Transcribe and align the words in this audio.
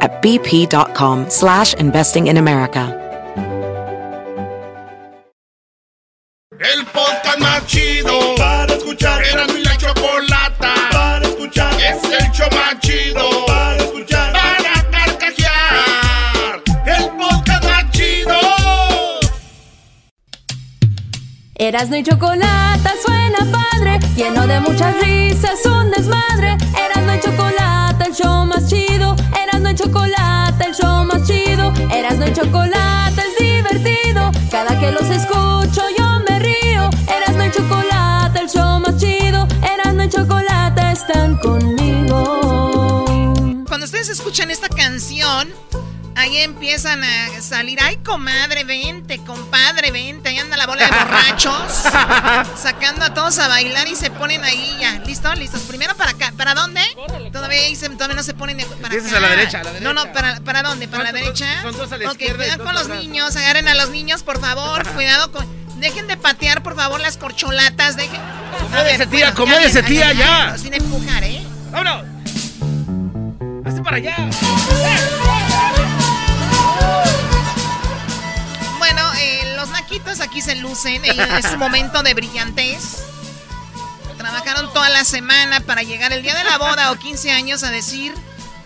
at 0.00 0.22
bp.com 0.22 1.28
slash 1.28 1.74
investing 1.74 2.28
in 2.28 2.36
America. 2.36 3.00
El 6.60 6.84
podcast 6.86 7.38
más 7.40 7.66
chido 7.66 8.34
para 8.36 8.74
escuchar. 8.74 9.22
Era 9.24 9.46
mi 9.48 9.63
Erasmo 21.64 21.96
y 21.96 22.02
chocolate 22.02 22.90
suena 23.02 23.38
padre, 23.50 23.98
lleno 24.14 24.46
de 24.46 24.60
muchas 24.60 24.94
risas, 25.00 25.64
un 25.64 25.90
desmadre. 25.90 26.58
Erasmo 26.76 27.14
y 27.14 27.20
chocolate, 27.20 28.04
el 28.04 28.14
show 28.14 28.44
más 28.44 28.68
chido. 28.68 29.16
Erasmo 29.42 29.70
y 29.70 29.74
chocolate, 29.74 30.66
el 30.66 30.74
show 30.74 31.06
más 31.06 31.26
chido. 31.26 31.72
Erasmo 31.90 32.26
y 32.26 32.34
chocolate 32.34 33.22
es 33.22 33.38
divertido. 33.38 34.30
Cada 34.50 34.78
que 34.78 34.92
los 34.92 35.08
escucho 35.08 35.80
yo 35.98 36.20
me 36.28 36.38
río. 36.38 36.90
Erasmo 37.08 37.44
y 37.44 37.50
chocolate, 37.50 38.40
el 38.40 38.48
show 38.50 38.78
más 38.80 38.98
chido. 38.98 39.48
Erasmo 39.62 40.02
y 40.02 40.08
chocolate 40.10 40.92
están 40.92 41.38
conmigo. 41.38 43.06
Cuando 43.66 43.86
ustedes 43.86 44.10
escuchan 44.10 44.50
esta 44.50 44.68
canción, 44.68 45.48
ahí 46.16 46.38
empiezan 46.38 47.02
a 47.04 47.40
salir, 47.40 47.78
ay 47.82 47.96
comadre, 47.98 48.64
vente, 48.64 49.18
compadre, 49.24 49.90
vente, 49.90 50.28
ahí 50.28 50.38
anda 50.38 50.56
la 50.56 50.66
bola 50.66 50.86
de 50.86 50.90
borrachos, 50.90 51.62
sacando 52.62 53.04
a 53.04 53.12
todos 53.14 53.38
a 53.38 53.48
bailar 53.48 53.86
y 53.88 53.96
se 53.96 54.10
ponen 54.10 54.44
ahí 54.44 54.76
ya, 54.80 54.92
¿listo? 55.06 55.32
¿Listos? 55.34 55.62
Primero 55.62 55.94
para 55.96 56.12
acá, 56.12 56.32
¿para 56.36 56.54
dónde? 56.54 56.80
Todavía, 57.32 57.60
ahí 57.62 57.76
se- 57.76 57.88
todavía 57.90 58.16
no 58.16 58.22
se 58.22 58.34
ponen 58.34 58.56
de- 58.58 58.64
para 58.66 58.94
acá. 58.94 59.16
a 59.16 59.20
la 59.20 59.28
derecha, 59.28 59.60
a 59.60 59.64
la 59.64 59.80
No, 59.80 59.92
no. 59.94 60.12
¿para, 60.12 60.40
para 60.40 60.62
dónde? 60.62 60.88
¿Para 60.88 61.04
la 61.04 61.12
derecha? 61.12 61.46
son 61.62 61.76
dos 61.76 61.90
a 61.92 61.98
la 61.98 62.06
Ok, 62.06 62.12
izquierda 62.12 62.44
y 62.46 62.50
cuidado 62.50 62.64
con 62.64 62.74
los 62.74 62.88
niños, 62.88 63.36
agarren 63.36 63.68
a 63.68 63.74
los 63.74 63.90
niños, 63.90 64.22
por 64.22 64.40
favor, 64.40 64.86
cuidado 64.94 65.30
con... 65.32 65.64
Dejen 65.80 66.06
de 66.06 66.16
patear, 66.16 66.62
por 66.62 66.76
favor, 66.76 67.00
las 67.00 67.16
corcholatas, 67.16 67.96
dejen... 67.96 68.20
Acomódese, 68.56 69.06
tía, 69.08 69.28
acomódese, 69.28 69.82
tía, 69.82 70.12
ya. 70.12 70.56
Sin 70.56 70.72
empujar, 70.72 71.22
¿eh? 71.24 71.42
¡Vámonos! 71.72 72.04
¡Hazte 73.66 73.82
para 73.82 73.96
allá! 73.96 74.14
Bueno, 74.16 75.43
aquí 80.20 80.40
se 80.42 80.56
lucen. 80.56 81.04
Es 81.04 81.46
su 81.50 81.56
momento 81.58 82.02
de 82.02 82.14
brillantez. 82.14 83.04
Trabajaron 84.18 84.72
toda 84.72 84.88
la 84.90 85.04
semana 85.04 85.60
para 85.60 85.82
llegar 85.82 86.12
el 86.12 86.22
día 86.22 86.34
de 86.34 86.44
la 86.44 86.56
boda 86.58 86.90
o 86.92 86.96
15 86.96 87.30
años 87.30 87.62
a 87.62 87.70
decir: 87.70 88.14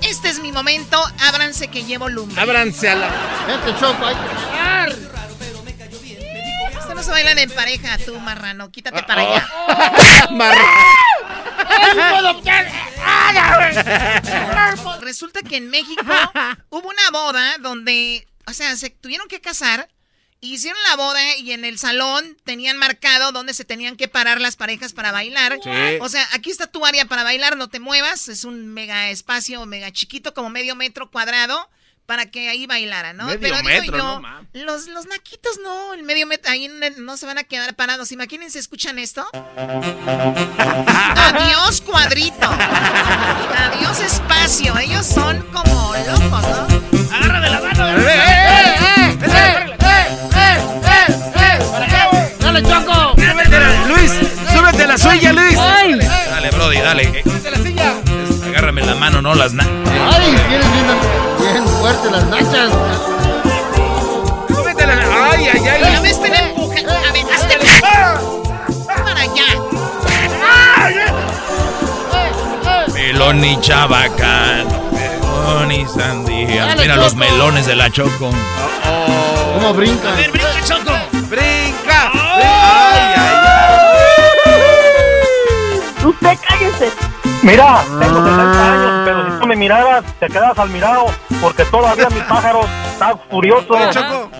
Este 0.02 0.28
es 0.28 0.40
mi 0.40 0.52
momento, 0.52 1.02
ábranse 1.28 1.68
que 1.68 1.84
llevo 1.84 2.08
lumbre. 2.08 2.40
Ábranse 2.40 2.88
a 2.90 2.94
la. 2.94 3.08
Vente, 3.46 3.74
Choco, 3.80 4.06
hay 4.06 4.14
que 4.14 4.20
bailar. 4.34 4.88
Esto 6.78 6.94
no 6.94 7.02
se 7.02 7.10
bailan 7.10 7.38
en 7.38 7.50
pareja, 7.50 7.98
tú, 7.98 8.18
marrano. 8.20 8.70
Quítate 8.70 9.02
para 9.02 9.24
Oh. 9.24 9.34
allá. 9.34 9.48
Resulta 15.00 15.42
que 15.42 15.56
en 15.56 15.70
México 15.70 16.02
hubo 16.70 16.88
una 16.88 17.10
boda 17.12 17.58
donde, 17.58 18.26
o 18.46 18.52
sea, 18.52 18.76
se 18.76 18.90
tuvieron 18.90 19.28
que 19.28 19.40
casar. 19.40 19.88
Hicieron 20.40 20.80
la 20.88 20.94
boda 20.96 21.36
y 21.36 21.50
en 21.50 21.64
el 21.64 21.78
salón 21.80 22.36
tenían 22.44 22.76
marcado 22.76 23.32
dónde 23.32 23.54
se 23.54 23.64
tenían 23.64 23.96
que 23.96 24.06
parar 24.06 24.40
las 24.40 24.54
parejas 24.54 24.92
para 24.92 25.10
bailar. 25.10 25.58
Sí. 25.62 25.70
O 26.00 26.08
sea, 26.08 26.24
aquí 26.32 26.50
está 26.50 26.68
tu 26.68 26.86
área 26.86 27.06
para 27.06 27.24
bailar, 27.24 27.56
no 27.56 27.66
te 27.68 27.80
muevas. 27.80 28.28
Es 28.28 28.44
un 28.44 28.68
mega 28.68 29.10
espacio, 29.10 29.66
mega 29.66 29.90
chiquito, 29.90 30.34
como 30.34 30.48
medio 30.48 30.76
metro 30.76 31.10
cuadrado, 31.10 31.68
para 32.06 32.30
que 32.30 32.48
ahí 32.48 32.66
bailaran, 32.66 33.16
¿no? 33.16 33.24
Medio 33.24 33.40
Pero 33.40 33.56
digo 33.56 33.68
metro, 33.68 33.96
yo, 33.98 34.20
no 34.20 34.46
los, 34.52 34.86
los 34.86 35.06
naquitos 35.06 35.58
no, 35.62 35.92
el 35.94 36.04
medio 36.04 36.24
metro, 36.28 36.52
ahí 36.52 36.70
no- 36.98 37.16
se 37.16 37.26
van 37.26 37.38
a 37.38 37.44
quedar 37.44 37.74
parados. 37.74 38.12
Imagínense, 38.12 38.60
¿escuchan 38.60 39.00
esto? 39.00 39.28
Adiós 41.16 41.80
cuadrito. 41.80 42.48
Adiós 42.48 43.98
espacio. 44.00 44.78
Ellos 44.78 45.04
son 45.04 45.42
como 45.52 45.94
locos, 45.96 46.42
¿no? 46.42 46.68
¡Agarra 47.16 47.40
de 47.40 47.50
la 47.50 47.60
mano! 47.60 47.88
¡Eh, 47.88 48.04
eh, 48.06 48.08
eh! 48.08 48.78
¡Eh, 48.78 49.18
eh, 49.20 49.26
eh, 49.26 49.76
eh! 49.80 49.87
¡Dale, 52.52 52.62
Choco! 52.62 53.14
La- 53.16 53.86
Luis, 53.86 54.10
súbete 54.52 54.84
a 54.84 54.86
la 54.86 54.96
suya, 54.98 55.32
Luis. 55.34 55.54
Dale, 55.56 56.50
Brody, 56.50 56.78
dale. 56.78 57.02
Eh, 57.02 57.22
Súbete 57.22 57.48
a 57.48 57.50
la 57.50 57.56
silla. 57.58 57.92
Agárrame 58.48 58.80
la 58.86 58.94
mano, 58.94 59.20
no 59.20 59.34
las 59.34 59.52
na- 59.52 59.64
¡Ay, 59.64 60.34
tienes 60.48 60.72
bien, 60.72 60.86
bien 61.52 61.68
fuerte 61.68 62.10
las 62.10 62.24
nachas! 62.24 62.70
Súbete 64.48 64.82
a 64.82 64.86
la. 64.86 64.94
¡Ay, 65.32 65.48
ay, 65.52 65.68
ay! 65.68 65.92
Ya 65.92 66.00
me 66.00 66.10
estén 66.10 66.34
empujando. 66.34 66.90
A 66.92 67.12
ver, 67.12 67.24
hazte 67.34 67.58
para 68.86 69.20
allá. 69.20 69.44
Melón 72.94 73.44
y 73.44 73.60
chabacán. 73.60 74.66
Melón 74.92 75.72
y 75.72 75.86
sandía. 75.86 76.64
Dale, 76.66 76.80
Mira 76.82 76.96
los 76.96 77.14
melones 77.14 77.66
de 77.66 77.76
la 77.76 77.90
Choco. 77.90 78.30
¿Cómo 79.54 79.74
brinca? 79.74 80.12
A 80.12 80.16
ver, 80.16 80.30
brinca, 80.30 80.64
Choco. 80.64 80.97
Usted 86.04 86.38
cállese. 86.48 86.92
Mira, 87.42 87.82
tengo 88.00 88.24
60 88.24 88.72
años, 88.72 89.02
pero 89.04 89.24
si 89.34 89.40
tú 89.40 89.46
me 89.46 89.56
miraras, 89.56 90.04
te 90.18 90.26
quedas 90.26 90.58
al 90.58 90.70
mirado, 90.70 91.06
porque 91.40 91.64
todavía 91.66 92.08
mi 92.10 92.20
pájaro 92.28 92.60
está 92.92 93.16
furioso. 93.30 93.74
Choco. 93.90 94.30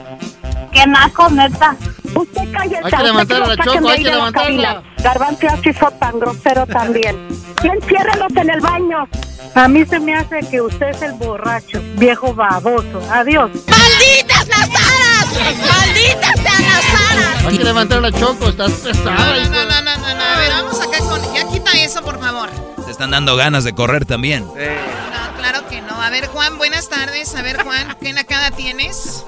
¡Qué 0.72 0.86
naco, 0.86 1.28
neta! 1.30 1.76
Usted 2.14 2.52
cállese. 2.52 2.80
Hay 2.84 2.90
que 2.92 3.02
levantar 3.02 3.42
a 3.42 3.46
la 3.46 3.56
Choco, 3.56 3.88
hay 3.88 3.98
que 4.02 4.10
levantarla. 4.10 4.82
Garbanzo 5.02 5.46
así 5.48 5.72
fue 5.72 5.90
tan 5.92 6.18
grosero 6.18 6.66
también. 6.72 7.28
Y 7.62 7.68
enciérrelos 7.68 8.32
en 8.36 8.50
el 8.50 8.60
baño. 8.60 9.08
A 9.54 9.66
mí 9.66 9.84
se 9.86 9.98
me 9.98 10.14
hace 10.14 10.40
que 10.50 10.60
usted 10.60 10.88
es 10.90 11.02
el 11.02 11.12
borracho, 11.14 11.80
viejo 11.94 12.32
baboso. 12.34 13.00
Adiós. 13.10 13.50
¡Malditas 13.66 14.46
las 14.48 14.68
aras! 14.68 15.56
¡Malditas 15.66 16.40
sean 16.40 16.62
las 16.62 17.10
aras! 17.10 17.44
Hay 17.46 17.58
que 17.58 17.64
levantar 17.64 17.98
a 17.98 18.00
la 18.02 18.12
Choco, 18.12 18.48
estás 18.48 18.70
No, 18.70 18.84
pesada. 18.84 19.14
no, 19.14 19.50
no, 19.50 19.64
no, 19.64 19.82
no, 19.82 19.96
no, 19.96 20.14
no. 20.14 20.22
A 20.22 20.38
ver, 20.38 20.50
vamos 20.52 20.80
acá 20.80 20.97
eso, 21.74 22.02
por 22.02 22.18
favor. 22.20 22.48
Te 22.84 22.90
están 22.90 23.10
dando 23.10 23.36
ganas 23.36 23.64
de 23.64 23.74
correr 23.74 24.04
también. 24.06 24.46
Eh, 24.56 24.78
No, 25.12 25.36
claro 25.38 25.66
que 25.68 25.80
no. 25.82 26.00
A 26.00 26.10
ver, 26.10 26.26
Juan, 26.28 26.58
buenas 26.58 26.88
tardes. 26.88 27.34
A 27.34 27.42
ver, 27.42 27.62
Juan, 27.62 27.96
¿qué 28.00 28.12
nacada 28.12 28.50
tienes? 28.50 29.24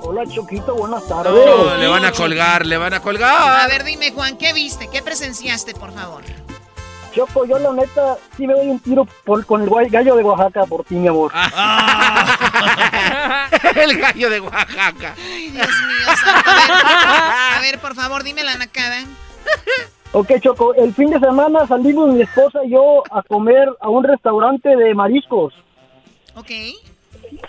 Hola, 0.00 0.22
Choquito, 0.26 0.74
buenas 0.74 1.06
tardes. 1.08 1.32
no, 1.32 1.76
le 1.76 1.86
van 1.88 2.04
a 2.04 2.12
colgar, 2.12 2.66
le 2.66 2.76
van 2.76 2.92
a 2.92 2.96
A 2.98 3.00
colgar. 3.00 3.68
ver, 3.70 3.84
dime, 3.84 4.12
Juan, 4.12 4.36
¿qué 4.36 4.52
viste? 4.52 4.88
¿Qué 4.92 5.00
presenciaste, 5.02 5.72
por 5.74 5.92
favor? 5.94 6.22
Choco, 7.14 7.46
yo 7.46 7.58
la 7.60 7.72
neta 7.72 8.16
sí 8.36 8.44
me 8.46 8.54
doy 8.54 8.66
un 8.68 8.80
tiro 8.80 9.04
por- 9.24 9.46
con 9.46 9.62
el 9.62 9.70
gallo 9.88 10.16
de 10.16 10.22
Oaxaca 10.24 10.64
por 10.66 10.84
ti, 10.84 10.96
mi 10.96 11.06
amor. 11.08 11.32
El 13.76 13.98
gallo 13.98 14.30
de 14.30 14.40
Oaxaca. 14.40 15.14
Ay, 15.16 15.50
Dios 15.50 15.68
mío. 15.68 16.06
santo. 16.24 16.50
A 16.50 16.54
ver, 16.56 17.56
a 17.56 17.60
ver, 17.60 17.78
por 17.78 17.94
favor, 17.94 18.24
dime 18.24 18.42
la 18.44 18.56
nacada. 18.56 19.04
Ok, 20.14 20.30
Choco, 20.40 20.74
el 20.74 20.94
fin 20.94 21.10
de 21.10 21.18
semana 21.18 21.66
salimos 21.66 22.08
mi 22.14 22.22
esposa 22.22 22.60
y 22.64 22.70
yo 22.70 23.02
a 23.10 23.22
comer 23.22 23.68
a 23.80 23.88
un 23.88 24.04
restaurante 24.04 24.74
de 24.76 24.94
mariscos. 24.94 25.52
Ok. 26.36 26.50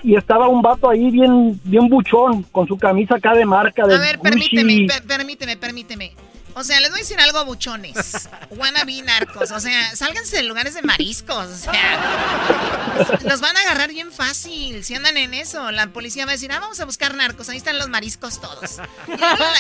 y 0.04 0.16
estaba 0.16 0.48
un 0.48 0.62
vato 0.62 0.90
ahí 0.90 1.10
bien, 1.12 1.60
bien 1.64 1.88
buchón, 1.90 2.44
con 2.52 2.68
su 2.68 2.78
camisa 2.78 3.16
acá 3.18 3.34
de 3.36 3.46
marca. 3.46 3.86
De 3.86 3.96
A 3.96 4.00
ver, 4.00 4.20
permíteme, 4.20 4.88
per- 4.88 5.04
permíteme, 5.06 5.58
permíteme. 5.58 6.12
O 6.58 6.64
sea, 6.64 6.80
les 6.80 6.90
voy 6.90 7.00
a 7.00 7.04
decir 7.04 7.20
algo, 7.20 7.44
buchones. 7.44 8.30
Wannabe 8.50 9.02
narcos. 9.02 9.52
O 9.52 9.60
sea, 9.60 9.94
sálganse 9.94 10.38
de 10.38 10.44
lugares 10.44 10.74
de 10.74 10.82
mariscos. 10.84 11.48
O 11.48 11.58
sea, 11.58 12.96
los 13.26 13.42
van 13.42 13.58
a 13.58 13.60
agarrar 13.60 13.90
bien 13.90 14.10
fácil 14.10 14.82
si 14.86 14.96
andan 14.96 15.18
en 15.18 15.34
eso. 15.34 15.70
La 15.72 15.88
policía 15.88 16.26
va 16.26 16.32
a 16.32 16.36
decir, 16.36 16.54
ah, 16.54 16.60
vamos 16.62 16.80
a 16.80 16.86
buscar 16.86 17.14
narcos. 17.14 17.50
Ahí 17.50 17.58
están 17.58 17.78
los 17.78 17.90
mariscos 17.90 18.40
todos. 18.40 18.78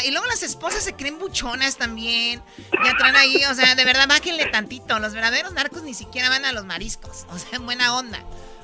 Y 0.05 0.11
luego, 0.11 0.25
las 0.27 0.41
esposas 0.41 0.85
se 0.85 0.93
creen 0.93 1.19
buchonas 1.19 1.75
también. 1.77 2.41
Ya 2.71 2.95
traen 2.97 3.17
ahí, 3.17 3.43
o 3.43 3.53
sea, 3.53 3.75
de 3.75 3.83
verdad, 3.83 4.07
bájenle 4.07 4.45
tantito. 4.45 4.97
Los 4.99 5.13
verdaderos 5.13 5.51
narcos 5.51 5.83
ni 5.83 5.93
siquiera 5.93 6.29
van 6.29 6.45
a 6.45 6.53
los 6.53 6.63
mariscos. 6.63 7.25
O 7.29 7.37
sea, 7.37 7.49
en 7.51 7.65
buena 7.65 7.93
onda. 7.93 8.23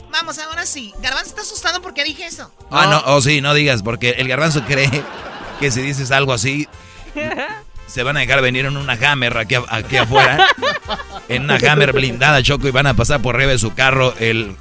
Vamos, 0.09 0.39
ahora 0.39 0.65
sí. 0.65 0.93
Garbanzo 1.01 1.31
está 1.31 1.41
asustado 1.41 1.81
porque 1.81 2.05
dije 2.05 2.25
eso. 2.25 2.49
Ah, 2.69 2.87
no, 2.87 3.13
oh 3.13 3.21
sí, 3.21 3.41
no 3.41 3.53
digas, 3.53 3.83
porque 3.83 4.11
el 4.11 4.29
garbanzo 4.29 4.63
cree 4.63 4.89
que 5.59 5.69
si 5.69 5.81
dices 5.81 6.11
algo 6.11 6.31
así, 6.33 6.67
se 7.91 8.03
van 8.03 8.17
a 8.17 8.21
dejar 8.21 8.41
venir 8.41 8.65
en 8.65 8.77
una 8.77 8.93
Hammer 8.93 9.37
aquí, 9.37 9.55
aquí 9.69 9.97
afuera, 9.97 10.47
en 11.29 11.43
una 11.43 11.55
Hammer 11.57 11.91
blindada, 11.93 12.41
Choco, 12.41 12.67
y 12.67 12.71
van 12.71 12.87
a 12.87 12.93
pasar 12.93 13.21
por 13.21 13.35
arriba 13.35 13.51
de 13.51 13.59
su 13.59 13.73
carro 13.73 14.13
el, 14.19 14.55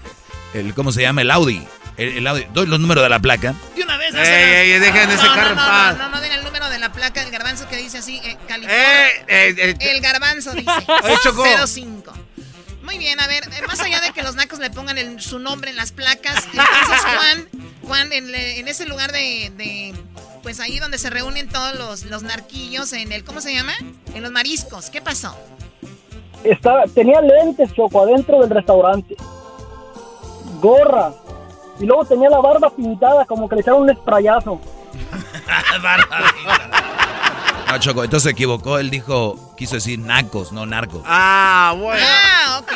el 0.55 0.75
¿cómo 0.75 0.93
se 0.93 1.03
llama? 1.03 1.23
El 1.23 1.31
Audi. 1.31 1.67
El, 1.97 2.19
el 2.19 2.27
Audi. 2.27 2.47
Doy 2.53 2.67
los 2.67 2.81
números 2.81 3.03
de 3.05 3.11
la 3.11 3.19
placa. 3.21 3.55
De 3.77 3.83
una 3.83 3.97
vez, 3.99 4.15
Ey, 4.15 4.79
dejen 4.79 5.11
ese 5.11 5.23
no, 5.25 5.35
carro 5.35 5.43
no, 5.43 5.51
en 5.51 5.57
no, 5.57 5.63
paz. 5.67 5.97
No, 5.99 6.09
no, 6.09 6.15
no 6.17 6.21
den 6.21 6.33
el 6.33 6.45
número 6.45 6.69
de 6.71 6.79
la 6.79 6.93
placa 6.93 7.21
del 7.23 7.31
garbanzo 7.31 7.69
que 7.69 7.77
dice 7.77 7.99
así, 7.99 8.21
eh, 8.25 8.37
California. 8.49 9.09
Eh, 9.09 9.25
eh, 9.29 9.55
eh, 9.59 9.91
El 9.93 10.01
garbanzo 10.01 10.53
dice 10.53 10.71
Oye, 11.05 11.15
Choco. 11.23 11.45
05. 11.67 12.13
Muy 12.83 12.99
bien, 12.99 13.21
a 13.21 13.27
ver, 13.29 13.45
más 13.69 13.79
allá 13.81 14.01
de 14.01 14.11
que 14.13 14.23
los 14.23 14.35
nacos 14.35 14.59
le 14.59 14.71
pongan 14.71 14.99
el- 14.99 15.21
su 15.21 15.39
nombre 15.39 15.71
en 15.71 15.77
las 15.77 15.93
placas, 15.93 16.45
entonces 16.47 17.01
Juan, 17.17 17.49
Juan, 17.87 18.13
en, 18.13 18.31
le- 18.31 18.61
en 18.61 18.69
ese 18.69 18.87
lugar 18.87 19.13
de, 19.13 19.53
de, 19.57 19.95
pues 20.43 20.61
ahí 20.61 20.79
donde 20.79 20.99
se 20.99 21.11
reúnen 21.11 21.49
todos 21.49 21.75
los, 21.77 22.05
los 22.05 22.23
narquillos, 22.23 22.93
en 22.93 23.13
el, 23.13 23.25
¿cómo 23.25 23.41
se 23.41 23.53
llama? 23.55 23.73
En 24.15 24.23
los 24.23 24.31
mariscos, 24.33 24.91
¿qué 24.91 25.01
pasó? 25.01 25.35
Estaba, 26.45 26.85
tenía 26.95 27.21
lentes, 27.21 27.73
Choco, 27.75 28.03
adentro 28.03 28.41
del 28.41 28.51
restaurante. 28.51 29.17
Gorra. 30.61 31.13
Y 31.79 31.85
luego 31.87 32.05
tenía 32.05 32.29
la 32.29 32.39
barba 32.41 32.71
pintada, 32.75 33.25
como 33.25 33.49
que 33.49 33.57
le 33.57 33.61
echaron 33.63 33.83
un 33.83 33.95
sprayazo. 33.97 34.61
No, 37.69 37.79
Choco, 37.79 38.03
entonces 38.03 38.25
se 38.25 38.31
equivocó. 38.31 38.79
Él 38.79 38.91
dijo, 38.91 39.55
quiso 39.57 39.77
decir 39.77 39.99
nacos, 40.01 40.51
no 40.51 40.67
narcos. 40.67 41.03
Ah, 41.07 41.73
bueno. 41.79 42.05
Ah, 42.05 42.61
ok. 42.63 42.73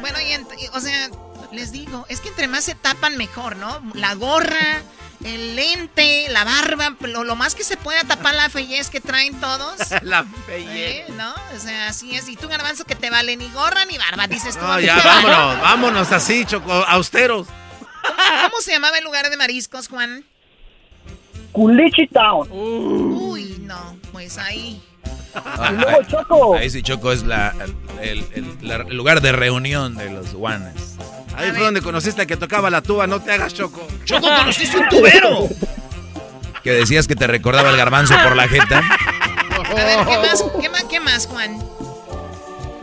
Bueno, 0.00 0.18
y, 0.20 0.32
y, 0.64 0.68
o 0.74 0.80
sea, 0.80 1.10
les 1.52 1.72
digo, 1.72 2.06
es 2.08 2.20
que 2.20 2.28
entre 2.28 2.48
más 2.48 2.64
se 2.64 2.74
tapan 2.74 3.16
mejor, 3.16 3.56
¿no? 3.56 3.80
La 3.94 4.14
gorra, 4.14 4.82
el 5.24 5.56
lente, 5.56 6.26
la 6.30 6.44
barba, 6.44 6.96
lo, 7.00 7.24
lo 7.24 7.36
más 7.36 7.54
que 7.54 7.64
se 7.64 7.76
pueda 7.76 8.00
tapar 8.04 8.34
la 8.34 8.48
fellez 8.48 8.88
que 8.90 9.00
traen 9.00 9.38
todos. 9.40 9.76
La 10.02 10.24
fellez. 10.46 11.08
¿eh? 11.08 11.12
¿No? 11.16 11.32
O 11.56 11.58
sea, 11.60 11.88
así 11.88 12.14
es. 12.14 12.28
Y 12.28 12.36
tú, 12.36 12.48
garbanzo, 12.48 12.84
que 12.84 12.94
te 12.94 13.10
vale 13.10 13.36
ni 13.36 13.48
gorra 13.50 13.84
ni 13.84 13.98
barba, 13.98 14.26
dices 14.28 14.54
tú. 14.56 14.62
No, 14.64 14.72
¿a 14.72 14.78
ti 14.78 14.86
ya, 14.86 14.96
vámonos, 15.02 15.60
vámonos 15.60 16.12
así, 16.12 16.44
Choco, 16.46 16.72
austeros. 16.72 17.46
¿Cómo 18.02 18.60
se 18.62 18.72
llamaba 18.72 18.96
el 18.98 19.04
lugar 19.04 19.28
de 19.28 19.36
mariscos, 19.36 19.88
Juan? 19.88 20.24
Culichi 21.52 22.06
Town. 22.08 22.48
Uy, 22.50 23.56
no, 23.62 23.96
pues 24.12 24.38
ahí. 24.38 24.80
Ah, 25.34 25.70
Y 25.72 25.76
luego, 25.76 26.02
Choco, 26.04 26.54
Ahí 26.56 26.70
sí, 26.70 26.82
Choco 26.82 27.12
es 27.12 27.22
la, 27.24 27.54
el, 28.00 28.24
el- 28.34 28.56
la- 28.62 28.76
el 28.76 28.96
lugar 28.96 29.20
de 29.20 29.32
reunión 29.32 29.96
de 29.96 30.10
los 30.10 30.32
guanes. 30.34 30.96
Ahí 31.36 31.50
fue 31.52 31.64
donde 31.64 31.82
conociste 31.82 32.22
a 32.22 32.26
que 32.26 32.36
tocaba 32.36 32.70
la 32.70 32.82
tuba, 32.82 33.06
no 33.06 33.20
te 33.20 33.32
hagas, 33.32 33.54
Choco. 33.54 33.86
¡Choco, 34.04 34.26
conociste 34.26 34.76
un 34.78 34.88
tubero! 34.88 35.48
Que 36.62 36.72
decías 36.72 37.08
que 37.08 37.16
te 37.16 37.26
recordaba 37.26 37.70
el 37.70 37.76
garbanzo 37.76 38.14
por 38.22 38.36
la 38.36 38.46
jeta. 38.46 38.78
A 38.78 39.74
ver, 39.74 40.06
¿qué 40.06 40.18
más, 40.18 40.44
qué 40.60 40.68
más, 40.68 40.84
qué 40.84 41.00
más 41.00 41.26
Juan? 41.26 41.58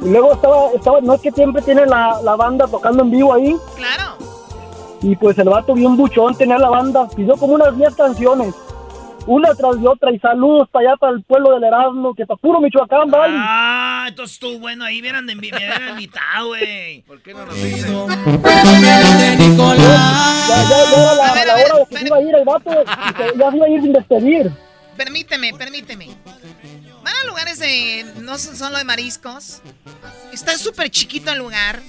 y 0.01 0.09
luego 0.09 0.33
estaba, 0.33 0.71
estaba, 0.75 1.01
no 1.01 1.13
es 1.13 1.21
que 1.21 1.31
siempre 1.31 1.61
tiene 1.61 1.85
la, 1.85 2.19
la 2.23 2.35
banda 2.35 2.67
tocando 2.67 3.03
en 3.03 3.11
vivo 3.11 3.33
ahí. 3.33 3.55
Claro. 3.75 4.15
Y 5.01 5.15
pues 5.15 5.37
el 5.37 5.49
vato 5.49 5.73
bien 5.73 5.95
buchón 5.95 6.35
tenía 6.35 6.57
la 6.57 6.69
banda, 6.69 7.07
pidió 7.15 7.35
como 7.35 7.53
unas 7.53 7.75
10 7.77 7.95
canciones, 7.95 8.53
una 9.27 9.53
tras 9.53 9.79
de 9.79 9.87
otra, 9.87 10.11
y 10.11 10.19
saludos 10.19 10.67
para 10.71 10.89
allá, 10.89 10.97
para 10.97 11.13
el 11.13 11.23
pueblo 11.23 11.51
del 11.51 11.63
Erasmo, 11.63 12.15
que 12.15 12.25
para 12.25 12.37
puro 12.37 12.59
Michoacán, 12.59 13.11
¿vale? 13.11 13.35
Ah, 13.37 14.05
entonces 14.07 14.35
estuvo 14.35 14.59
bueno. 14.59 14.85
Ahí 14.85 15.01
hubieran 15.01 15.27
de 15.27 15.35
me 15.35 15.49
hubieran 15.49 15.89
invitado, 15.89 16.47
güey. 16.47 17.01
¿Por 17.01 17.21
qué 17.21 17.33
no 17.33 17.45
nos 17.45 17.55
dicen? 17.55 17.93
Ya, 18.07 18.63
ya, 20.47 20.67
ya 20.69 20.83
era 20.93 21.13
la, 21.13 21.45
la 21.45 21.53
hora 21.53 21.79
de 21.79 21.85
que 21.89 21.97
se 21.97 22.07
iba 22.07 22.17
a 22.17 22.21
ir 22.21 22.35
el 22.35 22.45
vato, 22.45 22.71
y 22.71 23.13
que 23.13 23.37
ya 23.37 23.51
se 23.51 23.57
iba 23.57 23.65
a 23.65 23.69
ir 23.69 23.81
sin 23.81 23.93
despedir. 23.93 24.51
Permíteme, 24.95 25.53
permíteme. 25.53 26.07
Van 27.03 27.13
a 27.23 27.27
lugares 27.27 27.59
de. 27.59 28.05
No 28.21 28.37
son 28.37 28.55
solo 28.55 28.77
de 28.77 28.83
mariscos. 28.83 29.61
Está 30.33 30.57
súper 30.57 30.89
chiquito 30.89 31.31
el 31.31 31.37
lugar. 31.37 31.81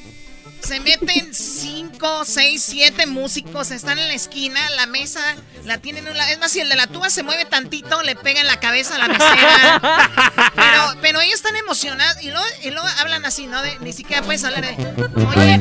Se 0.62 0.80
meten 0.80 1.32
5, 1.34 2.24
6, 2.26 2.62
7 2.68 3.06
músicos. 3.06 3.70
Están 3.70 3.98
en 3.98 4.08
la 4.08 4.14
esquina. 4.14 4.60
La 4.76 4.86
mesa 4.86 5.20
la 5.64 5.78
tienen. 5.78 6.04
en 6.06 6.12
un 6.12 6.16
la- 6.18 6.30
Es 6.30 6.38
más, 6.38 6.50
si 6.52 6.60
el 6.60 6.68
de 6.68 6.76
la 6.76 6.86
tuba 6.86 7.08
se 7.10 7.22
mueve 7.22 7.44
tantito, 7.44 8.02
le 8.02 8.14
pega 8.16 8.40
en 8.40 8.46
la 8.46 8.60
cabeza 8.60 8.96
a 8.96 8.98
la 8.98 9.08
mesera. 9.08 9.80
Pero, 10.54 11.00
pero 11.00 11.20
ellos 11.20 11.34
están 11.36 11.56
emocionados. 11.56 12.22
Y 12.22 12.30
luego, 12.30 12.44
y 12.62 12.70
luego 12.70 12.86
hablan 13.00 13.24
así, 13.24 13.46
¿no? 13.46 13.60
De- 13.62 13.78
ni 13.80 13.92
siquiera 13.92 14.22
puedes 14.22 14.44
hablar 14.44 14.62
de. 14.62 14.72
Oye, 14.76 15.58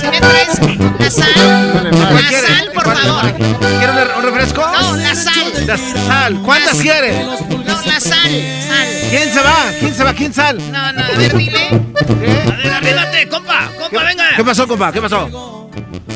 si 0.00 0.06
me 0.06 0.20
traes 0.20 0.58
la 0.98 1.10
sal. 1.10 1.90
¿Cuál 1.90 2.14
La 2.22 2.40
sal, 2.40 2.70
por 2.72 2.84
¿Cuál- 2.84 2.96
favor. 2.98 3.34
¿Quieres 3.78 4.16
un- 4.16 4.22
refresco? 4.22 4.60
No, 4.80 4.96
la 4.96 5.14
sal. 5.14 5.66
La 5.66 5.76
sal. 5.78 6.42
¿Cuántas 6.44 6.76
quieres? 6.80 7.26
No, 7.26 7.82
la 7.82 8.00
sal, 8.00 8.30
sal. 8.68 8.88
¿Quién 9.10 9.32
se 9.32 9.40
va? 9.42 9.56
¿Quién 9.78 9.94
se 9.94 10.04
va? 10.04 10.12
¿Quién 10.14 10.34
sal? 10.34 10.58
No, 10.72 10.92
no, 10.92 11.02
a 11.04 11.08
ver, 11.16 11.36
dile. 11.36 11.68
A 11.68 12.56
ver, 12.56 12.72
arríbate, 12.72 13.28
compa, 13.28 13.68
compa, 13.78 14.02
venga. 14.04 14.24
¿Qué 14.36 14.44
pasó, 14.44 14.68
compa? 14.68 14.92
¿Qué 14.92 15.00
pasó? 15.00 15.70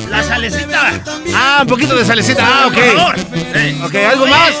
La 0.09 0.21
salecita. 0.23 0.91
Ah, 1.33 1.59
un 1.61 1.67
poquito 1.67 1.95
de 1.95 2.05
salecita. 2.05 2.43
Ah, 2.45 2.69
Por 2.71 2.75
favor. 2.83 3.15
ok. 3.15 3.35
Eh. 3.55 3.81
Ok, 3.83 3.95
¿algo 3.95 4.23
Oye, 4.25 4.31
más? 4.31 4.51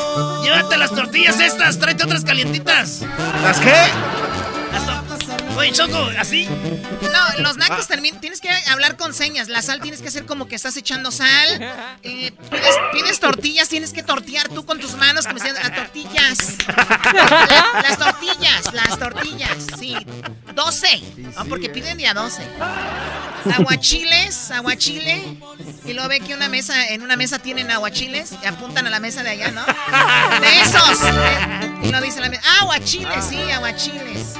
Llévate 0.43 0.77
las 0.77 0.89
tortillas 0.91 1.39
estas, 1.39 1.77
tráete 1.77 2.03
otras 2.05 2.23
calientitas. 2.23 3.01
¿Las 3.43 3.59
qué? 3.59 3.75
Oye, 5.57 5.71
Choco, 5.71 6.09
así. 6.19 6.47
No, 6.47 7.41
los 7.43 7.57
nacos 7.57 7.87
terminan. 7.87 8.19
Tienes 8.19 8.41
que 8.41 8.49
hablar 8.69 8.97
con 8.97 9.13
señas. 9.13 9.47
La 9.49 9.61
sal 9.61 9.79
tienes 9.81 10.01
que 10.01 10.07
hacer 10.07 10.25
como 10.25 10.47
que 10.47 10.55
estás 10.55 10.75
echando 10.77 11.11
sal. 11.11 11.61
Eh, 12.03 12.31
pides, 12.49 12.75
pides 12.91 13.19
tortillas, 13.19 13.69
tienes 13.69 13.93
que 13.93 14.03
tortear 14.03 14.49
tú 14.49 14.65
con 14.65 14.79
tus 14.79 14.95
manos, 14.95 15.25
como 15.25 15.35
diciendo, 15.39 15.59
las 15.63 15.75
tortillas. 15.75 16.57
La- 16.67 17.81
las 17.83 17.97
tortillas, 17.97 18.73
las 18.73 18.99
tortillas, 18.99 19.57
sí. 19.79 19.95
12. 20.55 21.01
No, 21.17 21.45
porque 21.45 21.69
piden 21.69 21.97
de 21.97 22.07
a 22.07 22.13
12. 22.13 22.43
Aguachiles, 23.55 24.51
aguachile. 24.51 25.37
Y 25.85 25.93
luego 25.93 26.09
ve 26.09 26.19
que 26.19 26.33
una 26.33 26.47
mesa, 26.49 26.87
en 26.89 27.01
una 27.03 27.15
mesa 27.15 27.39
tienen 27.39 27.69
aguachiles 27.71 28.31
y 28.41 28.45
apuntan 28.47 28.87
a 28.87 28.89
la 28.89 28.99
mesa 28.99 29.23
de 29.23 29.29
allá, 29.31 29.51
¿no? 29.51 29.63
De 29.65 30.61
esos. 30.61 30.99
Y 31.83 31.91
lo 31.91 32.01
dice 32.01 32.21
la 32.21 32.29
mesa. 32.29 32.41
Ah, 32.45 32.61
aguachiles, 32.61 33.25
sí, 33.29 33.39
aguachiles. 33.51 34.33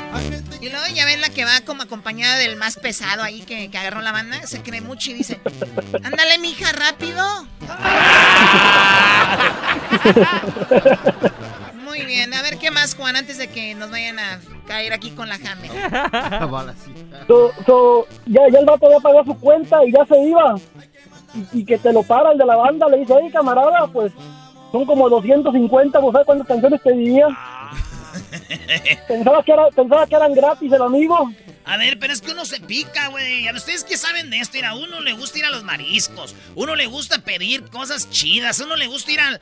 Y 0.62 0.70
luego 0.70 0.86
ya 0.94 1.06
ven 1.06 1.22
la 1.22 1.30
que 1.30 1.46
va 1.46 1.62
como 1.66 1.84
acompañada 1.84 2.38
del 2.38 2.56
más 2.56 2.78
pesado 2.78 3.24
ahí 3.24 3.42
que, 3.42 3.70
que 3.70 3.78
agarró 3.78 4.02
la 4.02 4.12
banda. 4.12 4.46
Se 4.48 4.62
cree 4.62 4.82
mucho 4.82 5.12
y 5.12 5.14
dice, 5.16 5.40
ándale, 6.04 6.40
mija, 6.40 6.72
rápido. 6.72 7.24
Muy 11.84 12.06
bien, 12.06 12.34
a 12.34 12.42
ver 12.42 12.58
qué 12.58 12.72
más, 12.72 12.96
Juan, 12.96 13.16
antes 13.16 13.38
de 13.38 13.50
que 13.50 13.76
nos 13.76 13.92
vayan 13.92 14.18
a 14.20 14.40
caer 14.68 14.94
aquí 14.94 15.12
con 15.12 15.30
la 15.30 15.36
Hammer. 15.36 15.72
So, 17.28 17.52
so, 17.66 18.08
ya, 18.26 18.42
ya 18.52 18.60
el 18.60 18.66
vato 18.66 18.90
ya 18.90 19.00
pagó 19.00 19.24
su 19.26 19.38
cuenta 19.38 19.84
y 19.86 19.92
ya 19.92 20.06
se 20.06 20.20
iba. 20.20 20.56
Y, 21.36 21.60
y 21.60 21.66
que 21.66 21.78
te 21.78 21.92
lo 21.92 22.04
para 22.04 22.32
el 22.32 22.38
de 22.38 22.46
la 22.46 22.56
banda, 22.56 22.88
le 22.88 23.00
dice, 23.00 23.14
oye 23.14 23.32
camarada, 23.32 23.88
pues 23.88 24.12
son 24.72 24.86
como 24.86 25.10
250, 25.10 26.00
¿vos 26.00 26.12
sabes 26.14 26.26
cuántas 26.26 26.48
canciones 26.48 26.82
te 26.82 26.92
diría? 26.94 27.28
Pensaba 29.08 29.44
que, 29.44 29.52
era, 29.52 29.68
pensaba 29.70 30.08
que 30.08 30.16
eran 30.16 30.34
gratis 30.34 30.72
el 30.72 30.82
amigo. 30.82 31.32
A 31.66 31.78
ver, 31.78 31.98
pero 32.00 32.12
es 32.14 32.22
que 32.22 32.32
uno 32.32 32.46
se 32.46 32.60
pica, 32.60 33.08
güey. 33.08 33.48
A 33.48 33.54
ustedes 33.54 33.84
que 33.84 33.98
saben 33.98 34.30
de 34.30 34.40
esto, 34.40 34.54
mira, 34.56 34.70
a 34.70 34.76
uno 34.76 35.00
le 35.00 35.14
gusta 35.14 35.40
ir 35.40 35.46
a 35.46 35.50
los 35.50 35.64
mariscos, 35.64 36.36
uno 36.56 36.76
le 36.76 36.88
gusta 36.88 37.20
pedir 37.20 37.64
cosas 37.70 38.10
chidas, 38.10 38.60
uno 38.60 38.76
le 38.76 38.88
gusta 38.88 39.12
ir 39.12 39.20
a, 39.22 39.28
a- 39.30 39.38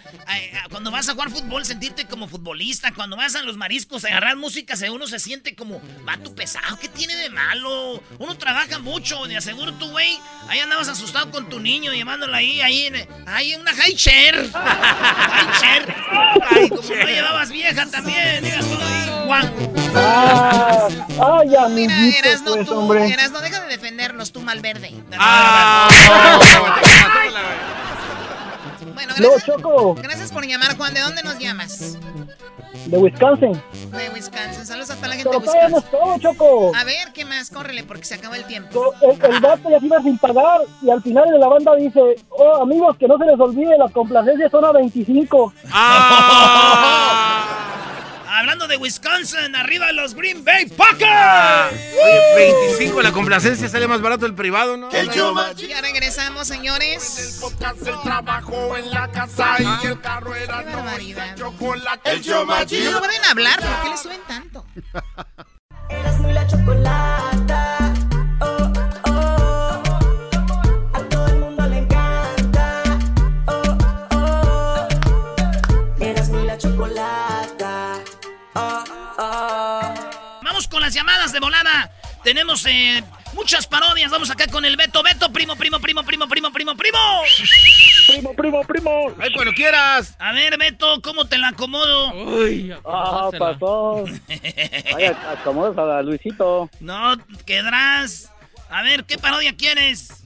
a- 0.65 0.69
cuando 0.69 0.91
vas 0.91 1.09
a 1.09 1.13
jugar 1.13 1.29
fútbol 1.31 1.65
sentirte 1.65 2.05
como 2.05 2.27
futbolista, 2.27 2.93
cuando 2.93 3.17
vas 3.17 3.35
a 3.35 3.41
los 3.41 3.57
mariscos 3.57 4.05
a 4.05 4.09
agarrar 4.09 4.35
música, 4.37 4.75
uno 4.91 5.07
se 5.07 5.19
siente 5.19 5.55
como 5.55 5.81
vato 6.03 6.33
pesado, 6.35 6.77
¿qué 6.79 6.87
tiene 6.89 7.15
de 7.15 7.29
malo? 7.29 8.01
Uno 8.19 8.37
trabaja 8.37 8.79
mucho, 8.79 9.25
de 9.27 9.37
aseguro 9.37 9.73
tú, 9.73 9.89
güey, 9.89 10.17
ahí 10.47 10.59
andabas 10.59 10.87
asustado 10.89 11.31
con 11.31 11.49
tu 11.49 11.59
niño 11.59 11.91
llevándolo 11.93 12.35
ahí, 12.35 12.61
ahí 12.61 12.85
en, 12.87 13.07
ahí 13.27 13.53
en 13.53 13.61
una 13.61 13.73
high 13.73 13.95
chair. 13.95 14.51
high 14.53 15.59
chair. 15.59 15.95
Ay, 16.51 16.69
como 16.69 16.81
no 16.81 17.05
llevabas 17.05 17.49
vieja 17.51 17.85
también, 17.87 18.43
digas 18.43 18.65
ahí, 18.65 19.25
Juan. 19.25 19.53
Ah, 19.93 20.87
ay, 21.41 21.49
Mira, 21.69 21.95
amiguito, 22.19 22.29
Erasno, 22.29 22.53
pues, 22.53 22.67
tú, 22.67 22.75
hombre. 22.79 23.07
Erasno, 23.13 23.39
deja 23.41 23.61
de 23.61 23.67
defenderlo. 23.67 24.21
Llévanos 24.21 24.31
tú, 24.31 24.41
Malverde. 24.41 24.91
Ah, 25.17 25.89
bueno, 28.93 29.13
No, 29.19 29.29
gracias, 29.29 29.45
Choco, 29.45 29.95
gracias 29.95 30.31
por 30.31 30.45
llamar, 30.45 30.77
Juan. 30.77 30.93
¿De 30.93 30.99
dónde 31.01 31.23
nos 31.23 31.37
llamas? 31.39 31.97
de 32.85 32.97
Wisconsin. 32.97 33.53
De 33.91 34.09
Wisconsin. 34.09 34.65
Saludos 34.65 34.89
a 34.91 34.95
toda 34.95 35.07
la 35.09 35.15
gente 35.15 35.29
Pero 35.29 35.39
de 35.41 35.47
Wisconsin. 35.47 35.89
todo, 35.91 36.17
Choco. 36.19 36.71
A 36.75 36.83
ver, 36.83 37.11
¿qué 37.13 37.25
más? 37.25 37.49
Córrele 37.49 37.83
porque 37.83 38.05
se 38.05 38.15
acabó 38.15 38.33
el 38.35 38.43
tiempo. 38.45 38.93
El, 39.01 39.11
el 39.33 39.39
vato 39.39 39.69
ya 39.69 39.79
se 39.79 39.85
iba 39.85 40.01
sin 40.01 40.17
pagar 40.17 40.61
y 40.81 40.89
al 40.89 41.01
final 41.01 41.29
de 41.29 41.37
la 41.39 41.47
banda 41.47 41.75
dice, 41.75 41.99
oh 42.29 42.61
amigos, 42.63 42.97
que 42.97 43.07
no 43.07 43.17
se 43.17 43.25
les 43.25 43.39
olvide, 43.39 43.77
las 43.77 43.91
complacencias 43.91 44.51
son 44.51 44.65
a 44.65 44.71
25. 44.71 45.53
Ah. 45.71 47.45
Hablando 48.41 48.67
de 48.67 48.75
Wisconsin, 48.75 49.55
arriba 49.55 49.91
los 49.91 50.15
Green 50.15 50.43
Bay 50.43 50.65
Packers. 50.65 51.73
Oye, 51.93 52.55
25 52.65 52.99
la 53.03 53.11
complacencia 53.11 53.69
sale 53.69 53.87
más 53.87 54.01
barato 54.01 54.25
el 54.25 54.33
privado, 54.33 54.77
¿no? 54.77 54.89
El. 54.89 55.11
Ya 55.11 55.79
regresamos, 55.79 56.47
señores. 56.47 57.39
El 57.85 58.01
trabajo 58.01 58.75
en 58.77 58.89
la 58.89 59.11
casa 59.11 59.57
y 59.59 59.85
el 59.85 60.01
carro 60.01 60.33
era 60.33 60.63
Qué 60.63 60.75
barbaridad. 60.75 61.35
chocolate. 61.37 62.11
El 62.13 62.91
No 62.91 62.97
pueden 62.99 63.25
hablar, 63.29 63.59
¿por 63.59 63.83
qué 63.83 63.89
le 63.91 63.97
suben 63.97 64.21
tanto? 64.27 64.65
Erasmo 65.87 66.27
y 66.27 66.33
la 66.33 66.47
chocolata. 66.47 67.50
Las 80.91 80.95
llamadas 80.95 81.31
de 81.31 81.39
volada. 81.39 81.89
Tenemos 82.23 82.65
eh, 82.65 83.01
muchas 83.33 83.65
parodias. 83.65 84.11
Vamos 84.11 84.29
acá 84.29 84.45
con 84.47 84.65
el 84.65 84.75
Beto. 84.75 85.01
Beto, 85.01 85.31
primo, 85.31 85.55
primo, 85.55 85.79
primo, 85.79 86.03
primo, 86.03 86.27
primo, 86.27 86.51
primo, 86.51 86.75
primo. 86.75 86.99
Primo, 88.07 88.33
primo, 88.33 88.61
primo. 88.63 88.91
Ay, 89.17 89.31
cuando 89.33 89.53
quieras. 89.53 90.15
A 90.19 90.33
ver, 90.33 90.57
Beto, 90.57 91.01
¿cómo 91.01 91.25
te 91.25 91.37
la 91.37 91.49
acomodo? 91.49 92.11
Uy, 92.13 92.73
Ah, 92.85 93.29
pasó. 93.39 94.03
Vaya, 94.93 95.17
acomodas 95.31 95.77
a 95.77 96.01
Luisito. 96.01 96.69
No, 96.81 97.15
quedarás. 97.45 98.29
A 98.69 98.81
ver, 98.83 99.05
¿qué 99.05 99.17
parodia 99.17 99.55
quieres? 99.55 100.25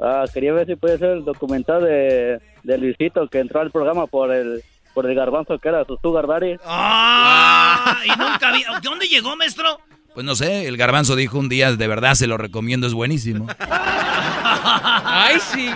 Ah, 0.00 0.24
quería 0.32 0.52
ver 0.54 0.66
si 0.66 0.76
puede 0.76 0.96
ser 0.98 1.10
el 1.10 1.24
documental 1.26 1.82
de, 1.84 2.40
de 2.62 2.78
Luisito 2.78 3.28
que 3.28 3.38
entró 3.40 3.60
al 3.60 3.70
programa 3.70 4.06
por 4.06 4.32
el 4.34 4.62
por 4.94 5.04
el 5.04 5.14
garbanzo 5.14 5.58
que 5.58 5.68
era 5.68 5.84
su 5.84 5.98
sugar 6.00 6.26
daddy. 6.26 6.56
¡Ah! 6.64 7.98
Y 8.06 8.08
nunca 8.18 8.50
vi. 8.52 8.64
¿Dónde 8.82 9.06
llegó, 9.06 9.36
maestro? 9.36 9.78
Pues 10.16 10.24
no 10.24 10.34
sé, 10.34 10.66
el 10.66 10.78
garbanzo 10.78 11.14
dijo 11.14 11.38
un 11.38 11.50
día, 11.50 11.72
de 11.76 11.86
verdad 11.88 12.14
se 12.14 12.26
lo 12.26 12.38
recomiendo, 12.38 12.86
es 12.86 12.94
buenísimo. 12.94 13.48
Ay, 13.68 15.36
sí. 15.52 15.70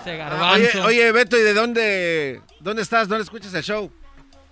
Ese 0.00 0.16
garbanzo. 0.16 0.78
Oye, 0.80 0.80
oye, 0.82 1.12
Beto, 1.12 1.36
¿y 1.38 1.42
de 1.42 1.54
dónde, 1.54 2.40
dónde 2.58 2.82
estás? 2.82 3.06
¿Dónde 3.06 3.22
escuchas 3.22 3.54
el 3.54 3.62
show? 3.62 3.92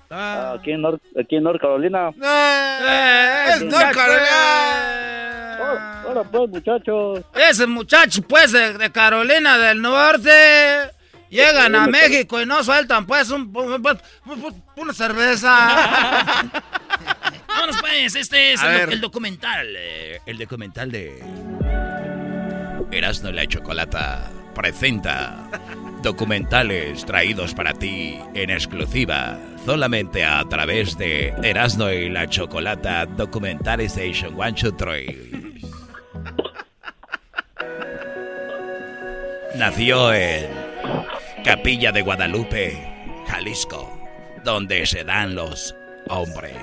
Ah, 0.08 0.54
aquí 0.60 0.70
en 0.70 0.82
North, 0.82 1.02
aquí 1.20 1.34
en 1.34 1.42
North 1.42 1.60
Carolina. 1.60 2.10
Eh, 2.22 3.46
es 3.56 3.62
North 3.64 3.92
Carolina. 3.92 5.58
Oh, 5.60 6.10
Hola 6.12 6.22
pues 6.30 6.48
muchachos. 6.50 7.24
Ese 7.34 7.66
muchacho, 7.66 8.22
pues, 8.22 8.52
de, 8.52 8.74
de 8.78 8.92
Carolina 8.92 9.58
del 9.58 9.82
Norte, 9.82 10.30
llegan 11.30 11.74
a 11.74 11.88
México 11.88 12.40
y 12.40 12.46
no 12.46 12.62
sueltan, 12.62 13.06
pues, 13.06 13.28
un, 13.30 13.50
un- 13.52 13.84
un- 14.26 14.62
una 14.76 14.92
cerveza. 14.92 16.44
Vámonos, 17.56 17.80
pues. 17.80 18.14
Este 18.14 18.52
es 18.52 18.62
el, 18.62 19.00
documental. 19.00 19.66
Eh, 19.76 20.20
el 20.26 20.36
documental 20.36 20.92
de 20.92 21.22
Erasmo 22.92 23.30
y 23.30 23.32
la 23.32 23.46
Chocolata 23.46 24.30
presenta 24.54 25.48
documentales 26.02 27.06
traídos 27.06 27.54
para 27.54 27.72
ti 27.72 28.18
en 28.34 28.50
exclusiva 28.50 29.38
solamente 29.64 30.22
a 30.22 30.44
través 30.44 30.98
de 30.98 31.28
Erasmo 31.42 31.88
y 31.88 32.10
la 32.10 32.28
Chocolata 32.28 33.06
Documental 33.06 33.80
Station 33.80 34.34
1, 34.34 34.52
2, 34.62 34.76
3. 34.76 35.16
Nació 39.56 40.12
en 40.12 40.50
Capilla 41.42 41.90
de 41.90 42.02
Guadalupe, 42.02 43.24
Jalisco, 43.26 43.98
donde 44.44 44.84
se 44.84 45.04
dan 45.04 45.34
los 45.34 45.74
hombres. 46.08 46.54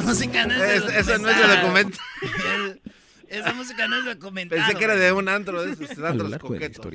Esa 0.00 0.08
música 0.08 0.46
no 0.46 0.54
es 0.64 0.70
Es- 0.70 0.86
de 0.86 0.98
esa 1.00 1.18
no 1.18 1.28
es 1.28 1.36
de 1.36 1.56
documental. 1.56 2.80
Esa 3.28 3.52
música 3.52 3.86
no 3.88 3.98
es 3.98 4.04
documental. 4.06 4.58
Pensé 4.58 4.74
que 4.74 4.84
era 4.84 4.96
de 4.96 5.12
un 5.12 5.28
antro 5.28 5.62
de 5.62 5.72
esos 5.72 5.98
antros 6.04 6.36
coquetos. 6.38 6.86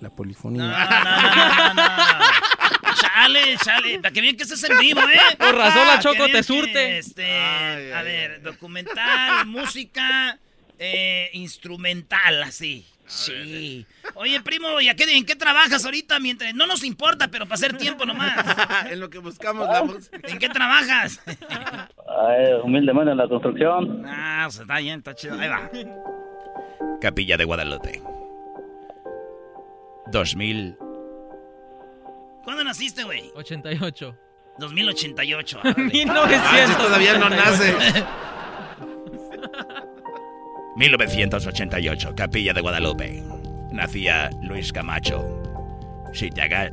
La 0.00 0.10
polifonía. 0.10 0.62
No, 0.64 0.70
no, 0.70 1.04
no, 1.04 1.74
no, 1.74 1.74
no. 1.74 2.94
Chale, 3.00 3.56
chale. 3.62 3.98
Para 4.00 4.12
que 4.12 4.20
bien 4.20 4.36
que 4.36 4.44
estés 4.44 4.62
en 4.64 4.78
vivo, 4.78 5.00
¿eh? 5.02 5.36
Por 5.38 5.54
razón 5.54 5.86
la 5.86 5.98
Choco 5.98 6.24
te 6.26 6.32
que, 6.32 6.42
surte. 6.42 6.98
Este, 6.98 7.24
Ay, 7.24 7.90
a 7.92 7.98
ay, 7.98 8.04
ver, 8.04 8.42
documental, 8.42 9.46
música, 9.46 10.38
eh, 10.78 11.28
instrumental, 11.34 12.42
así. 12.42 12.86
Sí. 13.10 13.84
Oye, 14.14 14.40
primo, 14.40 14.80
¿y 14.80 14.88
a 14.88 14.94
qué, 14.94 15.04
en 15.16 15.26
qué 15.26 15.34
trabajas 15.34 15.84
ahorita? 15.84 16.20
Mientras 16.20 16.54
no 16.54 16.66
nos 16.66 16.84
importa, 16.84 17.26
pero 17.28 17.44
para 17.44 17.56
hacer 17.56 17.76
tiempo 17.76 18.06
nomás. 18.06 18.32
en 18.90 19.00
lo 19.00 19.10
que 19.10 19.18
buscamos 19.18 19.66
la. 19.66 19.80
¿En 20.22 20.38
qué 20.38 20.48
trabajas? 20.48 21.20
Ay, 21.26 22.52
humildemente 22.62 23.10
en 23.10 23.16
la 23.16 23.28
construcción. 23.28 24.04
Ah, 24.06 24.44
o 24.46 24.50
sea, 24.52 24.62
está 24.62 24.78
bien, 24.78 24.98
está 24.98 25.14
chido. 25.14 25.34
Ahí 25.40 25.48
va. 25.48 25.68
Capilla 27.00 27.36
de 27.36 27.44
Guadalupe. 27.44 28.00
2000. 30.12 30.76
¿Cuándo 32.44 32.62
naciste, 32.62 33.02
güey? 33.02 33.32
88. 33.34 34.16
2088. 34.58 35.60
árale. 35.64 35.82
1900. 35.82 36.76
Ah, 36.76 36.78
todavía 36.78 37.18
no 37.18 37.28
nace. 37.28 37.74
1988, 40.76 42.14
Capilla 42.14 42.52
de 42.52 42.60
Guadalupe. 42.60 43.22
Nacía 43.72 44.30
Luis 44.42 44.72
Camacho. 44.72 45.24
Chitagal. 46.12 46.72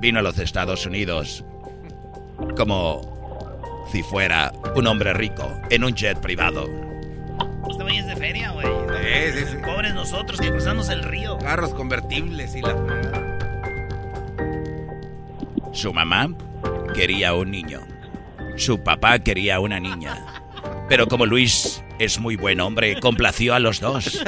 Vino 0.00 0.20
a 0.20 0.22
los 0.22 0.38
Estados 0.38 0.86
Unidos 0.86 1.44
como 2.56 3.86
si 3.90 4.02
fuera 4.02 4.52
un 4.74 4.86
hombre 4.86 5.12
rico 5.12 5.60
en 5.70 5.84
un 5.84 5.94
jet 5.94 6.18
privado. 6.18 6.68
Este 7.68 7.82
güey 7.82 7.98
es 7.98 8.06
de 8.06 8.16
feria, 8.16 8.50
güey. 8.52 8.66
Sí, 8.66 9.38
sí, 9.38 9.44
sí. 9.50 9.56
Pobres 9.64 9.94
nosotros 9.94 10.40
que 10.40 10.50
cruzamos 10.50 10.88
el 10.88 11.02
río. 11.02 11.38
Carros 11.38 11.74
convertibles 11.74 12.54
y 12.54 12.62
la. 12.62 12.76
Su 15.72 15.92
mamá 15.92 16.28
quería 16.94 17.34
un 17.34 17.50
niño. 17.50 17.80
Su 18.58 18.82
papá 18.82 19.20
quería 19.20 19.60
una 19.60 19.78
niña. 19.78 20.42
Pero 20.88 21.06
como 21.06 21.26
Luis 21.26 21.84
es 21.98 22.18
muy 22.18 22.36
buen 22.36 22.60
hombre, 22.60 22.98
complació 23.00 23.54
a 23.54 23.60
los 23.60 23.80
dos. 23.80 24.20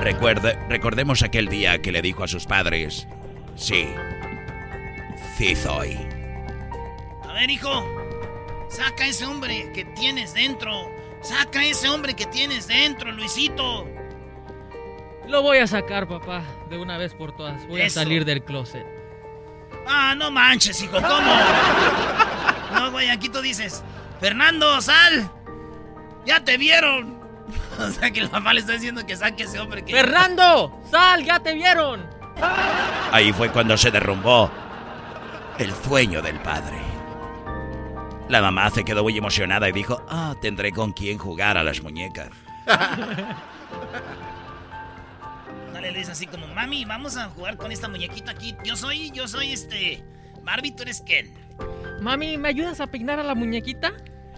Recuerde, 0.00 0.56
recordemos 0.68 1.22
aquel 1.22 1.48
día 1.48 1.78
que 1.82 1.90
le 1.90 2.00
dijo 2.00 2.22
a 2.22 2.28
sus 2.28 2.46
padres, 2.46 3.08
sí, 3.56 3.88
sí 5.36 5.56
soy. 5.56 5.98
A 7.28 7.32
ver, 7.32 7.50
hijo. 7.50 7.84
Saca 8.68 9.06
ese 9.06 9.26
hombre 9.26 9.72
que 9.74 9.84
tienes 9.84 10.32
dentro. 10.32 10.88
Saca 11.22 11.64
ese 11.64 11.88
hombre 11.88 12.14
que 12.14 12.26
tienes 12.26 12.68
dentro, 12.68 13.10
Luisito. 13.10 13.84
Lo 15.26 15.42
voy 15.42 15.58
a 15.58 15.66
sacar, 15.66 16.06
papá, 16.06 16.44
de 16.70 16.78
una 16.78 16.98
vez 16.98 17.14
por 17.14 17.34
todas. 17.34 17.66
Voy 17.66 17.80
Eso. 17.80 17.98
a 17.98 18.04
salir 18.04 18.24
del 18.24 18.44
closet. 18.44 18.95
Ah, 19.86 20.14
no 20.16 20.30
manches, 20.30 20.82
hijo, 20.82 21.00
¿cómo? 21.00 21.34
No, 22.74 22.90
güey, 22.90 23.08
aquí 23.10 23.28
tú 23.28 23.40
dices, 23.40 23.82
Fernando, 24.20 24.80
sal. 24.80 25.30
Ya 26.24 26.44
te 26.44 26.56
vieron. 26.56 27.16
O 27.78 27.90
sea 27.90 28.10
que 28.10 28.20
el 28.20 28.30
papá 28.30 28.54
le 28.54 28.60
está 28.60 28.72
diciendo 28.72 29.04
que 29.06 29.16
saque 29.16 29.44
ese 29.44 29.60
hombre 29.60 29.84
que... 29.84 29.92
¡Fernando! 29.92 30.80
¡Sal! 30.90 31.22
¡Ya 31.24 31.38
te 31.40 31.52
vieron! 31.52 32.08
Ahí 33.12 33.32
fue 33.32 33.50
cuando 33.50 33.76
se 33.76 33.90
derrumbó 33.90 34.50
el 35.58 35.72
sueño 35.84 36.22
del 36.22 36.40
padre. 36.40 36.78
La 38.28 38.42
mamá 38.42 38.70
se 38.70 38.84
quedó 38.84 39.02
muy 39.02 39.16
emocionada 39.16 39.68
y 39.68 39.72
dijo, 39.72 40.02
ah, 40.08 40.34
tendré 40.40 40.72
con 40.72 40.92
quién 40.92 41.18
jugar 41.18 41.56
a 41.56 41.62
las 41.62 41.82
muñecas. 41.82 42.30
Le 45.80 45.92
dice 45.92 46.12
así 46.12 46.26
como, 46.26 46.46
mami, 46.48 46.84
vamos 46.84 47.16
a 47.16 47.28
jugar 47.28 47.56
con 47.56 47.70
esta 47.70 47.88
muñequita 47.88 48.32
aquí. 48.32 48.56
Yo 48.64 48.76
soy, 48.76 49.10
yo 49.10 49.28
soy 49.28 49.52
este... 49.52 50.02
Barbie, 50.42 50.70
tú 50.72 50.82
eres 50.82 51.00
Ken. 51.02 51.32
Mami, 52.00 52.38
¿me 52.38 52.48
ayudas 52.48 52.80
a 52.80 52.86
peinar 52.86 53.18
a 53.18 53.24
la 53.24 53.34
muñequita? 53.34 53.92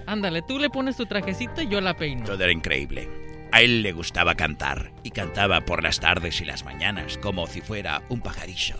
Ándale, 0.06 0.42
tú 0.42 0.58
le 0.58 0.70
pones 0.70 0.96
tu 0.96 1.06
trajecito 1.06 1.60
y 1.60 1.68
yo 1.68 1.80
la 1.80 1.94
peino. 1.94 2.24
Todo 2.24 2.42
era 2.42 2.52
increíble. 2.52 3.08
A 3.52 3.60
él 3.60 3.82
le 3.82 3.92
gustaba 3.92 4.34
cantar 4.34 4.90
y 5.02 5.10
cantaba 5.10 5.60
por 5.62 5.82
las 5.82 6.00
tardes 6.00 6.40
y 6.40 6.44
las 6.44 6.64
mañanas 6.64 7.18
como 7.18 7.46
si 7.46 7.60
fuera 7.60 8.02
un 8.08 8.20
pajarillo. 8.20 8.76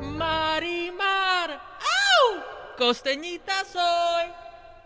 Marimar, 0.00 1.50
¡au! 1.50 2.42
Costeñita 2.78 3.64
soy. 3.64 4.30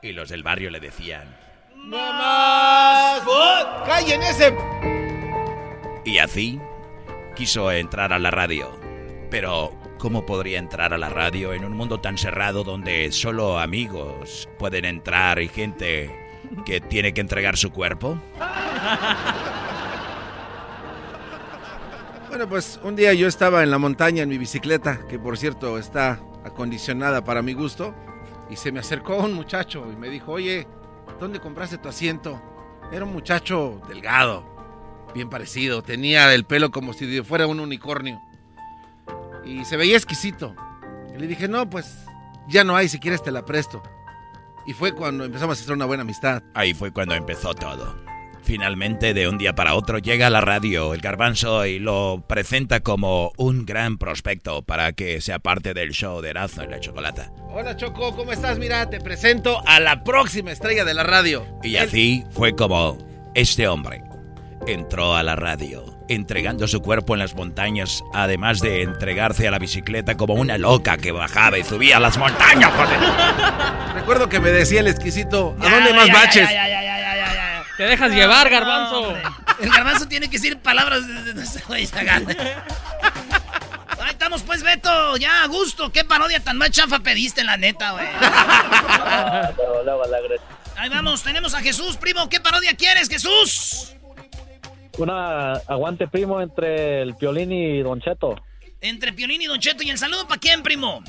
Y 0.02 0.12
los 0.12 0.28
del 0.28 0.42
barrio 0.42 0.70
le 0.70 0.80
decían, 0.80 1.36
¡Mamás! 1.74 3.22
¡Callen 3.86 4.22
ese! 4.22 4.54
Y 6.04 6.18
así 6.18 6.60
quiso 7.34 7.70
entrar 7.70 8.12
a 8.12 8.18
la 8.18 8.30
radio. 8.30 8.70
Pero, 9.30 9.72
¿cómo 9.98 10.24
podría 10.24 10.58
entrar 10.58 10.94
a 10.94 10.98
la 10.98 11.08
radio 11.08 11.52
en 11.52 11.64
un 11.64 11.76
mundo 11.76 12.00
tan 12.00 12.18
cerrado 12.18 12.64
donde 12.64 13.10
solo 13.12 13.58
amigos 13.58 14.48
pueden 14.58 14.84
entrar 14.84 15.40
y 15.40 15.48
gente 15.48 16.10
que 16.64 16.80
tiene 16.80 17.12
que 17.12 17.20
entregar 17.20 17.56
su 17.56 17.70
cuerpo? 17.72 18.18
Bueno, 22.34 22.48
pues 22.48 22.80
un 22.82 22.96
día 22.96 23.14
yo 23.14 23.28
estaba 23.28 23.62
en 23.62 23.70
la 23.70 23.78
montaña 23.78 24.24
en 24.24 24.28
mi 24.28 24.38
bicicleta, 24.38 25.06
que 25.06 25.20
por 25.20 25.38
cierto 25.38 25.78
está 25.78 26.18
acondicionada 26.44 27.22
para 27.22 27.42
mi 27.42 27.52
gusto, 27.52 27.94
y 28.50 28.56
se 28.56 28.72
me 28.72 28.80
acercó 28.80 29.18
un 29.18 29.34
muchacho 29.34 29.86
y 29.92 29.94
me 29.94 30.08
dijo, 30.08 30.32
oye, 30.32 30.66
¿dónde 31.20 31.38
compraste 31.38 31.78
tu 31.78 31.88
asiento? 31.88 32.42
Era 32.90 33.04
un 33.04 33.12
muchacho 33.12 33.80
delgado, 33.86 34.44
bien 35.14 35.30
parecido, 35.30 35.82
tenía 35.82 36.34
el 36.34 36.44
pelo 36.44 36.70
como 36.70 36.92
si 36.92 37.22
fuera 37.22 37.46
un 37.46 37.60
unicornio. 37.60 38.20
Y 39.44 39.64
se 39.64 39.76
veía 39.76 39.96
exquisito. 39.96 40.54
Y 41.14 41.18
le 41.18 41.26
dije, 41.26 41.48
no, 41.48 41.70
pues 41.70 41.86
ya 42.48 42.64
no 42.64 42.76
hay, 42.76 42.88
si 42.88 42.98
quieres 42.98 43.22
te 43.22 43.30
la 43.30 43.44
presto. 43.44 43.82
Y 44.66 44.72
fue 44.72 44.92
cuando 44.92 45.24
empezamos 45.24 45.58
a 45.58 45.62
hacer 45.62 45.74
una 45.74 45.84
buena 45.84 46.02
amistad. 46.02 46.42
Ahí 46.54 46.74
fue 46.74 46.90
cuando 46.90 47.14
empezó 47.14 47.54
todo. 47.54 48.02
Finalmente, 48.42 49.14
de 49.14 49.26
un 49.26 49.38
día 49.38 49.54
para 49.54 49.74
otro, 49.74 49.98
llega 49.98 50.26
a 50.26 50.30
la 50.30 50.42
radio 50.42 50.92
el 50.92 51.00
garbanzo 51.00 51.64
y 51.64 51.78
lo 51.78 52.24
presenta 52.26 52.80
como 52.80 53.32
un 53.38 53.64
gran 53.64 53.96
prospecto 53.96 54.62
para 54.62 54.92
que 54.92 55.22
sea 55.22 55.38
parte 55.38 55.72
del 55.72 55.92
show 55.92 56.20
de 56.20 56.30
Erasmo 56.30 56.64
y 56.64 56.66
la 56.66 56.78
Chocolata. 56.78 57.32
Hola 57.48 57.74
Choco, 57.76 58.14
¿cómo 58.14 58.32
estás? 58.32 58.58
Mira, 58.58 58.90
te 58.90 59.00
presento 59.00 59.62
a 59.66 59.80
la 59.80 60.04
próxima 60.04 60.52
estrella 60.52 60.84
de 60.84 60.92
la 60.92 61.04
radio. 61.04 61.46
Y 61.62 61.76
así 61.76 62.24
fue 62.32 62.54
como 62.54 62.98
este 63.34 63.66
hombre 63.66 64.02
entró 64.66 65.16
a 65.16 65.22
la 65.22 65.36
radio, 65.36 65.84
entregando 66.08 66.66
su 66.68 66.80
cuerpo 66.80 67.14
en 67.14 67.20
las 67.20 67.34
montañas, 67.34 68.02
además 68.12 68.60
de 68.60 68.82
entregarse 68.82 69.46
a 69.48 69.50
la 69.50 69.58
bicicleta 69.58 70.16
como 70.16 70.34
una 70.34 70.58
loca 70.58 70.96
que 70.96 71.12
bajaba 71.12 71.58
y 71.58 71.64
subía 71.64 71.98
a 71.98 72.00
las 72.00 72.16
montañas, 72.18 72.72
joder. 72.72 72.98
Recuerdo 73.94 74.28
que 74.28 74.40
me 74.40 74.50
decía 74.50 74.80
el 74.80 74.88
exquisito, 74.88 75.56
¿a 75.60 75.70
dónde 75.70 75.90
ya, 75.90 75.96
más 75.96 76.06
ya, 76.06 76.14
baches? 76.14 76.48
ya, 76.50 76.68
ya, 76.68 76.82
ya, 76.82 76.98
ya, 76.98 77.16
ya, 77.16 77.34
ya. 77.34 77.64
Te 77.76 77.82
dejas 77.84 78.12
llevar, 78.12 78.48
garbanzo. 78.50 79.00
hombre. 79.00 79.22
El 79.60 79.70
garbanzo 79.70 80.06
tiene 80.06 80.28
que 80.28 80.38
decir 80.38 80.58
palabras 80.58 81.06
de. 81.06 81.42
Ahí 84.00 84.10
estamos 84.10 84.42
pues, 84.42 84.62
Beto. 84.62 85.16
Ya, 85.16 85.42
a 85.42 85.46
gusto. 85.46 85.90
¿Qué 85.90 86.04
parodia 86.04 86.40
tan 86.40 86.56
más 86.56 86.70
chafa 86.70 87.00
pediste, 87.00 87.42
la 87.44 87.56
neta, 87.56 87.92
güey? 87.92 88.06
Ahí 90.76 90.88
vamos, 90.88 91.22
tenemos 91.22 91.54
a 91.54 91.60
Jesús, 91.60 91.96
primo. 91.96 92.28
¿Qué 92.28 92.40
parodia 92.40 92.74
quieres, 92.76 93.08
Jesús? 93.08 93.94
Una 94.98 95.54
aguante 95.54 96.06
primo 96.06 96.40
entre 96.40 97.02
el 97.02 97.16
Piolín 97.16 97.52
y 97.52 97.82
Don 97.82 98.00
Cheto. 98.00 98.36
Entre 98.80 99.12
Piolín 99.12 99.42
y 99.42 99.46
Don 99.46 99.58
Cheto. 99.58 99.82
¿Y 99.82 99.90
el 99.90 99.98
saludo 99.98 100.26
para 100.28 100.40
quién, 100.40 100.62
primo? 100.62 101.02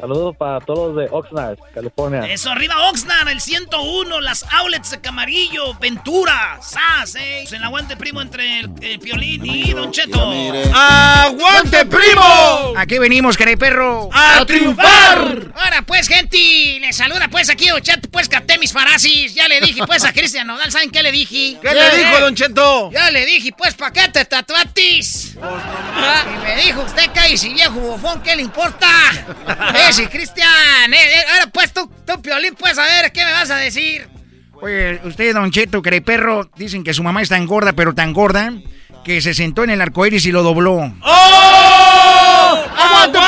Saludos 0.00 0.34
para 0.36 0.60
todos 0.60 0.96
de 0.96 1.08
Oxnard, 1.10 1.58
California. 1.74 2.24
Eso, 2.32 2.50
arriba 2.50 2.88
Oxnard, 2.88 3.28
el 3.28 3.40
101, 3.40 4.20
las 4.20 4.44
outlets 4.50 4.90
de 4.92 5.00
Camarillo, 5.00 5.74
Ventura, 5.78 6.58
SAS, 6.62 7.16
eh. 7.16 7.44
En 7.52 7.62
aguante 7.62 7.96
primo 7.96 8.22
entre 8.22 8.60
el, 8.60 8.70
el 8.80 8.98
Piolín 8.98 9.44
y 9.44 9.72
Don 9.72 9.90
Cheto. 9.92 10.32
¡Aguante, 10.74 11.84
primo! 11.84 12.72
Aquí 12.76 12.98
venimos, 12.98 13.36
querido 13.36 13.58
perro. 13.58 14.08
¡A 14.12 14.44
triunfar! 14.46 15.52
Ahora 15.54 15.82
pues, 15.82 16.08
gente, 16.08 16.38
le 16.80 16.92
saluda 16.92 17.28
pues 17.30 17.50
aquí 17.50 17.68
Don 17.68 17.82
Cheto, 17.82 18.08
pues 18.10 18.28
capté 18.28 18.56
mis 18.58 18.72
farasis. 18.72 19.34
Ya 19.34 19.48
le 19.48 19.60
dije 19.60 19.82
pues 19.86 20.04
a 20.04 20.12
Cristian 20.12 20.46
Nodal, 20.46 20.72
¿saben 20.72 20.90
qué 20.90 21.02
le 21.02 21.12
dije? 21.12 21.58
¿Qué 21.60 21.74
le 21.74 21.96
dijo, 21.96 22.20
Don 22.20 22.34
Cheto? 22.34 22.90
Ya 22.90 23.10
le 23.10 23.26
dije, 23.26 23.52
pues, 23.56 23.74
¿pa' 23.74 23.92
qué 23.92 24.08
te 24.08 24.24
tatuatis? 24.24 25.34
Y 25.34 26.44
me 26.44 26.62
dijo, 26.62 26.82
usted 26.82 27.10
cállese, 27.12 27.50
viejo 27.50 27.74
bofón, 27.74 28.22
¿qué 28.22 28.36
le 28.36 28.42
importa? 28.42 28.86
Sí, 29.92 30.06
Cristian, 30.06 30.94
eh, 30.94 30.96
eh, 30.96 31.24
ahora 31.32 31.50
pues 31.52 31.72
tú, 31.72 31.90
tú, 32.06 32.22
Piolín, 32.22 32.54
pues, 32.54 32.78
a 32.78 32.84
ver, 32.84 33.10
¿qué 33.10 33.24
me 33.24 33.32
vas 33.32 33.50
a 33.50 33.56
decir? 33.56 34.08
Oye, 34.62 35.00
usted, 35.02 35.34
Don 35.34 35.50
Cheto, 35.50 35.82
perro, 35.82 36.48
dicen 36.56 36.84
que 36.84 36.94
su 36.94 37.02
mamá 37.02 37.22
es 37.22 37.28
tan 37.28 37.44
gorda, 37.44 37.72
pero 37.72 37.92
tan 37.92 38.12
gorda, 38.12 38.52
que 39.04 39.20
se 39.20 39.34
sentó 39.34 39.64
en 39.64 39.70
el 39.70 39.80
arcoíris 39.80 40.24
y 40.26 40.32
lo 40.32 40.44
dobló. 40.44 40.92
¡Oh! 41.02 42.64
¡Aguante, 42.76 43.18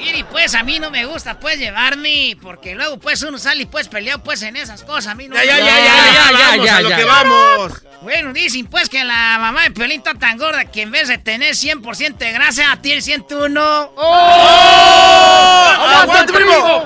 Mire, 0.00 0.24
pues, 0.30 0.54
a 0.54 0.62
mí 0.62 0.78
no 0.78 0.90
me 0.90 1.04
gusta, 1.04 1.38
pues, 1.38 1.58
llevarme, 1.58 2.36
porque 2.40 2.74
luego, 2.74 2.98
pues, 2.98 3.22
uno 3.22 3.38
sale, 3.38 3.66
pues, 3.66 3.86
peleado, 3.88 4.22
pues, 4.22 4.40
en 4.42 4.56
esas 4.56 4.82
cosas, 4.82 5.08
a 5.08 5.14
mí 5.14 5.28
no 5.28 5.34
Ya, 5.34 5.40
me 5.42 5.46
ya, 5.46 5.58
ya, 5.58 5.64
gusta. 5.64 5.76
ya, 5.76 6.32
ya, 6.32 6.48
vamos 6.56 6.70
a 6.70 6.80
lo 6.80 6.88
que 6.88 7.04
vamos. 7.04 7.72
Bueno, 8.02 8.32
dicen 8.32 8.66
pues 8.66 8.88
que 8.88 9.04
la 9.04 9.36
mamá 9.38 9.64
de 9.64 9.72
Piolín 9.72 9.98
está 9.98 10.14
tan 10.14 10.38
gorda 10.38 10.64
que 10.64 10.80
en 10.82 10.90
vez 10.90 11.08
de 11.08 11.18
tener 11.18 11.54
100% 11.54 12.16
de 12.16 12.32
grasa, 12.32 12.78
tiene 12.80 13.02
101. 13.02 13.92
¡Aguante, 16.00 16.32
primo! 16.32 16.84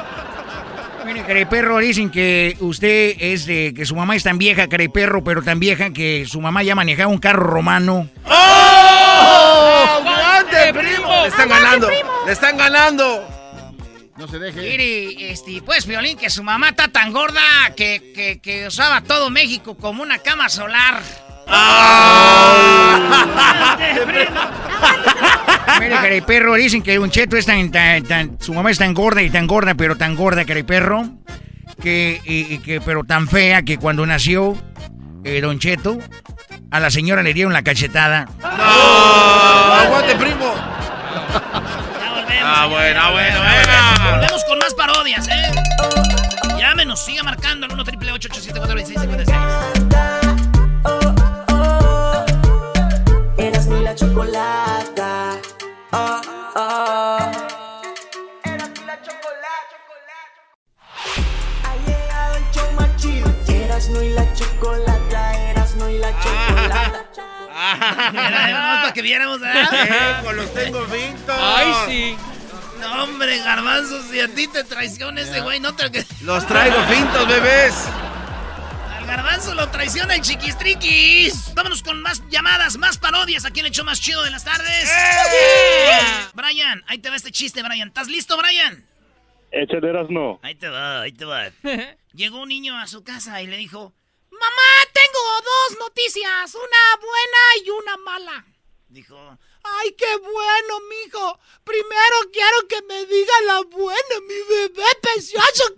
Mire, 1.04 1.46
perro, 1.46 1.78
dicen 1.78 2.10
que 2.10 2.56
usted 2.60 3.14
es 3.20 3.46
de 3.46 3.72
que 3.76 3.84
su 3.86 3.94
mamá 3.94 4.16
es 4.16 4.24
tan 4.24 4.38
vieja, 4.38 4.66
perro, 4.92 5.22
pero 5.22 5.42
tan 5.42 5.60
vieja 5.60 5.90
que 5.90 6.24
su 6.26 6.40
mamá 6.40 6.62
ya 6.64 6.74
manejaba 6.74 7.08
un 7.12 7.18
carro 7.18 7.44
romano. 7.44 8.08
¡Oh! 8.26 9.83
¡Aguante, 10.52 10.78
primo! 10.78 11.22
Le 11.22 11.28
están 11.28 11.48
ganando, 11.48 11.88
le 12.26 12.32
están 12.32 12.56
ganando. 12.56 13.28
No 14.16 14.28
se 14.28 14.38
deje. 14.38 14.60
Mire, 14.60 15.32
este, 15.32 15.60
pues 15.62 15.86
Piolín, 15.86 16.16
que 16.16 16.30
su 16.30 16.44
mamá 16.44 16.68
está 16.68 16.86
tan 16.88 17.12
gorda 17.12 17.40
que, 17.76 18.12
que, 18.14 18.38
que 18.40 18.68
usaba 18.68 19.00
todo 19.00 19.28
México 19.30 19.76
como 19.76 20.02
una 20.02 20.18
cama 20.18 20.48
solar. 20.48 21.00
Mire, 25.80 26.22
perro, 26.22 26.54
dicen 26.54 26.82
que 26.82 26.98
un 26.98 27.10
cheto 27.10 27.36
es 27.36 27.46
tan, 27.46 27.70
tan, 27.70 28.04
tan- 28.04 28.36
su 28.40 28.54
mamá 28.54 28.70
es 28.70 28.78
tan 28.78 28.94
gorda 28.94 29.22
y 29.22 29.30
tan 29.30 29.46
gorda, 29.46 29.74
pero 29.74 29.96
tan 29.96 30.14
gorda, 30.14 30.44
perro, 30.64 31.08
que, 31.82 32.20
y- 32.24 32.54
y 32.54 32.58
que, 32.58 32.80
pero 32.80 33.04
tan 33.04 33.28
fea 33.28 33.62
que 33.62 33.78
cuando 33.78 34.06
nació 34.06 34.56
eh, 35.24 35.40
Don 35.40 35.58
Cheto, 35.58 35.98
a 36.70 36.80
la 36.80 36.90
señora 36.90 37.22
le 37.22 37.32
dieron 37.34 37.52
la 37.52 37.62
cachetada. 37.62 38.26
¡Aguante, 38.42 40.14
primo! 40.16 40.54
Ah, 42.46 42.66
bueno, 42.68 43.00
ah, 43.02 43.10
bueno, 43.10 43.38
Volvemos 43.38 44.30
bueno. 44.30 44.46
con 44.48 44.58
más 44.58 44.74
parodias, 44.74 45.26
¿eh? 45.28 45.50
Llámenos, 46.58 47.04
siga 47.04 47.22
marcando 47.22 47.66
al 47.66 47.72
1 47.72 47.84
triple 47.84 48.12
874 48.12 48.74
2656 48.80 49.73
para 67.78 68.92
que 68.92 69.02
viéramos, 69.02 69.40
¿verdad? 69.40 70.22
Con 70.24 70.36
los 70.36 70.52
tengo 70.54 70.84
vintos. 70.86 71.36
Ay, 71.38 71.72
sí. 71.86 72.16
No, 72.80 73.04
hombre, 73.04 73.38
garbanzo, 73.38 74.02
si 74.02 74.20
a 74.20 74.28
ti 74.28 74.46
te 74.48 74.64
traiciona 74.64 75.20
ese 75.20 75.40
güey, 75.40 75.60
no 75.60 75.74
te... 75.74 76.04
Los 76.22 76.46
traigo 76.46 76.82
fintos, 76.84 77.26
bebés. 77.26 77.88
Al 78.96 79.06
garbanzo 79.06 79.54
lo 79.54 79.68
traiciona 79.70 80.14
el 80.14 80.20
chiquistriquis. 80.20 81.54
Vámonos 81.54 81.82
con 81.82 82.02
más 82.02 82.22
llamadas, 82.28 82.76
más 82.76 82.98
parodias 82.98 83.44
aquí 83.44 83.60
en 83.60 83.66
el 83.66 83.72
show 83.72 83.84
más 83.84 84.00
chido 84.00 84.22
de 84.22 84.30
las 84.30 84.44
tardes. 84.44 84.90
Brian, 86.34 86.82
ahí 86.86 86.98
te 86.98 87.08
va 87.08 87.16
este 87.16 87.30
chiste, 87.30 87.62
Brian. 87.62 87.88
¿Estás 87.88 88.08
listo, 88.08 88.36
Brian? 88.36 88.86
Échale 89.50 89.92
no. 90.10 90.40
Ahí 90.42 90.56
te 90.56 90.68
va, 90.68 91.02
ahí 91.02 91.12
te 91.12 91.24
va. 91.24 91.44
Llegó 92.12 92.42
un 92.42 92.48
niño 92.48 92.76
a 92.76 92.86
su 92.86 93.04
casa 93.04 93.40
y 93.40 93.46
le 93.46 93.56
dijo, 93.56 93.94
Mamá, 94.30 94.90
tengo 95.14 95.40
dos 95.42 95.78
noticias, 95.78 96.54
una 96.54 96.96
buena 97.00 97.64
y 97.64 97.70
una 97.70 97.96
mala. 97.98 98.44
Dijo, 98.88 99.38
ay, 99.62 99.92
qué 99.92 100.16
bueno, 100.16 100.80
mijo. 100.80 101.38
Primero 101.64 102.16
quiero 102.32 102.68
que 102.68 102.82
me 102.82 103.06
diga 103.06 103.40
la 103.46 103.60
buena, 103.62 104.20
mi 104.22 104.40
bebé 104.48 104.84
precioso, 105.00 105.74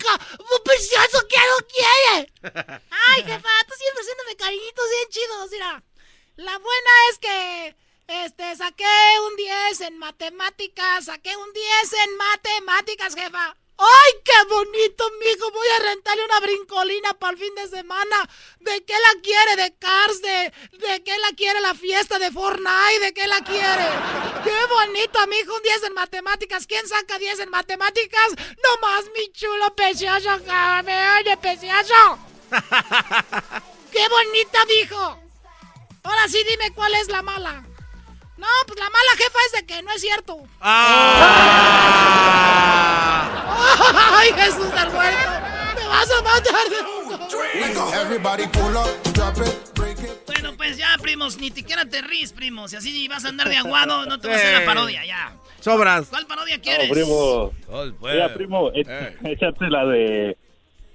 precioso, 0.65 1.27
¿qué 1.29 1.39
lo 1.51 1.67
quiere? 1.67 2.33
Ay, 2.91 3.23
jefa, 3.23 3.49
tú 3.69 3.75
siempre 3.79 4.03
haciéndome 4.03 4.37
cariñitos 4.37 4.85
bien 4.91 5.09
chidos, 5.11 5.51
mira. 5.51 5.85
La 6.37 6.59
buena 6.59 6.91
es 7.11 7.19
que, 7.19 7.77
este, 8.09 8.57
saqué 8.57 9.21
un 9.27 9.37
10 9.37 9.81
en 9.83 9.99
matemáticas, 9.99 11.07
saqué 11.07 11.37
un 11.37 11.53
10 11.53 11.93
en 12.05 12.17
matemáticas, 12.17 13.15
jefa. 13.15 13.57
¡Ay, 13.79 14.13
qué 14.25 14.33
bonito, 14.49 15.11
mijo! 15.21 15.51
Voy 15.51 15.69
a 15.69 15.83
rentarle 15.83 16.25
una 16.25 16.41
brincolina 16.41 17.13
para 17.15 17.33
el 17.33 17.39
fin 17.39 17.55
de 17.55 17.69
semana. 17.69 18.17
¿De 18.61 18.83
qué 18.85 18.95
la 18.95 19.21
quiere? 19.23 19.57
¿De 19.57 19.75
Cars? 19.77 20.23
¿De, 20.23 20.53
¿De 20.79 21.05
qué 21.05 21.19
la 21.19 21.33
quiere 21.37 21.61
la 21.61 21.75
fiesta 21.75 22.19
de 22.19 22.31
Fortnite? 22.31 23.01
¿De 23.01 23.13
qué 23.13 23.27
la 23.27 23.41
quiere? 23.43 23.87
¡Qué 24.45 24.67
bonito, 24.71 25.27
mijo! 25.27 25.55
Un 25.55 25.63
10 25.63 25.83
en 25.85 25.93
matemáticas. 25.93 26.67
¿Quién 26.67 26.89
saca 26.89 27.19
10 27.19 27.41
en 27.41 27.51
matemáticas? 27.51 28.31
No 28.31 28.79
más, 28.81 29.05
mi 29.15 29.31
chulo 29.33 29.75
precioso, 29.75 30.31
me 30.85 31.19
oye, 31.19 31.37
precioso. 31.37 32.19
¡Qué 33.93 34.09
bonita, 34.09 34.65
mijo! 34.67 35.21
Ahora 36.03 36.29
sí, 36.29 36.43
dime 36.49 36.73
cuál 36.73 36.95
es 36.95 37.09
la 37.09 37.21
mala. 37.21 37.63
No, 38.37 38.47
pues 38.67 38.79
la 38.79 38.89
mala 38.89 39.11
jefa 39.17 39.39
es 39.47 39.53
de 39.53 39.67
que 39.67 39.83
no 39.83 39.91
es 39.93 40.01
cierto. 40.01 40.39
Ah. 40.61 42.07
¡Ay, 44.13 44.29
Jesús 44.35 44.71
del 44.75 44.91
muerto! 44.91 45.31
¡Me 45.77 45.87
vas 45.89 46.11
a 46.11 46.23
matar 46.23 46.69
de 46.71 46.77
Bueno, 50.27 50.57
pues 50.57 50.77
ya, 50.77 50.97
primos, 51.01 51.39
ni 51.39 51.51
siquiera 51.51 51.85
te 51.85 52.03
ríes, 52.03 52.33
primos. 52.33 52.71
Si 52.71 52.77
así 52.77 53.09
vas 53.09 53.25
a 53.25 53.29
andar 53.29 53.49
de 53.49 53.57
aguado, 53.57 54.07
no 54.07 54.19
te 54.19 54.29
vas 54.29 54.37
a 54.37 54.41
hacer 54.41 54.61
la 54.61 54.65
parodia, 54.67 55.05
ya. 55.05 55.37
Sobras. 55.61 56.09
¿Cuál 56.09 56.27
parodia 56.27 56.61
quieres? 56.61 56.89
No, 56.89 56.95
primo. 56.95 57.53
pues. 58.01 58.15
Mira, 58.15 58.35
primo, 58.35 58.71
é- 58.73 59.17
échate 59.25 59.69
la 59.71 59.85
de. 59.87 60.37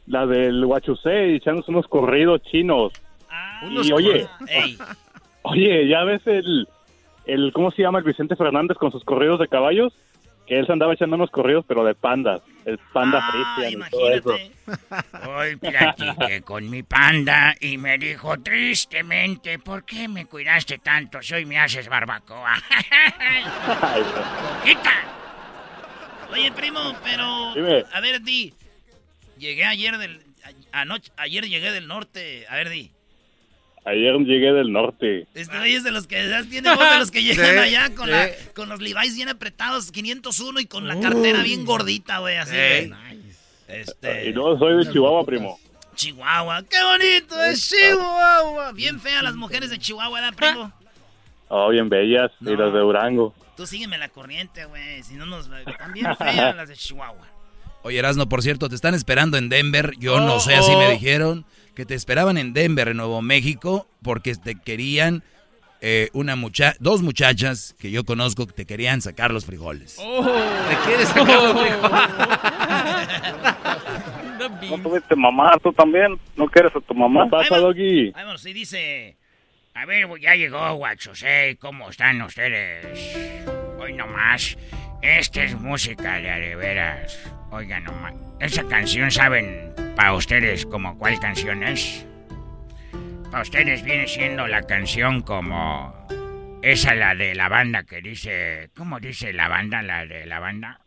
La 0.08 0.26
del 0.26 0.66
Huachusei, 0.66 1.36
echándose 1.36 1.72
unos 1.72 1.88
corridos 1.88 2.42
chinos. 2.44 2.92
unos 3.64 3.88
y 3.88 3.94
oye, 3.94 4.28
corridos. 4.40 4.50
Ey. 4.50 4.78
oye, 5.44 5.88
ya 5.88 6.04
ves 6.04 6.22
el, 6.26 6.68
el. 7.26 7.54
¿Cómo 7.54 7.72
se 7.72 7.82
llama 7.82 8.00
el 8.00 8.06
Vicente 8.06 8.36
Fernández 8.36 8.78
con 8.78 8.92
sus 8.92 9.04
corridos 9.04 9.40
de 9.40 9.48
caballos? 9.48 9.94
Que 10.52 10.60
él 10.60 10.66
se 10.66 10.74
andaba 10.74 10.94
echando 10.94 11.16
unos 11.16 11.32
corridos, 11.32 11.64
pero 11.66 11.86
de 11.86 11.96
pandas. 11.96 12.42
El 12.66 12.78
panda 12.92 13.26
Christian 13.32 13.88
y 13.88 13.90
todo 13.90 14.12
eso. 14.12 14.38
Hoy 15.30 15.56
platiqué 15.56 16.42
con 16.42 16.70
mi 16.70 16.84
panda 16.84 17.56
y 17.62 17.78
me 17.78 17.98
dijo 17.98 18.38
tristemente, 18.42 19.60
¿por 19.60 19.86
qué 19.86 20.10
me 20.10 20.26
cuidaste 20.26 20.78
tanto? 20.80 21.22
Soy 21.22 21.46
me 21.46 21.58
haces 21.58 21.88
barbacoa. 21.88 22.56
¡Quita! 24.66 24.92
Oye, 26.34 26.52
primo, 26.52 26.98
pero. 27.02 27.54
Dime. 27.56 27.86
A 27.94 28.02
ver, 28.02 28.22
di. 28.22 28.54
Llegué 29.38 29.64
ayer 29.64 29.98
del. 29.98 30.22
a- 30.74 30.82
Anoche, 30.82 31.14
ayer 31.16 31.46
llegué 31.48 31.72
del 31.72 31.88
norte. 31.88 32.46
A 32.50 32.56
ver, 32.58 32.68
di. 32.70 32.92
Ayer 33.84 34.16
llegué 34.20 34.54
del 34.54 34.72
norte. 34.72 35.28
Este 35.34 35.58
güey 35.58 35.74
es 35.74 35.84
de 35.84 35.92
los 35.92 36.06
que. 36.06 36.16
Tiene 36.50 36.76
voz 36.76 36.92
de 36.92 37.00
los 37.00 37.10
que 37.10 37.24
llegan 37.24 37.46
Sí, 37.46 37.58
allá 37.58 37.96
con, 37.96 38.06
sí. 38.06 38.12
la, 38.12 38.30
con 38.54 38.70
los 38.70 38.80
Levi's 38.80 39.16
bien 39.16 39.30
apretados, 39.30 39.92
501 39.92 40.60
y 40.60 40.66
con 40.66 40.88
la 40.88 41.00
cartera 41.00 41.42
bien 41.42 41.66
gordita, 41.66 42.20
güey, 42.20 42.38
así. 42.38 42.56
Ey. 42.56 42.90
güey. 42.90 43.22
Este. 43.68 44.30
Y 44.30 44.34
no, 44.34 44.58
soy 44.60 44.86
de 44.86 44.92
Chihuahua, 44.92 45.26
primo. 45.26 45.60
Chihuahua. 45.96 46.64
¡Qué 46.64 46.78
bonito 46.84 47.44
es 47.44 47.70
Chihuahua! 47.70 48.72
Bien 48.74 49.00
feas 49.00 49.24
las 49.24 49.36
mujeres 49.36 49.70
de 49.70 49.80
Chihuahua, 49.80 50.22
¿verdad, 50.22 50.36
primo? 50.36 50.74
Oh, 51.54 51.68
bien 51.68 51.90
bellas. 51.90 52.32
Y 52.40 52.56
las 52.56 52.72
de 52.72 52.80
Durango. 52.80 53.36
Tú 53.58 53.68
sígueme 53.68 53.98
la 53.98 54.08
corriente, 54.08 54.64
güey. 54.64 55.04
Si 55.04 55.16
no 55.16 55.26
nos. 55.26 55.50
Están 55.68 55.92
bien 55.92 56.16
feas 56.16 56.56
las 56.56 56.70
de 56.70 56.78
Chihuahua. 56.78 57.28
Oye, 57.84 58.00
Erasno, 58.00 58.30
por 58.30 58.42
cierto, 58.42 58.70
te 58.70 58.76
están 58.76 58.96
esperando 58.96 59.38
en 59.38 59.50
Denver. 59.50 59.94
Yo 59.98 60.22
no 60.22 60.40
sé, 60.40 60.56
así 60.56 60.74
me 60.78 60.88
oh. 60.88 60.92
dijeron 60.92 61.46
que 61.82 61.86
te 61.88 61.96
esperaban 61.96 62.38
en 62.38 62.54
Denver, 62.54 62.90
en 62.90 62.98
Nuevo 62.98 63.24
México, 63.24 63.88
porque 64.04 64.36
te 64.36 64.54
querían 64.54 65.24
eh, 65.82 66.12
una 66.14 66.36
mucha 66.36 66.76
dos 66.80 67.02
muchachas 67.02 67.76
que 67.80 67.90
yo 67.90 68.04
conozco 68.04 68.46
que 68.46 68.54
te 68.54 68.68
querían 68.68 69.02
sacar 69.02 69.32
los 69.32 69.48
frijoles. 69.48 69.96
¿Te 69.96 70.76
quieres 70.86 71.08
sacar 71.08 71.42
los 71.42 71.56
¿No 74.70 74.78
tuviste 74.78 75.16
mamá 75.16 75.54
tú 75.64 75.74
también? 75.74 76.20
¿No 76.36 76.46
quieres 76.46 76.72
a 76.76 76.80
tu 76.82 76.94
mamá? 76.94 77.28
pasa, 77.28 77.58
Doggy? 77.58 78.12
Bueno, 78.12 78.38
sí 78.38 78.54
dice. 78.54 79.18
A 79.74 79.88
ver, 79.88 80.08
ya 80.22 80.36
llegó 80.36 80.76
Guachosei, 80.76 81.56
¿cómo 81.56 81.90
están 81.90 82.22
ustedes? 82.22 82.86
Hoy 83.80 83.94
nomás, 83.94 84.56
esta 85.02 85.46
es 85.46 85.60
música 85.60 86.18
de 86.18 86.56
veras. 86.56 87.41
Oigan 87.52 87.84
nomás, 87.84 88.14
esa 88.40 88.66
canción, 88.66 89.12
¿saben 89.12 89.74
para 89.96 90.14
ustedes 90.14 90.66
como 90.66 90.98
cuál 90.98 91.20
canción 91.20 91.64
es? 91.64 92.06
Para 93.30 93.44
ustedes 93.44 93.84
viene 93.84 94.08
siendo 94.08 94.48
la 94.48 94.64
canción 94.64 95.22
como... 95.22 95.94
Esa 96.62 96.96
la 96.96 97.14
de 97.14 97.36
la 97.36 97.50
banda 97.50 97.84
que 97.84 98.02
dice... 98.02 98.70
¿Cómo 98.76 99.00
dice 99.00 99.34
la 99.34 99.48
banda, 99.50 99.82
la 99.82 100.06
de 100.06 100.26
la 100.26 100.40
banda? 100.40 100.80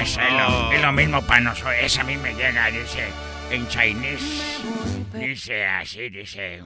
Esa 0.00 0.26
es, 0.26 0.32
lo, 0.32 0.72
es 0.72 0.82
lo 0.82 0.92
mismo 0.92 1.22
para 1.22 1.40
nosotros. 1.40 1.74
Esa 1.80 2.00
a 2.00 2.04
mí 2.04 2.16
me 2.16 2.34
llega, 2.34 2.70
dice... 2.70 3.06
En 3.50 3.66
chinese. 3.68 4.62
Dice 5.14 5.66
así, 5.66 6.08
dice... 6.08 6.62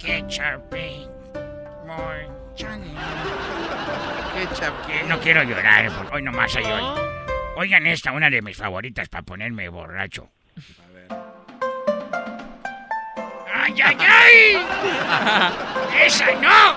Ketchup, 0.00 0.72
More. 1.86 2.26
Que 4.86 5.04
No 5.06 5.20
quiero 5.20 5.42
llorar, 5.42 5.90
porque 5.92 6.16
hoy 6.16 6.22
nomás 6.22 6.56
hay 6.56 6.64
hoy. 6.64 6.82
Oigan 7.56 7.86
esta, 7.86 8.12
una 8.12 8.30
de 8.30 8.40
mis 8.40 8.56
favoritas 8.56 9.08
para 9.08 9.22
ponerme 9.22 9.68
borracho. 9.68 10.30
¡Ay, 13.52 13.74
ay, 13.82 13.96
ay! 14.00 14.66
¡Esa 16.06 16.32
no! 16.40 16.76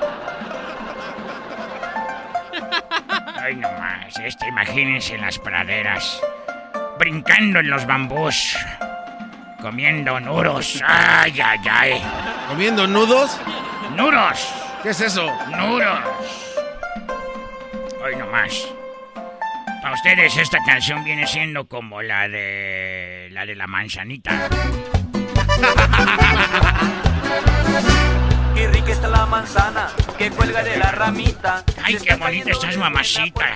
Ay, 3.38 3.56
nomás, 3.56 4.20
este, 4.20 4.48
imagínense 4.48 5.16
en 5.16 5.22
las 5.22 5.40
praderas, 5.40 6.22
brincando 7.00 7.60
en 7.60 7.70
los 7.70 7.86
bambús, 7.86 8.58
comiendo 9.64 10.20
nuros. 10.20 10.84
¡Ay, 10.86 11.40
ay, 11.42 11.60
ay! 11.72 12.04
¿Comiendo 12.50 12.86
nudos? 12.86 13.40
¡Nuros! 13.96 14.54
¿Qué 14.84 14.90
es 14.90 15.00
eso? 15.00 15.26
¡Nuros! 15.56 16.00
Hoy 18.04 18.16
nomás. 18.18 18.68
Para 19.82 19.94
ustedes 19.94 20.36
esta 20.36 20.58
canción 20.66 21.06
viene 21.06 21.26
siendo 21.26 21.66
como 21.66 22.02
la 22.02 22.28
de... 22.28 23.30
la 23.32 23.46
de 23.46 23.56
la 23.56 23.66
manzanita. 23.66 24.50
Qué 28.56 28.68
rica 28.68 28.92
está 28.92 29.08
la 29.08 29.26
manzana 29.26 29.88
que 30.18 30.30
cuelga 30.30 30.62
de 30.62 30.76
la 30.76 30.92
ramita. 30.92 31.64
¡Ay, 31.82 31.98
qué 32.04 32.16
bonita 32.16 32.52
estás, 32.52 32.76
mamacita! 32.78 33.56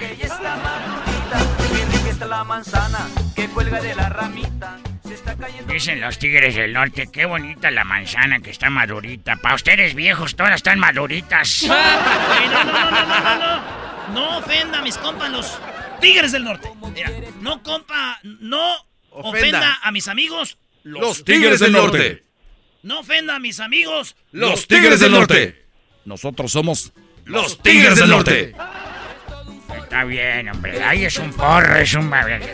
La 2.25 2.43
manzana 2.43 3.07
que 3.35 3.47
cuelga 3.47 3.79
de 3.81 3.95
la 3.95 4.09
ramita. 4.09 4.77
Se 5.07 5.13
está 5.13 5.35
cayendo. 5.35 5.71
Dicen 5.71 6.01
los 6.01 6.17
tigres 6.19 6.55
del 6.55 6.73
norte, 6.73 7.07
qué 7.11 7.25
bonita 7.25 7.71
la 7.71 7.83
manzana 7.83 8.39
que 8.41 8.49
está 8.49 8.69
madurita. 8.69 9.37
Para 9.37 9.55
ustedes 9.55 9.93
viejos, 9.95 10.35
todas 10.35 10.55
están 10.55 10.79
maduritas. 10.79 11.63
No, 11.67 12.63
no, 12.63 12.63
no, 12.63 12.91
no, 12.91 12.91
no, 12.91 13.19
no, 13.19 13.39
no. 13.39 14.13
No 14.13 14.37
ofenda 14.39 14.79
a 14.79 14.81
mis 14.81 14.97
compas 14.97 15.29
los 15.31 15.59
tigres 16.01 16.31
del 16.31 16.43
norte. 16.43 16.69
Mira, 16.93 17.11
no 17.41 17.61
compa, 17.61 18.19
no 18.23 18.73
ofenda, 19.11 19.39
Ofenda. 19.59 19.79
a 19.83 19.91
mis 19.91 20.07
amigos 20.07 20.57
Los 20.83 21.23
Tigres 21.25 21.59
del 21.59 21.71
Norte. 21.73 22.23
No 22.83 22.99
ofenda 22.99 23.35
a 23.35 23.39
mis 23.39 23.59
amigos 23.59 24.15
Los 24.31 24.67
Tigres 24.67 24.99
del 25.01 25.11
Norte. 25.11 25.65
Nosotros 26.05 26.51
somos 26.51 26.93
los 27.25 27.61
Tigres 27.61 27.97
del 27.97 28.09
Norte. 28.09 28.55
Está 29.87 30.03
bien, 30.03 30.49
hombre. 30.49 30.83
Ahí 30.83 31.05
es 31.05 31.17
un 31.17 31.31
porro, 31.31 31.77
es 31.77 31.93
un... 31.93 32.11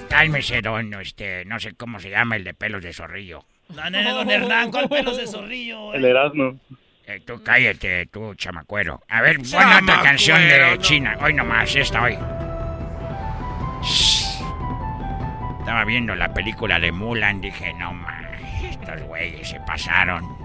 Cálmese, 0.08 0.62
don, 0.62 0.94
este... 1.02 1.44
No 1.46 1.60
sé 1.60 1.74
cómo 1.74 2.00
se 2.00 2.12
llama 2.12 2.36
el 2.36 2.44
de 2.44 2.54
pelos 2.54 2.84
de 2.84 2.94
zorrillo. 2.94 3.44
No, 3.70 3.90
no, 3.90 4.04
no, 4.04 4.14
don 4.14 4.30
Hernán, 4.30 4.70
¿cuál 4.70 4.88
pelos 4.88 5.18
de 5.18 5.26
zorrillo? 5.26 5.96
El 5.96 6.06
Erasmo. 6.06 6.60
Eh, 7.08 7.22
tú 7.26 7.42
cállate, 7.42 8.06
tú 8.06 8.36
chamacuero. 8.36 9.02
A 9.10 9.24
ver, 9.24 9.38
pon 9.38 9.66
otra 9.66 10.02
canción 10.04 10.40
de. 10.42 10.78
China. 10.80 11.18
Hoy 11.22 11.34
nomás, 11.34 11.76
esta 11.76 12.04
hoy. 12.04 12.20
Shh. 13.82 14.40
Estaba 15.60 15.86
viendo 15.86 16.16
la 16.16 16.32
película 16.36 16.80
de 16.80 16.92
Mulan, 16.92 17.42
dije, 17.42 17.74
no 17.74 17.94
mames, 17.94 18.64
estos 18.64 19.02
güeyes 19.02 19.50
se 19.50 19.60
pasaron. 19.62 20.38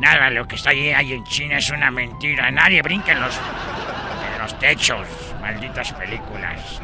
Nada, 0.00 0.30
lo 0.30 0.48
que 0.48 0.54
está 0.54 0.70
ahí, 0.70 0.90
ahí 0.90 1.12
en 1.12 1.24
China 1.24 1.58
es 1.58 1.68
una 1.68 1.90
mentira. 1.90 2.50
Nadie 2.50 2.80
brinca 2.80 3.12
en 3.12 3.20
los, 3.20 3.38
los 4.44 4.58
techos, 4.58 5.06
malditas 5.40 5.90
películas. 5.94 6.82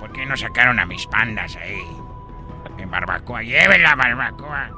¿Por 0.00 0.12
qué 0.12 0.26
no 0.26 0.36
sacaron 0.36 0.80
a 0.80 0.84
mis 0.84 1.06
pandas 1.06 1.54
ahí? 1.54 1.80
En 2.76 2.90
barbacoa, 2.90 3.40
lleven 3.42 3.84
la 3.84 3.94
barbacoa. 3.94 4.70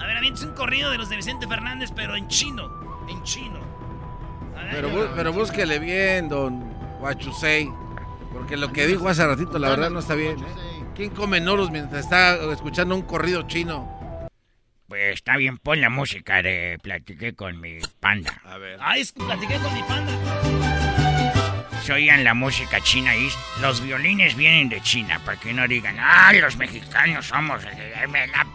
A 0.00 0.06
ver, 0.06 0.16
aviéntese 0.16 0.46
un 0.48 0.54
corrido 0.54 0.90
de 0.90 0.98
los 0.98 1.08
de 1.08 1.14
Vicente 1.14 1.46
Fernández, 1.46 1.92
pero 1.94 2.16
en 2.16 2.26
chino. 2.26 2.68
En 3.08 3.22
chino. 3.22 3.60
A 4.58 4.64
ver, 4.64 4.72
Pero, 4.72 5.12
pero 5.14 5.32
búsquele 5.32 5.78
bien, 5.78 6.28
don 6.28 6.74
Huachusei. 6.98 7.70
Porque 8.32 8.56
lo 8.56 8.72
que 8.72 8.88
dijo 8.88 9.08
hace 9.08 9.24
ratito, 9.24 9.56
la 9.60 9.68
verdad, 9.68 9.90
no 9.90 10.00
está 10.00 10.16
bien. 10.16 10.40
¿eh? 10.40 10.84
¿Quién 10.96 11.10
come 11.10 11.40
noros 11.40 11.70
mientras 11.70 12.04
está 12.04 12.34
escuchando 12.52 12.96
un 12.96 13.02
corrido 13.02 13.42
chino? 13.42 14.28
Pues 14.88 15.14
está 15.14 15.36
bien, 15.36 15.58
pon 15.58 15.80
la 15.80 15.88
música 15.88 16.42
de 16.42 16.80
Platiqué 16.82 17.34
con 17.34 17.60
mi 17.60 17.78
panda. 18.00 18.42
A 18.44 18.58
ver. 18.58 18.76
Ay, 18.82 19.02
es 19.02 19.12
que 19.12 19.22
platiqué 19.22 19.56
con 19.58 19.72
mi 19.72 19.82
panda. 19.84 20.73
Se 21.84 21.92
oían 21.92 22.24
la 22.24 22.32
música 22.32 22.80
china 22.80 23.14
y 23.14 23.28
los 23.60 23.82
violines 23.82 24.34
vienen 24.36 24.70
de 24.70 24.80
China, 24.80 25.20
para 25.22 25.38
que 25.38 25.52
no 25.52 25.68
digan, 25.68 25.98
ah, 26.00 26.32
los 26.32 26.56
mexicanos 26.56 27.26
somos, 27.26 27.62
eh, 27.62 28.06
me 28.08 28.26
la. 28.26 28.46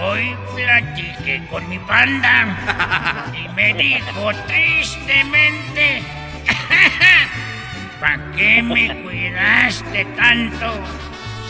Hoy 0.00 0.36
platiqué 0.54 1.44
con 1.50 1.68
mi 1.68 1.80
panda 1.80 3.34
y 3.34 3.48
me 3.56 3.74
dijo 3.74 4.30
tristemente, 4.46 6.02
¿para 8.00 8.30
qué 8.36 8.62
me 8.62 9.02
cuidaste 9.02 10.04
tanto 10.16 10.80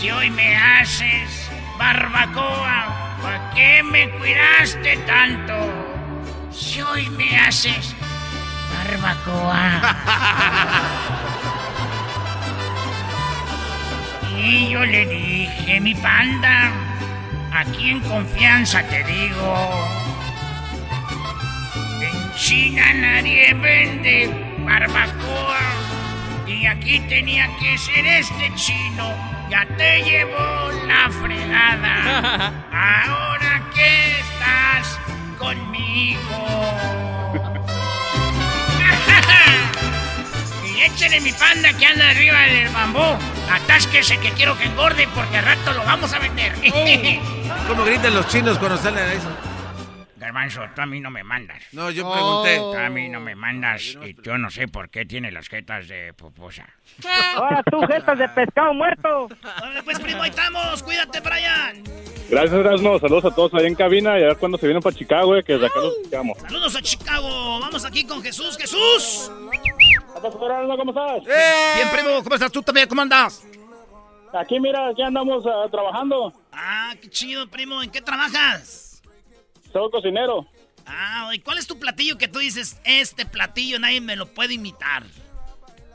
si 0.00 0.10
hoy 0.10 0.30
me 0.30 0.56
haces 0.56 1.50
barbacoa? 1.78 3.05
¿Para 3.26 3.50
qué 3.50 3.82
me 3.82 4.08
cuidaste 4.10 4.98
tanto 4.98 5.52
si 6.52 6.80
hoy 6.80 7.10
me 7.10 7.40
haces 7.40 7.92
barbacoa? 8.72 9.96
Y 14.38 14.68
yo 14.70 14.84
le 14.84 15.06
dije, 15.06 15.80
mi 15.80 15.92
panda, 15.96 16.70
aquí 17.52 17.90
en 17.90 18.00
confianza 18.00 18.80
te 18.84 19.02
digo, 19.02 19.88
en 22.00 22.34
China 22.36 22.94
nadie 22.94 23.54
vende 23.54 24.30
barbacoa 24.60 25.58
y 26.46 26.66
aquí 26.66 27.00
tenía 27.08 27.48
que 27.58 27.76
ser 27.76 28.06
este 28.06 28.54
chino, 28.54 29.12
ya 29.50 29.66
te 29.76 30.02
llevó 30.02 30.70
la 30.86 31.10
fregada. 31.10 32.52
Ahora 32.72 33.62
que 33.74 34.20
estás 34.20 34.98
conmigo. 35.38 36.78
y 40.64 40.80
échale 40.82 41.20
mi 41.20 41.32
panda 41.32 41.72
que 41.72 41.86
anda 41.86 42.10
arriba 42.10 42.40
del 42.40 42.68
bambú. 42.70 43.18
Atásquese 43.50 44.18
que 44.18 44.30
quiero 44.32 44.58
que 44.58 44.64
engorde 44.64 45.08
porque 45.14 45.38
al 45.38 45.44
rato 45.44 45.72
lo 45.72 45.84
vamos 45.84 46.12
a 46.12 46.18
vender. 46.18 46.54
¿Cómo 47.68 47.84
gritan 47.84 48.14
los 48.14 48.26
chinos 48.28 48.58
cuando 48.58 48.76
salen 48.78 49.04
a 49.04 49.12
eso? 49.12 49.28
Garbanzo, 50.26 50.62
tú 50.74 50.82
a 50.82 50.86
mí 50.86 50.98
no 50.98 51.08
me 51.08 51.22
mandas. 51.22 51.62
No, 51.70 51.88
yo 51.88 52.10
pregunté. 52.10 52.56
Tú 52.56 52.74
a 52.74 52.88
mí 52.88 53.08
no 53.08 53.20
me 53.20 53.36
mandas 53.36 53.96
y 54.04 54.16
yo 54.22 54.36
no 54.38 54.50
sé 54.50 54.66
por 54.66 54.90
qué 54.90 55.06
tiene 55.06 55.30
las 55.30 55.48
jetas 55.48 55.86
de 55.86 56.12
poposa. 56.14 56.66
Ahora 57.36 57.62
tú, 57.70 57.78
jetas 57.82 58.18
de 58.18 58.28
pescado 58.30 58.74
muerto. 58.74 59.28
Órale, 59.62 59.84
pues, 59.84 60.00
primo, 60.00 60.22
ahí 60.22 60.30
estamos. 60.30 60.82
Cuídate, 60.82 61.20
Brian. 61.20 61.80
Gracias, 62.28 62.54
Erasmo. 62.54 62.98
Saludos 62.98 63.24
a 63.26 63.34
todos 63.36 63.54
ahí 63.54 63.66
en 63.66 63.76
cabina 63.76 64.18
y 64.18 64.24
a 64.24 64.26
ver 64.26 64.36
cuándo 64.36 64.58
se 64.58 64.66
vienen 64.66 64.82
para 64.82 64.96
Chicago, 64.96 65.36
eh, 65.36 65.44
que 65.44 65.52
desde 65.52 65.66
acá 65.66 65.78
los 65.78 65.96
buscamos. 66.02 66.38
Saludos 66.38 66.74
a 66.74 66.82
Chicago. 66.82 67.60
Vamos 67.60 67.84
aquí 67.84 68.04
con 68.04 68.20
Jesús. 68.20 68.58
¡Jesús! 68.58 69.30
¿Cómo 70.12 70.90
estás? 70.90 71.24
Bien, 71.76 71.88
primo. 71.92 72.24
¿Cómo 72.24 72.34
estás 72.34 72.50
tú 72.50 72.62
también? 72.62 72.88
¿Cómo 72.88 73.00
andas? 73.00 73.46
Aquí, 74.32 74.58
mira, 74.58 74.90
ya 74.98 75.06
andamos 75.06 75.44
ah, 75.46 75.68
trabajando. 75.70 76.32
Ah, 76.50 76.94
qué 77.00 77.08
chido, 77.08 77.46
primo. 77.46 77.80
¿En 77.80 77.90
qué 77.90 78.00
trabajas? 78.00 78.85
Soy 79.72 79.90
cocinero. 79.90 80.46
Ah, 80.86 81.30
¿y 81.32 81.40
cuál 81.40 81.58
es 81.58 81.66
tu 81.66 81.78
platillo 81.78 82.16
que 82.16 82.28
tú 82.28 82.38
dices, 82.38 82.80
este 82.84 83.26
platillo 83.26 83.78
nadie 83.78 84.00
me 84.00 84.16
lo 84.16 84.26
puede 84.26 84.54
imitar? 84.54 85.02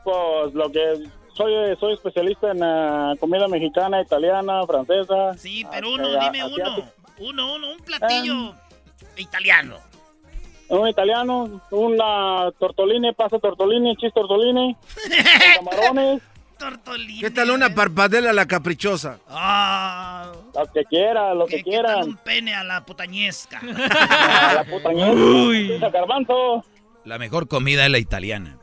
Pues 0.04 0.54
lo 0.54 0.72
que 0.72 1.04
soy, 1.36 1.54
soy 1.80 1.94
especialista 1.94 2.52
en 2.52 2.62
ah, 2.62 3.14
comida 3.20 3.48
mexicana, 3.48 4.02
italiana, 4.02 4.66
francesa. 4.66 5.34
Sí, 5.38 5.66
pero 5.72 5.94
uno, 5.94 6.10
dime 6.20 6.44
uno. 6.44 6.92
Uno, 7.20 7.56
uno, 7.56 7.72
un 7.72 7.80
platillo 7.80 8.54
italiano. 9.16 9.78
Un 10.68 10.88
italiano, 10.88 11.62
una 11.72 12.50
tortolini, 12.58 13.14
pasta 13.14 13.40
tortolini, 13.40 13.96
chis 13.98 14.14
tortolini, 14.14 14.76
con 15.60 16.22
¿Qué 17.20 17.32
tal 17.32 17.52
una 17.52 17.74
parpadela 17.74 18.30
a 18.30 18.34
la 18.34 18.46
caprichosa? 18.46 19.20
Ah, 19.30 20.32
lo 20.54 20.66
que 20.72 20.84
quiera, 20.86 21.34
lo 21.34 21.46
que, 21.46 21.58
¿qué, 21.58 21.64
qué 21.64 21.72
tal 21.72 21.84
quieran. 21.84 22.04
un 22.10 22.18
pene 22.18 22.54
a 22.56 22.64
la 22.64 22.86
putañesca? 22.86 23.60
A 23.62 24.54
la 24.54 24.64
putañesca, 24.64 25.12
Uy. 25.14 25.80
garbanzo. 25.80 26.64
La 27.06 27.18
mejor 27.18 27.48
comida 27.48 27.86
es 27.86 27.92
la 27.92 27.98
italiana. 27.98 28.58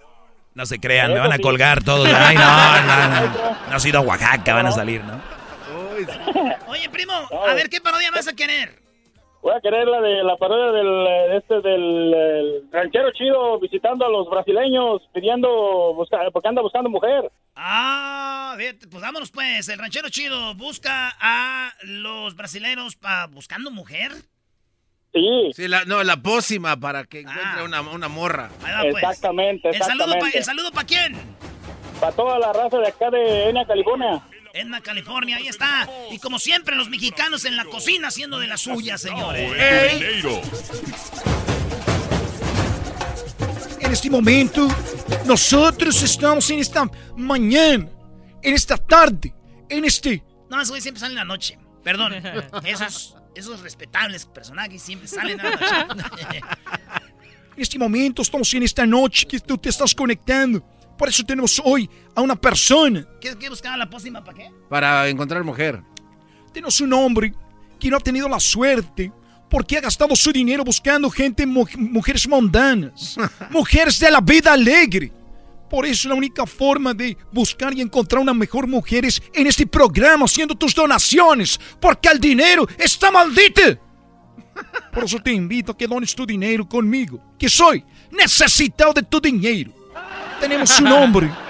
No 0.54 0.66
se 0.66 0.78
crean, 0.80 1.12
me 1.12 1.18
van 1.20 1.32
a 1.32 1.36
sí. 1.36 1.42
colgar 1.42 1.82
todos. 1.84 2.08
Ay, 2.12 2.36
no, 2.36 2.42
no, 2.82 3.08
no. 3.08 3.56
No 3.70 3.76
ha 3.76 3.80
sido 3.80 3.98
a 3.98 4.02
Oaxaca, 4.02 4.54
van 4.54 4.66
a 4.66 4.72
salir, 4.72 5.02
¿no? 5.04 5.20
Oye, 6.68 6.88
primo, 6.90 7.12
a 7.12 7.54
ver 7.54 7.68
qué 7.68 7.80
parodia 7.80 8.10
vas 8.10 8.28
a 8.28 8.32
querer. 8.34 8.80
Voy 9.40 9.54
a 9.56 9.60
querer 9.60 9.86
la 9.86 10.00
de 10.00 10.22
la 10.24 10.36
parodia 10.36 10.72
del 10.72 11.06
eh, 11.06 11.36
este 11.36 11.60
del 11.60 12.12
el 12.14 12.62
ranchero 12.72 13.10
chido 13.12 13.58
visitando 13.60 14.04
a 14.04 14.08
los 14.10 14.28
brasileños 14.28 15.00
pidiendo 15.14 15.48
busca- 15.94 16.28
porque 16.32 16.48
anda 16.48 16.60
buscando 16.60 16.90
mujer. 16.90 17.30
Ah, 17.54 18.54
bien, 18.58 18.78
pues 18.90 19.00
vámonos 19.02 19.30
pues. 19.30 19.68
El 19.68 19.78
ranchero 19.78 20.08
chido 20.08 20.54
busca 20.54 21.14
a 21.20 21.72
los 21.84 22.34
brasileños 22.34 22.96
pa 22.96 23.26
buscando 23.28 23.70
mujer. 23.70 24.12
Sí. 25.14 25.50
Sí, 25.54 25.68
la, 25.68 25.84
no, 25.84 26.02
la 26.04 26.16
pócima 26.16 26.76
para 26.76 27.04
que 27.04 27.20
encuentre 27.20 27.62
una, 27.64 27.80
una 27.80 28.08
morra. 28.08 28.50
Ahí 28.64 28.72
va, 28.74 28.90
pues. 28.90 29.02
Exactamente, 29.04 29.68
¿El 29.70 29.74
saludo, 29.82 29.98
pa- 29.98 30.04
exactamente. 30.28 30.38
¿El 30.38 30.44
saludo 30.44 30.70
para 30.72 30.86
quién? 30.86 31.12
Para 32.00 32.12
toda 32.12 32.38
la 32.38 32.52
raza 32.52 32.78
de 32.78 32.88
acá 32.88 33.10
de 33.10 33.48
Ena, 33.50 33.64
California. 33.66 34.20
Edna, 34.58 34.80
California, 34.80 35.36
ahí 35.36 35.46
está. 35.46 35.88
Y 36.10 36.18
como 36.18 36.38
siempre, 36.38 36.74
los 36.74 36.88
mexicanos 36.88 37.44
en 37.44 37.56
la 37.56 37.64
cocina 37.64 38.08
haciendo 38.08 38.38
de 38.38 38.48
las 38.48 38.60
suyas, 38.62 39.00
señores. 39.00 39.52
En 43.80 43.92
este 43.92 44.10
momento, 44.10 44.68
nosotros 45.26 46.02
estamos 46.02 46.50
en 46.50 46.58
esta 46.58 46.90
mañana, 47.16 47.88
en 48.42 48.54
esta 48.54 48.76
tarde, 48.76 49.32
en 49.68 49.84
este... 49.84 50.22
No, 50.50 50.56
güeyes 50.56 50.82
siempre 50.82 51.00
salen 51.00 51.12
en 51.12 51.18
la 51.18 51.24
noche. 51.24 51.58
Perdón. 51.84 52.14
Esos, 52.64 53.16
esos 53.34 53.60
respetables 53.60 54.26
personajes 54.26 54.82
siempre 54.82 55.06
salen 55.06 55.40
a 55.40 55.50
la 55.50 55.94
noche. 55.94 56.40
En 57.54 57.62
este 57.62 57.78
momento 57.78 58.22
estamos 58.22 58.52
en 58.54 58.64
esta 58.64 58.86
noche 58.86 59.26
que 59.26 59.38
tú 59.40 59.56
te 59.56 59.68
estás 59.68 59.94
conectando. 59.94 60.64
Por 60.98 61.08
eso 61.08 61.22
tenemos 61.24 61.60
hoy 61.64 61.88
a 62.14 62.20
una 62.20 62.34
persona. 62.36 63.06
¿Qué, 63.20 63.36
qué 63.38 63.48
buscaba 63.48 63.76
la 63.76 63.88
pócima 63.88 64.22
para 64.24 64.36
qué? 64.36 64.50
Para 64.68 65.08
encontrar 65.08 65.44
mujer. 65.44 65.80
Tenemos 66.52 66.80
un 66.80 66.92
hombre 66.92 67.32
que 67.78 67.88
no 67.88 67.96
ha 67.96 68.00
tenido 68.00 68.28
la 68.28 68.40
suerte 68.40 69.12
porque 69.48 69.78
ha 69.78 69.80
gastado 69.80 70.14
su 70.16 70.32
dinero 70.32 70.64
buscando 70.64 71.08
gente, 71.08 71.46
mu- 71.46 71.64
mujeres 71.76 72.28
mundanas, 72.28 73.16
mujeres 73.50 73.98
de 74.00 74.10
la 74.10 74.20
vida 74.20 74.52
alegre. 74.52 75.12
Por 75.70 75.86
eso 75.86 76.08
la 76.08 76.14
única 76.14 76.46
forma 76.46 76.92
de 76.94 77.16
buscar 77.30 77.72
y 77.74 77.80
encontrar 77.82 78.20
una 78.22 78.34
mejor 78.34 78.66
mujer 78.66 79.04
es 79.04 79.22
en 79.34 79.46
este 79.46 79.66
programa 79.66 80.24
haciendo 80.24 80.54
tus 80.54 80.74
donaciones, 80.74 81.60
porque 81.80 82.08
el 82.08 82.18
dinero 82.18 82.66
está 82.78 83.10
maldito. 83.10 83.62
Por 84.92 85.04
eso 85.04 85.18
te 85.20 85.30
invito 85.32 85.72
a 85.72 85.76
que 85.76 85.86
dones 85.86 86.14
tu 86.14 86.26
dinero 86.26 86.66
conmigo, 86.68 87.22
que 87.38 87.48
soy 87.48 87.84
necesitado 88.10 88.92
de 88.94 89.02
tu 89.02 89.20
dinero. 89.20 89.72
Tenemos 90.40 90.78
un 90.80 90.86
hombre 90.88 91.30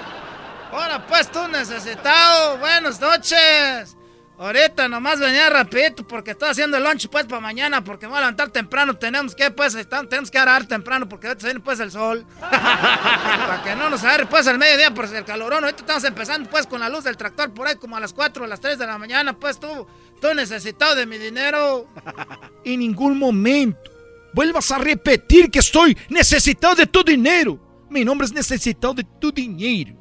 Ahora 0.71 1.05
pues 1.07 1.31
tú 1.31 1.47
necesitado, 1.47 2.57
buenas 2.59 3.01
noches. 3.01 3.97
Ahorita 4.37 4.87
nomás 4.87 5.19
venía 5.19 5.49
rapidito 5.49 6.07
porque 6.07 6.31
estoy 6.31 6.49
haciendo 6.49 6.77
el 6.77 6.83
lunch 6.83 7.09
pues 7.09 7.25
para 7.25 7.41
mañana 7.41 7.83
porque 7.83 8.05
me 8.05 8.11
voy 8.11 8.19
a 8.19 8.21
levantar 8.21 8.49
temprano. 8.51 8.95
Tenemos 8.95 9.35
que 9.35 9.51
pues 9.51 9.75
tenemos 10.09 10.31
que 10.31 10.37
arar 10.37 10.65
temprano 10.65 11.09
porque 11.09 11.27
ahorita 11.27 11.41
se 11.41 11.47
viene 11.47 11.59
pues 11.59 11.79
el 11.81 11.91
sol. 11.91 12.25
para 12.39 13.61
que 13.63 13.75
no 13.75 13.89
nos 13.89 14.03
agarre 14.03 14.27
pues 14.27 14.47
al 14.47 14.57
mediodía 14.57 14.93
por 14.93 15.13
el 15.13 15.25
calorón. 15.25 15.63
Ahorita 15.65 15.81
estamos 15.81 16.03
empezando 16.05 16.49
pues 16.49 16.67
con 16.67 16.79
la 16.79 16.87
luz 16.87 17.03
del 17.03 17.17
tractor 17.17 17.53
por 17.53 17.67
ahí 17.67 17.75
como 17.75 17.97
a 17.97 17.99
las 17.99 18.13
4 18.13 18.43
o 18.45 18.47
las 18.47 18.61
3 18.61 18.77
de 18.77 18.85
la 18.85 18.97
mañana. 18.97 19.33
Pues 19.33 19.59
tú, 19.59 19.87
tú 20.21 20.33
necesitado 20.33 20.95
de 20.95 21.05
mi 21.05 21.17
dinero. 21.17 21.87
en 22.63 22.79
ningún 22.79 23.17
momento 23.19 23.91
vuelvas 24.33 24.71
a 24.71 24.77
repetir 24.77 25.51
que 25.51 25.59
estoy 25.59 25.97
necesitado 26.07 26.75
de 26.75 26.85
tu 26.85 27.03
dinero. 27.03 27.68
Mi 27.89 28.05
nombre 28.05 28.25
es 28.25 28.33
necesitado 28.33 28.93
de 28.93 29.03
tu 29.03 29.31
dinero. 29.31 29.93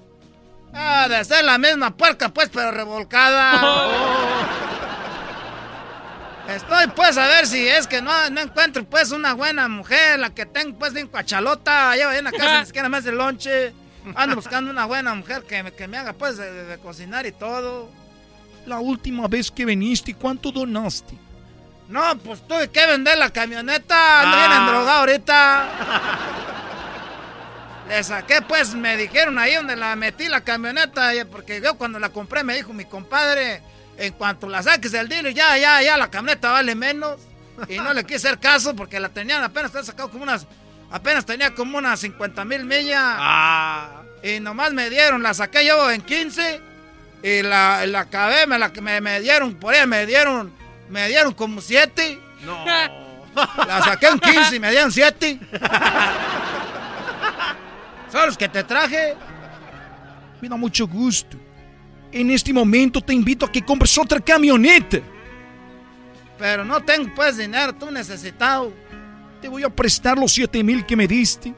Ah, 0.75 1.07
de 1.09 1.25
ser 1.25 1.45
la 1.45 1.57
misma 1.59 1.97
puerca, 1.97 2.29
pues, 2.29 2.51
pero 2.53 2.71
revolcada. 2.71 3.61
Estoy, 6.49 6.87
pues, 6.97 7.17
a 7.19 7.27
ver 7.27 7.47
si 7.47 7.67
es 7.69 7.87
que 7.87 8.01
no, 8.01 8.11
no 8.31 8.41
encuentro, 8.41 8.83
pues, 8.85 9.11
una 9.11 9.35
buena 9.35 9.69
mujer, 9.69 10.19
la 10.19 10.31
que 10.35 10.47
tengo, 10.47 10.79
pues, 10.79 10.95
bien 10.95 11.07
cuachalota. 11.09 11.95
Llevo 11.95 12.11
ahí 12.11 12.19
en 12.19 12.25
la 12.25 12.33
casa, 12.33 12.61
ni 12.61 12.67
siquiera 12.67 12.89
me 12.89 12.97
hace 12.99 13.13
lonche. 13.13 13.75
Ando 14.15 14.37
buscando 14.37 14.71
una 14.71 14.87
buena 14.87 15.15
mujer 15.15 15.43
que 15.43 15.63
me, 15.63 15.73
que 15.73 15.87
me 15.89 15.99
haga, 15.99 16.15
pues, 16.15 16.39
de, 16.39 16.51
de- 16.51 16.65
de 16.65 16.79
cocinar 16.79 17.27
y 17.27 17.33
todo. 17.33 17.91
La 18.67 18.79
última 18.79 19.29
vez 19.29 19.51
que 19.51 19.65
viniste, 19.67 20.15
¿cuánto 20.15 20.51
donaste? 20.51 21.15
No, 21.89 22.17
pues, 22.19 22.47
tuve 22.47 22.69
que 22.69 22.87
vender 22.87 23.19
la 23.19 23.31
camioneta. 23.31 24.23
Ando 24.23 24.37
bien 24.39 24.51
Ah. 24.53 24.57
endrogado 24.61 24.99
ahorita. 25.01 25.69
Le 27.89 28.05
saqué, 28.05 28.43
pues, 28.43 28.75
me 28.75 28.97
dijeron 28.97 29.39
ahí 29.39 29.55
donde 29.55 29.75
la 29.75 29.97
metí 29.97 30.29
la 30.29 30.43
camioneta, 30.43 31.11
porque 31.31 31.61
yo 31.63 31.77
cuando 31.79 31.99
la 31.99 32.11
compré 32.11 32.45
me 32.45 32.55
dijo 32.55 32.73
mi 32.75 32.85
compadre, 32.85 33.63
en 33.97 34.13
cuanto 34.13 34.47
la 34.49 34.63
saques 34.63 34.93
del 34.93 35.09
dealer, 35.09 35.33
ya, 35.33 35.57
ya, 35.57 35.83
ya, 35.83 35.97
la 35.97 36.11
camioneta 36.11 36.53
vale 36.53 36.75
menos. 36.75 37.19
Y 37.69 37.79
no 37.79 37.93
le 37.93 38.05
quise 38.05 38.29
hacer 38.29 38.39
caso 38.39 38.77
porque 38.77 39.01
la 39.01 39.09
tenían 39.09 39.43
apenas, 39.43 39.73
sacado 39.85 40.11
como 40.11 40.23
unas, 40.23 40.47
apenas 40.91 41.27
tenía 41.27 41.55
como 41.55 41.79
unas 41.79 41.99
50 42.01 42.45
mil 42.45 42.65
millas. 42.65 43.01
Ah. 43.03 44.03
Y 44.23 44.39
nomás 44.39 44.73
me 44.73 44.91
dieron, 44.91 45.23
la 45.23 45.33
saqué 45.35 45.67
yo 45.67 45.91
en 45.91 46.03
15 46.03 46.61
y 47.23 47.43
la, 47.43 47.87
la 47.87 48.01
acabé, 48.01 48.47
me, 48.47 48.59
la, 48.59 48.69
me, 48.69 49.01
me 49.01 49.21
dieron, 49.21 49.55
por 49.55 49.75
ahí 49.75 49.87
me 49.87 50.07
dieron, 50.07 50.53
me 50.89 51.09
dieron 51.09 51.33
como 51.33 51.61
7. 51.61 52.21
No. 52.43 52.65
La 53.67 53.83
saqué 53.83 54.09
en 54.09 54.21
15 54.21 54.57
y 54.57 54.61
me 54.61 54.71
dieron 54.71 54.93
7. 54.93 55.41
Son 58.11 58.27
los 58.27 58.37
que 58.37 58.49
te 58.49 58.65
traje. 58.65 59.15
Me 60.41 60.49
da 60.49 60.57
mucho 60.57 60.87
gusto. 60.87 61.37
En 62.11 62.31
este 62.31 62.53
momento 62.53 63.01
te 63.01 63.13
invito 63.13 63.47
a 63.47 63.53
que 63.53 63.63
compres 63.63 63.97
otra 63.99 64.21
camioneta. 64.21 64.99
Pero 66.39 66.65
no 66.65 66.81
tengo 66.81 67.13
pues 67.15 67.37
dinero, 67.37 67.75
tú 67.75 67.91
necesitado. 67.91 68.73
Te 69.43 69.49
voy 69.49 69.63
a 69.63 69.69
prestar 69.69 70.17
los 70.17 70.33
7 70.33 70.63
mil 70.63 70.87
que 70.87 70.97
me 70.97 71.07
diste 71.07 71.53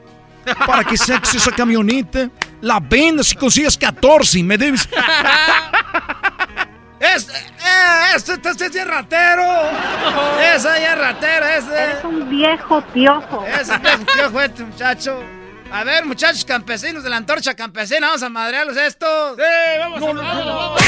para 0.65 0.83
que 0.83 0.97
saques 0.97 1.35
esa 1.35 1.51
camioneta, 1.51 2.29
la 2.61 2.79
vendas 2.79 3.31
y 3.31 3.35
consigas 3.35 3.77
14 3.77 4.39
y 4.39 4.43
me 4.43 4.57
debes. 4.57 4.87
Es, 7.01 7.27
eh, 7.29 8.15
este, 8.15 8.33
este, 8.33 8.65
este 8.65 8.79
es 8.81 8.87
ratero. 8.87 9.43
Ese 10.39 10.83
es 10.85 10.97
ratero, 10.99 11.47
ese. 11.47 11.91
Es 11.93 12.03
un 12.03 12.29
viejo 12.29 12.79
piojo. 12.93 13.43
Ese 13.47 13.75
viejo 13.79 14.05
piojo 14.05 14.41
este 14.41 14.63
muchacho. 14.63 15.23
A 15.71 15.85
ver, 15.85 16.05
muchachos 16.05 16.43
campesinos 16.43 17.01
de 17.01 17.09
la 17.09 17.15
antorcha 17.15 17.55
campesina, 17.55 18.07
vamos 18.07 18.21
a 18.23 18.29
madrearlos 18.29 18.75
estos. 18.75 19.37
Sí, 19.37 19.43
vamos 19.79 20.03
a 20.03 20.05
vamos, 20.05 20.81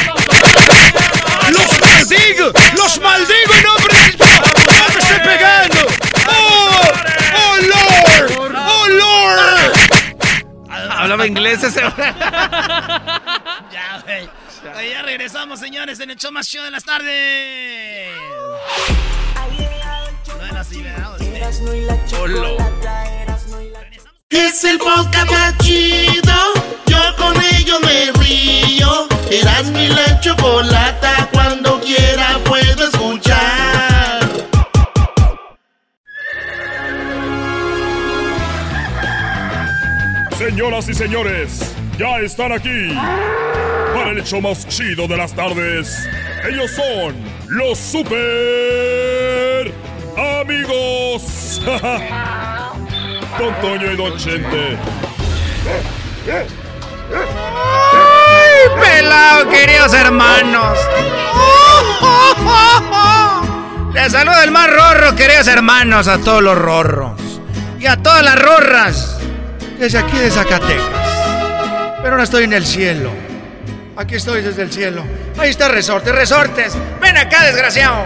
¡Los 1.51 1.79
maldigo! 1.79 2.51
¡Los 2.75 2.99
maldigo 2.99 3.53
en 3.53 3.63
nombre 3.63 3.97
de 3.97 4.17
¡Me 4.93 4.99
estoy 4.99 5.19
pegando! 5.23 5.79
¡Oh! 6.27 6.81
¡Oh, 7.37 7.55
Lord! 7.61 8.55
¡Oh, 8.67 8.87
Lord! 8.89 9.71
Hablaba 10.91 11.27
inglés 11.27 11.63
ese. 11.63 11.81
ya, 13.71 14.01
güey. 14.03 14.29
Ahí 14.75 14.89
ya 14.89 15.01
regresamos, 15.01 15.61
señores, 15.61 16.01
en 16.01 16.11
el 16.11 16.17
show 16.17 16.31
más 16.31 16.47
chido 16.47 16.65
de 16.65 16.71
las 16.71 16.83
tardes. 16.83 18.11
No 20.27 20.45
era 20.45 20.59
así, 20.59 20.81
¿verdad? 20.81 21.17
Es 24.35 24.63
el 24.63 24.79
podcast 24.79 25.29
más 25.29 25.55
chido. 25.59 26.33
Yo 26.87 26.97
con 27.17 27.35
ello 27.55 27.79
me 27.81 28.11
río. 28.19 29.07
Eras 29.29 29.65
mi 29.65 29.87
la 29.87 30.19
chocolata. 30.21 31.29
Cuando 31.31 31.79
quiera 31.79 32.39
puedo 32.43 32.87
escuchar. 32.87 34.27
Señoras 40.35 40.89
y 40.89 40.95
señores, 40.95 41.75
ya 41.99 42.17
están 42.17 42.53
aquí 42.53 42.89
para 43.93 44.09
el 44.09 44.17
hecho 44.17 44.41
más 44.41 44.67
chido 44.67 45.07
de 45.07 45.15
las 45.15 45.33
tardes. 45.33 46.07
Ellos 46.49 46.71
son 46.71 47.15
los 47.49 47.77
super 47.77 49.71
amigos. 50.17 51.61
Don 53.37 53.53
Toño 53.61 53.91
y 53.91 53.95
Don 53.95 54.17
Chente. 54.17 54.77
¡Ay, 57.91 58.81
pelado, 58.81 59.49
queridos 59.49 59.93
hermanos! 59.93 60.77
Les 63.93 64.11
saluda 64.11 64.43
el 64.43 64.51
más 64.51 64.69
rorro, 64.69 65.15
queridos 65.15 65.47
hermanos, 65.47 66.07
a 66.07 66.19
todos 66.19 66.43
los 66.43 66.57
rorros. 66.57 67.19
Y 67.79 67.87
a 67.87 67.97
todas 67.97 68.23
las 68.23 68.39
rorras. 68.39 69.17
Desde 69.79 69.97
aquí 69.97 70.17
de 70.17 70.29
Zacatecas. 70.29 71.09
Pero 72.01 72.17
no 72.17 72.23
estoy 72.23 72.43
en 72.43 72.53
el 72.53 72.65
cielo. 72.65 73.11
Aquí 73.95 74.15
estoy 74.15 74.41
desde 74.41 74.63
el 74.63 74.71
cielo. 74.71 75.03
Ahí 75.37 75.49
está 75.49 75.67
Resortes, 75.67 76.13
Resortes. 76.13 76.77
Ven 77.01 77.17
acá, 77.17 77.43
desgraciado. 77.45 78.05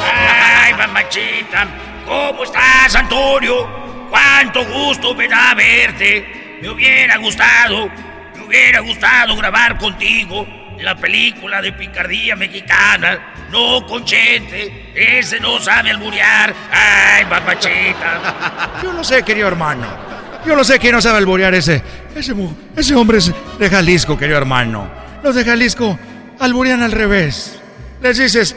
Ay, 0.00 0.74
mamachita. 0.74 1.66
¿Cómo 2.06 2.44
estás, 2.44 2.94
Antonio? 2.94 3.89
Cuánto 4.10 4.64
gusto 4.64 5.14
me 5.14 5.28
da 5.28 5.54
verte. 5.54 6.58
Me 6.60 6.68
hubiera 6.68 7.16
gustado, 7.16 7.88
me 8.36 8.42
hubiera 8.44 8.80
gustado 8.80 9.34
grabar 9.36 9.78
contigo 9.78 10.46
la 10.78 10.96
película 10.96 11.62
de 11.62 11.72
picardía 11.72 12.36
mexicana. 12.36 13.34
No 13.50 13.86
con 13.86 14.04
Chente, 14.04 14.92
ese 14.94 15.40
no 15.40 15.58
sabe 15.58 15.90
alburear. 15.90 16.54
Ay, 16.70 17.24
mamachita. 17.24 18.80
Yo 18.82 18.92
no 18.92 19.02
sé, 19.02 19.22
querido 19.22 19.48
hermano. 19.48 20.10
Yo 20.46 20.56
no 20.56 20.64
sé 20.64 20.78
quién 20.78 20.94
no 20.94 21.02
sabe 21.02 21.18
alburear 21.18 21.54
ese. 21.54 21.82
Ese, 22.14 22.94
hombre 22.94 23.18
es 23.18 23.32
de 23.58 23.70
Jalisco, 23.70 24.16
querido 24.16 24.38
hermano. 24.38 24.88
Los 25.22 25.34
de 25.34 25.44
Jalisco 25.44 25.98
alburean 26.38 26.82
al 26.82 26.92
revés. 26.92 27.60
Les 28.00 28.16
dices, 28.16 28.56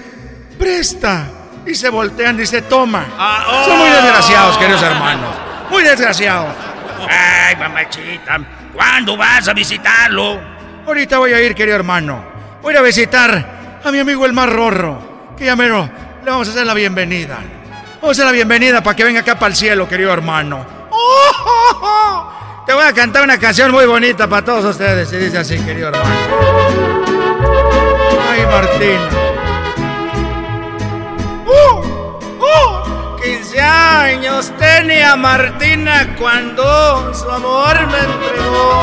presta. 0.57 1.29
Y 1.65 1.75
se 1.75 1.89
voltean 1.89 2.39
y 2.41 2.45
se 2.45 2.61
toma. 2.61 3.05
Son 3.65 3.77
muy 3.77 3.89
desgraciados, 3.89 4.57
queridos 4.57 4.81
hermanos. 4.81 5.42
Muy 5.73 5.83
desgraciados. 5.83 6.53
Ay, 7.09 7.55
mamachita. 7.55 8.39
¿Cuándo 8.71 9.17
vas 9.17 9.47
a 9.47 9.53
visitarlo? 9.53 10.39
Ahorita 10.85 11.17
voy 11.17 11.33
a 11.33 11.41
ir, 11.41 11.55
querido 11.55 11.75
hermano. 11.75 12.23
Voy 12.61 12.75
a 12.75 12.81
visitar 12.83 13.79
a 13.83 13.91
mi 13.91 13.97
amigo 13.97 14.23
el 14.27 14.33
más 14.33 14.47
rorro. 14.49 15.33
Que 15.35 15.45
ya 15.45 15.55
mero 15.55 15.89
le 16.23 16.29
vamos 16.29 16.47
a 16.47 16.51
hacer 16.51 16.67
la 16.67 16.75
bienvenida. 16.75 17.39
Vamos 17.95 18.09
a 18.09 18.11
hacer 18.11 18.25
la 18.25 18.31
bienvenida 18.31 18.83
para 18.83 18.95
que 18.95 19.03
venga 19.03 19.21
acá 19.21 19.33
para 19.39 19.49
el 19.49 19.55
cielo, 19.55 19.89
querido 19.89 20.13
hermano. 20.13 20.63
Te 22.67 22.73
voy 22.73 22.85
a 22.85 22.93
cantar 22.93 23.23
una 23.23 23.39
canción 23.39 23.71
muy 23.71 23.87
bonita 23.87 24.29
para 24.29 24.45
todos 24.45 24.65
ustedes. 24.65 25.11
Y 25.11 25.17
dice 25.17 25.39
así, 25.39 25.57
querido 25.57 25.87
hermano. 25.87 26.15
Ay, 28.29 28.45
Martina. 28.45 29.22
Años 34.83 34.87
tenía 34.87 35.15
Martina 35.15 36.15
cuando 36.17 37.13
su 37.13 37.29
amor 37.29 37.87
me 37.87 37.99
entregó. 37.99 38.81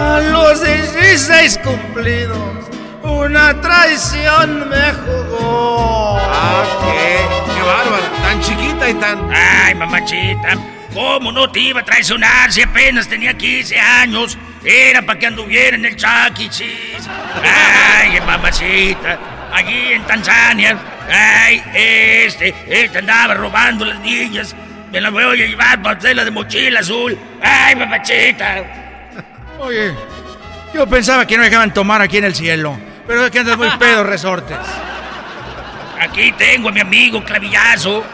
A 0.00 0.20
los 0.20 0.62
16 0.62 1.58
cumplidos, 1.64 2.66
una 3.02 3.60
traición 3.60 4.68
me 4.68 4.92
jugó. 4.92 6.18
Ah, 6.20 6.64
qué, 6.80 7.54
qué 7.54 7.62
bárbara. 7.62 8.22
Tan 8.22 8.40
chiquita 8.40 8.90
y 8.90 8.94
tan. 8.94 9.30
Ay, 9.32 9.74
mamachita. 9.74 10.56
¿Cómo 10.94 11.32
no 11.32 11.50
te 11.50 11.60
iba 11.60 11.80
a 11.80 11.84
traicionar 11.84 12.52
si 12.52 12.62
apenas 12.62 13.08
tenía 13.08 13.36
15 13.36 13.78
años? 13.78 14.38
Era 14.64 15.02
para 15.02 15.18
que 15.18 15.26
anduviera 15.26 15.76
en 15.76 15.84
el. 15.84 15.96
Cheese. 15.96 17.08
Ay, 17.42 18.20
mamacita. 18.20 19.18
Allí 19.52 19.92
en 19.92 20.02
Tanzania. 20.04 20.78
Ay, 21.10 21.62
este, 21.74 22.54
este 22.68 22.98
andaba 22.98 23.34
robando 23.34 23.84
las 23.84 24.00
niñas. 24.00 24.54
Me 24.90 25.00
las 25.00 25.12
voy 25.12 25.22
a 25.22 25.34
llevar 25.34 25.82
para 25.82 25.98
hacerla 25.98 26.24
de 26.24 26.30
mochila 26.30 26.80
azul. 26.80 27.18
Ay, 27.42 27.76
mamachita. 27.76 28.64
Oye, 29.58 29.92
yo 30.72 30.86
pensaba 30.86 31.26
que 31.26 31.36
no 31.36 31.42
dejaban 31.42 31.74
tomar 31.74 32.00
aquí 32.00 32.18
en 32.18 32.24
el 32.24 32.34
cielo. 32.34 32.78
Pero 33.06 33.24
es 33.24 33.30
que 33.30 33.38
andas 33.38 33.58
muy 33.58 33.70
pedo, 33.78 34.04
resortes. 34.04 34.56
Aquí 36.00 36.32
tengo 36.32 36.68
a 36.68 36.72
mi 36.72 36.80
amigo 36.80 37.24
Clavillazo. 37.24 38.04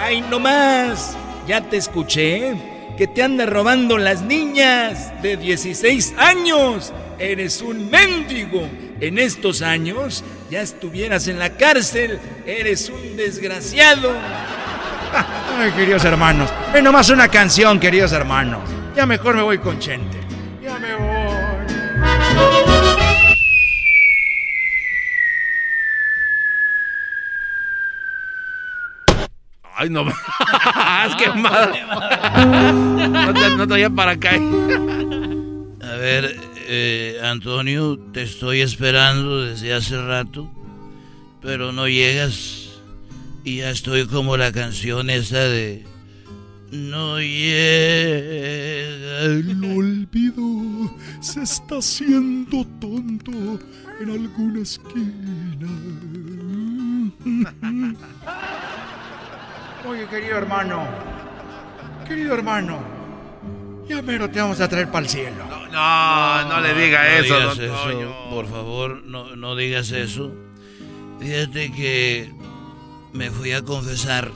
Ay, 0.00 0.22
no 0.22 0.38
más. 0.38 1.16
Ya 1.46 1.60
te 1.60 1.76
escuché 1.76 2.54
que 2.96 3.06
te 3.06 3.22
andas 3.22 3.48
robando 3.48 3.96
las 3.96 4.22
niñas 4.22 5.12
de 5.22 5.36
16 5.36 6.14
años. 6.18 6.92
Eres 7.18 7.62
un 7.62 7.90
mendigo. 7.90 8.68
En 9.00 9.18
estos 9.18 9.62
años 9.62 10.24
ya 10.50 10.60
estuvieras 10.60 11.28
en 11.28 11.38
la 11.38 11.50
cárcel. 11.50 12.18
Eres 12.44 12.90
un 12.90 13.16
desgraciado. 13.16 14.12
Ay, 15.58 15.72
queridos 15.72 16.04
hermanos. 16.04 16.50
Es 16.74 16.82
nomás 16.82 17.10
una 17.10 17.28
canción, 17.28 17.80
queridos 17.80 18.12
hermanos. 18.12 18.62
Ya 18.94 19.06
mejor 19.06 19.36
me 19.36 19.42
voy 19.42 19.58
con 19.58 19.78
Chente. 19.78 20.18
Ya 20.62 20.78
me 20.78 20.94
voy. 20.94 21.28
Ay, 29.80 29.90
no. 29.90 30.04
es 31.06 31.14
que 31.16 31.30
madre. 31.30 31.84
No 33.08 33.34
te, 33.34 33.50
no 33.50 33.66
te 33.66 33.90
para 33.90 34.12
acá. 34.12 34.30
A 34.30 35.96
ver, 35.96 36.36
eh, 36.66 37.20
Antonio, 37.22 37.98
te 38.12 38.22
estoy 38.22 38.60
esperando 38.60 39.42
desde 39.42 39.74
hace 39.74 40.00
rato, 40.00 40.50
pero 41.40 41.72
no 41.72 41.88
llegas. 41.88 42.67
Y 43.48 43.56
ya 43.56 43.70
estoy 43.70 44.06
como 44.06 44.36
la 44.36 44.52
canción 44.52 45.08
esa 45.08 45.38
de 45.38 45.82
no 46.70 47.18
llega 47.18 47.62
El 49.22 49.64
olvido 49.74 50.94
se 51.20 51.44
está 51.44 51.78
haciendo 51.78 52.66
tonto 52.78 53.58
en 54.00 54.10
alguna 54.10 54.60
esquina. 54.60 55.66
Oye, 59.88 60.06
querido 60.08 60.36
hermano. 60.36 60.86
Querido 62.06 62.34
hermano. 62.34 62.82
Ya 63.88 64.02
mero 64.02 64.28
te 64.28 64.42
vamos 64.42 64.60
a 64.60 64.68
traer 64.68 64.88
para 64.88 65.06
el 65.06 65.08
cielo. 65.08 65.42
No, 65.72 66.48
no 66.50 66.60
le 66.60 66.74
diga 66.74 67.02
no 67.02 67.08
eso, 67.08 67.34
digas 67.34 67.56
don 67.56 67.64
eso, 67.64 67.82
Toño. 67.82 68.14
Por 68.28 68.46
favor, 68.46 69.02
no, 69.04 69.36
no 69.36 69.56
digas 69.56 69.90
eso. 69.92 70.34
Fíjate 71.18 71.72
que 71.72 72.36
me 73.12 73.30
fui 73.30 73.52
a 73.52 73.62
confesar 73.62 74.30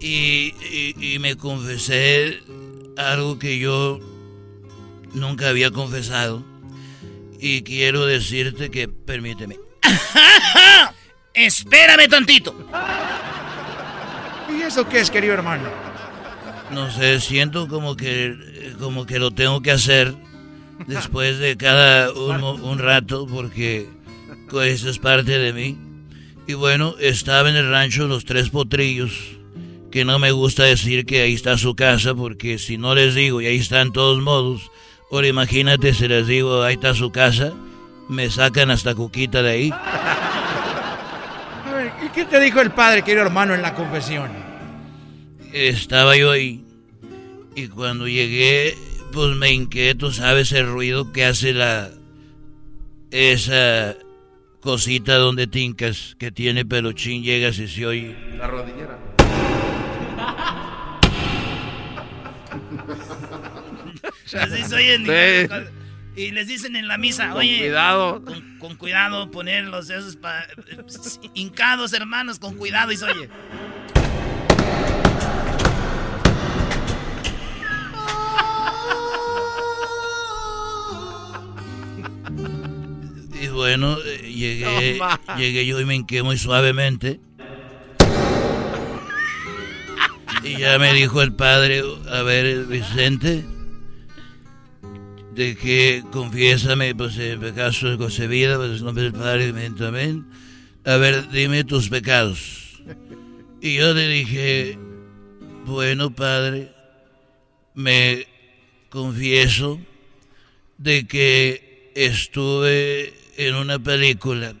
y, 0.00 0.54
y- 0.70 1.14
y 1.14 1.18
me 1.18 1.36
confesé 1.36 2.40
algo 2.96 3.38
que 3.38 3.58
yo 3.58 3.98
nunca 5.14 5.48
había 5.48 5.70
confesado. 5.70 6.42
Y 7.38 7.62
quiero 7.62 8.06
decirte 8.06 8.70
que, 8.70 8.86
permíteme. 8.88 9.58
Espérame 11.34 12.08
tantito. 12.08 12.54
¿Y 14.50 14.62
eso 14.62 14.88
qué 14.88 15.00
es, 15.00 15.10
querido 15.10 15.34
hermano? 15.34 15.64
No 16.70 16.90
sé, 16.90 17.20
siento 17.20 17.68
como 17.68 17.96
que, 17.96 18.74
como 18.78 19.06
que 19.06 19.18
lo 19.18 19.30
tengo 19.30 19.60
que 19.60 19.72
hacer 19.72 20.14
después 20.86 21.38
de 21.38 21.56
cada 21.56 22.12
un, 22.12 22.42
un 22.42 22.78
rato 22.78 23.26
porque 23.26 23.88
eso 24.62 24.88
es 24.90 24.98
parte 24.98 25.38
de 25.38 25.52
mí. 25.52 25.76
Y 26.46 26.54
bueno, 26.54 26.94
estaba 26.98 27.48
en 27.48 27.56
el 27.56 27.70
rancho 27.70 28.08
Los 28.08 28.24
Tres 28.24 28.50
Potrillos, 28.50 29.12
que 29.90 30.04
no 30.04 30.18
me 30.18 30.32
gusta 30.32 30.64
decir 30.64 31.06
que 31.06 31.22
ahí 31.22 31.34
está 31.34 31.56
su 31.56 31.76
casa 31.76 32.14
porque 32.14 32.58
si 32.58 32.78
no 32.78 32.94
les 32.94 33.14
digo 33.14 33.40
y 33.40 33.46
ahí 33.46 33.58
están 33.58 33.92
todos 33.92 34.20
modos, 34.20 34.70
ahora 35.10 35.28
imagínate 35.28 35.94
si 35.94 36.08
les 36.08 36.26
digo 36.26 36.62
ahí 36.62 36.74
está 36.74 36.94
su 36.94 37.12
casa, 37.12 37.52
me 38.08 38.28
sacan 38.30 38.70
hasta 38.70 38.94
Cuquita 38.94 39.42
de 39.42 39.50
ahí. 39.50 39.70
A 39.70 41.72
ver, 41.74 41.92
¿y 42.04 42.08
qué 42.08 42.24
te 42.24 42.40
dijo 42.40 42.60
el 42.60 42.72
padre, 42.72 43.02
querido 43.02 43.22
hermano, 43.22 43.54
en 43.54 43.62
la 43.62 43.74
confesión? 43.74 44.30
estaba 45.52 46.16
yo 46.16 46.30
ahí 46.30 46.64
y 47.54 47.68
cuando 47.68 48.08
llegué 48.08 48.74
pues 49.12 49.36
me 49.36 49.52
inquieto, 49.52 50.10
¿sabes 50.10 50.52
el 50.52 50.66
ruido 50.66 51.12
que 51.12 51.26
hace 51.26 51.52
la 51.52 51.90
esa 53.10 53.94
cosita 54.62 55.16
donde 55.16 55.46
tincas 55.46 56.16
que 56.18 56.30
tiene 56.30 56.64
peluchín 56.64 57.22
llegas 57.22 57.58
y 57.58 57.68
se 57.68 57.84
oye 57.84 58.16
La 58.38 58.46
rodillera. 58.46 58.98
Así 64.38 64.62
se 64.64 64.74
oyen, 64.74 65.04
Sí. 65.06 65.48
Y 66.14 66.30
les 66.30 66.46
dicen 66.46 66.76
en 66.76 66.88
la 66.88 66.98
misa, 66.98 67.28
Con 67.30 67.38
oye. 67.38 67.58
cuidado. 67.58 68.22
Con, 68.22 68.58
con 68.58 68.76
cuidado, 68.76 69.30
ponerlos 69.30 69.88
esos 69.88 70.16
pa- 70.16 70.46
hincados, 71.34 71.94
hermanos, 71.94 72.38
con 72.38 72.54
cuidado 72.56 72.92
y 72.92 72.96
se 72.98 73.06
oye. 73.06 73.30
Bueno, 83.52 83.98
eh, 84.04 84.32
llegué 84.32 84.98
No, 84.98 85.36
llegué 85.36 85.66
yo 85.66 85.80
y 85.80 85.84
me 85.84 85.94
hinqué 85.94 86.22
muy 86.22 86.38
suavemente. 86.38 87.20
Y 90.42 90.58
ya 90.58 90.78
me 90.78 90.92
dijo 90.92 91.22
el 91.22 91.32
padre, 91.32 91.82
a 92.10 92.22
ver, 92.22 92.64
Vicente, 92.66 93.44
de 95.34 95.56
que 95.56 96.02
confiésame, 96.10 96.94
pues 96.94 97.16
en 97.18 97.40
pecados 97.40 97.84
concebida, 97.96 98.56
pues 98.56 98.72
el 98.72 98.84
nombre 98.84 99.04
del 99.04 99.12
Padre 99.12 99.48
y 99.48 99.52
del 99.52 99.86
amén. 99.86 100.26
A 100.84 100.96
ver, 100.96 101.30
dime 101.30 101.62
tus 101.62 101.88
pecados. 101.88 102.82
Y 103.60 103.76
yo 103.76 103.94
le 103.94 104.08
dije, 104.08 104.76
bueno, 105.64 106.12
padre, 106.12 106.72
me 107.74 108.26
confieso 108.90 109.80
de 110.78 111.06
que 111.06 111.92
estuve 111.94 113.14
en 113.36 113.54
una 113.54 113.78
película 113.78 114.54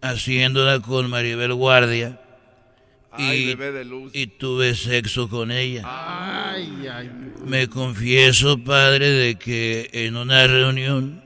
haciéndola 0.00 0.80
con 0.80 1.08
Maribel 1.08 1.54
Guardia 1.54 2.20
Ay, 3.12 3.40
y, 3.40 3.54
bebé 3.54 3.72
de 3.72 3.84
luz. 3.84 4.10
y 4.14 4.26
tuve 4.26 4.74
sexo 4.74 5.28
con 5.28 5.50
ella. 5.50 5.82
Ay, 5.84 6.86
ay. 6.90 7.10
Me 7.44 7.68
confieso, 7.68 8.58
padre, 8.58 9.10
de 9.10 9.34
que 9.36 9.90
en 9.92 10.16
una 10.16 10.46
reunión 10.46 11.22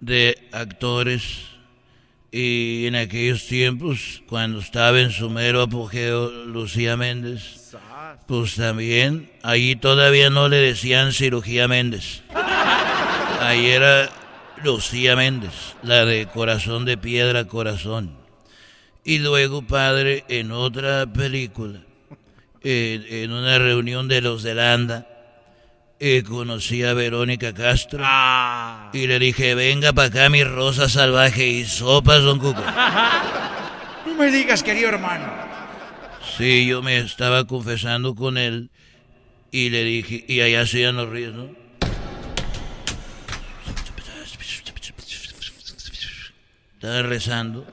de 0.00 0.36
actores 0.52 1.22
y 2.30 2.84
en 2.86 2.96
aquellos 2.96 3.46
tiempos, 3.46 4.22
cuando 4.28 4.58
estaba 4.58 5.00
en 5.00 5.12
su 5.12 5.30
mero 5.30 5.62
apogeo 5.62 6.28
Lucía 6.44 6.96
Méndez, 6.96 7.74
pues 8.26 8.56
también, 8.56 9.30
allí 9.42 9.76
todavía 9.76 10.28
no 10.28 10.48
le 10.48 10.56
decían 10.56 11.12
cirugía 11.12 11.68
Méndez. 11.68 12.22
Ahí 13.40 13.66
era 13.66 14.10
Lucía 14.62 15.16
Méndez, 15.16 15.74
la 15.82 16.04
de 16.04 16.26
corazón 16.26 16.84
de 16.84 16.96
piedra, 16.96 17.46
corazón. 17.46 18.16
Y 19.04 19.18
luego, 19.18 19.62
padre, 19.62 20.24
en 20.28 20.52
otra 20.52 21.06
película, 21.06 21.80
en, 22.62 23.04
en 23.08 23.32
una 23.32 23.58
reunión 23.58 24.08
de 24.08 24.20
los 24.20 24.42
de 24.42 24.54
Landa, 24.54 25.06
eh, 26.00 26.22
conocí 26.22 26.82
a 26.82 26.92
Verónica 26.92 27.54
Castro 27.54 28.04
y 28.92 29.06
le 29.06 29.18
dije, 29.18 29.54
venga 29.54 29.92
para 29.92 30.08
acá 30.08 30.28
mi 30.28 30.44
rosa 30.44 30.88
salvaje 30.88 31.46
y 31.46 31.64
sopas, 31.64 32.22
don 32.22 32.38
Cuco. 32.38 32.62
No 34.06 34.14
me 34.14 34.30
digas, 34.30 34.62
querido 34.62 34.88
hermano. 34.88 35.26
Sí, 36.36 36.66
yo 36.66 36.82
me 36.82 36.98
estaba 36.98 37.46
confesando 37.46 38.14
con 38.14 38.38
él 38.38 38.70
y 39.50 39.70
le 39.70 39.84
dije, 39.84 40.24
y 40.26 40.40
allá 40.40 40.66
se 40.66 40.90
los 40.92 41.08
ríos, 41.08 41.34
¿no? 41.34 41.63
Estaba 46.84 47.02
rezando. 47.02 47.64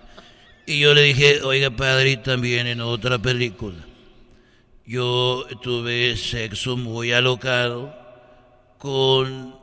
Y 0.66 0.80
yo 0.80 0.93
le 0.93 1.01
dije, 1.01 1.41
oiga 1.43 1.70
padre, 1.70 2.12
y 2.12 2.18
también 2.18 2.66
en 2.66 2.80
otra 2.80 3.20
película. 3.20 3.76
Yo 4.86 5.43
tuve 5.62 6.16
sexo 6.16 6.78
muy 6.78 7.12
alocado 7.12 7.93
con 8.78 9.53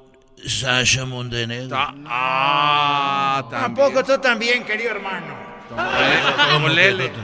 Sasha 0.47 1.07
Montenegro. 1.07 1.75
Ah, 2.07 3.43
Tampoco 3.51 4.05
tú 4.05 4.19
también, 4.19 4.65
querido 4.65 4.91
hermano. 4.91 5.35
¿Cómo 5.71 6.69
que 6.69 6.93
tú- 6.93 7.21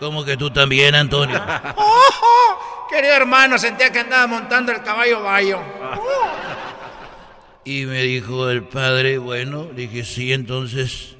¿Cómo 0.00 0.24
que 0.24 0.36
tú 0.36 0.50
también, 0.50 0.96
Antonio? 0.96 1.40
¡Oh! 1.76 2.86
Querido 2.90 3.14
hermano, 3.14 3.56
sentía 3.56 3.92
que 3.92 4.00
andaba 4.00 4.26
montando 4.26 4.72
el 4.72 4.82
caballo 4.82 5.22
bayo. 5.22 5.60
Y 7.64 7.84
me 7.84 8.02
dijo 8.02 8.50
el 8.50 8.64
padre, 8.64 9.18
bueno, 9.18 9.66
dije, 9.66 10.04
sí, 10.04 10.32
entonces 10.32 11.14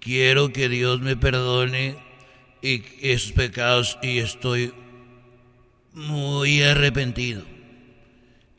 quiero 0.00 0.52
que 0.52 0.68
Dios 0.68 1.00
me 1.00 1.16
perdone 1.16 1.96
y 2.62 2.82
esos 3.00 3.32
pecados 3.32 3.98
y 4.02 4.18
estoy 4.18 4.72
muy 5.92 6.62
arrepentido. 6.62 7.42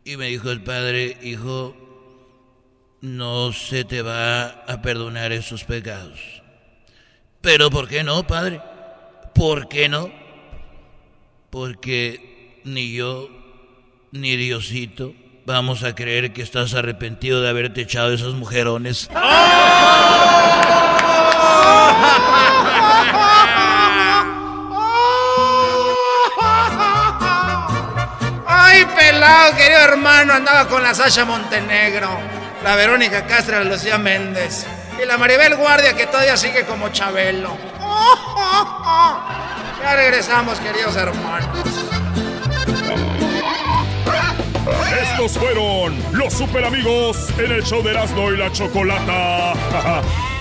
Y 0.04 0.18
me 0.18 0.28
dijo 0.28 0.50
el 0.52 0.62
padre, 0.64 1.18
hijo, 1.22 1.76
no 3.02 3.54
se 3.54 3.84
te 3.84 4.02
va 4.02 4.46
a 4.46 4.82
perdonar 4.82 5.32
esos 5.32 5.64
pecados. 5.64 6.20
Pero 7.42 7.70
¿por 7.70 7.88
qué 7.88 8.04
no, 8.04 8.26
padre? 8.26 8.62
¿Por 9.34 9.68
qué 9.68 9.90
no? 9.90 10.12
Porque 11.50 12.62
ni 12.64 12.94
yo 12.94 13.30
ni 14.12 14.36
Diosito 14.36 15.14
vamos 15.46 15.84
a 15.84 15.96
creer 15.96 16.34
que 16.34 16.42
estás 16.42 16.74
arrepentido 16.74 17.42
de 17.42 17.50
haberte 17.50 17.82
echado 17.82 18.14
esos 18.14 18.36
mujerones. 18.36 19.10
Ay, 28.48 28.86
pelado, 28.96 29.56
querido 29.56 29.80
hermano, 29.80 30.34
andaba 30.34 30.68
con 30.68 30.82
la 30.84 30.94
Sasha 30.94 31.26
Montenegro, 31.26 32.10
la 32.64 32.76
Verónica 32.76 33.26
Castro, 33.26 33.64
la 33.64 33.66
Lucía 33.66 33.98
Méndez 33.98 34.66
y 35.02 35.06
la 35.06 35.18
Maribel 35.18 35.56
Guardia 35.56 35.94
que 35.94 36.08
todavía 36.08 36.38
sigue 36.38 36.66
como 36.66 36.90
Chabelo. 36.90 37.58
Ya 39.82 39.96
regresamos, 39.96 40.60
queridos 40.60 40.96
hermanos. 40.96 41.58
Estos 45.02 45.38
fueron 45.38 45.98
los 46.12 46.34
super 46.34 46.64
amigos 46.66 47.30
en 47.38 47.52
el 47.52 47.64
show 47.64 47.82
de 47.82 47.92
Erasmo 47.92 48.32
y 48.32 48.38
la 48.38 48.52
Chocolata. 48.52 49.54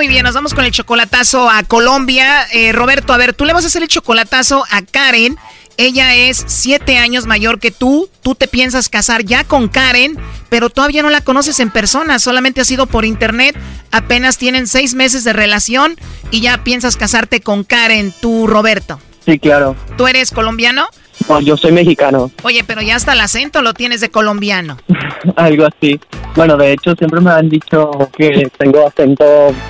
Muy 0.00 0.08
bien, 0.08 0.24
nos 0.24 0.32
vamos 0.32 0.54
con 0.54 0.64
el 0.64 0.70
chocolatazo 0.70 1.50
a 1.50 1.62
Colombia. 1.62 2.46
Eh, 2.54 2.72
Roberto, 2.72 3.12
a 3.12 3.18
ver, 3.18 3.34
tú 3.34 3.44
le 3.44 3.52
vas 3.52 3.64
a 3.64 3.66
hacer 3.66 3.82
el 3.82 3.88
chocolatazo 3.88 4.64
a 4.70 4.80
Karen. 4.80 5.36
Ella 5.76 6.14
es 6.14 6.42
siete 6.46 6.96
años 6.96 7.26
mayor 7.26 7.60
que 7.60 7.70
tú. 7.70 8.08
Tú 8.22 8.34
te 8.34 8.48
piensas 8.48 8.88
casar 8.88 9.24
ya 9.24 9.44
con 9.44 9.68
Karen, 9.68 10.18
pero 10.48 10.70
todavía 10.70 11.02
no 11.02 11.10
la 11.10 11.20
conoces 11.20 11.60
en 11.60 11.70
persona. 11.70 12.18
Solamente 12.18 12.62
ha 12.62 12.64
sido 12.64 12.86
por 12.86 13.04
internet. 13.04 13.54
Apenas 13.90 14.38
tienen 14.38 14.68
seis 14.68 14.94
meses 14.94 15.22
de 15.22 15.34
relación 15.34 15.96
y 16.30 16.40
ya 16.40 16.64
piensas 16.64 16.96
casarte 16.96 17.42
con 17.42 17.62
Karen, 17.62 18.14
tú, 18.22 18.46
Roberto. 18.46 18.98
Sí, 19.26 19.38
claro. 19.38 19.76
¿Tú 19.98 20.06
eres 20.06 20.30
colombiano? 20.30 20.88
No, 21.28 21.40
yo 21.40 21.56
soy 21.56 21.72
mexicano. 21.72 22.30
Oye, 22.42 22.64
pero 22.64 22.82
ya 22.82 22.96
hasta 22.96 23.12
el 23.12 23.20
acento 23.20 23.62
lo 23.62 23.74
tienes 23.74 24.00
de 24.00 24.10
colombiano. 24.10 24.76
Algo 25.36 25.66
así. 25.66 26.00
Bueno, 26.36 26.56
de 26.56 26.72
hecho, 26.72 26.94
siempre 26.94 27.20
me 27.20 27.30
han 27.30 27.48
dicho 27.48 27.90
que 28.16 28.50
tengo 28.56 28.86
acento 28.86 29.24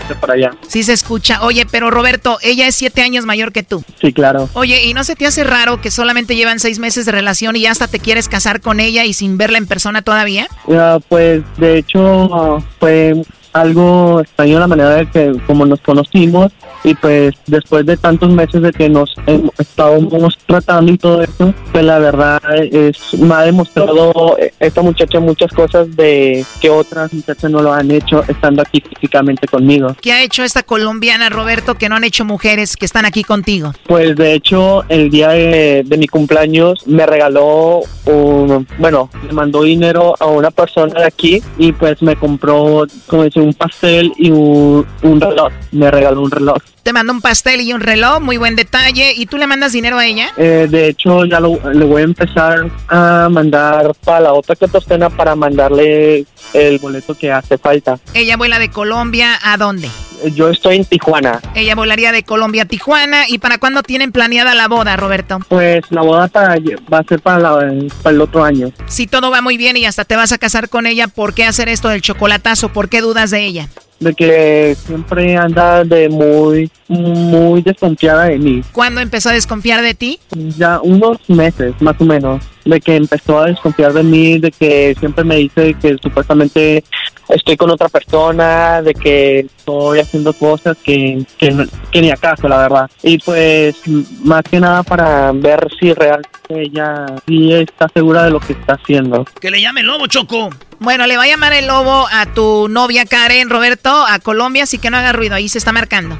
de 0.08 0.14
por 0.14 0.30
allá. 0.30 0.52
Sí 0.66 0.82
se 0.82 0.92
escucha. 0.92 1.42
Oye, 1.42 1.66
pero 1.70 1.90
Roberto, 1.90 2.38
ella 2.42 2.66
es 2.66 2.76
siete 2.76 3.02
años 3.02 3.24
mayor 3.24 3.52
que 3.52 3.62
tú. 3.62 3.82
Sí, 4.00 4.12
claro. 4.12 4.48
Oye, 4.52 4.84
¿y 4.84 4.94
no 4.94 5.04
se 5.04 5.16
te 5.16 5.26
hace 5.26 5.44
raro 5.44 5.80
que 5.80 5.90
solamente 5.90 6.36
llevan 6.36 6.60
seis 6.60 6.78
meses 6.78 7.06
de 7.06 7.12
relación 7.12 7.56
y 7.56 7.62
ya 7.62 7.70
hasta 7.70 7.88
te 7.88 7.98
quieres 7.98 8.28
casar 8.28 8.60
con 8.60 8.80
ella 8.80 9.04
y 9.04 9.14
sin 9.14 9.38
verla 9.38 9.58
en 9.58 9.66
persona 9.66 10.02
todavía? 10.02 10.48
Ah, 10.70 10.98
pues, 11.08 11.42
de 11.56 11.78
hecho, 11.78 12.62
fue 12.78 13.14
algo 13.52 14.20
extraño 14.20 14.58
la 14.58 14.66
manera 14.66 14.90
de 14.90 15.06
que 15.06 15.32
como 15.46 15.66
nos 15.66 15.80
conocimos 15.80 16.52
y 16.84 16.94
pues 16.94 17.34
después 17.46 17.84
de 17.86 17.96
tantos 17.96 18.30
meses 18.30 18.62
de 18.62 18.72
que 18.72 18.88
nos 18.88 19.14
estábamos 19.58 20.38
tratando 20.46 20.92
y 20.92 20.98
todo 20.98 21.22
eso, 21.22 21.52
pues 21.72 21.84
la 21.84 21.98
verdad 21.98 22.40
es 22.54 23.14
me 23.18 23.34
ha 23.34 23.42
demostrado 23.42 24.36
esta 24.58 24.82
muchacha 24.82 25.20
muchas 25.20 25.52
cosas 25.52 25.94
de 25.96 26.44
que 26.60 26.70
otras 26.70 27.12
muchachas 27.12 27.50
no 27.50 27.60
lo 27.60 27.72
han 27.72 27.90
hecho 27.90 28.24
estando 28.28 28.62
aquí 28.62 28.80
físicamente 28.80 29.46
conmigo. 29.46 29.94
¿Qué 30.00 30.12
ha 30.12 30.22
hecho 30.22 30.42
esta 30.42 30.62
colombiana, 30.62 31.28
Roberto, 31.28 31.74
que 31.74 31.88
no 31.88 31.96
han 31.96 32.04
hecho 32.04 32.24
mujeres 32.24 32.76
que 32.76 32.86
están 32.86 33.04
aquí 33.04 33.24
contigo? 33.24 33.72
Pues 33.86 34.16
de 34.16 34.34
hecho 34.34 34.84
el 34.88 35.10
día 35.10 35.30
de, 35.30 35.82
de 35.84 35.96
mi 35.96 36.06
cumpleaños 36.06 36.86
me 36.86 37.06
regaló 37.06 37.82
un, 38.06 38.66
bueno, 38.78 39.10
le 39.26 39.32
mandó 39.32 39.62
dinero 39.62 40.14
a 40.18 40.26
una 40.26 40.50
persona 40.50 41.00
de 41.00 41.06
aquí 41.06 41.42
y 41.58 41.72
pues 41.72 42.02
me 42.02 42.16
compró, 42.16 42.86
como 43.06 43.24
dice, 43.24 43.39
un 43.40 43.54
pastel 43.54 44.12
y 44.16 44.30
un, 44.30 44.86
un 45.02 45.20
reloj. 45.20 45.52
Me 45.72 45.90
regaló 45.90 46.22
un 46.22 46.30
reloj. 46.30 46.58
Te 46.82 46.92
mandó 46.92 47.12
un 47.12 47.20
pastel 47.20 47.60
y 47.60 47.72
un 47.72 47.80
reloj, 47.80 48.20
muy 48.20 48.36
buen 48.38 48.56
detalle. 48.56 49.12
¿Y 49.14 49.26
tú 49.26 49.36
le 49.36 49.46
mandas 49.46 49.72
dinero 49.72 49.98
a 49.98 50.06
ella? 50.06 50.28
Eh, 50.36 50.66
de 50.70 50.88
hecho, 50.88 51.24
ya 51.26 51.38
lo- 51.40 51.60
le 51.72 51.84
voy 51.84 52.02
a 52.02 52.04
empezar 52.04 52.70
a 52.88 53.28
mandar 53.30 53.92
para 54.04 54.20
la 54.20 54.32
otra 54.32 54.56
catostena 54.56 55.10
para 55.10 55.34
mandarle 55.36 56.24
el 56.54 56.78
boleto 56.78 57.14
que 57.16 57.30
hace 57.30 57.58
falta. 57.58 57.98
Ella 58.14 58.36
vuela 58.36 58.58
de 58.58 58.70
Colombia 58.70 59.38
a 59.42 59.56
dónde? 59.56 59.88
Yo 60.34 60.48
estoy 60.50 60.76
en 60.76 60.84
Tijuana. 60.84 61.40
Ella 61.54 61.74
volaría 61.74 62.12
de 62.12 62.22
Colombia 62.22 62.62
a 62.62 62.66
Tijuana. 62.66 63.24
¿Y 63.28 63.38
para 63.38 63.58
cuándo 63.58 63.82
tienen 63.82 64.12
planeada 64.12 64.54
la 64.54 64.68
boda, 64.68 64.96
Roberto? 64.96 65.38
Pues 65.48 65.82
la 65.90 66.02
boda 66.02 66.28
para, 66.28 66.56
va 66.92 66.98
a 66.98 67.04
ser 67.04 67.20
para, 67.20 67.38
la- 67.38 67.74
para 68.02 68.14
el 68.14 68.20
otro 68.20 68.44
año. 68.44 68.70
Si 68.86 69.06
todo 69.06 69.30
va 69.30 69.40
muy 69.40 69.56
bien 69.56 69.76
y 69.76 69.86
hasta 69.86 70.04
te 70.04 70.16
vas 70.16 70.32
a 70.32 70.38
casar 70.38 70.68
con 70.68 70.86
ella, 70.86 71.08
¿por 71.08 71.34
qué 71.34 71.44
hacer 71.44 71.68
esto 71.68 71.88
del 71.88 72.02
chocolatazo? 72.02 72.70
¿Por 72.70 72.88
qué 72.88 73.00
dudas 73.00 73.30
de 73.30 73.44
ella? 73.44 73.68
De 74.00 74.14
que 74.14 74.74
siempre 74.86 75.36
anda 75.36 75.84
de 75.84 76.08
muy, 76.08 76.70
muy 76.88 77.60
desconfiada 77.60 78.24
de 78.24 78.38
mí. 78.38 78.62
¿Cuándo 78.72 79.02
empezó 79.02 79.28
a 79.28 79.32
desconfiar 79.32 79.82
de 79.82 79.92
ti? 79.94 80.18
Ya 80.56 80.80
unos 80.82 81.18
meses, 81.28 81.74
más 81.80 81.96
o 81.98 82.04
menos, 82.04 82.42
de 82.64 82.80
que 82.80 82.96
empezó 82.96 83.40
a 83.40 83.46
desconfiar 83.46 83.92
de 83.92 84.02
mí, 84.02 84.38
de 84.38 84.50
que 84.52 84.96
siempre 84.98 85.22
me 85.22 85.36
dice 85.36 85.74
que 85.82 85.98
supuestamente 86.02 86.82
estoy 87.30 87.56
con 87.56 87.70
otra 87.70 87.88
persona, 87.88 88.82
de 88.82 88.94
que 88.94 89.40
estoy 89.40 90.00
haciendo 90.00 90.32
cosas 90.32 90.76
que, 90.78 91.24
que, 91.38 92.00
ni 92.00 92.10
acaso, 92.10 92.48
la 92.48 92.58
verdad. 92.58 92.90
Y 93.02 93.18
pues, 93.18 93.76
más 94.22 94.42
que 94.42 94.60
nada 94.60 94.82
para 94.82 95.32
ver 95.32 95.66
si 95.78 95.92
realmente 95.92 96.30
ella 96.50 97.06
sí 97.26 97.52
está 97.52 97.88
segura 97.92 98.24
de 98.24 98.30
lo 98.30 98.40
que 98.40 98.52
está 98.52 98.74
haciendo. 98.74 99.24
Que 99.40 99.50
le 99.50 99.60
llame 99.60 99.80
el 99.80 99.86
lobo, 99.86 100.06
Choco. 100.06 100.50
Bueno, 100.78 101.06
le 101.06 101.16
va 101.16 101.24
a 101.24 101.28
llamar 101.28 101.52
el 101.52 101.66
lobo 101.66 102.06
a 102.10 102.26
tu 102.26 102.68
novia 102.68 103.04
Karen, 103.04 103.50
Roberto, 103.50 103.90
a 104.06 104.18
Colombia, 104.18 104.64
así 104.64 104.78
que 104.78 104.90
no 104.90 104.96
haga 104.96 105.12
ruido, 105.12 105.34
ahí 105.34 105.48
se 105.48 105.58
está 105.58 105.72
marcando. 105.72 106.18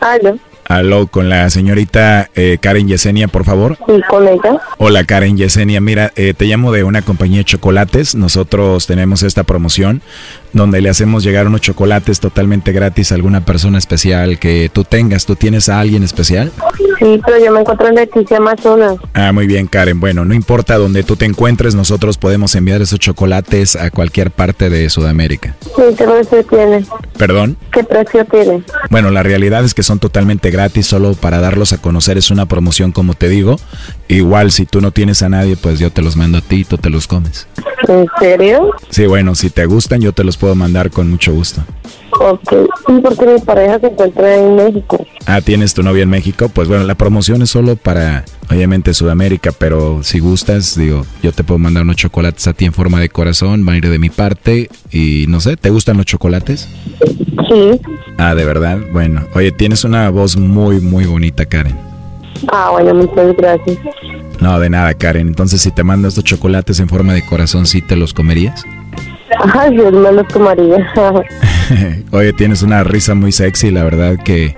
Aló, 0.00 0.38
Aló, 0.68 1.06
con 1.06 1.28
la 1.28 1.48
señorita 1.50 2.28
eh, 2.34 2.58
Karen 2.60 2.88
Yesenia, 2.88 3.28
por 3.28 3.44
favor. 3.44 3.76
sí, 3.86 4.00
con 4.08 4.26
ella. 4.26 4.60
Hola 4.78 5.04
Karen 5.04 5.36
Yesenia, 5.36 5.80
mira, 5.80 6.12
eh, 6.16 6.34
te 6.36 6.46
llamo 6.46 6.72
de 6.72 6.82
una 6.84 7.02
compañía 7.02 7.38
de 7.38 7.44
chocolates. 7.44 8.14
Nosotros 8.14 8.86
tenemos 8.86 9.22
esta 9.22 9.44
promoción 9.44 10.02
donde 10.52 10.80
le 10.80 10.88
hacemos 10.88 11.22
llegar 11.22 11.46
unos 11.46 11.60
chocolates 11.60 12.18
totalmente 12.18 12.72
gratis 12.72 13.12
a 13.12 13.14
alguna 13.14 13.44
persona 13.44 13.78
especial 13.78 14.38
que 14.38 14.70
tú 14.72 14.84
tengas. 14.84 15.26
¿Tú 15.26 15.36
tienes 15.36 15.68
a 15.68 15.80
alguien 15.80 16.02
especial? 16.02 16.50
Sí, 16.98 17.20
pero 17.24 17.38
yo 17.44 17.52
me 17.52 17.60
encuentro 17.60 17.88
en 17.88 17.94
Leticia, 17.96 18.38
Amazonas. 18.38 18.96
Ah, 19.12 19.32
muy 19.32 19.46
bien 19.46 19.66
Karen. 19.66 20.00
Bueno, 20.00 20.24
no 20.24 20.34
importa 20.34 20.78
donde 20.78 21.02
tú 21.02 21.14
te 21.16 21.26
encuentres, 21.26 21.74
nosotros 21.74 22.16
podemos 22.18 22.54
enviar 22.54 22.80
esos 22.80 22.98
chocolates 22.98 23.76
a 23.76 23.90
cualquier 23.90 24.30
parte 24.30 24.70
de 24.70 24.88
Sudamérica. 24.88 25.54
Sí, 25.62 25.82
¿qué 25.96 26.04
precio 26.04 26.44
tiene? 26.44 26.84
¿Perdón? 27.18 27.56
¿Qué 27.72 27.84
precio 27.84 28.24
tiene? 28.24 28.62
Bueno, 28.90 29.10
la 29.10 29.22
realidad 29.22 29.64
es 29.64 29.74
que 29.74 29.82
son 29.82 29.98
totalmente 29.98 30.50
gratis, 30.56 30.86
solo 30.86 31.12
para 31.12 31.38
darlos 31.38 31.74
a 31.74 31.78
conocer 31.78 32.16
es 32.16 32.30
una 32.30 32.46
promoción 32.46 32.90
como 32.90 33.12
te 33.12 33.28
digo. 33.28 33.60
Igual 34.08 34.52
si 34.52 34.64
tú 34.64 34.80
no 34.80 34.90
tienes 34.90 35.22
a 35.22 35.28
nadie, 35.28 35.56
pues 35.56 35.78
yo 35.78 35.90
te 35.90 36.00
los 36.00 36.16
mando 36.16 36.38
a 36.38 36.40
ti 36.40 36.56
y 36.56 36.64
tú 36.64 36.78
te 36.78 36.88
los 36.88 37.06
comes. 37.06 37.46
¿En 37.88 38.06
serio? 38.18 38.70
Sí, 38.88 39.06
bueno, 39.06 39.34
si 39.34 39.50
te 39.50 39.66
gustan 39.66 40.00
yo 40.00 40.12
te 40.12 40.24
los 40.24 40.38
puedo 40.38 40.54
mandar 40.54 40.90
con 40.90 41.10
mucho 41.10 41.34
gusto. 41.34 41.62
Ok, 42.18 42.50
sí, 42.86 42.92
porque 43.02 43.26
mi 43.26 43.40
pareja 43.40 43.78
se 43.78 43.86
encuentra 43.86 44.34
en 44.36 44.56
México. 44.56 45.06
Ah, 45.26 45.40
¿tienes 45.40 45.74
tu 45.74 45.82
novia 45.82 46.02
en 46.02 46.10
México? 46.10 46.48
Pues 46.48 46.68
bueno, 46.68 46.84
la 46.84 46.94
promoción 46.94 47.42
es 47.42 47.50
solo 47.50 47.76
para, 47.76 48.24
obviamente, 48.50 48.94
Sudamérica, 48.94 49.52
pero 49.52 50.02
si 50.02 50.18
gustas, 50.18 50.76
digo, 50.76 51.04
yo 51.22 51.32
te 51.32 51.44
puedo 51.44 51.58
mandar 51.58 51.82
unos 51.82 51.96
chocolates 51.96 52.46
a 52.46 52.52
ti 52.52 52.64
en 52.64 52.72
forma 52.72 53.00
de 53.00 53.08
corazón, 53.08 53.66
va 53.68 53.72
a 53.72 53.76
ir 53.76 53.88
de 53.88 53.98
mi 53.98 54.10
parte 54.10 54.70
y 54.90 55.26
no 55.28 55.40
sé, 55.40 55.56
¿te 55.56 55.70
gustan 55.70 55.96
los 55.96 56.06
chocolates? 56.06 56.68
Sí. 57.50 57.80
Ah, 58.18 58.34
de 58.34 58.44
verdad, 58.44 58.78
bueno. 58.92 59.26
Oye, 59.34 59.52
tienes 59.52 59.84
una 59.84 60.08
voz 60.10 60.36
muy, 60.36 60.80
muy 60.80 61.04
bonita, 61.04 61.44
Karen. 61.46 61.76
Ah, 62.52 62.70
bueno, 62.72 62.94
muchas 62.94 63.36
gracias. 63.36 63.78
No, 64.40 64.60
de 64.60 64.70
nada, 64.70 64.94
Karen. 64.94 65.28
Entonces, 65.28 65.60
si 65.60 65.70
te 65.70 65.82
mando 65.82 66.08
estos 66.08 66.24
chocolates 66.24 66.80
en 66.80 66.88
forma 66.88 67.14
de 67.14 67.24
corazón, 67.24 67.66
¿sí 67.66 67.82
te 67.82 67.96
los 67.96 68.12
comerías? 68.12 68.64
Ay, 69.54 69.72
Dios 69.72 69.92
me 69.92 70.12
los 70.12 70.28
tomaría. 70.28 70.92
Oye, 72.12 72.32
tienes 72.32 72.62
una 72.62 72.84
risa 72.84 73.14
muy 73.14 73.32
sexy, 73.32 73.70
la 73.70 73.84
verdad 73.84 74.16
que 74.24 74.56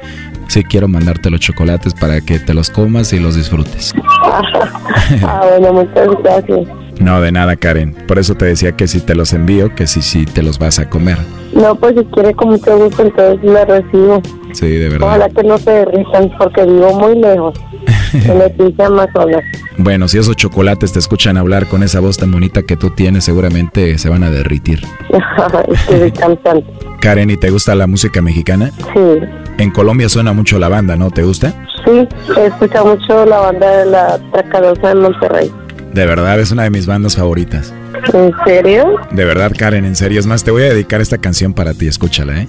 sí 0.49 0.65
quiero 0.65 0.89
mandarte 0.89 1.31
los 1.31 1.41
chocolates 1.41 1.95
para 1.95 2.21
que 2.21 2.39
te 2.39 2.55
los 2.55 2.71
comas 2.71 3.13
y 3.13 3.19
los 3.19 3.37
disfrutes. 3.37 3.95
ah, 4.25 5.43
bueno, 5.49 5.73
muchas 5.73 6.09
gracias. 6.23 6.69
No, 7.01 7.21
de 7.21 7.31
nada, 7.31 7.57
Karen. 7.57 7.95
Por 8.07 8.19
eso 8.19 8.35
te 8.35 8.47
decía 8.47 8.73
que 8.73 8.89
si 8.89 9.01
te 9.01 9.15
los 9.15 9.33
envío, 9.33 9.75
que 9.75 9.87
sí, 9.87 10.03
sí 10.03 10.27
te 10.27 10.43
los 10.43 10.59
vas 10.59 10.79
a 10.79 10.91
comer. 10.91 11.19
No, 11.53 11.75
pues 11.77 11.95
si 11.97 12.05
quiere 12.07 12.35
con 12.35 12.51
mucho 12.51 12.77
gusto, 12.77 13.03
entonces 13.03 13.43
me 13.43 13.65
recibo. 13.65 14.21
Sí, 14.53 14.69
de 14.69 14.89
verdad. 14.89 15.09
Ojalá 15.09 15.29
que 15.29 15.43
no 15.45 15.59
se 15.59 15.71
derritan 15.71 16.31
porque 16.37 16.65
vivo 16.65 16.93
muy 16.95 17.17
lejos. 17.21 17.59
En 18.15 18.39
Leticia, 18.39 18.87
Amazonas. 18.87 19.45
Bueno, 19.79 20.09
si 20.09 20.19
esos 20.19 20.35
chocolates 20.35 20.93
te 20.93 20.99
escuchan 20.99 21.37
hablar 21.37 21.69
con 21.69 21.85
esa 21.85 22.01
voz 22.01 22.19
tan 22.19 22.33
bonita 22.33 22.63
que 22.65 22.77
tú 22.77 22.91
tienes, 22.91 23.25
seguramente 23.25 23.97
se 23.97 24.09
van 24.09 24.25
a 24.25 24.31
derritir. 24.31 24.83
es 25.89 26.13
cantante. 26.19 26.67
Karen, 27.01 27.31
¿y 27.31 27.37
te 27.37 27.51
gusta 27.51 27.77
la 27.77 27.87
música 27.87 28.21
mexicana? 28.21 28.73
Sí, 28.93 29.01
En 29.59 29.71
Colombia 29.71 30.09
suena 30.09 30.33
mucho 30.33 30.59
la 30.59 30.69
banda, 30.69 30.97
¿no? 30.97 31.11
¿Te 31.11 31.23
gusta? 31.23 31.55
sí, 31.85 32.09
he 32.37 32.47
escuchado 32.47 32.97
mucho 32.97 33.25
la 33.25 33.39
banda 33.39 33.77
de 33.79 33.87
la 33.87 34.19
Tracadosa 34.33 34.89
de 34.89 34.95
Monterrey. 34.97 35.53
De 35.93 36.05
verdad, 36.07 36.39
es 36.39 36.51
una 36.51 36.65
de 36.65 36.71
mis 36.71 36.87
bandas 36.87 37.17
favoritas. 37.17 37.73
¿En 38.13 38.33
serio? 38.45 38.97
De 39.13 39.25
verdad, 39.25 39.53
Karen, 39.57 39.85
en 39.85 39.97
serio. 39.97 40.21
Es 40.21 40.27
más, 40.27 40.45
te 40.45 40.51
voy 40.51 40.65
a 40.65 40.71
dedicar 40.71 41.01
esta 41.01 41.19
canción 41.19 41.55
para 41.55 41.73
ti, 41.73 41.87
escúchala, 41.87 42.43
¿eh? 42.43 42.49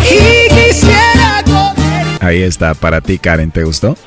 Ahí 2.21 2.43
está, 2.43 2.75
para 2.75 3.01
ti 3.01 3.17
Karen, 3.17 3.49
¿te 3.49 3.63
gustó? 3.63 3.97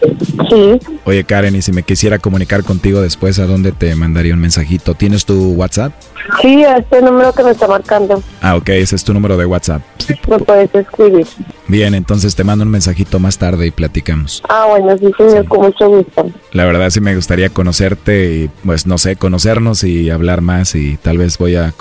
Sí. 0.48 0.78
Oye 1.04 1.24
Karen, 1.24 1.56
y 1.56 1.62
si 1.62 1.72
me 1.72 1.82
quisiera 1.82 2.20
comunicar 2.20 2.62
contigo 2.62 3.02
después, 3.02 3.40
¿a 3.40 3.46
dónde 3.46 3.72
te 3.72 3.92
mandaría 3.96 4.34
un 4.34 4.40
mensajito? 4.40 4.94
¿Tienes 4.94 5.24
tu 5.24 5.50
WhatsApp? 5.54 5.92
Sí, 6.40 6.62
este 6.62 7.02
número 7.02 7.32
que 7.32 7.42
me 7.42 7.50
está 7.50 7.66
marcando. 7.66 8.22
Ah, 8.40 8.54
ok, 8.54 8.68
ese 8.68 8.94
es 8.94 9.02
tu 9.02 9.12
número 9.12 9.36
de 9.36 9.46
WhatsApp. 9.46 9.82
Me 10.28 10.38
puedes 10.38 10.72
escribir. 10.72 11.26
Bien, 11.66 11.92
entonces 11.92 12.36
te 12.36 12.44
mando 12.44 12.64
un 12.64 12.70
mensajito 12.70 13.18
más 13.18 13.36
tarde 13.36 13.66
y 13.66 13.72
platicamos. 13.72 14.42
Ah, 14.48 14.66
bueno, 14.68 14.96
sí, 14.96 15.10
señor, 15.18 15.48
con 15.48 15.62
mucho 15.62 15.88
gusto. 15.88 16.30
La 16.52 16.64
verdad 16.66 16.90
sí 16.90 17.00
me 17.00 17.16
gustaría 17.16 17.48
conocerte 17.48 18.32
y 18.32 18.50
pues 18.64 18.86
no 18.86 18.96
sé, 18.96 19.16
conocernos 19.16 19.82
y 19.82 20.10
hablar 20.10 20.40
más 20.40 20.76
y 20.76 20.98
tal 20.98 21.18
vez 21.18 21.36
voy 21.36 21.56
a, 21.56 21.74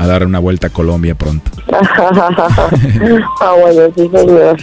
a 0.00 0.06
dar 0.06 0.24
una 0.24 0.38
vuelta 0.38 0.68
a 0.68 0.70
Colombia 0.70 1.14
pronto. 1.14 1.50
ah, 1.70 3.54
bueno, 3.60 3.92
sí, 3.94 4.10
señor. 4.10 4.56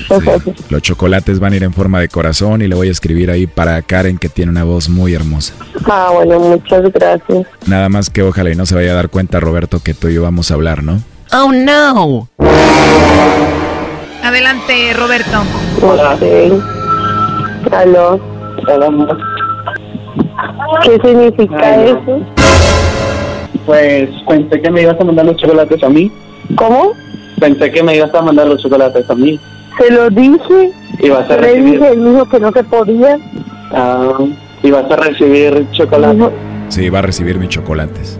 Los 0.70 0.82
chocolates 0.82 1.40
van 1.40 1.54
a 1.54 1.56
ir 1.58 1.64
en 1.64 1.74
forma 1.74 2.00
de 2.00 2.10
corazón 2.10 2.64
y 2.64 2.68
le 2.68 2.74
voy 2.74 2.88
a 2.88 2.92
escribir 2.92 3.30
ahí 3.30 3.46
para 3.46 3.80
Karen 3.84 4.18
que 4.18 4.30
tiene 4.30 4.52
una 4.52 4.64
voz 4.64 4.90
muy 4.90 5.14
hermosa. 5.14 5.54
Ah, 5.86 6.10
bueno, 6.12 6.40
muchas 6.40 6.92
gracias. 6.92 7.46
Nada 7.68 7.88
más 7.88 8.10
que 8.10 8.24
ojalá 8.24 8.50
y 8.50 8.56
no 8.56 8.66
se 8.66 8.74
vaya 8.74 8.94
a 8.94 8.96
dar 8.96 9.10
cuenta 9.10 9.40
Roberto 9.40 9.80
que 9.80 9.94
tú 9.94 10.08
y 10.08 10.16
yo 10.16 10.24
vamos 10.24 10.50
a 10.50 10.56
hablar, 10.56 10.82
¿no? 10.82 11.04
Oh, 11.32 11.52
no. 11.52 12.28
Adelante, 14.24 14.94
Roberto. 14.98 15.44
Hola. 15.84 16.18
Sí. 16.20 16.52
Aló. 17.72 18.20
Hola, 18.68 18.90
¿Qué 20.84 21.00
significa 21.04 21.84
eso? 21.86 22.37
Pues 23.66 24.10
pensé 24.28 24.62
que 24.62 24.72
me 24.72 24.82
ibas 24.84 25.00
a 25.00 25.04
mandar 25.04 25.26
los 25.26 25.36
chocolates 25.38 25.84
a 25.84 25.90
mí. 25.90 26.12
¿Cómo? 26.56 26.94
Pensé 27.40 27.72
que 27.72 27.84
me 27.84 27.96
ibas 27.98 28.14
a 28.16 28.22
mandar 28.22 28.48
los 28.48 28.62
chocolates 28.62 29.10
a 29.10 29.16
mí. 29.16 29.40
Se 29.78 29.92
lo 29.92 30.10
dije. 30.10 30.72
Y 31.00 31.10
vas 31.10 31.30
a 31.30 31.36
Le 31.36 31.42
recibir, 31.42 31.74
dije, 31.80 31.92
él 31.92 32.06
dijo 32.14 32.30
que 32.30 32.40
no 32.40 32.52
se 32.52 32.64
podía. 32.64 33.18
ah, 33.72 34.18
y 34.64 34.72
vas 34.72 34.90
a 34.90 34.96
recibir 34.96 35.68
chocolate. 35.72 36.30
Sí, 36.70 36.90
va 36.90 37.00
a 37.00 37.02
recibir 37.04 37.38
mis 37.38 37.50
chocolates. 37.50 38.20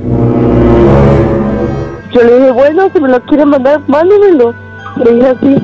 Yo 2.14 2.22
le 2.24 2.36
dije, 2.40 2.52
bueno, 2.52 2.90
si 2.94 3.02
me 3.02 3.10
lo 3.10 3.20
quieren 3.24 3.50
mandar, 3.50 3.82
mándemelo. 3.88 4.54
Le 5.04 5.14
dije 5.14 5.28
así. 5.28 5.56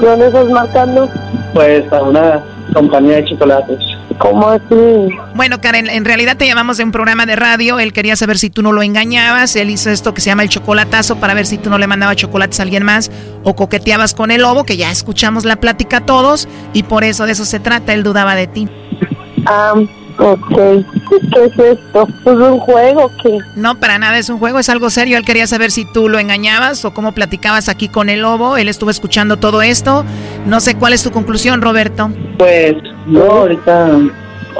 ¿Dónde 0.00 0.26
estás 0.28 0.48
marcando? 0.50 1.08
Pues 1.52 1.92
a 1.92 2.02
una 2.02 2.44
compañía 2.72 3.16
de 3.16 3.24
chocolates. 3.26 3.78
¿Cómo 4.18 4.48
así? 4.48 5.08
Bueno, 5.34 5.60
Karen, 5.60 5.88
en 5.88 6.04
realidad 6.04 6.36
te 6.36 6.46
llamamos 6.46 6.76
de 6.76 6.84
un 6.84 6.92
programa 6.92 7.24
de 7.24 7.36
radio. 7.36 7.78
Él 7.78 7.92
quería 7.92 8.16
saber 8.16 8.36
si 8.38 8.50
tú 8.50 8.62
no 8.62 8.72
lo 8.72 8.82
engañabas. 8.82 9.56
Él 9.56 9.70
hizo 9.70 9.90
esto 9.90 10.12
que 10.12 10.20
se 10.20 10.26
llama 10.26 10.42
el 10.42 10.50
chocolatazo 10.50 11.16
para 11.16 11.32
ver 11.32 11.46
si 11.46 11.56
tú 11.56 11.70
no 11.70 11.78
le 11.78 11.86
mandabas 11.86 12.16
chocolates 12.16 12.60
a 12.60 12.64
alguien 12.64 12.84
más 12.84 13.10
o 13.44 13.56
coqueteabas 13.56 14.14
con 14.14 14.30
el 14.30 14.42
lobo, 14.42 14.64
que 14.64 14.76
ya 14.76 14.90
escuchamos 14.90 15.44
la 15.44 15.56
plática 15.56 16.00
todos 16.00 16.48
y 16.74 16.82
por 16.82 17.02
eso 17.02 17.24
de 17.24 17.32
eso 17.32 17.44
se 17.46 17.60
trata. 17.60 17.94
Él 17.94 18.02
dudaba 18.02 18.34
de 18.34 18.46
ti. 18.46 18.68
Ah, 19.46 19.74
ok. 20.20 20.84
¿Qué 21.32 21.44
es 21.44 21.58
esto? 21.58 22.08
¿Es 22.24 22.32
un 22.32 22.58
juego 22.60 23.04
o 23.06 23.10
qué? 23.22 23.38
No, 23.56 23.78
para 23.78 23.98
nada 23.98 24.18
es 24.18 24.28
un 24.28 24.38
juego, 24.38 24.58
es 24.58 24.68
algo 24.68 24.90
serio. 24.90 25.16
Él 25.16 25.24
quería 25.24 25.46
saber 25.46 25.70
si 25.70 25.84
tú 25.84 26.08
lo 26.08 26.18
engañabas 26.18 26.84
o 26.84 26.92
cómo 26.92 27.12
platicabas 27.12 27.68
aquí 27.68 27.88
con 27.88 28.08
el 28.08 28.20
lobo. 28.20 28.56
Él 28.56 28.68
estuvo 28.68 28.90
escuchando 28.90 29.38
todo 29.38 29.62
esto. 29.62 30.04
No 30.46 30.60
sé 30.60 30.76
cuál 30.76 30.92
es 30.92 31.02
tu 31.02 31.10
conclusión, 31.10 31.62
Roberto. 31.62 32.10
Pues 32.38 32.74
no, 33.06 33.22
ahorita, 33.22 33.98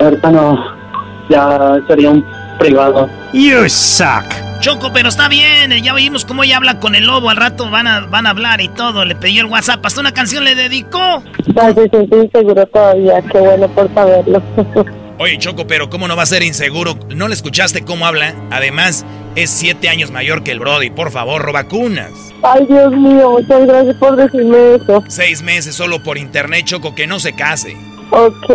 ahorita 0.01 0.31
no. 0.31 0.81
Ya 1.29 1.81
sería 1.87 2.11
un 2.11 2.25
privado. 2.59 3.09
You 3.33 3.69
suck. 3.69 4.25
Choco, 4.61 4.91
pero 4.93 5.09
está 5.09 5.29
bien. 5.29 5.71
Ya 5.83 5.95
oímos 5.95 6.27
cómo 6.27 6.45
ella 6.45 6.59
habla 6.59 6.81
con 6.81 6.95
el 6.95 7.07
lobo. 7.07 7.31
Al 7.31 7.37
rato 7.37 7.71
van 7.71 7.87
a, 7.87 8.01
van 8.01 8.27
a 8.27 8.31
hablar 8.31 8.61
y 8.61 8.69
todo. 8.69 9.05
Le 9.05 9.15
pidió 9.15 9.43
el 9.43 9.47
WhatsApp. 9.47 9.85
Hasta 9.87 10.01
una 10.01 10.13
canción 10.13 10.45
le 10.45 10.55
dedicó. 10.55 11.23
Ya 11.55 11.73
se 11.73 11.89
siente 11.89 12.17
inseguro 12.19 12.67
todavía. 12.67 13.23
Qué 13.23 13.39
bueno 13.39 13.69
por 13.69 13.93
saberlo. 13.95 14.43
Oye, 15.23 15.37
Choco, 15.37 15.67
pero 15.67 15.91
¿cómo 15.91 16.09
no 16.09 16.17
va 16.17 16.23
a 16.23 16.27
ser 16.27 16.43
inseguro? 16.43 16.99
¿No 17.11 17.29
le 17.29 17.35
escuchaste 17.35 17.85
cómo 17.85 18.07
habla? 18.07 18.35
Además, 18.51 19.05
es 19.37 19.51
siete 19.51 19.91
años 19.91 20.11
mayor 20.11 20.43
que 20.43 20.51
el 20.51 20.61
Brody. 20.61 20.89
Por 20.89 21.11
favor, 21.11 21.53
vacunas. 21.53 22.11
Ay, 22.43 22.65
Dios 22.65 22.91
mío, 22.93 23.33
muchas 23.33 23.67
gracias 23.67 23.97
por 23.97 24.17
decirme 24.17 24.77
eso. 24.77 25.05
Seis 25.09 25.43
meses 25.43 25.75
solo 25.75 26.03
por 26.03 26.17
internet, 26.17 26.65
Choco, 26.65 26.95
que 26.95 27.07
no 27.07 27.21
se 27.21 27.35
case. 27.35 27.77
Ok, 28.13 28.47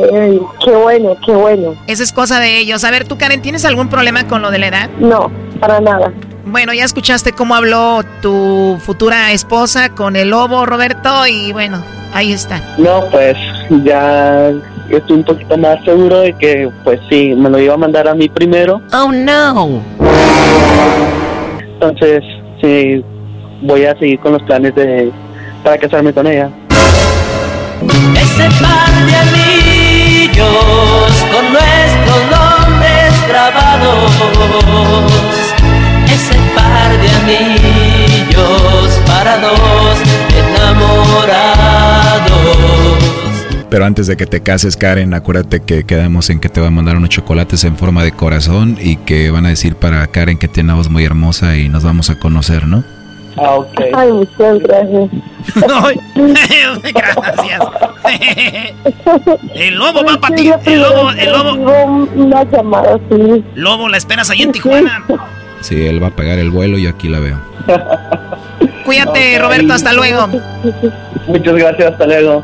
qué 0.65 0.71
bueno, 0.71 1.15
qué 1.23 1.33
bueno. 1.33 1.75
Esa 1.85 2.01
es 2.01 2.11
cosa 2.11 2.39
de 2.39 2.57
ellos. 2.57 2.83
A 2.83 2.89
ver, 2.89 3.07
tú, 3.07 3.15
Karen, 3.15 3.43
¿tienes 3.43 3.63
algún 3.63 3.87
problema 3.87 4.25
con 4.27 4.41
lo 4.41 4.49
de 4.49 4.57
la 4.57 4.67
edad? 4.69 4.89
No, 4.97 5.31
para 5.59 5.79
nada. 5.79 6.11
Bueno, 6.45 6.73
ya 6.73 6.83
escuchaste 6.83 7.31
cómo 7.31 7.53
habló 7.53 8.01
tu 8.23 8.79
futura 8.83 9.31
esposa 9.33 9.89
con 9.89 10.15
el 10.15 10.31
lobo, 10.31 10.65
Roberto, 10.65 11.27
y 11.27 11.53
bueno, 11.53 11.85
ahí 12.11 12.33
está. 12.33 12.59
No, 12.79 13.03
pues 13.11 13.37
ya 13.83 14.51
estoy 14.89 15.17
un 15.17 15.23
poquito 15.23 15.57
más 15.57 15.83
seguro 15.83 16.19
de 16.19 16.33
que, 16.33 16.69
pues 16.83 16.99
sí, 17.09 17.33
me 17.35 17.49
lo 17.49 17.59
iba 17.59 17.73
a 17.73 17.77
mandar 17.77 18.07
a 18.07 18.15
mí 18.15 18.29
primero. 18.29 18.81
Oh, 18.93 19.11
no. 19.11 19.81
Entonces, 21.73 22.23
sí, 22.61 23.03
voy 23.61 23.85
a 23.85 23.97
seguir 23.97 24.19
con 24.19 24.33
los 24.33 24.43
planes 24.43 24.73
de 24.75 25.11
para 25.63 25.77
casarme 25.79 26.13
con 26.13 26.27
ella. 26.27 26.49
Ese 27.81 28.49
par 28.61 29.05
de 29.07 29.15
anillos 29.15 30.45
con 31.31 31.51
nuestros 31.51 32.21
nombres 32.31 33.27
grabados. 33.27 34.11
Ese 36.05 36.35
par 36.55 36.91
de 37.01 37.09
anillos 37.09 39.01
para 39.07 39.37
dos 39.39 39.97
enamorados. 40.37 41.44
Pero 43.69 43.85
antes 43.85 44.07
de 44.07 44.15
que 44.15 44.25
te 44.25 44.41
cases, 44.41 44.77
Karen, 44.77 45.13
acuérdate 45.13 45.61
que 45.61 45.83
quedamos 45.83 46.29
en 46.29 46.39
que 46.39 46.49
te 46.49 46.61
va 46.61 46.67
a 46.67 46.71
mandar 46.71 46.97
unos 46.97 47.09
chocolates 47.09 47.63
en 47.63 47.77
forma 47.77 48.03
de 48.03 48.11
corazón 48.11 48.77
y 48.79 48.97
que 48.97 49.31
van 49.31 49.45
a 49.45 49.49
decir 49.49 49.75
para 49.75 50.05
Karen 50.07 50.37
que 50.37 50.47
tiene 50.47 50.67
una 50.69 50.75
voz 50.75 50.89
muy 50.89 51.03
hermosa 51.03 51.57
y 51.57 51.69
nos 51.69 51.83
vamos 51.83 52.09
a 52.09 52.19
conocer, 52.19 52.67
¿no? 52.67 52.83
Ah, 53.37 53.55
ok. 53.55 53.81
Ay, 53.93 54.11
muchas 54.11 54.59
gracias. 54.59 55.09
Gracias. 56.93 57.61
El 59.53 59.75
lobo 59.75 60.03
va 60.05 60.17
para 60.19 60.35
ti. 60.35 60.51
El 60.65 60.81
lobo, 60.81 61.11
el 61.11 61.31
lobo. 61.31 61.53
Una 62.15 62.43
llamada 62.45 62.95
así. 62.95 63.43
Lobo, 63.55 63.89
la 63.89 63.97
esperas 63.97 64.29
ahí 64.29 64.43
en 64.43 64.51
Tijuana. 64.53 65.03
Sí, 65.59 65.85
él 65.85 66.01
va 66.01 66.07
a 66.07 66.11
pagar 66.11 66.39
el 66.39 66.49
vuelo 66.49 66.77
y 66.77 66.87
aquí 66.87 67.09
la 67.09 67.19
veo. 67.19 67.39
Cuídate, 68.85 69.37
Roberto, 69.39 69.73
hasta 69.73 69.93
luego. 69.93 70.27
Muchas 71.27 71.55
gracias, 71.55 71.91
hasta 71.91 72.05
luego. 72.05 72.43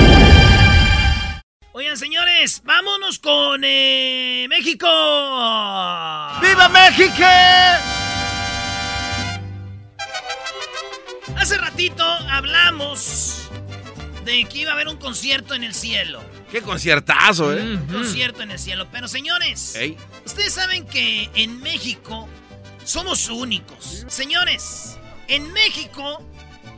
Oigan, 1.81 1.97
señores, 1.97 2.61
vámonos 2.63 3.17
con 3.17 3.63
eh, 3.63 4.45
México. 4.47 4.85
¡Viva 6.39 6.69
México! 6.69 7.25
Hace 11.35 11.57
ratito 11.57 12.03
hablamos 12.29 13.49
de 14.25 14.45
que 14.45 14.59
iba 14.59 14.69
a 14.69 14.73
haber 14.75 14.89
un 14.89 14.97
concierto 14.97 15.55
en 15.55 15.63
el 15.63 15.73
cielo. 15.73 16.21
¡Qué 16.51 16.61
conciertazo, 16.61 17.51
eh! 17.51 17.63
Un 17.63 17.87
concierto 17.87 18.43
en 18.43 18.51
el 18.51 18.59
cielo. 18.59 18.87
Pero 18.91 19.07
señores, 19.07 19.73
Ey. 19.73 19.97
ustedes 20.23 20.53
saben 20.53 20.85
que 20.85 21.31
en 21.33 21.59
México 21.61 22.29
somos 22.83 23.27
únicos. 23.27 24.05
Señores, 24.07 24.99
en 25.27 25.51
México, 25.51 26.23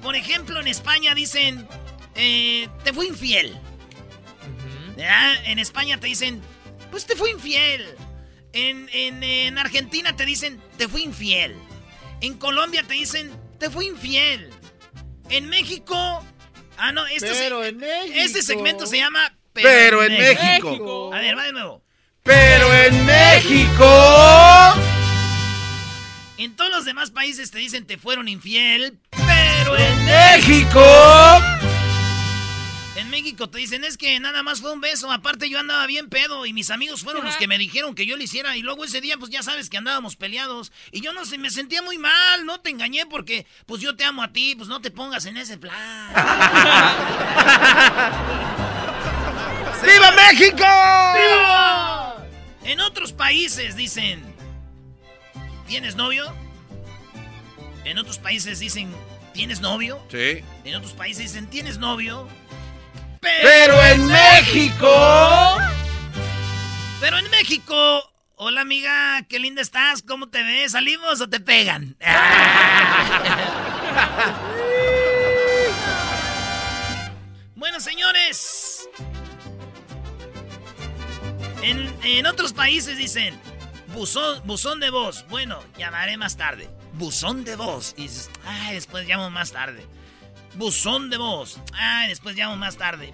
por 0.01 0.16
ejemplo, 0.16 0.62
en 0.62 0.70
España 0.70 1.14
dicen, 1.14 1.68
eh, 2.16 2.70
te 2.86 2.93
fui 2.93 3.08
infiel. 3.08 3.60
¿Verdad? 4.96 5.34
En 5.46 5.60
España 5.60 6.00
te 6.00 6.08
dicen, 6.08 6.41
pues 6.91 7.06
te 7.06 7.16
fui 7.16 7.32
infiel. 7.32 7.86
En, 8.54 8.88
en- 8.94 9.24
en 9.24 9.58
Argentina 9.58 10.16
te 10.16 10.26
dicen, 10.26 10.62
te 10.78 10.88
fui 10.88 11.02
infiel. 11.04 11.56
En 12.22 12.36
Colombia 12.38 12.84
te 12.88 12.94
dicen, 12.94 13.32
te 13.60 13.70
fui 13.70 13.88
infiel. 13.88 14.50
En 15.30 15.48
México... 15.50 16.24
Ah, 16.78 16.91
no, 16.91 17.06
este, 17.08 17.30
Pero 17.34 17.62
se- 17.62 17.70
en 17.70 17.78
México. 17.78 18.14
este 18.16 18.41
segmento 18.44 18.86
se 18.88 18.98
llama 18.98 19.36
Pero 19.54 20.04
en 20.04 20.14
México. 20.14 21.12
A 21.14 21.20
ver, 21.20 21.38
va 21.38 21.44
de 21.46 21.52
nuevo. 21.54 21.84
Pero 22.24 22.74
en 22.74 23.06
México. 23.06 23.86
En 26.38 26.56
todos 26.56 26.72
los 26.72 26.86
demás 26.86 27.12
países 27.12 27.52
te 27.52 27.58
dicen 27.60 27.86
te 27.86 27.98
fueron 27.98 28.28
infiel, 28.28 28.98
pero 29.12 29.78
en 29.78 30.06
México. 30.06 30.82
En 32.96 33.10
México 33.10 33.50
te 33.50 33.58
dicen 33.58 33.84
es 33.84 33.98
que 33.98 34.20
nada 34.20 34.44
más 34.44 34.62
fue 34.62 34.72
un 34.72 34.80
beso, 34.80 35.12
aparte 35.12 35.50
yo 35.50 35.60
andaba 35.60 35.88
bien 35.88 36.10
pedo 36.10 36.46
y 36.46 36.54
mis 36.54 36.70
amigos 36.70 37.02
fueron 37.02 37.26
los 37.26 37.36
que 37.38 37.48
me 37.48 37.58
dijeron 37.58 37.96
que 37.96 38.06
yo 38.06 38.18
lo 38.18 38.24
hiciera 38.24 38.56
y 38.56 38.62
luego 38.62 38.86
ese 38.86 39.02
día 39.02 39.18
pues 39.18 39.32
ya 39.32 39.41
sabes 39.41 39.72
que 39.72 39.78
andábamos 39.78 40.16
peleados 40.16 40.72
y 40.91 41.02
yo 41.02 41.12
no 41.12 41.26
sé, 41.26 41.39
me 41.39 41.50
sentía 41.50 41.82
muy 41.82 41.98
mal, 41.98 42.46
no 42.46 42.62
te 42.62 42.70
engañé 42.70 43.08
porque 43.08 43.48
pues 43.66 43.82
yo 43.82 43.96
te 43.96 44.04
amo 44.04 44.22
a 44.22 44.32
ti, 44.32 44.54
pues 44.56 44.70
no 44.70 44.80
te 44.80 44.91
pongas 44.91 45.26
en 45.26 45.38
ese 45.38 45.58
plan. 45.58 45.74
¡Viva 49.84 50.12
México! 50.12 50.58
¡Viva! 50.58 52.16
En 52.64 52.80
otros 52.80 53.12
países 53.12 53.76
dicen, 53.76 54.24
¿tienes 55.68 55.96
novio? 55.96 56.32
En 57.86 57.98
otros 57.98 58.20
países 58.20 58.60
dicen, 58.60 58.94
¿tienes 59.34 59.62
novio? 59.62 60.00
Sí. 60.10 60.44
En 60.64 60.76
otros 60.76 60.94
países 60.94 61.34
dicen, 61.34 61.50
¿tienes 61.50 61.80
novio? 61.80 62.30
Pero 63.24 63.84
en 63.86 64.05
México. 64.07 65.57
Pero 66.99 67.17
en 67.17 67.30
México. 67.30 68.11
Hola 68.36 68.59
amiga, 68.61 69.24
qué 69.30 69.38
linda 69.39 69.61
estás, 69.61 70.01
¿cómo 70.01 70.28
te 70.28 70.41
ves? 70.43 70.74
¿Salimos 70.74 71.21
o 71.21 71.30
te 71.30 71.39
pegan? 71.39 71.95
bueno, 77.55 77.80
señores. 77.80 78.89
En, 81.61 81.95
en 82.03 82.26
otros 82.26 82.51
países 82.51 82.97
dicen, 82.97 83.39
buzón, 83.93 84.41
buzón 84.45 84.82
de 84.82 84.89
voz. 84.89 85.26
Bueno, 85.30 85.63
llamaré 85.78 86.17
más 86.17 86.36
tarde. 86.36 86.67
Buzón 86.93 87.45
de 87.45 87.55
voz. 87.55 87.93
Y 87.95 88.01
dices, 88.03 88.30
ay, 88.45 88.76
después 88.76 89.07
llamo 89.07 89.30
más 89.30 89.53
tarde. 89.53 89.88
Buzón 90.56 91.10
de 91.10 91.18
voz. 91.18 91.60
Ay, 91.74 92.10
después 92.10 92.36
llamo 92.36 92.56
más 92.56 92.78
tarde. 92.78 93.14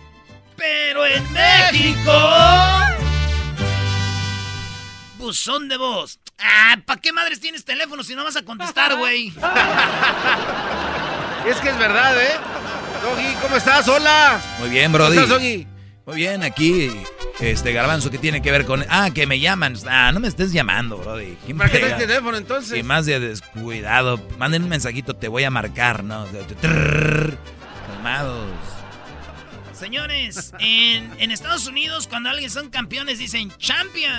Pero 0.58 1.06
en 1.06 1.24
México. 1.32 2.12
Buzón 5.18 5.70
de 5.70 5.78
voz. 5.78 6.20
Ah, 6.38 6.78
¿para 6.86 7.00
qué 7.00 7.14
madres 7.14 7.40
tienes 7.40 7.64
teléfono 7.66 8.04
si 8.04 8.16
no 8.16 8.24
vas 8.24 8.36
a 8.36 8.44
contestar, 8.44 8.96
güey? 8.96 9.34
Es 11.48 11.58
que 11.58 11.70
es 11.70 11.78
verdad, 11.78 12.22
¿eh? 12.22 12.38
Doggy, 13.02 13.34
¿cómo 13.42 13.56
estás? 13.56 13.88
Hola. 13.88 14.42
Muy 14.60 14.70
bien, 14.70 14.92
Brody. 14.92 15.16
¿Cómo 15.16 15.22
estás, 15.22 15.40
Doggy? 15.40 15.68
Muy 16.10 16.18
bien, 16.18 16.42
aquí, 16.42 16.90
este 17.40 17.72
garbanzo 17.72 18.10
que 18.10 18.18
tiene 18.18 18.42
que 18.42 18.52
ver 18.52 18.66
con. 18.66 18.84
Ah, 18.90 19.12
que 19.14 19.28
me 19.28 19.40
llaman. 19.40 19.76
Ah, 19.88 20.12
no 20.12 20.20
me 20.20 20.28
estés 20.28 20.52
llamando, 20.52 20.98
Brody. 20.98 21.38
¿Quién 21.46 21.56
¿Para 21.56 21.70
qué 21.70 21.78
traes 21.78 21.98
teléfono 22.00 22.36
entonces? 22.36 22.80
Y 22.80 22.82
más 22.82 23.06
de 23.06 23.20
descuidado. 23.20 24.18
Manden 24.40 24.64
un 24.64 24.70
mensajito, 24.70 25.16
te 25.16 25.28
voy 25.28 25.44
a 25.44 25.52
marcar, 25.52 26.04
¿no? 26.04 26.26
Trrr. 26.62 27.38
Calmados. 27.86 28.50
Señores, 29.72 30.52
en, 30.58 31.12
en 31.20 31.30
Estados 31.30 31.68
Unidos, 31.68 32.08
cuando 32.08 32.30
alguien 32.30 32.50
son 32.50 32.72
campeones, 32.72 33.20
dicen 33.20 33.52
champions. 33.60 34.16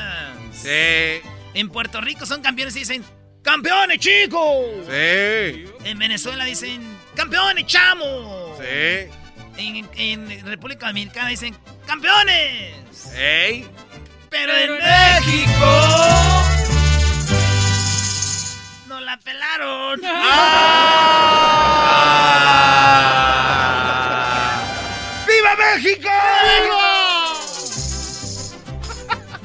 Sí. 0.52 1.28
En 1.54 1.70
Puerto 1.70 2.00
Rico 2.00 2.24
son 2.24 2.40
campeones 2.40 2.76
y 2.76 2.78
dicen 2.78 3.04
¡Campeones, 3.42 3.98
chicos! 3.98 4.86
Sí. 4.86 5.64
En 5.84 5.98
Venezuela 5.98 6.44
dicen 6.44 6.82
¡Campeones, 7.16 7.66
chamos! 7.66 8.58
Sí. 8.58 9.10
En, 9.56 9.88
en 9.96 10.46
República 10.46 10.86
Dominicana 10.86 11.28
dicen 11.28 11.54
¡Campeones! 11.90 13.10
¡Ey! 13.16 13.68
Pero 14.28 14.56
en 14.56 14.74
México. 14.74 15.66
¡No 18.86 19.00
la 19.00 19.18
pelaron! 19.18 20.00
¡Viva 25.26 25.56
México! 25.74 26.08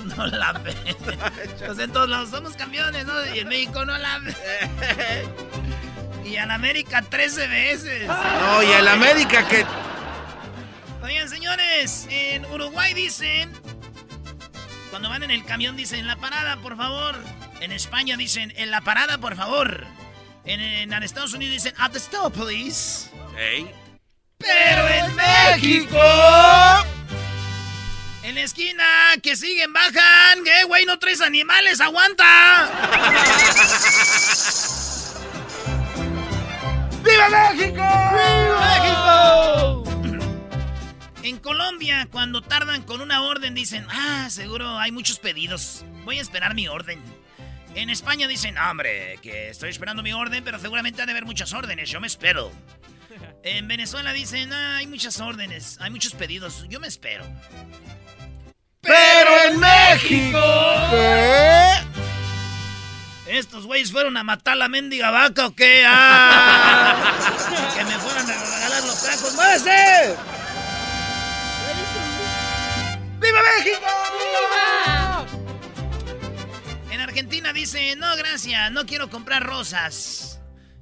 No 0.15 0.27
la 0.27 0.53
pelaron. 0.53 1.19
Pues 1.65 1.79
en 1.79 1.91
todos 1.91 2.07
lados 2.07 2.29
somos 2.29 2.53
campeones, 2.53 3.07
¿no? 3.07 3.25
Y 3.33 3.39
en 3.39 3.47
México 3.47 3.83
no 3.85 3.97
la 3.97 4.21
Y 6.23 6.35
en 6.35 6.51
América 6.51 7.01
13 7.01 7.47
veces. 7.47 8.07
No, 8.07 8.61
y 8.61 8.71
el 8.71 8.87
América 8.87 9.47
que. 9.47 9.65
Oigan, 11.05 11.29
señores, 11.29 12.07
en 12.09 12.45
Uruguay 12.45 12.95
dicen. 12.95 13.53
Cuando 14.89 15.07
van 15.07 15.21
en 15.21 15.29
el 15.29 15.45
camión 15.45 15.77
dicen 15.77 15.99
en 15.99 16.07
la 16.07 16.15
parada, 16.15 16.57
por 16.57 16.75
favor. 16.75 17.15
En 17.59 17.71
España 17.71 18.17
dicen 18.17 18.51
en 18.57 18.71
la 18.71 18.81
parada, 18.81 19.19
por 19.19 19.35
favor. 19.35 19.85
En, 20.45 20.59
en 20.61 20.91
Estados 21.03 21.33
Unidos 21.33 21.53
dicen 21.53 21.75
at 21.77 21.91
the 21.91 21.99
stop, 21.99 22.33
please. 22.33 23.11
Pero 24.39 24.87
en 24.87 25.15
México. 25.15 26.01
En 28.23 28.33
la 28.33 28.41
esquina, 28.41 28.83
que 29.21 29.35
siguen, 29.35 29.71
bajan. 29.73 30.43
¿Qué, 30.43 30.63
güey? 30.63 30.85
No 30.85 30.97
traes 30.97 31.21
animales, 31.21 31.81
aguanta. 31.81 32.67
¡Viva 37.03 37.29
México! 37.29 37.83
¡Viva 38.11 38.59
México! 38.59 39.74
En 41.25 41.39
Colombia, 41.39 42.07
cuando 42.11 42.43
tardan 42.43 42.83
con 42.83 43.01
una 43.01 43.23
orden, 43.23 43.55
dicen, 43.55 43.87
ah, 43.89 44.27
seguro 44.29 44.77
hay 44.77 44.91
muchos 44.91 45.17
pedidos. 45.17 45.83
Voy 46.03 46.19
a 46.19 46.21
esperar 46.21 46.53
mi 46.53 46.67
orden. 46.67 47.01
En 47.73 47.89
España 47.89 48.27
dicen, 48.27 48.59
"Ah, 48.59 48.69
hombre, 48.69 49.17
que 49.23 49.49
estoy 49.49 49.71
esperando 49.71 50.03
mi 50.03 50.13
orden, 50.13 50.43
pero 50.43 50.59
seguramente 50.59 51.01
ha 51.01 51.07
de 51.07 51.13
haber 51.13 51.25
muchas 51.25 51.51
órdenes, 51.53 51.89
yo 51.89 51.99
me 51.99 52.05
espero. 52.05 52.51
En 53.43 53.67
Venezuela 53.67 54.13
dicen, 54.13 54.53
ah, 54.53 54.77
hay 54.77 54.85
muchas 54.85 55.19
órdenes, 55.19 55.79
hay 55.81 55.89
muchos 55.89 56.13
pedidos, 56.13 56.63
yo 56.69 56.79
me 56.79 56.87
espero. 56.87 57.25
¡Pero 58.81 59.43
en 59.47 59.59
México! 59.59 60.43
¿Estos 63.25 63.65
güeyes 63.65 63.91
fueron 63.91 64.15
a 64.17 64.23
matar 64.23 64.57
la 64.57 64.67
mendiga 64.67 65.09
vaca 65.09 65.47
o 65.47 65.55
qué? 65.55 65.83
¡Ah! 65.87 67.17
que 67.75 67.83
me 67.83 67.97
fueran 67.97 68.29
a 68.29 68.33
regalar 68.33 68.83
los 68.83 69.03
tacos. 69.03 69.33
¡Muévese! 69.33 70.44
¡Viva 73.19 73.39
México! 73.57 73.87
En 76.91 77.01
Argentina 77.01 77.53
dicen, 77.53 77.99
no, 77.99 78.15
gracias, 78.15 78.71
no 78.71 78.85
quiero 78.85 79.09
comprar 79.09 79.43
rosas. 79.43 80.39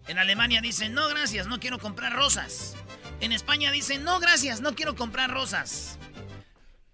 En 0.07 0.17
Alemania 0.17 0.61
dicen, 0.61 0.93
no, 0.93 1.07
gracias, 1.07 1.47
no 1.47 1.59
quiero 1.59 1.79
comprar 1.79 2.13
rosas. 2.13 2.75
En 3.19 3.31
España 3.31 3.71
dicen, 3.71 4.03
no, 4.03 4.19
gracias, 4.19 4.61
no 4.61 4.75
quiero 4.75 4.95
comprar 4.95 5.31
rosas. 5.31 5.97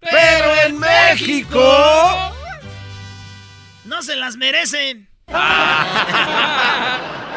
¡Pero 0.00 0.54
en 0.66 0.78
México! 0.78 2.32
No 3.84 4.02
se 4.02 4.16
las 4.16 4.36
merecen. 4.36 5.08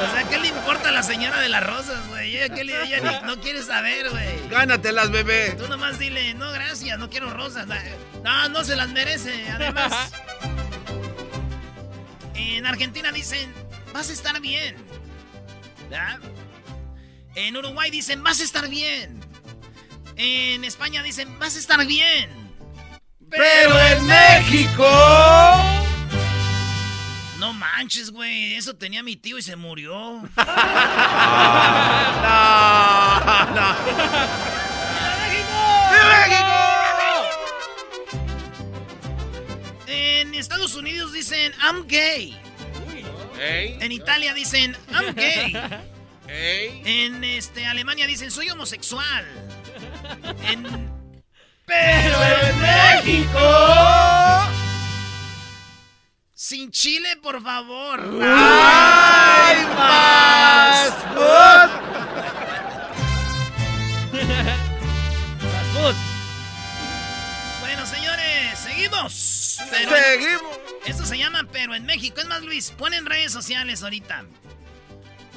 o 0.00 0.12
sea, 0.12 0.24
¿qué 0.28 0.38
le 0.38 0.48
importa 0.48 0.88
a 0.90 0.92
la 0.92 1.02
señora 1.02 1.40
de 1.40 1.48
las 1.48 1.64
rosas, 1.66 2.06
güey? 2.08 2.36
Ella, 2.36 2.54
¿qué 2.54 2.64
le- 2.64 2.82
ella 2.82 3.00
ni- 3.00 3.26
no 3.26 3.40
quiere 3.40 3.62
saber, 3.62 4.10
güey. 4.10 4.48
Gánatelas, 4.48 5.10
bebé. 5.10 5.54
Tú 5.58 5.68
nomás 5.68 5.98
dile, 5.98 6.34
no, 6.34 6.50
gracias, 6.52 6.98
no 6.98 7.08
quiero 7.10 7.30
rosas. 7.30 7.66
No, 8.22 8.48
no 8.48 8.64
se 8.64 8.76
las 8.76 8.88
merece, 8.90 9.48
además. 9.50 10.12
En 12.34 12.66
Argentina 12.66 13.12
dicen, 13.12 13.52
vas 13.92 14.10
a 14.10 14.12
estar 14.12 14.40
bien. 14.40 14.76
¿Verdad? 15.88 16.18
En 17.36 17.56
Uruguay 17.56 17.90
dicen, 17.90 18.22
vas 18.22 18.40
a 18.40 18.44
estar 18.44 18.68
bien. 18.68 19.20
En 20.16 20.64
España 20.64 21.02
dicen, 21.02 21.38
vas 21.38 21.54
a 21.56 21.58
estar 21.60 21.84
bien. 21.86 22.30
¡Pero 23.30 23.78
en 23.80 24.06
México! 24.06 24.84
No 27.38 27.52
manches, 27.52 28.10
güey. 28.10 28.54
Eso 28.54 28.74
tenía 28.74 29.02
mi 29.02 29.16
tío 29.16 29.38
y 29.38 29.42
se 29.42 29.54
murió. 29.56 29.94
No, 29.94 30.22
no. 33.54 33.76
En 39.86 40.34
Estados 40.34 40.74
Unidos 40.74 41.12
dicen, 41.12 41.52
I'm 41.62 41.86
gay. 41.86 42.36
¡Ey! 43.40 43.78
En 43.80 43.92
Italia 43.92 44.34
dicen, 44.34 44.76
I'm 44.92 45.14
gay. 45.14 45.54
¡Ey! 46.28 46.82
En 46.84 47.22
este, 47.22 47.66
Alemania 47.66 48.08
dicen, 48.08 48.32
soy 48.32 48.50
homosexual. 48.50 49.24
En... 50.42 50.90
Pero 51.64 52.16
en 52.24 52.60
México... 52.60 54.17
Sin 56.40 56.70
chile, 56.70 57.16
por 57.20 57.42
favor. 57.42 57.98
¡Ay, 58.22 59.66
más! 59.76 60.94
Bueno, 67.58 67.84
señores, 67.86 68.56
seguimos 68.56 69.12
Seguimos. 69.12 69.12
Seguimos. 69.12 70.58
Esto 70.86 71.04
se 71.04 71.18
llama 71.18 71.44
Pero 71.50 71.74
en 71.74 71.84
México. 71.86 72.20
Es 72.20 72.28
más, 72.28 72.42
Luis, 72.42 72.70
ponen 72.70 73.06
redes 73.06 73.32
sociales 73.32 73.82
ahorita. 73.82 74.24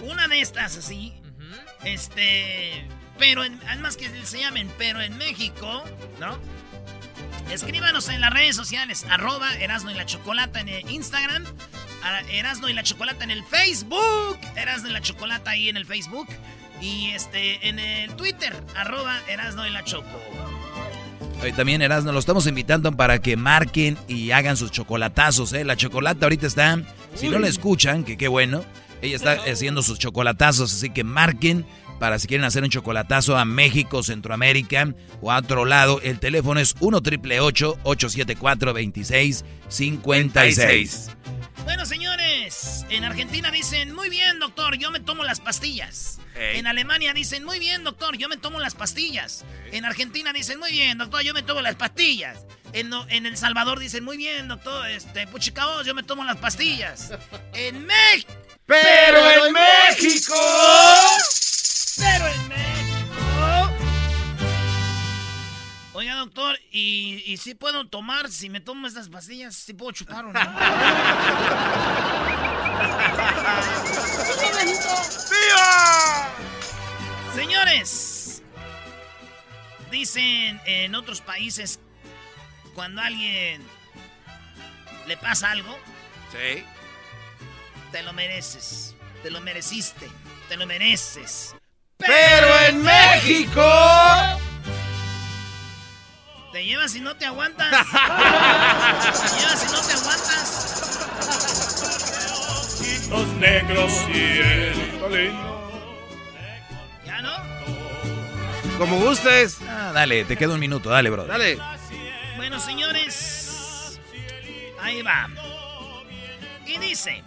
Una 0.04 0.28
de 0.28 0.40
estas 0.40 0.78
así. 0.78 1.20
Este. 1.84 2.88
Pero 3.18 3.44
en. 3.44 3.60
Además 3.68 3.98
que 3.98 4.08
se 4.24 4.40
llamen 4.40 4.72
Pero 4.78 5.02
en 5.02 5.18
México, 5.18 5.84
¿no? 6.20 6.38
Escríbanos 7.52 8.08
en 8.08 8.22
las 8.22 8.32
redes 8.32 8.56
sociales. 8.56 9.06
Arroba 9.10 9.54
Erasno 9.56 9.92
y 9.92 9.94
la 9.94 10.06
Chocolata 10.06 10.62
en 10.62 10.70
el 10.70 10.90
Instagram. 10.90 11.44
Erasno 12.32 12.70
y 12.70 12.74
la 12.74 12.84
Chocolata 12.84 13.26
en 13.26 13.32
el 13.32 13.44
Facebook. 13.44 14.40
Erasno 14.56 14.90
y 14.90 14.94
la 14.94 15.02
Chocolata 15.02 15.52
ahí 15.52 15.68
en 15.68 15.76
el 15.76 15.86
Facebook. 15.86 16.28
Y 16.80 17.12
este 17.12 17.68
en 17.68 17.80
el 17.80 18.16
Twitter. 18.16 18.56
Arroba 18.76 19.20
Erasno 19.28 19.68
y 19.68 19.70
la 19.70 19.84
Choco. 19.84 20.08
También, 21.56 21.82
Erasmo, 21.82 22.12
lo 22.12 22.20
estamos 22.20 22.48
invitando 22.48 22.92
para 22.94 23.20
que 23.20 23.36
marquen 23.36 23.98
y 24.08 24.32
hagan 24.32 24.56
sus 24.56 24.72
chocolatazos, 24.72 25.52
¿eh? 25.54 25.66
La 25.66 25.76
chocolata 25.76 26.28
ahorita 26.28 26.46
está, 26.46 26.80
si 27.16 27.30
no 27.30 27.40
la 27.40 27.48
escuchan, 27.48 28.04
que 28.04 28.16
qué 28.16 28.28
bueno, 28.28 28.64
ella 29.02 29.16
está 29.16 29.40
haciendo 29.52 29.82
sus 29.82 29.98
chocolatazos, 29.98 30.72
así 30.72 30.92
que 30.92 31.04
marquen 31.04 31.66
para 32.02 32.18
si 32.18 32.28
quieren 32.28 32.46
hacer 32.46 32.64
un 32.64 32.72
chocolatazo 32.72 33.38
a 33.38 33.46
México, 33.46 34.02
Centroamérica 34.02 34.92
o 35.22 35.32
a 35.32 35.38
otro 35.38 35.66
lado. 35.66 36.02
El 36.02 36.20
teléfono 36.20 36.60
es 36.60 36.74
1 36.80 37.00
triple 37.02 37.40
874 37.40 38.74
2656 38.74 41.12
Bueno, 41.64 41.86
señores, 41.86 42.88
en 42.90 43.04
Argentina 43.04 43.52
dicen, 43.52 43.94
muy 43.94 44.10
bien, 44.10 44.40
doctor, 44.40 44.80
yo 44.80 44.90
me 44.90 45.00
tomo 45.00 45.24
las 45.24 45.42
pastillas. 45.42 46.18
En 46.36 46.66
Alemania 46.66 47.14
dicen, 47.14 47.44
muy 47.44 47.60
bien, 47.60 47.84
doctor, 47.84 48.18
yo 48.18 48.28
me 48.30 48.38
tomo 48.38 48.60
las 48.60 48.74
pastillas. 48.74 49.46
En 49.72 49.86
Argentina 49.86 50.34
dicen, 50.34 50.58
muy 50.58 50.72
bien, 50.72 50.98
doctor, 50.98 51.22
yo 51.22 51.36
me 51.36 51.44
tomo 51.44 51.62
las 51.62 51.76
pastillas. 51.76 52.48
En, 52.74 52.92
en 53.10 53.28
El 53.28 53.38
Salvador 53.38 53.78
dicen, 53.78 54.04
muy 54.04 54.18
bien, 54.18 54.48
doctor, 54.48 54.90
este, 54.90 55.28
puchicaos, 55.28 55.86
yo 55.86 55.94
me 55.94 56.02
tomo 56.02 56.24
las 56.24 56.38
pastillas. 56.38 57.12
En 57.54 57.86
México. 57.86 58.34
Pero 58.66 59.46
en 59.46 59.54
México. 59.54 60.34
Pero 62.02 62.28
en 62.28 62.48
México. 62.50 63.72
Oiga, 65.94 66.16
doctor, 66.16 66.58
¿y, 66.72 67.22
y 67.26 67.38
si 67.38 67.54
puedo 67.54 67.88
tomar, 67.88 68.30
si 68.32 68.50
me 68.50 68.60
tomo 68.60 68.88
estas 68.88 69.08
pastillas, 69.10 69.56
si 69.56 69.74
puedo 69.74 69.92
chupar 69.92 70.26
o 70.26 70.34
no? 70.34 70.40
Señores, 77.36 78.42
dicen 79.90 80.60
en 80.66 80.96
otros 80.96 81.22
países, 81.22 81.80
cuando 82.76 83.02
a 83.02 83.06
alguien 83.06 83.62
le 85.08 85.18
pasa 85.18 85.52
algo, 85.52 85.78
Sí. 86.32 86.64
te 87.92 88.02
lo 88.04 88.14
mereces, 88.14 88.96
te 89.24 89.32
lo 89.32 89.42
mereciste, 89.42 90.10
te 90.50 90.58
lo 90.58 90.66
mereces. 90.66 91.56
Pero 92.06 92.60
en 92.68 92.84
México. 92.84 93.64
Te 96.52 96.66
llevas 96.66 96.96
y 96.96 97.00
no 97.00 97.16
te 97.16 97.26
aguantas. 97.26 97.70
te 97.72 97.76
llevas 99.40 99.64
y 99.64 99.72
no 99.72 99.82
te 99.82 99.94
aguantas. 99.94 100.68
Los 103.10 103.28
negros 103.36 103.94
y 104.14 104.22
el 104.40 105.00
talento. 105.00 105.72
¿Ya 107.06 107.22
no? 107.22 107.32
Como 108.78 108.98
gustes. 108.98 109.60
Ah, 109.68 109.92
dale, 109.94 110.26
te 110.26 110.38
queda 110.38 110.54
un 110.54 110.60
minuto, 110.60 110.90
dale, 110.90 111.10
bro. 111.10 111.26
Dale. 111.26 111.58
Bueno, 112.38 112.60
señores, 112.60 114.00
ahí 114.82 115.02
va. 115.02 115.30
Y 116.66 116.78
dice, 116.80 117.24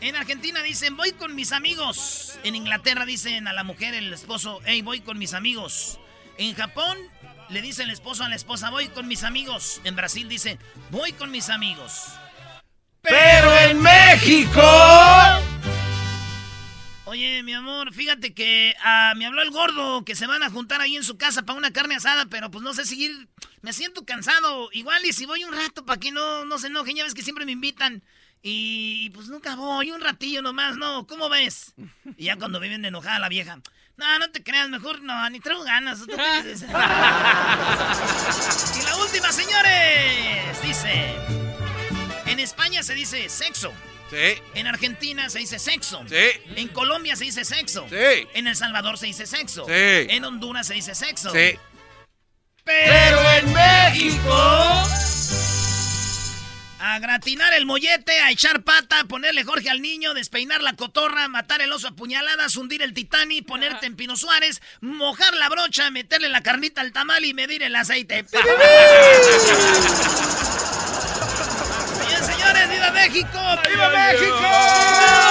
en 0.00 0.16
Argentina 0.16 0.62
dicen, 0.62 0.96
voy 0.96 1.12
con 1.12 1.34
mis 1.34 1.52
amigos. 1.52 2.38
En 2.44 2.54
Inglaterra 2.54 3.06
dicen 3.06 3.48
a 3.48 3.52
la 3.52 3.64
mujer, 3.64 3.94
el 3.94 4.12
esposo, 4.12 4.60
hey, 4.64 4.82
voy 4.82 5.00
con 5.00 5.18
mis 5.18 5.34
amigos. 5.34 5.98
En 6.38 6.54
Japón 6.54 6.98
le 7.48 7.62
dice 7.62 7.84
el 7.84 7.90
esposo 7.90 8.24
a 8.24 8.28
la 8.28 8.36
esposa, 8.36 8.70
voy 8.70 8.88
con 8.88 9.08
mis 9.08 9.24
amigos. 9.24 9.80
En 9.84 9.96
Brasil 9.96 10.28
dice, 10.28 10.58
voy 10.90 11.12
con 11.12 11.30
mis 11.30 11.48
amigos. 11.48 12.08
Pero 13.02 13.56
en 13.58 13.80
México. 13.80 14.62
Oye, 17.04 17.44
mi 17.44 17.54
amor, 17.54 17.94
fíjate 17.94 18.34
que 18.34 18.74
ah, 18.82 19.14
me 19.16 19.26
habló 19.26 19.40
el 19.42 19.52
gordo 19.52 20.04
que 20.04 20.16
se 20.16 20.26
van 20.26 20.42
a 20.42 20.50
juntar 20.50 20.80
ahí 20.80 20.96
en 20.96 21.04
su 21.04 21.16
casa 21.16 21.44
para 21.44 21.56
una 21.56 21.72
carne 21.72 21.94
asada, 21.94 22.26
pero 22.26 22.50
pues 22.50 22.64
no 22.64 22.74
sé 22.74 22.84
seguir. 22.84 23.28
Me 23.62 23.72
siento 23.72 24.04
cansado. 24.04 24.68
Igual 24.72 25.04
y 25.04 25.12
si 25.12 25.24
voy 25.24 25.44
un 25.44 25.54
rato 25.54 25.86
para 25.86 26.00
que 26.00 26.10
no, 26.10 26.44
no 26.44 26.58
se 26.58 26.66
enojen, 26.66 26.96
ya 26.96 27.04
ves 27.04 27.14
que 27.14 27.22
siempre 27.22 27.46
me 27.46 27.52
invitan. 27.52 28.02
Y, 28.48 29.06
y, 29.06 29.10
pues 29.10 29.26
nunca 29.26 29.56
voy, 29.56 29.90
un 29.90 30.00
ratillo 30.00 30.40
nomás, 30.40 30.76
¿no? 30.76 31.04
¿Cómo 31.08 31.28
ves? 31.28 31.74
Y 32.16 32.26
ya 32.26 32.36
cuando 32.36 32.60
me 32.60 32.68
viene 32.68 32.86
enojada 32.86 33.18
la 33.18 33.28
vieja. 33.28 33.58
No, 33.96 34.18
no 34.20 34.30
te 34.30 34.44
creas, 34.44 34.68
mejor 34.68 35.02
no, 35.02 35.28
ni 35.30 35.40
traigo 35.40 35.64
ganas. 35.64 35.98
¿tú 35.98 36.06
qué 36.06 36.14
dices? 36.44 36.62
y 36.68 36.72
la 38.84 38.96
última, 38.98 39.32
señores, 39.32 40.62
dice. 40.62 41.12
En 42.26 42.38
España 42.38 42.84
se 42.84 42.94
dice 42.94 43.28
sexo. 43.28 43.72
Sí. 44.10 44.40
En 44.54 44.68
Argentina 44.68 45.28
se 45.28 45.40
dice 45.40 45.58
sexo. 45.58 46.04
Sí. 46.08 46.40
En 46.54 46.68
Colombia 46.68 47.16
se 47.16 47.24
dice 47.24 47.44
sexo. 47.44 47.88
Sí. 47.88 48.28
En 48.34 48.46
El 48.46 48.54
Salvador 48.54 48.96
se 48.96 49.06
dice 49.06 49.26
sexo. 49.26 49.64
Sí. 49.64 49.72
En 49.72 50.24
Honduras 50.24 50.68
se 50.68 50.74
dice 50.74 50.94
sexo. 50.94 51.32
Sí. 51.32 51.58
Pero 52.62 53.28
en 53.28 53.52
México. 53.52 54.84
A 56.78 56.98
gratinar 56.98 57.54
el 57.54 57.64
mollete, 57.64 58.20
a 58.20 58.30
echar 58.30 58.62
pata, 58.62 59.04
ponerle 59.04 59.44
Jorge 59.44 59.70
al 59.70 59.80
niño, 59.80 60.12
despeinar 60.12 60.62
la 60.62 60.74
cotorra, 60.74 61.26
matar 61.28 61.62
el 61.62 61.72
oso 61.72 61.88
a 61.88 61.92
puñaladas, 61.92 62.54
hundir 62.56 62.82
el 62.82 62.92
titani, 62.92 63.40
ponerte 63.42 63.86
en 63.86 63.96
Pino 63.96 64.16
Suárez, 64.16 64.60
mojar 64.80 65.34
la 65.34 65.48
brocha, 65.48 65.90
meterle 65.90 66.28
la 66.28 66.42
carnita 66.42 66.82
al 66.82 66.92
tamal 66.92 67.24
y 67.24 67.32
medir 67.32 67.62
el 67.62 67.74
aceite. 67.74 68.26
Bien, 72.06 72.24
señores, 72.24 72.68
¡viva 72.68 72.90
México! 72.90 73.40
¡Viva 73.68 73.88
México! 73.90 75.25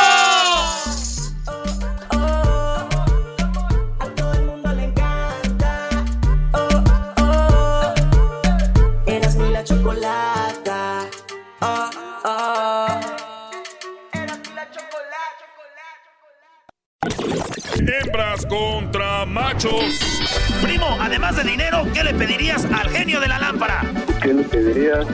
Primo, 20.61 20.97
además 21.01 21.35
de 21.35 21.43
dinero, 21.43 21.85
¿qué 21.93 22.03
le 22.03 22.13
pedirías 22.13 22.65
al 22.65 22.89
genio 22.89 23.19
de 23.19 23.27
la 23.27 23.39
lámpara? 23.39 23.81
¿Qué 24.21 24.33
le 24.33 24.43
pedirías? 24.43 25.05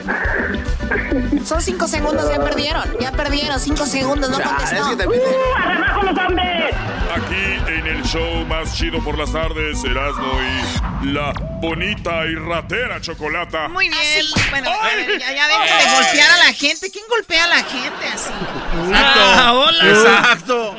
Son 1.44 1.60
cinco 1.60 1.88
segundos, 1.88 2.28
ya 2.30 2.42
perdieron. 2.42 2.84
Ya 3.00 3.12
perdieron, 3.12 3.58
cinco 3.60 3.86
segundos, 3.86 4.30
no 4.30 4.40
contestó. 4.40 4.84
Aquí 7.14 7.70
en 7.70 7.86
el 7.86 8.02
show 8.04 8.46
más 8.46 8.74
chido 8.74 9.02
por 9.04 9.18
las 9.18 9.32
tardes, 9.32 9.84
Erasmo 9.84 10.32
y 11.02 11.06
la 11.12 11.32
bonita 11.60 12.26
y 12.26 12.34
ratera 12.36 13.00
chocolata. 13.00 13.68
Muy 13.68 13.88
bien. 13.88 14.26
Bueno, 14.50 14.70
a 14.70 14.86
ver, 14.86 15.18
ya, 15.18 15.32
ya 15.32 15.48
dejen 15.48 15.78
de 15.78 15.94
golpear 15.94 16.30
a 16.30 16.36
la 16.38 16.52
gente. 16.52 16.90
¿Quién 16.90 17.04
golpea 17.08 17.44
a 17.44 17.48
la 17.48 17.62
gente 17.64 18.06
así? 18.14 18.30
Ah, 18.94 19.52
hola. 19.54 19.88
Exacto. 19.88 20.74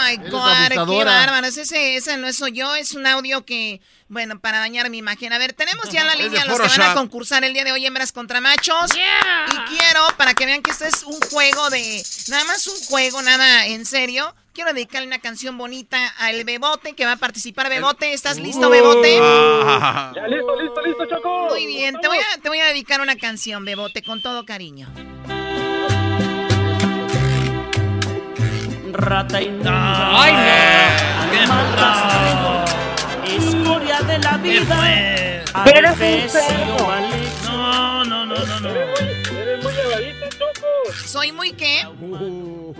My 0.00 0.16
God, 0.16 0.86
qué 0.86 1.04
bárbaro. 1.04 1.46
Ese, 1.46 1.96
ese 1.96 2.16
no 2.16 2.32
soy 2.32 2.52
yo, 2.52 2.74
es 2.74 2.94
un 2.94 3.06
audio 3.06 3.44
que, 3.44 3.80
bueno, 4.08 4.38
para 4.38 4.58
dañar 4.58 4.90
mi 4.90 4.98
imagen. 4.98 5.32
A 5.32 5.38
ver, 5.38 5.52
tenemos 5.52 5.90
ya 5.90 6.04
la 6.04 6.14
línea 6.14 6.42
a 6.42 6.46
los 6.46 6.60
que 6.60 6.68
van 6.68 6.90
a 6.90 6.94
concursar 6.94 7.44
el 7.44 7.52
día 7.52 7.64
de 7.64 7.72
hoy, 7.72 7.86
hembras 7.86 8.12
contra 8.12 8.40
machos. 8.40 8.90
Y 8.94 9.56
quiero, 9.70 10.06
para 10.16 10.34
que 10.34 10.46
vean 10.46 10.62
que 10.62 10.70
esto 10.70 10.84
es 10.84 11.02
un 11.02 11.20
juego 11.30 11.70
de. 11.70 12.02
Nada 12.28 12.44
más 12.44 12.66
un 12.66 12.80
juego, 12.86 13.22
nada 13.22 13.66
en 13.66 13.84
serio. 13.84 14.34
Quiero 14.52 14.72
dedicarle 14.72 15.06
una 15.06 15.20
canción 15.20 15.56
bonita 15.56 16.08
al 16.18 16.42
Bebote 16.42 16.94
que 16.94 17.06
va 17.06 17.12
a 17.12 17.16
participar. 17.16 17.68
Bebote, 17.68 18.12
¿estás 18.12 18.38
listo, 18.38 18.68
Bebote? 18.68 19.16
Ya 19.18 20.26
listo, 20.26 20.60
listo, 20.60 20.82
listo, 20.82 21.06
Choco. 21.06 21.48
Muy 21.50 21.66
bien, 21.66 21.96
te 22.00 22.08
voy, 22.08 22.18
a, 22.18 22.40
te 22.42 22.48
voy 22.48 22.58
a 22.58 22.66
dedicar 22.66 23.00
una 23.00 23.16
canción, 23.16 23.64
Bebote, 23.64 24.02
con 24.02 24.20
todo 24.20 24.44
cariño. 24.44 24.88
Rata 28.92 29.40
y 29.42 29.46
¡Ay, 29.46 29.52
no! 29.62 29.70
Animal 31.22 31.66
rastrero, 31.76 32.64
Escoria 33.26 34.00
de 34.00 34.18
la 34.18 34.40
¿Qué 34.42 34.48
vida. 34.60 34.76
cerdo. 36.28 36.76
No, 37.44 38.04
no, 38.04 38.26
no, 38.26 38.36
no, 38.36 38.60
no. 38.60 38.68
Eres 38.70 39.62
muy 39.64 39.72
llevadita, 39.72 40.28
Choco. 40.30 40.92
¿Soy 41.06 41.32
muy 41.32 41.52
qué? 41.52 41.86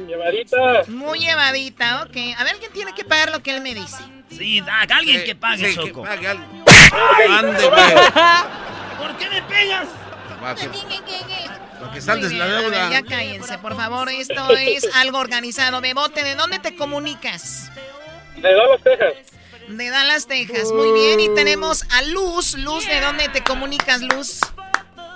Llevadita. 0.06 0.82
Muy 0.88 1.18
llevadita, 1.20 2.02
ok. 2.02 2.16
A 2.38 2.44
ver, 2.44 2.52
alguien 2.54 2.72
tiene 2.72 2.94
que 2.94 3.04
pagar 3.04 3.30
lo 3.30 3.42
que 3.42 3.54
él 3.54 3.60
me 3.62 3.74
dice. 3.74 4.02
Sí, 4.30 4.60
da, 4.60 4.82
alguien 4.96 5.24
que 5.24 5.34
pague, 5.34 5.70
Sí, 5.72 5.76
que 5.78 5.88
Choco. 5.88 6.02
pague 6.04 6.28
alguien. 6.28 6.64
Ande, 7.30 7.66
güey. 7.68 7.94
¿Por 8.98 9.16
qué 9.16 9.28
me 9.30 9.42
pegas! 9.42 9.88
Que- 11.92 12.00
saldes 12.00 12.32
la 12.32 12.44
bien, 12.46 12.56
a 12.56 12.60
ver, 12.60 12.70
deuda. 12.70 12.90
ya 12.90 13.02
cállense, 13.02 13.58
por 13.58 13.76
favor. 13.76 14.08
Esto 14.08 14.50
es 14.56 14.88
algo 14.96 15.18
organizado. 15.18 15.80
Bebote, 15.80 16.22
¿de 16.24 16.34
dónde 16.34 16.58
te 16.58 16.74
comunicas? 16.76 17.70
De 18.36 18.52
Dallas, 18.54 18.82
Texas. 18.84 19.14
De 19.68 19.90
Dallas, 19.90 20.26
Texas. 20.26 20.72
Muy 20.72 20.92
bien. 20.92 21.20
Y 21.20 21.34
tenemos 21.34 21.84
a 21.90 22.02
Luz. 22.02 22.56
Luz, 22.58 22.86
¿de 22.86 23.00
dónde 23.00 23.28
te 23.28 23.42
comunicas, 23.42 24.00
Luz? 24.02 24.40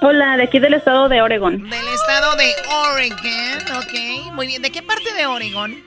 Hola, 0.00 0.36
de 0.36 0.44
aquí 0.44 0.58
del 0.58 0.74
estado 0.74 1.08
de 1.08 1.22
Oregon. 1.22 1.70
Del 1.70 1.88
estado 1.88 2.34
de 2.36 2.52
Oregon. 2.92 3.76
Ok. 3.78 4.32
Muy 4.32 4.46
bien. 4.48 4.60
¿De 4.62 4.70
qué 4.70 4.82
parte 4.82 5.12
de 5.14 5.26
Oregon? 5.26 5.82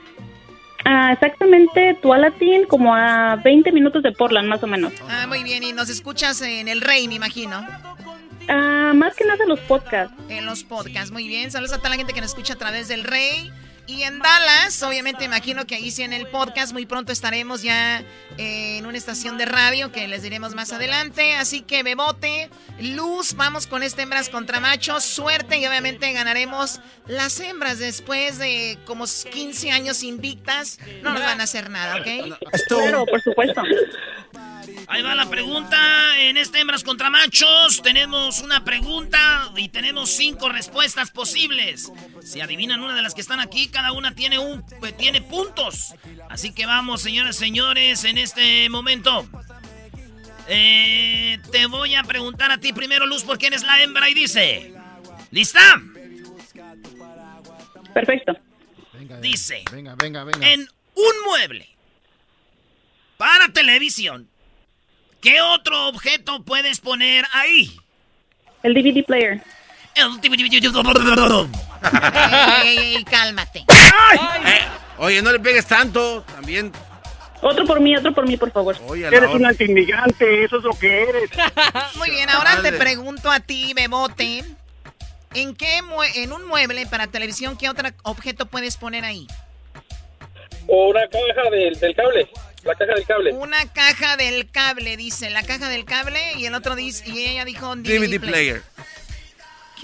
Ah, 0.88 1.12
exactamente, 1.12 1.98
Tualatin, 2.00 2.64
como 2.66 2.94
a 2.94 3.36
20 3.44 3.72
minutos 3.72 4.04
de 4.04 4.12
Portland, 4.12 4.48
más 4.48 4.62
o 4.62 4.68
menos. 4.68 4.92
Ah, 5.10 5.26
muy 5.26 5.42
bien. 5.42 5.62
Y 5.64 5.72
nos 5.72 5.88
escuchas 5.90 6.40
en 6.42 6.68
El 6.68 6.80
Rey, 6.80 7.08
me 7.08 7.16
imagino. 7.16 7.66
Ah, 8.48 8.92
más 8.94 9.16
que 9.16 9.24
nada 9.24 9.44
los 9.46 9.60
podcasts. 9.60 10.14
En 10.28 10.46
los 10.46 10.64
podcasts. 10.64 11.10
Muy 11.10 11.28
bien. 11.28 11.50
Saludos 11.50 11.72
a 11.72 11.78
toda 11.78 11.90
la 11.90 11.96
gente 11.96 12.12
que 12.12 12.20
nos 12.20 12.30
escucha 12.30 12.54
a 12.54 12.56
través 12.56 12.88
del 12.88 13.04
Rey. 13.04 13.52
Y 13.86 14.02
en 14.02 14.18
Dallas, 14.18 14.82
obviamente 14.82 15.24
imagino 15.24 15.64
que 15.64 15.76
ahí 15.76 15.92
sí 15.92 16.02
en 16.02 16.12
el 16.12 16.26
podcast 16.26 16.72
muy 16.72 16.86
pronto 16.86 17.12
estaremos 17.12 17.62
ya 17.62 18.00
eh, 18.36 18.78
en 18.78 18.86
una 18.86 18.98
estación 18.98 19.38
de 19.38 19.44
radio 19.44 19.92
que 19.92 20.08
les 20.08 20.22
diremos 20.22 20.54
más 20.54 20.72
adelante. 20.72 21.34
Así 21.34 21.62
que 21.62 21.84
Bebote, 21.84 22.50
Luz, 22.80 23.34
vamos 23.34 23.68
con 23.68 23.84
este 23.84 24.02
hembras 24.02 24.28
contra 24.28 24.58
machos. 24.58 25.04
Suerte 25.04 25.58
y 25.58 25.66
obviamente 25.66 26.12
ganaremos 26.12 26.80
las 27.06 27.38
hembras 27.38 27.78
después 27.78 28.38
de 28.38 28.76
como 28.86 29.04
15 29.06 29.70
años 29.70 30.02
invictas. 30.02 30.78
No 31.02 31.12
nos 31.12 31.22
van 31.22 31.40
a 31.40 31.44
hacer 31.44 31.70
nada, 31.70 31.96
¿ok? 32.00 32.38
Claro, 32.68 33.06
por 33.06 33.22
supuesto. 33.22 33.62
Ahí 34.88 35.02
va 35.02 35.14
la 35.14 35.28
pregunta. 35.28 35.76
En 36.18 36.36
este 36.36 36.60
Hembras 36.60 36.84
contra 36.84 37.10
Machos 37.10 37.82
tenemos 37.82 38.40
una 38.40 38.64
pregunta 38.64 39.50
y 39.56 39.68
tenemos 39.68 40.10
cinco 40.10 40.48
respuestas 40.48 41.10
posibles. 41.10 41.90
Si 42.22 42.40
adivinan 42.40 42.80
una 42.80 42.94
de 42.94 43.02
las 43.02 43.14
que 43.14 43.20
están 43.20 43.40
aquí, 43.40 43.68
cada 43.76 43.92
una 43.92 44.14
tiene, 44.14 44.38
un, 44.38 44.64
eh, 44.82 44.92
tiene 44.92 45.20
puntos. 45.20 45.94
Así 46.30 46.54
que 46.54 46.64
vamos, 46.64 47.02
señoras 47.02 47.36
y 47.36 47.38
señores, 47.40 48.04
en 48.04 48.16
este 48.16 48.70
momento. 48.70 49.28
Eh, 50.48 51.38
te 51.52 51.66
voy 51.66 51.94
a 51.94 52.02
preguntar 52.02 52.50
a 52.50 52.56
ti 52.56 52.72
primero, 52.72 53.04
Luz, 53.04 53.22
porque 53.22 53.48
eres 53.48 53.64
la 53.64 53.82
hembra 53.82 54.08
y 54.08 54.14
dice... 54.14 54.72
¿Lista? 55.30 55.60
Perfecto. 57.92 58.38
Dice... 59.20 59.62
Venga, 59.70 59.94
venga, 59.94 60.24
venga. 60.24 60.48
En 60.48 60.60
un 60.94 61.24
mueble 61.26 61.68
para 63.18 63.50
televisión, 63.52 64.26
¿qué 65.20 65.42
otro 65.42 65.88
objeto 65.88 66.42
puedes 66.44 66.80
poner 66.80 67.26
ahí? 67.34 67.78
El 68.62 68.72
DVD 68.72 69.04
player. 69.04 69.42
El 69.94 70.18
Ey, 72.64 72.78
ey, 72.78 72.94
ey, 72.96 73.04
cálmate. 73.04 73.60
Eh, 73.60 74.60
oye, 74.98 75.22
no 75.22 75.32
le 75.32 75.38
pegues 75.40 75.66
tanto. 75.66 76.22
También. 76.22 76.72
Otro 77.42 77.64
por 77.66 77.80
mí, 77.80 77.94
otro 77.96 78.12
por 78.14 78.26
mí, 78.26 78.36
por 78.36 78.50
favor. 78.50 78.76
Oye, 78.88 79.06
Eres 79.06 79.30
un 79.30 79.44
antimigrante, 79.44 80.44
eso 80.44 80.56
es 80.58 80.64
lo 80.64 80.72
que 80.78 81.02
eres. 81.02 81.30
Muy 81.96 82.10
bien, 82.10 82.28
ahora 82.30 82.62
te 82.62 82.72
pregunto 82.72 83.30
a 83.30 83.40
ti, 83.40 83.72
Bebote. 83.74 84.42
¿En 85.34 85.54
qué 85.54 85.82
mue- 85.82 86.10
en 86.16 86.32
un 86.32 86.46
mueble 86.46 86.86
para 86.86 87.06
televisión 87.08 87.58
qué 87.58 87.68
otro 87.68 87.90
objeto 88.04 88.46
puedes 88.46 88.76
poner 88.78 89.04
ahí? 89.04 89.26
O 90.66 90.88
una 90.88 91.02
caja 91.08 91.50
del, 91.50 91.78
del 91.78 91.94
cable. 91.94 92.28
La 92.64 92.74
caja 92.74 92.94
del 92.94 93.04
cable. 93.06 93.32
Una 93.34 93.72
caja 93.72 94.16
del 94.16 94.50
cable, 94.50 94.96
dice, 94.96 95.28
la 95.30 95.42
caja 95.42 95.68
del 95.68 95.84
cable 95.84 96.18
y 96.38 96.46
el 96.46 96.54
otro 96.54 96.74
dice 96.74 97.04
y 97.08 97.26
ella 97.26 97.44
dijo 97.44 97.70
un 97.70 97.82
DVD, 97.82 97.98
DVD 98.08 98.20
player. 98.20 98.20
player. 98.20 98.62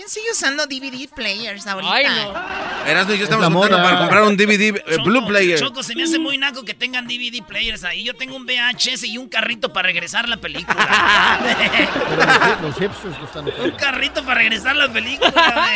¿Quién 0.03 0.11
sigue 0.11 0.32
usando 0.32 0.66
DVD 0.66 1.09
players 1.14 1.64
ahorita? 1.64 1.92
Ay, 1.94 2.05
no. 2.07 2.90
Erasmo 2.90 3.14
y 3.14 3.18
yo 3.18 3.24
estamos 3.24 3.48
moda. 3.53 3.80
para 3.80 3.98
comprar 3.98 4.24
un 4.24 4.36
DVD 4.36 4.74
eh, 4.74 4.82
Choco, 4.96 5.05
Blue 5.05 5.24
Player. 5.28 5.61
Choco, 5.61 5.84
se 5.84 5.94
me 5.94 6.03
hace 6.03 6.18
muy 6.18 6.38
naco 6.38 6.64
que 6.64 6.74
tengan 6.74 7.07
DVD 7.07 7.40
players 7.46 7.84
ahí. 7.84 8.03
Yo 8.03 8.14
tengo 8.14 8.34
un 8.34 8.44
VHS 8.44 9.05
y 9.05 9.16
un 9.16 9.28
carrito 9.28 9.72
para 9.72 9.86
regresar 9.86 10.28
la 10.28 10.38
película. 10.38 11.38
Pero 11.40 12.16
los, 12.16 12.26
hip- 12.26 12.62
los 12.62 12.78
hipsters 12.80 13.16
lo 13.20 13.24
están 13.26 13.44
un 13.64 13.70
carrito 13.76 14.24
para 14.24 14.40
regresar 14.40 14.74
la 14.74 14.92
película. 14.92 15.32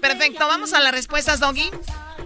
Perfecto, 0.00 0.48
vamos 0.48 0.72
a 0.72 0.80
las 0.80 0.90
respuestas, 0.92 1.38
Doggy. 1.38 1.70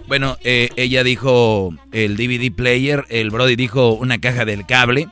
Bueno, 0.07 0.37
eh, 0.43 0.69
ella 0.75 1.03
dijo 1.03 1.71
el 1.91 2.17
DVD 2.17 2.51
player, 2.51 3.05
el 3.09 3.29
Brody 3.29 3.55
dijo 3.55 3.91
una 3.91 4.19
caja 4.19 4.43
del 4.43 4.65
cable. 4.65 5.07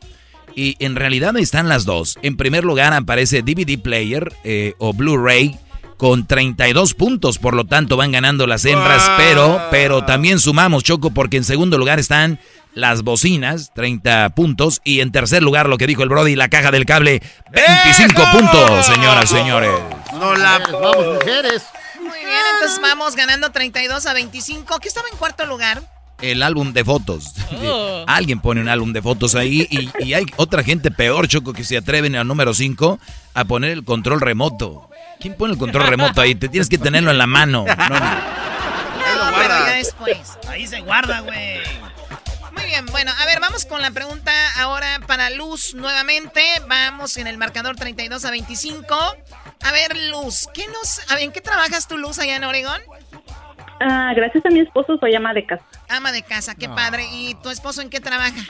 Y 0.55 0.77
en 0.79 0.95
realidad 0.95 1.35
están 1.37 1.67
las 1.67 1.85
dos. 1.85 2.17
En 2.21 2.37
primer 2.37 2.63
lugar 2.63 2.93
aparece 2.93 3.41
DVD 3.41 3.77
player 3.79 4.33
eh, 4.43 4.73
o 4.77 4.93
Blu-ray 4.93 5.59
con 5.97 6.25
32 6.25 6.93
puntos. 6.93 7.37
Por 7.37 7.53
lo 7.53 7.65
tanto 7.65 7.97
van 7.97 8.11
ganando 8.11 8.47
las 8.47 8.63
hembras. 8.65 9.11
Pero, 9.17 9.61
pero 9.69 10.05
también 10.05 10.39
sumamos, 10.39 10.83
Choco, 10.83 11.11
porque 11.11 11.37
en 11.37 11.43
segundo 11.43 11.77
lugar 11.77 11.99
están 11.99 12.39
las 12.73 13.03
bocinas, 13.03 13.71
30 13.73 14.29
puntos. 14.29 14.81
Y 14.83 15.01
en 15.01 15.11
tercer 15.11 15.43
lugar, 15.43 15.67
lo 15.67 15.77
que 15.77 15.87
dijo 15.87 16.03
el 16.03 16.09
Brody, 16.09 16.35
la 16.35 16.49
caja 16.49 16.71
del 16.71 16.85
cable, 16.85 17.21
25 17.51 18.21
¡Eso! 18.21 18.31
puntos, 18.31 18.85
señoras, 18.85 19.29
señores. 19.29 19.71
No 20.13 20.35
la. 20.35 20.59
Mujeres, 20.59 20.81
vamos, 20.81 21.05
mujeres. 21.15 21.63
Muy 21.99 22.19
bien, 22.19 22.39
entonces 22.55 22.79
vamos 22.81 23.15
ganando 23.15 23.51
32 23.51 24.05
a 24.05 24.13
25. 24.13 24.79
¿Qué 24.79 24.87
estaba 24.87 25.07
en 25.11 25.17
cuarto 25.17 25.45
lugar? 25.45 25.81
El 26.21 26.43
álbum 26.43 26.73
de 26.73 26.83
fotos. 26.83 27.33
Oh. 27.67 28.03
Alguien 28.07 28.39
pone 28.39 28.61
un 28.61 28.69
álbum 28.69 28.93
de 28.93 29.01
fotos 29.01 29.33
ahí 29.33 29.67
y, 29.71 29.89
y 30.03 30.13
hay 30.13 30.25
otra 30.35 30.61
gente 30.63 30.91
peor, 30.91 31.27
Choco, 31.27 31.53
que 31.53 31.63
se 31.63 31.77
atreven 31.77 32.15
al 32.15 32.27
número 32.27 32.53
5 32.53 32.99
a 33.33 33.45
poner 33.45 33.71
el 33.71 33.83
control 33.83 34.21
remoto. 34.21 34.89
¿Quién 35.19 35.35
pone 35.35 35.53
el 35.53 35.59
control 35.59 35.87
remoto 35.87 36.21
ahí? 36.21 36.35
Te 36.35 36.47
tienes 36.47 36.69
que 36.69 36.77
tenerlo 36.77 37.09
en 37.09 37.17
la 37.17 37.25
mano. 37.25 37.65
No, 37.65 37.75
no. 37.89 37.99
No, 37.99 39.37
pero 39.37 39.49
ya 39.49 39.73
después. 39.77 40.17
Ahí 40.47 40.67
se 40.67 40.81
guarda, 40.81 41.21
güey. 41.21 41.59
Muy 42.51 42.65
bien, 42.65 42.85
bueno, 42.87 43.11
a 43.17 43.25
ver, 43.25 43.39
vamos 43.39 43.65
con 43.65 43.81
la 43.81 43.91
pregunta 43.91 44.31
ahora 44.57 44.99
para 45.07 45.29
Luz 45.29 45.73
nuevamente. 45.73 46.41
Vamos 46.67 47.17
en 47.17 47.27
el 47.27 47.37
marcador 47.37 47.75
32 47.75 48.23
a 48.25 48.31
25. 48.31 48.95
A 49.63 49.71
ver, 49.71 49.97
Luz, 50.11 50.47
¿qué 50.53 50.67
nos, 50.67 50.99
a 51.09 51.15
ver, 51.15 51.23
¿en 51.23 51.31
qué 51.31 51.41
trabajas 51.41 51.87
tú, 51.87 51.97
Luz, 51.97 52.19
allá 52.19 52.35
en 52.35 52.43
Oregón? 52.43 52.81
Ah, 53.79 54.13
gracias 54.15 54.45
a 54.45 54.49
mi 54.49 54.59
esposo 54.59 54.97
soy 54.97 55.15
ama 55.15 55.33
de 55.33 55.45
casa. 55.45 55.63
Ama 55.89 56.11
de 56.11 56.23
casa, 56.23 56.55
qué 56.55 56.67
padre. 56.69 57.05
¿Y 57.11 57.35
tu 57.35 57.49
esposo 57.49 57.81
en 57.81 57.89
qué 57.89 57.99
trabaja? 57.99 58.41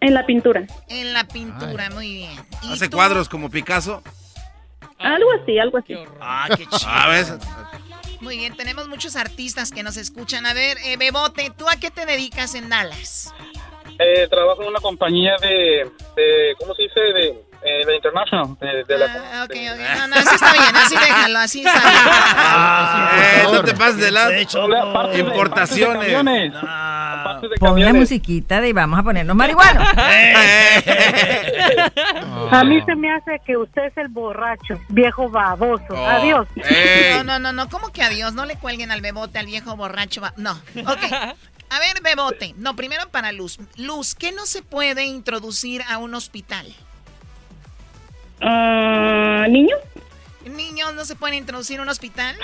En 0.00 0.14
la 0.14 0.26
pintura. 0.26 0.64
En 0.88 1.12
la 1.12 1.24
pintura, 1.24 1.90
muy 1.90 2.12
bien. 2.12 2.32
¿Y 2.62 2.72
Hace 2.72 2.88
tú? 2.88 2.96
cuadros 2.96 3.28
como 3.28 3.48
Picasso. 3.50 4.02
Algo 4.98 5.30
así, 5.40 5.58
algo 5.58 5.78
así. 5.78 5.94
Ah, 6.20 6.48
qué 6.56 6.66
chido. 6.66 6.90
A 6.90 7.08
ver. 7.08 7.26
Muy 8.20 8.36
bien, 8.36 8.56
tenemos 8.56 8.88
muchos 8.88 9.16
artistas 9.16 9.70
que 9.72 9.82
nos 9.82 9.96
escuchan. 9.96 10.46
A 10.46 10.54
ver, 10.54 10.76
eh, 10.84 10.96
Bebote, 10.96 11.50
¿tú 11.56 11.68
a 11.68 11.76
qué 11.76 11.90
te 11.90 12.06
dedicas 12.06 12.54
en 12.54 12.68
Dallas? 12.68 13.32
Eh, 13.98 14.26
trabajo 14.28 14.62
en 14.62 14.68
una 14.68 14.80
compañía 14.80 15.36
de, 15.40 15.90
de 16.16 16.54
¿cómo 16.58 16.74
se 16.74 16.82
dice? 16.82 17.00
De, 17.00 17.44
eh, 17.64 17.86
de 17.86 17.96
International. 17.96 18.56
De, 18.60 18.84
de 18.84 18.98
la, 18.98 19.06
Ah, 19.32 19.44
ok, 19.44 19.50
ok. 19.50 19.80
No, 19.98 20.06
no, 20.08 20.16
así 20.16 20.34
está 20.34 20.52
bien, 20.52 20.76
así 20.76 20.94
déjalo, 20.96 21.38
así 21.38 21.64
está 21.64 21.80
bien. 21.80 23.22
Eh, 23.24 23.44
no 23.52 23.62
te 23.64 23.74
pases 23.74 23.98
de 23.98 24.10
lado. 24.10 24.30
De 24.30 24.40
hecho, 24.40 24.66
de- 24.68 25.18
Importaciones. 25.18 26.52
Ah. 26.62 27.40
Pon 27.58 27.80
la 27.80 27.92
musiquita 27.92 28.60
de 28.60 28.72
vamos 28.72 28.98
a 28.98 29.02
ponernos 29.02 29.36
marihuanos. 29.36 29.86
A 32.50 32.64
mí 32.64 32.80
se 32.84 32.94
me 32.96 33.12
hace 33.14 33.40
que 33.46 33.56
usted 33.56 33.84
es 33.86 33.96
el 33.96 34.08
borracho, 34.08 34.78
viejo 34.88 35.28
baboso. 35.28 35.84
Oh. 35.90 36.06
Adiós. 36.06 36.46
Ey. 36.56 37.14
No, 37.16 37.24
no, 37.24 37.38
no, 37.38 37.52
no, 37.52 37.68
¿cómo 37.68 37.90
que 37.92 38.02
adiós? 38.02 38.34
No 38.34 38.44
le 38.44 38.56
cuelguen 38.56 38.90
al 38.90 39.00
bebote, 39.00 39.38
al 39.38 39.46
viejo 39.46 39.76
borracho. 39.76 40.20
No, 40.36 40.52
ok. 40.52 41.02
A 41.70 41.78
ver, 41.78 42.02
bebote. 42.02 42.54
No, 42.58 42.76
primero 42.76 43.08
para 43.10 43.32
Luz. 43.32 43.58
Luz, 43.76 44.14
¿qué 44.14 44.32
no 44.32 44.44
se 44.46 44.62
puede 44.62 45.04
introducir 45.04 45.82
a 45.88 45.98
un 45.98 46.14
hospital? 46.14 46.66
Ah, 48.42 49.46
¿Niño? 49.48 49.76
¿Niños 50.44 50.94
no 50.94 51.04
se 51.04 51.14
pueden 51.14 51.36
introducir 51.36 51.78
a 51.78 51.82
un 51.82 51.88
hospital? 51.88 52.36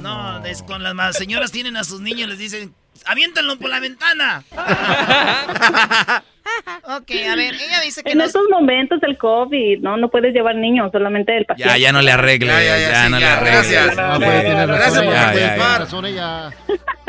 No, 0.00 0.44
es 0.44 0.62
con 0.62 0.82
las 0.82 0.94
más 0.94 1.16
señoras 1.16 1.52
tienen 1.52 1.76
a 1.76 1.84
sus 1.84 2.00
niños, 2.00 2.28
les 2.28 2.38
dicen, 2.38 2.74
aviéntenlo 3.06 3.58
por 3.58 3.70
la 3.70 3.80
ventana. 3.80 4.44
Ok, 6.84 7.10
a 7.30 7.36
ver, 7.36 7.54
ella 7.54 7.80
dice 7.82 8.02
que 8.02 8.12
En 8.12 8.18
no... 8.18 8.24
estos 8.24 8.42
momentos 8.50 9.00
del 9.00 9.16
COVID, 9.18 9.80
no, 9.80 9.96
no 9.96 10.08
puedes 10.10 10.32
llevar 10.34 10.54
niños, 10.56 10.90
solamente 10.92 11.36
el 11.36 11.44
paciente. 11.46 11.72
Ya, 11.72 11.78
ya 11.78 11.92
no 11.92 12.02
le 12.02 12.12
arregle. 12.12 12.46
Ya, 12.48 12.62
Ya, 12.62 12.78
ya, 12.78 12.90
ya, 12.90 13.04
sí, 13.04 13.10
no 13.10 13.18
le 13.18 13.26
arregle. 13.26 13.50
gracias. 13.52 13.98
Ah, 13.98 14.16
pues, 14.18 14.44
razón 14.68 14.68
Gracias 14.68 15.04
por 15.04 15.66
ya. 15.68 15.78
razón 15.78 16.06
ella. 16.06 16.50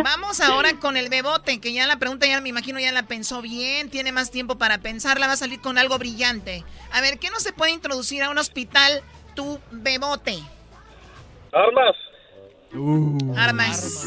Vamos 0.04 0.40
ahora 0.42 0.74
con 0.80 0.98
el 0.98 1.10
bebote, 1.10 1.60
que 1.60 1.74
ya 1.74 1.88
la 1.88 1.98
pregunta 1.98 2.28
ya 2.28 2.40
me 2.42 2.50
imagino 2.50 2.80
ya 2.80 2.92
la 2.92 3.04
pensó 3.04 3.42
bien, 3.42 3.90
tiene 3.90 4.12
más 4.12 4.30
tiempo 4.32 4.58
para 4.58 4.78
pensarla, 4.80 5.28
va 5.28 5.34
a 5.34 5.38
salir 5.38 5.60
con 5.62 5.78
algo 5.78 5.98
brillante. 5.98 6.64
A 6.92 7.02
ver, 7.02 7.18
¿qué 7.20 7.30
no 7.30 7.40
se 7.40 7.54
puede 7.54 7.72
introducir 7.72 8.24
a 8.24 8.30
un 8.30 8.38
hospital 8.38 9.02
tu 9.36 9.60
bebote? 9.72 10.38
Armas. 11.52 11.96
Armas. 13.38 14.06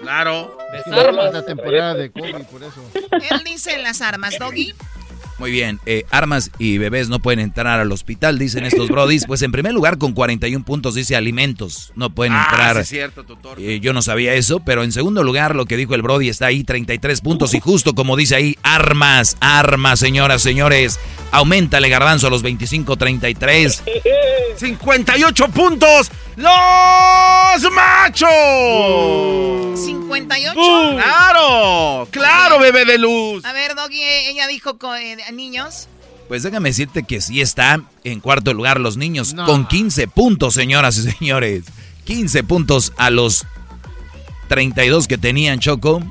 Claro. 0.00 0.56
Es 0.74 0.86
la 0.86 1.44
temporada 1.44 1.94
de 1.94 2.10
COVID, 2.10 2.44
por 2.50 2.62
eso. 2.62 2.90
Él 2.94 3.42
dice 3.44 3.78
las 3.78 4.00
armas, 4.00 4.38
Doggy. 4.38 4.74
Muy 5.38 5.50
bien, 5.50 5.80
eh, 5.86 6.04
armas 6.10 6.50
y 6.58 6.76
bebés 6.76 7.08
no 7.08 7.18
pueden 7.18 7.40
entrar 7.40 7.80
al 7.80 7.90
hospital, 7.92 8.38
dicen 8.38 8.66
estos 8.66 8.88
brodis. 8.90 9.24
Pues 9.26 9.40
en 9.40 9.50
primer 9.52 9.72
lugar, 9.72 9.96
con 9.96 10.12
41 10.12 10.66
puntos 10.66 10.94
dice 10.94 11.16
alimentos, 11.16 11.92
no 11.96 12.10
pueden 12.10 12.34
Ah, 12.34 12.46
entrar. 12.50 12.74
sí 12.76 12.80
es 12.82 12.88
cierto, 12.88 13.24
tutor. 13.24 13.58
Eh, 13.58 13.80
yo 13.80 13.94
no 13.94 14.02
sabía 14.02 14.34
eso, 14.34 14.60
pero 14.60 14.84
en 14.84 14.92
segundo 14.92 15.22
lugar, 15.24 15.56
lo 15.56 15.64
que 15.64 15.78
dijo 15.78 15.94
el 15.94 16.02
Brody 16.02 16.28
está 16.28 16.46
ahí, 16.46 16.62
33 16.62 17.22
puntos. 17.22 17.54
Y 17.54 17.60
justo 17.60 17.94
como 17.94 18.16
dice 18.18 18.34
ahí, 18.36 18.58
armas, 18.62 19.38
armas, 19.40 19.98
señoras, 19.98 20.42
señores. 20.42 21.00
Aumentale 21.32 21.88
garbanzo 21.88 22.26
a 22.26 22.30
los 22.30 22.42
25, 22.42 22.96
33. 22.98 23.82
58 24.56 25.48
puntos. 25.48 26.10
¡Los 26.40 27.72
machos! 27.72 28.30
58. 29.84 30.54
¡Claro! 30.96 32.08
¡Claro, 32.10 32.58
bebé 32.58 32.84
de 32.84 32.98
luz! 32.98 33.44
A 33.44 33.52
ver, 33.52 33.74
Doggy, 33.74 34.00
eh, 34.02 34.30
ella 34.30 34.46
dijo 34.46 34.76
eh, 34.96 35.16
niños. 35.32 35.88
Pues 36.28 36.42
déjame 36.42 36.70
decirte 36.70 37.02
que 37.02 37.20
sí 37.20 37.40
está 37.40 37.80
en 38.04 38.20
cuarto 38.20 38.54
lugar 38.54 38.78
los 38.80 38.96
niños 38.96 39.34
No. 39.34 39.44
con 39.46 39.66
15 39.66 40.08
puntos, 40.08 40.54
señoras 40.54 40.96
y 40.98 41.10
señores. 41.12 41.64
15 42.04 42.42
puntos 42.44 42.92
a 42.96 43.10
los 43.10 43.44
32 44.48 45.08
que 45.08 45.18
tenían 45.18 45.60
Choco. 45.60 46.02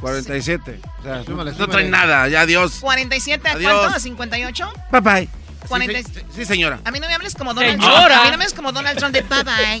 47. 0.00 0.80
O 1.00 1.02
sea, 1.02 1.24
Súmale, 1.24 1.52
no 1.52 1.68
traen 1.68 1.90
nada, 1.90 2.28
ya 2.28 2.42
adiós. 2.42 2.78
47 2.80 3.48
a 3.48 3.52
Adiós. 3.52 3.72
cuánto? 3.72 3.96
¿A 3.96 4.00
58? 4.00 4.72
Bye 4.92 5.00
bye. 5.00 5.28
40 5.66 5.98
Sí, 5.98 6.04
sí, 6.14 6.20
sí, 6.34 6.44
señora. 6.44 6.80
A 6.84 6.90
mí 6.90 7.00
no 7.00 7.06
me 7.08 7.14
hables 7.14 7.34
como 7.34 7.52
Donald 7.54 7.80
Señora. 7.80 8.06
Trump. 8.06 8.20
A 8.20 8.24
mí 8.24 8.30
no 8.30 8.38
me 8.38 8.44
hables 8.44 8.54
como 8.54 8.72
Donald 8.72 8.98
Trump 8.98 9.14
de 9.14 9.22
bye 9.22 9.42
bye. 9.44 9.80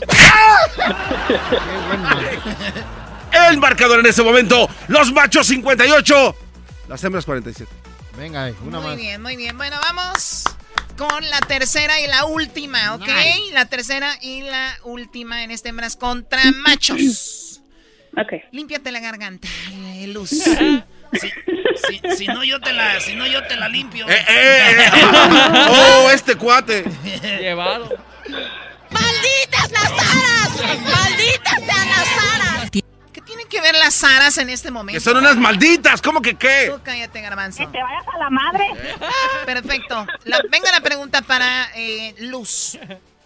El 3.48 3.58
marcador 3.58 4.00
en 4.00 4.06
este 4.06 4.22
momento. 4.22 4.68
Los 4.88 5.12
machos 5.12 5.46
58. 5.46 6.34
Las 6.88 7.04
hembras 7.04 7.24
47. 7.24 7.70
Venga, 8.16 8.50
una 8.64 8.80
Muy 8.80 8.88
más. 8.88 8.96
bien, 8.96 9.22
muy 9.22 9.36
bien. 9.36 9.56
Bueno, 9.56 9.76
vamos 9.80 10.44
con 10.96 11.28
la 11.30 11.38
tercera 11.40 12.00
y 12.00 12.06
la 12.08 12.24
última, 12.24 12.94
¿ok? 12.96 13.06
La 13.52 13.66
tercera 13.66 14.16
y 14.20 14.42
la 14.42 14.76
última 14.84 15.44
en 15.44 15.50
este 15.52 15.68
hembras 15.68 15.94
contra 15.96 16.40
machos. 16.52 17.60
Ok. 18.16 18.42
Límpiate 18.50 18.90
la 18.90 18.98
garganta, 19.00 19.46
eh, 19.70 20.06
Luz. 20.08 20.30
Si, 21.12 21.30
si- 22.00 22.16
si 22.16 22.26
no 22.26 22.44
yo 22.44 22.60
te 22.60 22.72
la, 22.72 23.00
si 23.00 23.14
no 23.14 23.26
yo 23.26 23.42
te 23.46 23.56
la 23.56 23.68
limpio. 23.68 24.06
¡Eh, 24.08 24.24
eh! 24.28 24.90
¡Oh, 25.68 26.10
este 26.10 26.36
cuate! 26.36 26.84
Llevado. 27.40 27.88
¡Malditas 28.90 29.70
las 29.70 29.90
aras! 29.90 30.80
¡Malditas 30.82 31.54
sean 31.64 31.88
las 31.88 32.08
aras! 32.34 32.70
¿Qué 32.70 33.20
tienen 33.22 33.48
que 33.48 33.60
ver 33.60 33.74
las 33.76 34.02
aras 34.04 34.38
en 34.38 34.50
este 34.50 34.70
momento? 34.70 34.96
Que 34.96 35.00
son 35.04 35.16
unas 35.16 35.36
malditas. 35.36 36.00
¿Cómo 36.02 36.20
que 36.22 36.34
qué? 36.36 36.70
Tú 36.74 36.80
cállate, 36.82 37.20
garbanzo. 37.20 37.68
te 37.70 37.82
vayas 37.82 38.04
a 38.14 38.18
la 38.18 38.30
madre! 38.30 38.66
Perfecto. 39.46 40.06
La- 40.24 40.40
venga 40.50 40.70
la 40.70 40.80
pregunta 40.80 41.22
para 41.22 41.70
eh, 41.74 42.14
Luz. 42.18 42.78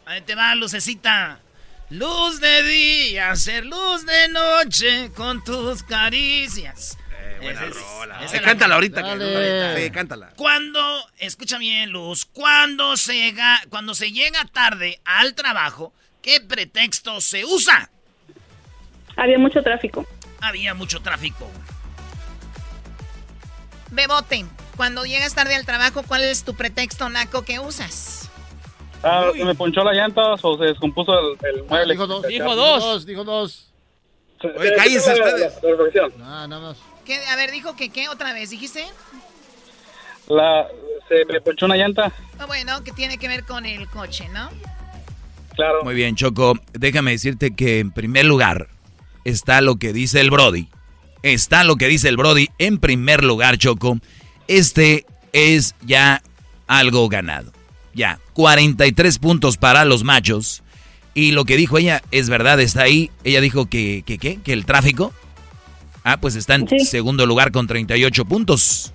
Ahí 0.07 0.21
te 0.23 0.35
va, 0.35 0.55
lucecita. 0.55 1.39
Luz 1.91 2.41
de 2.41 2.63
día, 2.63 3.37
ser 3.37 3.67
luz 3.67 4.07
de 4.07 4.29
noche 4.29 5.11
con 5.15 5.45
tus 5.45 5.83
caricias. 5.83 6.97
Buena 7.43 7.65
es- 7.67 7.75
rola. 7.75 8.25
es 8.25 8.41
cántala 8.41 8.75
ahorita. 8.77 9.03
que-. 9.03 9.83
Sí, 9.85 9.91
cántala. 9.91 10.33
Cuando, 10.37 10.81
escucha 11.19 11.59
bien, 11.59 11.91
Luz, 11.91 12.25
cuando 12.25 12.97
se, 12.97 13.15
llega, 13.15 13.61
cuando 13.69 13.95
se 13.95 14.13
llega 14.13 14.45
tarde 14.47 15.01
al 15.05 15.35
trabajo, 15.35 15.93
¿qué 16.23 16.41
pretexto 16.41 17.21
se 17.21 17.45
usa? 17.45 17.91
Había 19.17 19.39
mucho 19.39 19.63
tráfico. 19.63 20.07
Había 20.41 20.75
mucho 20.75 21.01
tráfico. 21.03 21.49
Bebote, 23.91 24.47
cuando 24.77 25.05
llegas 25.05 25.35
tarde 25.35 25.55
al 25.55 25.67
trabajo, 25.67 26.03
¿cuál 26.03 26.23
es 26.25 26.45
tu 26.45 26.55
pretexto 26.55 27.09
naco 27.09 27.43
que 27.45 27.59
usas? 27.61 28.31
Ah, 29.03 29.31
se 29.37 29.45
me 29.45 29.55
ponchó 29.55 29.83
la 29.85 29.93
llanta 29.93 30.23
o 30.41 30.59
se 30.59 30.65
descompuso 30.65 31.13
el, 31.19 31.37
el 31.57 31.65
mueble. 31.65 31.93
Dijo 31.95 32.07
dos. 32.07 32.23
Dijo 32.27 32.45
Dijo 32.45 32.57
dos. 32.57 32.81
dos. 32.85 33.07
Dijo 33.07 33.25
dos. 33.25 33.69
Oye, 34.59 34.75
cállense 34.75 35.13
ustedes. 35.13 35.55
La, 35.63 35.69
la 35.69 35.77
reflexión. 35.77 36.13
No, 36.19 36.49
nada 36.49 36.61
más. 36.61 36.77
¿Qué? 37.05 37.19
A 37.27 37.37
ver, 37.37 37.51
dijo 37.51 37.75
que 37.77 37.91
qué 37.91 38.09
otra 38.09 38.33
vez, 38.33 38.51
¿dijiste? 38.51 38.85
La- 40.29 40.67
se 41.09 41.25
me 41.31 41.41
ponchó 41.41 41.67
una 41.67 41.77
llanta, 41.77 42.13
Ah, 42.39 42.47
bueno, 42.47 42.83
que 42.85 42.93
tiene 42.93 43.19
que 43.19 43.29
ver 43.29 43.45
con 43.45 43.67
el 43.67 43.87
coche, 43.89 44.29
¿no? 44.31 44.49
claro. 45.55 45.85
Muy 45.85 45.95
bien, 45.95 46.17
Choco. 46.17 46.55
Déjame 46.73 47.11
decirte 47.11 47.55
que 47.55 47.79
en 47.81 47.91
primer 47.91 48.25
lugar 48.25 48.69
está 49.25 49.61
lo 49.61 49.77
que 49.77 49.93
dice 49.93 50.21
el 50.21 50.31
Brody. 50.31 50.69
Está 51.23 51.63
lo 51.65 51.77
que 51.77 51.89
dice 51.89 52.09
el 52.09 52.17
Brody. 52.17 52.49
En 52.59 52.79
primer 52.79 53.23
lugar, 53.23 53.59
Choco, 53.59 53.99
este 54.49 55.05
es 55.33 55.75
ya 55.83 56.23
algo 56.67 57.09
ganado. 57.11 57.53
Ya, 57.95 58.19
43 58.33 59.19
puntos 59.19 59.59
para 59.59 59.85
los 59.85 60.03
machos. 60.05 60.63
Y 61.15 61.33
lo 61.33 61.45
que 61.45 61.59
dijo 61.59 61.77
ella 61.77 62.03
es 62.11 62.31
verdad, 62.31 62.59
está 62.61 62.83
ahí. 62.85 63.11
Ella 63.23 63.43
dijo 63.43 63.67
que, 63.67 64.03
que, 64.07 64.17
¿qué? 64.17 64.41
que 64.43 64.55
el 64.55 64.65
tráfico. 64.65 65.13
Ah, 66.05 66.17
pues 66.21 66.35
está 66.35 66.55
en 66.57 66.69
segundo 66.85 67.27
lugar 67.27 67.53
con 67.53 67.67
38 67.67 68.25
puntos. 68.25 68.93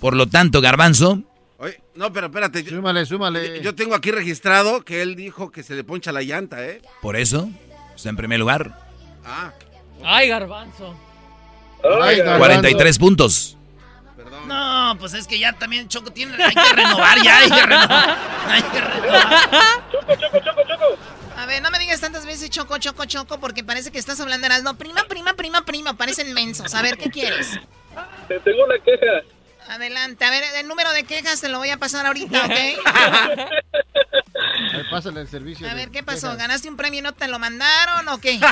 Por 0.00 0.16
lo 0.16 0.26
tanto, 0.26 0.60
Garbanzo, 0.60 1.20
Oye, 1.58 1.78
no, 1.94 2.10
pero 2.12 2.26
espérate. 2.28 2.62
Yo, 2.64 2.70
Súmale, 2.70 3.04
súmale. 3.04 3.60
yo 3.60 3.74
tengo 3.74 3.94
aquí 3.94 4.10
registrado 4.10 4.82
que 4.82 5.02
él 5.02 5.14
dijo 5.14 5.50
que 5.50 5.62
se 5.62 5.74
le 5.74 5.84
poncha 5.84 6.10
la 6.10 6.22
llanta, 6.22 6.64
¿eh? 6.64 6.80
por 7.02 7.16
eso, 7.16 7.50
está 7.94 8.08
en 8.08 8.16
primer 8.16 8.40
lugar. 8.40 8.78
Ah, 9.24 9.52
Ay, 10.02 10.28
garbanzo. 10.28 10.96
Ay, 12.02 12.16
garbanzo. 12.16 12.38
43 12.38 12.98
puntos. 12.98 13.56
No, 14.46 14.96
pues 14.98 15.12
es 15.14 15.26
que 15.26 15.38
ya 15.38 15.52
también 15.52 15.86
Choco 15.88 16.10
tiene, 16.10 16.34
hay 16.42 16.54
que 16.54 16.72
renovar 16.74 17.22
ya, 17.22 17.38
hay 17.38 17.50
que 17.50 17.66
renovar. 17.66 18.18
Hay 18.48 18.62
que 18.62 18.80
renovar. 18.80 19.84
A 21.40 21.46
ver, 21.46 21.62
no 21.62 21.70
me 21.70 21.78
digas 21.78 22.02
tantas 22.02 22.26
veces 22.26 22.50
choco, 22.50 22.76
choco, 22.76 23.06
choco, 23.06 23.40
porque 23.40 23.64
parece 23.64 23.90
que 23.90 23.98
estás 23.98 24.20
hablando 24.20 24.46
de 24.46 24.62
no 24.62 24.76
prima, 24.76 25.04
prima, 25.08 25.32
prima, 25.32 25.64
prima, 25.64 25.96
parecen 25.96 26.34
mensos. 26.34 26.74
A 26.74 26.82
ver, 26.82 26.98
¿qué 26.98 27.08
quieres? 27.08 27.58
Te 28.28 28.38
tengo 28.40 28.62
una 28.62 28.78
queja. 28.78 29.22
Adelante, 29.66 30.22
a 30.22 30.30
ver, 30.30 30.44
el 30.58 30.68
número 30.68 30.92
de 30.92 31.04
quejas 31.04 31.40
te 31.40 31.48
lo 31.48 31.56
voy 31.56 31.70
a 31.70 31.78
pasar 31.78 32.04
ahorita, 32.04 32.44
¿ok? 32.44 32.50
Ahí 34.74 34.84
pásale 34.90 35.22
el 35.22 35.28
servicio. 35.28 35.66
A 35.66 35.72
ver, 35.72 35.88
¿qué 35.88 36.02
pasó? 36.02 36.26
quejas. 36.26 36.38
¿Ganaste 36.40 36.68
un 36.68 36.76
premio 36.76 37.00
y 37.00 37.02
no 37.02 37.14
te 37.14 37.26
lo 37.26 37.38
mandaron 37.38 38.06
o 38.08 38.20
qué? 38.20 38.38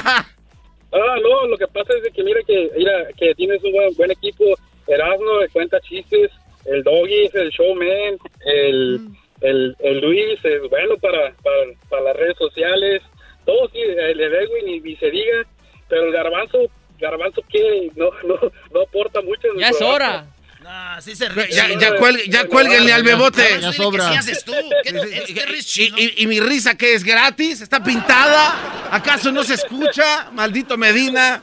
Ah, 0.91 1.16
no, 1.22 1.49
lo 1.49 1.59
que 1.59 1.66
pasa 1.66 1.93
es 2.03 2.11
que 2.14 2.22
mira 2.22 2.41
que, 2.47 2.70
mira, 2.74 3.09
que 3.18 3.34
tienes 3.34 3.62
un 3.62 3.72
buen, 3.72 3.95
buen 3.95 4.11
equipo. 4.11 4.43
Erasmo 4.86 5.26
cuenta 5.53 5.78
chistes, 5.80 6.30
el 6.64 6.82
Doggy 6.82 7.26
es 7.26 7.34
el 7.34 7.51
showman, 7.51 8.18
el, 8.47 9.11
el, 9.41 9.76
el 9.80 10.01
Luis 10.01 10.39
es 10.45 10.61
bueno 10.70 10.97
para, 11.01 11.32
para, 11.43 11.57
para 11.89 12.03
las 12.03 12.16
redes 12.16 12.36
sociales, 12.39 13.03
todo 13.45 13.68
sí, 13.72 13.78
el 13.80 14.20
Edwin 14.20 14.64
ni, 14.66 14.80
ni 14.80 14.97
se 14.97 15.11
diga, 15.11 15.45
pero 15.89 16.05
el 16.07 16.12
Garbanzo, 16.12 16.59
Garbanzo 16.99 17.43
que 17.49 17.91
no, 17.97 18.11
no, 18.26 18.39
no 18.72 18.80
aporta 18.82 19.20
mucho. 19.22 19.49
en 19.55 19.59
Ya 19.61 19.68
es 19.68 19.80
hora. 19.82 20.26
No, 20.61 21.01
sí 21.01 21.14
se 21.14 21.28
ya, 21.51 21.68
ya, 21.78 21.97
cuelgue- 21.97 22.28
ya 22.28 22.47
cuélguenle 22.47 22.93
al 22.93 23.03
bebote. 23.03 23.43
Ya 23.61 23.72
sobra. 23.72 24.11
¿Qué 24.11 24.18
haces 24.18 24.45
tú? 24.45 24.53
¿Qué, 24.82 24.91
es 24.91 25.76
¿Y, 25.78 25.84
y, 25.97 26.14
y 26.18 26.26
mi 26.26 26.41
risa 26.41 26.76
que 26.76 26.93
es 26.93 27.05
gratis? 27.05 27.60
¿Está 27.62 27.82
pintada? 27.82 28.89
¿Acaso 28.90 29.31
no 29.32 29.44
se 29.44 29.55
escucha? 29.55 30.31
Maldito 30.32 30.77
Medina. 30.77 31.43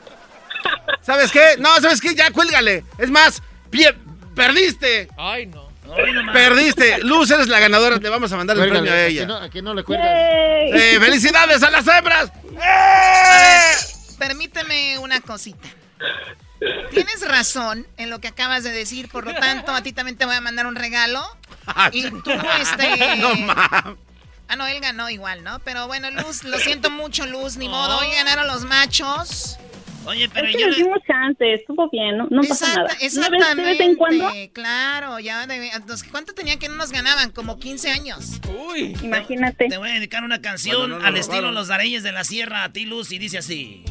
¿Sabes 1.00 1.32
qué? 1.32 1.56
No, 1.58 1.74
¿sabes 1.80 2.00
qué? 2.00 2.14
Ya 2.14 2.30
cuélgale. 2.30 2.84
Es 2.98 3.10
más, 3.10 3.42
pie- 3.70 3.94
perdiste. 4.36 5.08
Ay, 5.16 5.46
no. 5.46 5.65
No. 5.86 6.32
Perdiste. 6.32 6.98
Luz, 6.98 7.30
eres 7.30 7.48
la 7.48 7.58
ganadora. 7.60 7.96
Le 7.96 8.08
vamos 8.08 8.30
a 8.32 8.36
mandar 8.36 8.56
el 8.58 8.68
premio 8.68 8.90
a 8.92 8.94
¿a 8.94 9.06
ella. 9.06 9.20
que 9.22 9.26
no- 9.26 9.36
a 9.36 9.50
que 9.50 9.62
no 9.62 9.74
le? 9.74 9.84
Eh, 9.88 10.98
¡Felicidades 11.00 11.62
a 11.62 11.70
las 11.70 11.86
hembras! 11.86 12.30
¡Eh! 12.60 14.14
Permíteme 14.18 14.98
una 14.98 15.20
cosita. 15.20 15.68
Tienes 16.90 17.20
razón 17.28 17.86
en 17.98 18.08
lo 18.10 18.18
que 18.20 18.28
acabas 18.28 18.64
de 18.64 18.72
decir, 18.72 19.08
por 19.08 19.24
lo 19.26 19.34
tanto, 19.34 19.72
a 19.72 19.82
ti 19.82 19.92
también 19.92 20.16
te 20.16 20.24
voy 20.24 20.34
a 20.36 20.40
mandar 20.40 20.66
un 20.66 20.74
regalo. 20.74 21.22
Y 21.92 22.10
tú, 22.10 22.32
este... 22.60 23.16
No 23.16 23.34
mames. 23.34 23.98
Ah, 24.48 24.54
no, 24.54 24.64
él 24.66 24.80
ganó 24.80 25.10
igual, 25.10 25.42
¿no? 25.42 25.58
Pero 25.60 25.88
bueno, 25.88 26.08
Luz, 26.12 26.44
lo 26.44 26.58
siento 26.60 26.88
mucho, 26.88 27.26
Luz, 27.26 27.56
ni 27.56 27.68
modo. 27.68 27.98
Hoy 27.98 28.06
ganaron 28.12 28.46
los 28.46 28.62
machos. 28.64 29.58
Oye, 30.06 30.28
pero 30.32 30.46
Es 30.46 30.54
que 30.54 30.60
yo 30.62 30.68
les 30.68 30.76
dimos 30.76 30.98
chance, 31.06 31.52
estuvo 31.54 31.90
bien, 31.90 32.16
no, 32.18 32.28
no 32.30 32.42
pasa 32.42 32.68
nada. 32.68 32.84
Vez 32.88 32.98
de 33.00 33.06
exactamente. 33.06 33.62
vez 33.62 33.80
en 33.80 33.96
cuando, 33.96 34.30
Claro, 34.52 35.18
ya 35.18 35.46
de- 35.46 35.70
los- 35.86 36.04
¿Cuánto 36.04 36.32
tenían 36.32 36.58
que 36.58 36.68
no 36.68 36.76
nos 36.76 36.92
ganaban? 36.92 37.30
Como 37.32 37.58
15 37.58 37.90
años. 37.90 38.40
Uy. 38.70 38.96
imagínate. 39.02 39.68
te 39.68 39.76
voy 39.78 39.90
a 39.90 39.94
dedicar 39.94 40.22
una 40.24 40.40
canción 40.40 40.90
no 40.90 41.04
al 41.04 41.16
estilo. 41.16 41.50
Los 41.50 41.68
Dareyes 41.68 42.02
de 42.02 42.12
la 42.12 42.24
Sierra 42.24 42.64
a 42.64 42.72
ti, 42.72 42.84
Luz, 42.86 43.10
y 43.12 43.18
dice 43.18 43.38
así. 43.38 43.82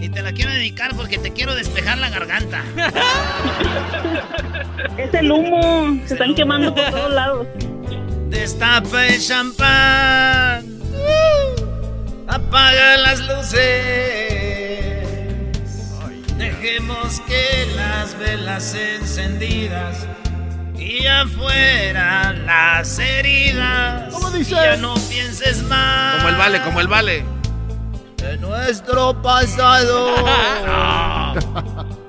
Y 0.00 0.08
te 0.08 0.22
la 0.22 0.32
quiero 0.32 0.50
dedicar 0.52 0.94
porque 0.96 1.18
te 1.18 1.32
quiero 1.32 1.54
despejar 1.54 1.98
la 1.98 2.08
garganta. 2.10 2.62
Es 4.98 5.12
el 5.14 5.30
humo, 5.32 5.98
se 6.06 6.14
están 6.14 6.34
quemando 6.34 6.72
por 6.74 6.88
todos 6.90 7.12
lados. 7.12 7.46
Destapa 8.28 9.06
el 9.06 9.20
champán. 9.20 10.64
Apaga 12.26 12.96
las 12.96 13.20
luces. 13.20 13.60
Dejemos 16.38 17.20
que 17.26 17.66
las 17.76 18.18
velas 18.18 18.74
encendidas 18.74 20.06
y 20.78 21.06
afuera 21.06 22.32
las 22.32 22.98
heridas. 22.98 24.12
¿Cómo 24.12 24.30
dice? 24.30 24.54
Ya 24.54 24.76
no 24.76 24.94
pienses 24.94 25.62
más. 25.64 26.16
Como 26.16 26.28
el 26.30 26.36
vale, 26.36 26.62
como 26.62 26.80
el 26.80 26.88
vale. 26.88 27.24
De 28.16 28.38
nuestro 28.38 29.20
pasado. 29.20 30.14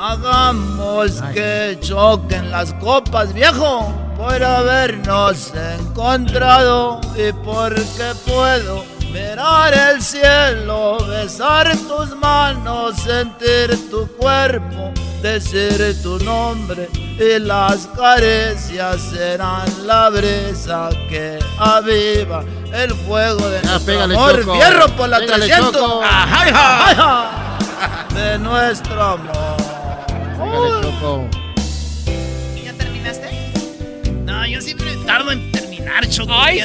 Hagamos 0.00 1.20
que 1.34 1.76
choquen 1.80 2.52
las 2.52 2.72
copas, 2.74 3.34
viejo, 3.34 3.92
por 4.16 4.44
habernos 4.44 5.52
encontrado 5.54 7.00
y 7.16 7.32
porque 7.32 8.12
puedo 8.24 8.84
mirar 9.12 9.74
el 9.74 10.02
cielo, 10.02 10.98
besar 11.06 11.76
tus 11.88 12.14
manos, 12.16 12.96
sentir 12.96 13.90
tu 13.90 14.06
cuerpo, 14.16 14.92
decir 15.22 15.96
tu 16.02 16.18
nombre 16.20 16.88
y 17.18 17.38
las 17.40 17.86
caricias 17.88 19.00
serán 19.10 19.66
la 19.86 20.08
brisa 20.10 20.90
que 21.08 21.38
aviva 21.58 22.44
el 22.72 22.94
fuego 22.94 23.48
de 23.48 23.62
nuestro 23.62 23.86
pégale, 23.86 24.14
amor. 24.14 24.40
Choco. 24.40 24.54
Fierro 24.54 24.88
por 24.96 25.08
la 25.08 25.18
Pégale, 25.18 25.46
300 25.46 25.72
Choco. 25.72 26.02
Ajá, 26.02 26.42
ajá, 26.42 26.90
ajá. 26.90 28.08
de 28.14 28.38
nuestro 28.38 29.02
amor. 29.02 29.56
Pégale, 30.38 30.82
Choco. 30.82 31.28
¿Ya 32.64 32.72
terminaste? 32.74 33.52
No, 34.24 34.46
yo 34.46 34.60
siempre 34.60 34.96
tardo 35.06 35.32
en 35.32 35.50
terminar, 35.50 36.08
Choco. 36.08 36.32
Ay, 36.32 36.60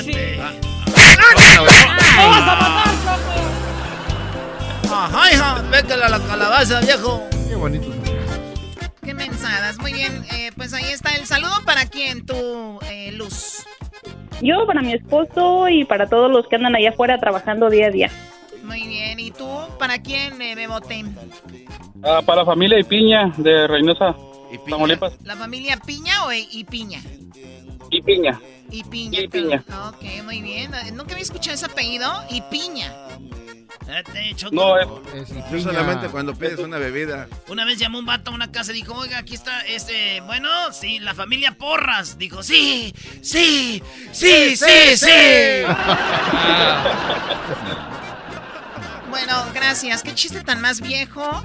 fíjate. 1.13 1.71
¡Vamos 2.17 2.37
a 2.37 2.55
matar, 2.55 2.91
Choco! 3.03 4.95
Ajá, 4.95 5.31
hija, 5.33 5.63
pégale 5.71 6.03
a 6.03 6.09
la 6.09 6.19
calabaza, 6.19 6.79
viejo. 6.81 7.23
Qué 7.47 7.55
bonito. 7.55 7.87
Qué 9.03 9.13
mensadas. 9.13 9.79
Muy 9.79 9.93
bien, 9.93 10.23
eh, 10.33 10.51
pues 10.55 10.73
ahí 10.73 10.85
está 10.91 11.15
el 11.15 11.25
saludo 11.25 11.53
para 11.65 11.85
quién, 11.85 12.25
tu 12.25 12.79
eh, 12.89 13.11
Luz. 13.13 13.63
Yo 14.41 14.65
para 14.65 14.81
mi 14.81 14.93
esposo 14.93 15.69
y 15.69 15.85
para 15.85 16.07
todos 16.07 16.31
los 16.31 16.47
que 16.47 16.55
andan 16.55 16.75
allá 16.75 16.89
afuera 16.89 17.17
trabajando 17.19 17.69
día 17.69 17.87
a 17.87 17.91
día. 17.91 18.11
Muy 18.63 18.87
bien, 18.87 19.19
¿y 19.19 19.31
tú 19.31 19.47
para 19.79 20.01
quién, 20.01 20.41
eh, 20.41 20.55
Bebote? 20.55 21.03
Ah, 22.03 22.21
para 22.25 22.45
familia 22.45 22.79
y 22.79 22.83
piña 22.83 23.31
de 23.37 23.67
Reynosa, 23.67 24.15
Tamaulipas. 24.69 25.13
¿La 25.23 25.35
familia 25.35 25.77
Piña 25.77 26.25
o 26.25 26.31
e- 26.31 26.47
y 26.51 26.63
Piña? 26.63 27.01
Y 27.89 28.01
piña. 28.01 28.39
Y 28.71 28.83
Piña. 28.83 29.21
Y 29.21 29.27
Piña. 29.27 29.63
Ok, 29.87 30.03
muy 30.23 30.41
bien. 30.41 30.73
Eh, 30.73 30.91
Nunca 30.91 31.13
había 31.13 31.23
escuchado 31.23 31.55
ese 31.55 31.65
apellido. 31.65 32.11
Y 32.29 32.41
Piña. 32.41 32.93
No, 34.51 34.77
es, 34.79 34.87
Yo 35.51 35.59
solamente 35.59 36.07
cuando 36.07 36.33
pides 36.35 36.59
una 36.59 36.77
bebida. 36.77 37.27
Una 37.47 37.65
vez 37.65 37.77
llamó 37.77 37.99
un 37.99 38.05
vato 38.05 38.31
a 38.31 38.33
una 38.33 38.51
casa 38.51 38.71
y 38.71 38.75
dijo, 38.75 38.93
oiga, 38.93 39.17
aquí 39.17 39.35
está, 39.35 39.61
este, 39.61 40.21
bueno, 40.21 40.49
sí, 40.71 40.99
la 40.99 41.13
familia 41.13 41.57
Porras. 41.57 42.17
Dijo, 42.17 42.43
sí, 42.43 42.93
sí, 43.21 43.83
sí, 44.11 44.55
sí, 44.55 44.97
sí. 44.97 45.07
Bueno, 49.09 49.45
gracias. 49.53 50.01
¿Qué 50.01 50.15
chiste 50.15 50.43
tan 50.43 50.59
más 50.59 50.81
viejo? 50.81 51.43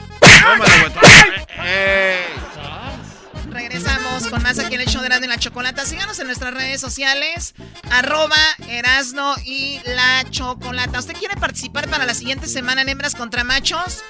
Regresamos 3.59 4.29
con 4.29 4.41
más 4.45 4.61
aquí 4.61 4.77
en 4.77 4.83
el 4.83 4.87
show 4.87 5.01
de 5.01 5.09
Erasmo 5.09 5.25
y 5.25 5.29
la 5.31 5.37
Chocolata. 5.37 5.85
Síganos 5.85 6.17
en 6.21 6.29
nuestras 6.29 6.55
redes 6.55 6.81
sociales, 6.81 7.55
arroba 7.91 8.37
Erasno 8.69 9.35
y 9.45 9.81
la 9.85 10.23
Chocolata. 10.31 11.01
¿Usted 11.01 11.15
quiere 11.15 11.35
participar 11.35 11.89
para 11.89 12.07
la 12.07 12.15
siguiente 12.15 12.47
semana 12.47 12.83
en 12.83 12.89
Hembras 12.89 13.17
contra 13.17 13.43
Machos? 13.43 14.05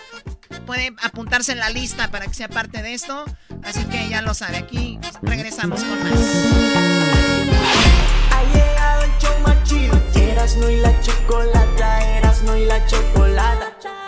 Puede 0.66 0.94
apuntarse 1.02 1.52
en 1.52 1.60
la 1.60 1.70
lista 1.70 2.10
para 2.10 2.26
que 2.26 2.34
sea 2.34 2.48
parte 2.48 2.82
de 2.82 2.92
esto. 2.92 3.24
Así 3.64 3.82
que 3.86 4.10
ya 4.10 4.20
lo 4.20 4.34
sabe. 4.34 4.58
Aquí 4.58 5.00
regresamos 5.22 5.82
con 5.82 6.02
más. 6.04 6.20
Ha 8.30 8.42
y 10.70 10.76
la 10.76 11.00
chocolata, 11.00 12.18
Erasmo 12.18 12.54
y 12.54 12.66
la 12.66 12.84
chocolata. 12.84 14.07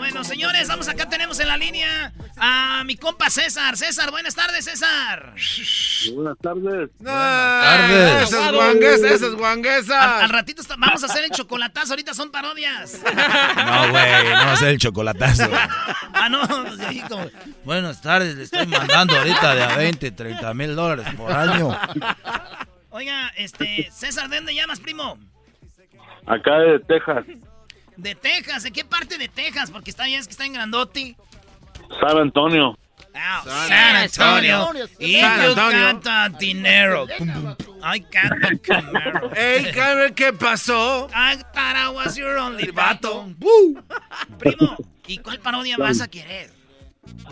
Bueno, 0.00 0.22
señores, 0.22 0.68
vamos 0.68 0.86
acá, 0.86 1.08
tenemos 1.08 1.40
en 1.40 1.48
la 1.48 1.56
línea 1.56 2.12
a 2.36 2.84
mi 2.86 2.96
compa 2.96 3.28
César. 3.30 3.76
César, 3.76 4.12
buenas 4.12 4.32
tardes, 4.36 4.64
César. 4.64 5.34
Buenas 6.14 6.38
tardes. 6.38 6.90
tardes. 7.02 8.22
Esa 8.22 8.46
es 8.46 8.52
guanguesa, 8.54 9.08
esa 9.08 9.26
es. 9.26 9.90
Al, 9.90 10.22
al 10.22 10.28
ratito 10.28 10.62
está- 10.62 10.76
vamos 10.78 11.02
a 11.02 11.06
hacer 11.06 11.24
el 11.24 11.30
chocolatazo, 11.32 11.94
ahorita 11.94 12.14
son 12.14 12.30
parodias. 12.30 13.00
No, 13.02 13.90
güey, 13.90 14.24
no 14.24 14.46
va 14.46 14.52
a 14.52 14.56
ser 14.56 14.68
el 14.68 14.78
chocolatazo. 14.78 15.50
Ah, 16.12 16.28
no, 16.28 16.46
pues, 16.46 17.02
como, 17.08 17.26
Buenas 17.64 18.00
tardes, 18.00 18.36
le 18.36 18.44
estoy 18.44 18.66
mandando 18.68 19.16
ahorita 19.18 19.54
de 19.56 19.64
a 19.64 19.76
20, 19.78 20.12
30 20.12 20.54
mil 20.54 20.76
dólares 20.76 21.12
por 21.16 21.32
año. 21.32 21.76
Oiga, 22.90 23.32
este, 23.36 23.88
César, 23.90 24.28
¿de 24.28 24.36
dónde 24.36 24.54
llamas, 24.54 24.78
primo? 24.78 25.18
Acá 26.24 26.56
de 26.60 26.78
Texas, 26.80 27.24
De 27.98 28.14
Texas, 28.14 28.62
¿de 28.62 28.70
qué 28.70 28.84
parte 28.84 29.18
de 29.18 29.26
Texas? 29.26 29.72
Porque 29.72 29.90
está 29.90 30.08
ya 30.08 30.20
es 30.20 30.26
que 30.28 30.30
está 30.30 30.46
en 30.46 30.52
Grandote. 30.52 31.16
San 32.00 32.16
Antonio. 32.16 32.78
Ah, 33.12 33.42
San 33.44 33.68
San 33.68 33.96
Antonio. 33.96 34.60
Antonio. 34.60 34.88
Y 35.00 35.20
San 35.20 35.40
Antonio. 35.40 36.00
the 36.00 36.46
dinero. 36.46 37.06
Got 37.08 38.48
the 38.48 38.58
Camaro. 38.60 39.32
Ey, 39.34 39.72
¿qué 40.14 40.32
pasó? 40.32 41.08
I 41.12 41.88
was 41.92 42.14
your 42.14 42.38
only 42.38 42.70
vato. 42.70 43.26
Primo, 44.38 44.76
¿y 45.08 45.18
cuál 45.18 45.40
parodia 45.40 45.76
vas 45.76 46.00
a 46.00 46.06
querer? 46.06 46.52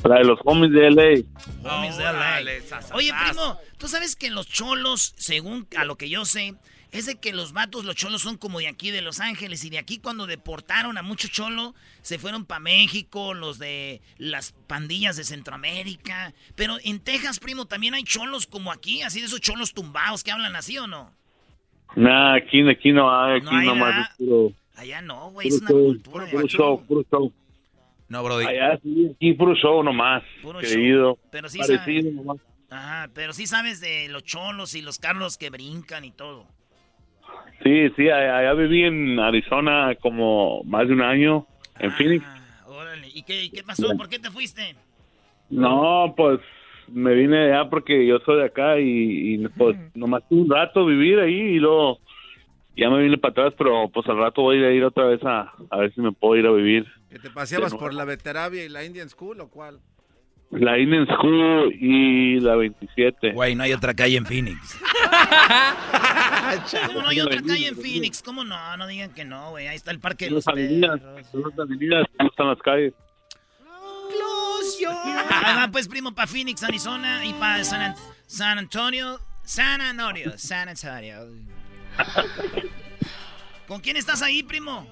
La 0.03 0.17
de 0.17 0.25
los 0.25 0.41
homies 0.45 0.73
de 0.73 0.91
LA. 0.91 1.71
Homies 1.71 1.97
de 1.97 2.05
LA. 2.05 2.41
Oye, 2.93 3.13
primo, 3.25 3.57
¿tú 3.79 3.87
sabes 3.87 4.17
que 4.17 4.31
los 4.31 4.49
cholos, 4.49 5.15
según 5.17 5.69
a 5.77 5.85
lo 5.85 5.97
que 5.97 6.09
yo 6.09 6.25
sé, 6.25 6.55
es 6.93 7.07
de 7.07 7.17
que 7.17 7.33
los 7.33 7.53
vatos, 7.53 7.85
los 7.85 7.95
cholos 7.97 8.23
son 8.23 8.37
como 8.39 8.59
de 8.59 8.69
aquí 8.69 8.91
de 8.91 9.03
Los 9.03 9.21
Ángeles 9.21 9.65
y 9.65 9.71
de 9.71 9.79
aquí 9.79 9.99
cuando 9.99 10.27
deportaron 10.27 10.97
a 10.99 11.03
mucho 11.03 11.29
cholo, 11.29 11.75
se 12.03 12.19
fueron 12.19 12.45
para 12.45 12.61
México, 12.61 13.35
los 13.35 13.59
de 13.59 14.01
las 14.19 14.53
pandillas 14.67 15.17
de 15.17 15.25
Centroamérica. 15.25 16.33
Pero 16.55 16.77
en 16.85 17.01
Texas, 17.01 17.39
primo, 17.41 17.67
también 17.67 17.95
hay 17.95 18.05
cholos 18.05 18.47
como 18.47 18.73
aquí, 18.73 19.03
así 19.03 19.21
de 19.21 19.27
esos 19.27 19.41
cholos 19.41 19.75
tumbados 19.75 20.23
que 20.25 20.31
hablan 20.33 20.57
así 20.57 20.79
o 20.79 20.87
no. 20.87 21.13
Nah, 21.95 22.35
aquí, 22.37 22.69
aquí 22.69 22.93
no 22.93 23.11
hay, 23.15 23.37
aquí 23.39 23.45
No 23.45 23.51
hay, 23.57 23.67
nomás 23.67 24.11
puro, 24.17 24.53
Allá 24.75 25.01
no, 25.01 25.31
güey, 25.31 25.49
es 25.49 25.61
una 25.61 25.71
show, 25.71 25.85
cultura 25.87 26.27
puro 26.31 26.47
show, 26.47 26.85
puro 26.87 27.05
show. 27.11 27.33
No, 28.09 28.23
Brody. 28.23 28.45
Allá 28.47 28.79
sí, 28.83 29.11
aquí 29.15 29.33
puro 29.35 29.55
show 29.55 29.83
nomás, 29.83 30.23
Puro 30.43 30.59
creído, 30.61 31.15
show. 31.15 31.19
Pero 31.31 31.49
sí 31.49 31.59
parecido 31.59 32.03
sabe- 32.03 32.13
nomás. 32.15 32.37
Ajá, 32.69 33.09
pero 33.15 33.33
sí 33.33 33.47
sabes 33.47 33.81
de 33.81 34.09
los 34.09 34.25
cholos 34.25 34.75
y 34.75 34.83
los 34.83 34.99
carros 34.99 35.39
que 35.39 35.51
brincan 35.51 36.05
y 36.05 36.11
todo. 36.11 36.47
Sí, 37.67 37.91
sí, 37.97 38.09
allá, 38.09 38.39
allá 38.39 38.53
viví 38.53 38.85
en 38.85 39.19
Arizona 39.19 39.93
como 40.01 40.63
más 40.63 40.87
de 40.87 40.95
un 40.95 41.03
año, 41.03 41.47
en 41.81 41.91
Phoenix. 41.91 42.25
Órale, 42.65 43.09
¿y 43.13 43.25
qué, 43.25 43.51
qué 43.53 43.65
pasó? 43.65 43.89
¿Por 43.97 44.09
qué 44.09 44.21
te 44.21 44.31
fuiste? 44.31 44.77
No, 45.51 46.15
pues 46.17 46.39
me 46.87 47.13
vine 47.15 47.37
de 47.37 47.53
allá 47.53 47.69
porque 47.69 48.07
yo 48.07 48.21
soy 48.21 48.37
de 48.37 48.45
acá 48.45 48.79
y, 48.79 49.35
y, 49.35 49.49
pues 49.49 49.77
nomás 49.97 50.23
tuve 50.29 50.43
un 50.43 50.51
rato 50.51 50.87
vivir 50.87 51.19
ahí 51.19 51.35
y 51.35 51.59
luego 51.59 51.99
ya 52.77 52.89
me 52.89 53.03
vine 53.03 53.19
para 53.19 53.33
atrás, 53.33 53.55
pero 53.59 53.89
pues 53.89 54.07
al 54.09 54.19
rato 54.19 54.43
voy 54.43 54.63
a 54.63 54.71
ir 54.71 54.85
otra 54.85 55.07
vez 55.07 55.21
a, 55.25 55.53
a 55.69 55.77
ver 55.79 55.93
si 55.93 56.01
me 56.01 56.13
puedo 56.13 56.37
ir 56.37 56.47
a 56.47 56.53
vivir. 56.53 56.87
¿Que 57.11 57.19
te 57.19 57.31
paseabas 57.31 57.75
por 57.75 57.95
la 57.95 58.05
Veteravia 58.05 58.65
y 58.65 58.69
la 58.69 58.85
Indian 58.85 59.09
School 59.09 59.41
o 59.41 59.49
cuál? 59.49 59.81
La 60.51 60.79
Indian 60.79 61.07
School 61.07 61.75
y 61.79 62.41
la 62.41 62.55
27. 62.57 63.33
Güey, 63.33 63.55
no 63.57 63.65
hay 63.65 63.73
otra 63.73 63.95
calle 63.95 64.17
en 64.17 64.27
Phoenix. 64.27 64.59
¿Cómo 66.87 67.03
no 67.03 67.09
hay 67.09 67.21
otra 67.21 67.43
calle 67.43 67.69
en 67.69 67.77
Phoenix? 67.77 68.23
¿Cómo 68.23 68.45
no? 68.45 68.77
No 68.77 68.87
digan 68.87 69.13
que 69.13 69.25
no, 69.25 69.51
güey. 69.51 69.67
Ahí 69.67 69.77
está 69.77 69.91
el 69.91 69.99
parque 70.01 70.27
de 70.27 70.31
los 70.33 70.47
avenidas, 70.47 71.01
las 71.03 71.59
avenidas, 71.59 72.07
¿cómo 72.17 72.31
están 72.31 72.49
las 72.49 72.59
calles? 72.63 72.95
Ahí 75.31 75.57
va, 75.57 75.69
pues, 75.71 75.89
primo, 75.89 76.15
para 76.15 76.27
Phoenix, 76.27 76.63
Arizona 76.63 77.25
y 77.25 77.33
para 77.35 77.63
San, 77.65 77.81
An- 77.81 77.95
San 78.27 78.59
Antonio. 78.59 79.19
San 79.45 79.81
Antonio, 79.81 80.33
San 80.39 80.69
Antonio. 80.69 81.29
¿Con 83.69 83.81
quién 83.81 83.97
estás 83.97 84.23
ahí, 84.23 84.43
primo? 84.43 84.87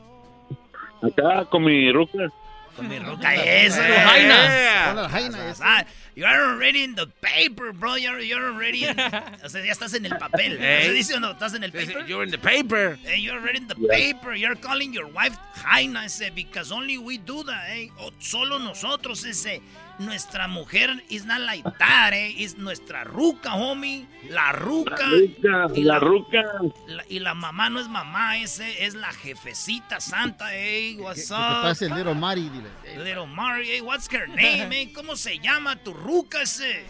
Acá 1.02 1.44
con 1.46 1.64
mi 1.64 1.90
ruca. 1.92 2.30
Con 2.76 2.88
mi 2.88 2.98
ruca 2.98 3.34
esa. 3.34 3.82
Jaina. 3.82 4.84
con 4.86 4.96
la 4.96 5.08
Jaina 5.08 5.48
esa. 5.48 5.86
Ah, 6.16 6.32
you're 6.32 6.52
already 6.54 6.84
in 6.84 6.94
the 6.94 7.06
paper, 7.20 7.72
bro. 7.72 7.96
You're, 7.96 8.20
you're 8.20 8.44
already 8.52 8.84
in... 8.84 8.96
O 9.44 9.48
sea, 9.48 9.64
ya 9.64 9.72
estás 9.72 9.94
en 9.94 10.06
el 10.06 10.16
papel. 10.16 10.58
Ey. 10.62 10.84
¿Se 10.86 10.92
dice 10.92 11.14
o 11.16 11.20
no? 11.20 11.32
¿Estás 11.32 11.54
en 11.54 11.64
el 11.64 11.72
paper? 11.72 12.06
You're 12.06 12.24
in 12.24 12.30
the 12.30 12.38
paper. 12.38 12.98
Hey, 13.04 13.20
you're 13.20 13.36
already 13.38 13.58
in 13.58 13.68
the 13.68 13.74
Yeah. 13.76 13.88
paper. 14.12 14.34
You're 14.34 14.56
calling 14.56 14.92
your 14.92 15.06
wife 15.12 15.36
Jaina, 15.64 16.04
ese, 16.04 16.30
because 16.34 16.72
only 16.72 16.98
we 16.98 17.18
do 17.18 17.42
that, 17.44 17.68
eh. 17.70 17.88
O 17.98 18.10
solo 18.20 18.58
nosotros, 18.58 19.24
ese. 19.24 19.60
nuestra 19.96 20.48
mujer 20.48 20.88
is 21.08 21.24
not 21.24 21.40
like 21.42 21.62
that, 21.78 22.10
eh. 22.14 22.34
Es 22.38 22.56
nuestra 22.58 23.04
ruca, 23.04 23.54
homie. 23.54 24.06
La 24.28 24.50
ruca. 24.52 24.96
La 24.98 25.68
ruca, 25.68 25.74
Y 25.78 25.82
la 25.84 25.98
ruca. 26.00 26.42
la- 26.88 27.04
y 27.08 27.18
la 27.20 27.34
mamá 27.34 27.70
no 27.70 27.78
es 27.80 27.88
mamá, 27.88 28.38
ese 28.38 28.84
es 28.84 28.94
la 28.94 29.12
jefecita 29.12 30.00
santa, 30.00 30.54
eh. 30.56 30.96
What's 30.98 31.28
¿Qué 31.28 31.34
up? 31.34 31.62
pasa 31.62 31.84
el 31.86 31.94
Little 31.94 32.14
Mari? 32.14 32.48
Dile. 32.50 33.04
Little 33.04 33.26
Mari, 33.26 33.70
eh. 33.76 33.80
What's 33.82 34.08
her 34.12 34.26
name, 34.28 34.72
eh? 34.72 34.92
¿Cómo 34.92 35.14
se 35.16 35.38
llama 35.38 35.76
tu 35.76 35.92
ruca 36.04 36.42
ese? 36.42 36.84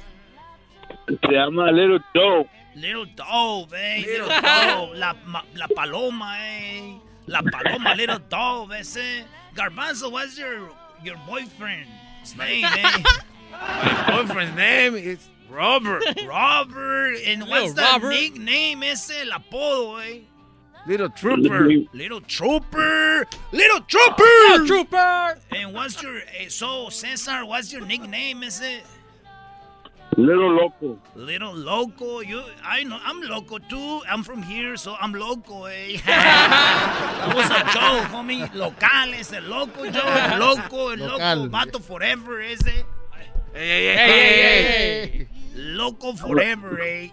Se 1.09 1.33
llama 1.33 1.71
Little 1.71 2.01
Joe. 2.15 2.49
Little 2.77 3.07
Dove, 3.15 3.73
eh. 3.75 4.03
Little 4.05 4.29
Dove. 4.29 4.97
La, 4.99 5.15
ma- 5.27 5.45
la 5.55 5.67
paloma, 5.75 6.37
eh. 6.41 6.95
La 7.27 7.41
paloma, 7.43 7.95
Little 7.95 8.19
Dove, 8.29 8.73
ese. 8.73 9.25
Garbanzo, 9.55 10.11
what's 10.11 10.37
your, 10.39 10.69
your 11.03 11.17
boyfriend's 11.27 12.37
name, 12.37 12.65
eh? 12.65 13.03
My 13.53 14.05
boyfriend's 14.25 14.57
name 14.57 14.95
is 14.97 15.29
Robert. 15.49 16.03
Robert. 16.27 17.17
And 17.25 17.43
what's 17.43 17.69
Little 17.69 17.75
the 17.75 17.83
Robert. 17.83 18.11
nickname 18.11 18.83
ese? 18.83 19.13
El 19.21 19.31
apodo, 19.31 20.03
eh. 20.05 20.21
Little 20.87 21.09
Trooper. 21.09 21.69
Little 21.95 22.21
Trooper. 22.23 23.25
Little 23.53 23.81
Trooper. 23.83 24.23
Little 24.51 24.67
Trooper. 24.67 25.39
And 25.53 25.73
what's 25.73 26.03
your, 26.03 26.19
eh, 26.39 26.49
so, 26.49 26.89
Cesar, 26.91 27.47
what's 27.47 27.73
your 27.73 27.87
nickname, 27.87 28.43
ese? 28.43 28.83
Little 30.17 30.53
Loco. 30.55 30.99
Little 31.17 31.55
loco, 31.55 32.21
you. 32.21 32.43
I 32.63 32.85
know 32.85 32.99
I'm 33.05 33.21
loco 33.23 33.59
too. 33.59 34.01
I'm 34.09 34.23
from 34.23 34.43
here, 34.43 34.77
so 34.77 34.95
I'm 35.01 35.13
loco, 35.13 35.65
eh. 35.65 35.97
That 36.07 37.33
was 37.35 37.51
a 37.51 37.65
joke, 37.73 38.09
homie. 38.13 38.49
Local 38.55 39.15
es 39.15 39.33
el 39.33 39.49
loco, 39.49 39.91
Joe. 39.91 40.39
Loco, 40.39 40.91
el 40.91 41.01
loco. 41.01 41.19
Local. 41.19 41.49
Vato 41.51 41.81
forever, 41.83 42.41
ese. 42.43 42.85
Hey, 43.53 43.55
Hey, 43.55 43.95
hey, 43.97 45.07
hey. 45.09 45.29
Loco 45.57 46.13
forever, 46.15 46.81
eh. 46.81 47.09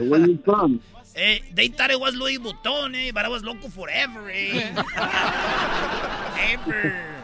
Where 0.00 0.26
you 0.26 0.38
from? 0.44 0.80
Eh, 1.18 1.38
they 1.54 1.68
thought 1.68 1.90
it 1.90 1.98
was 1.98 2.14
Louis 2.14 2.36
Vuitton, 2.38 2.94
eh, 2.94 3.10
but 3.10 3.24
I 3.24 3.28
was 3.28 3.42
loco 3.42 3.68
forever, 3.68 4.28
eh. 4.30 4.52
Ever. 6.52 7.15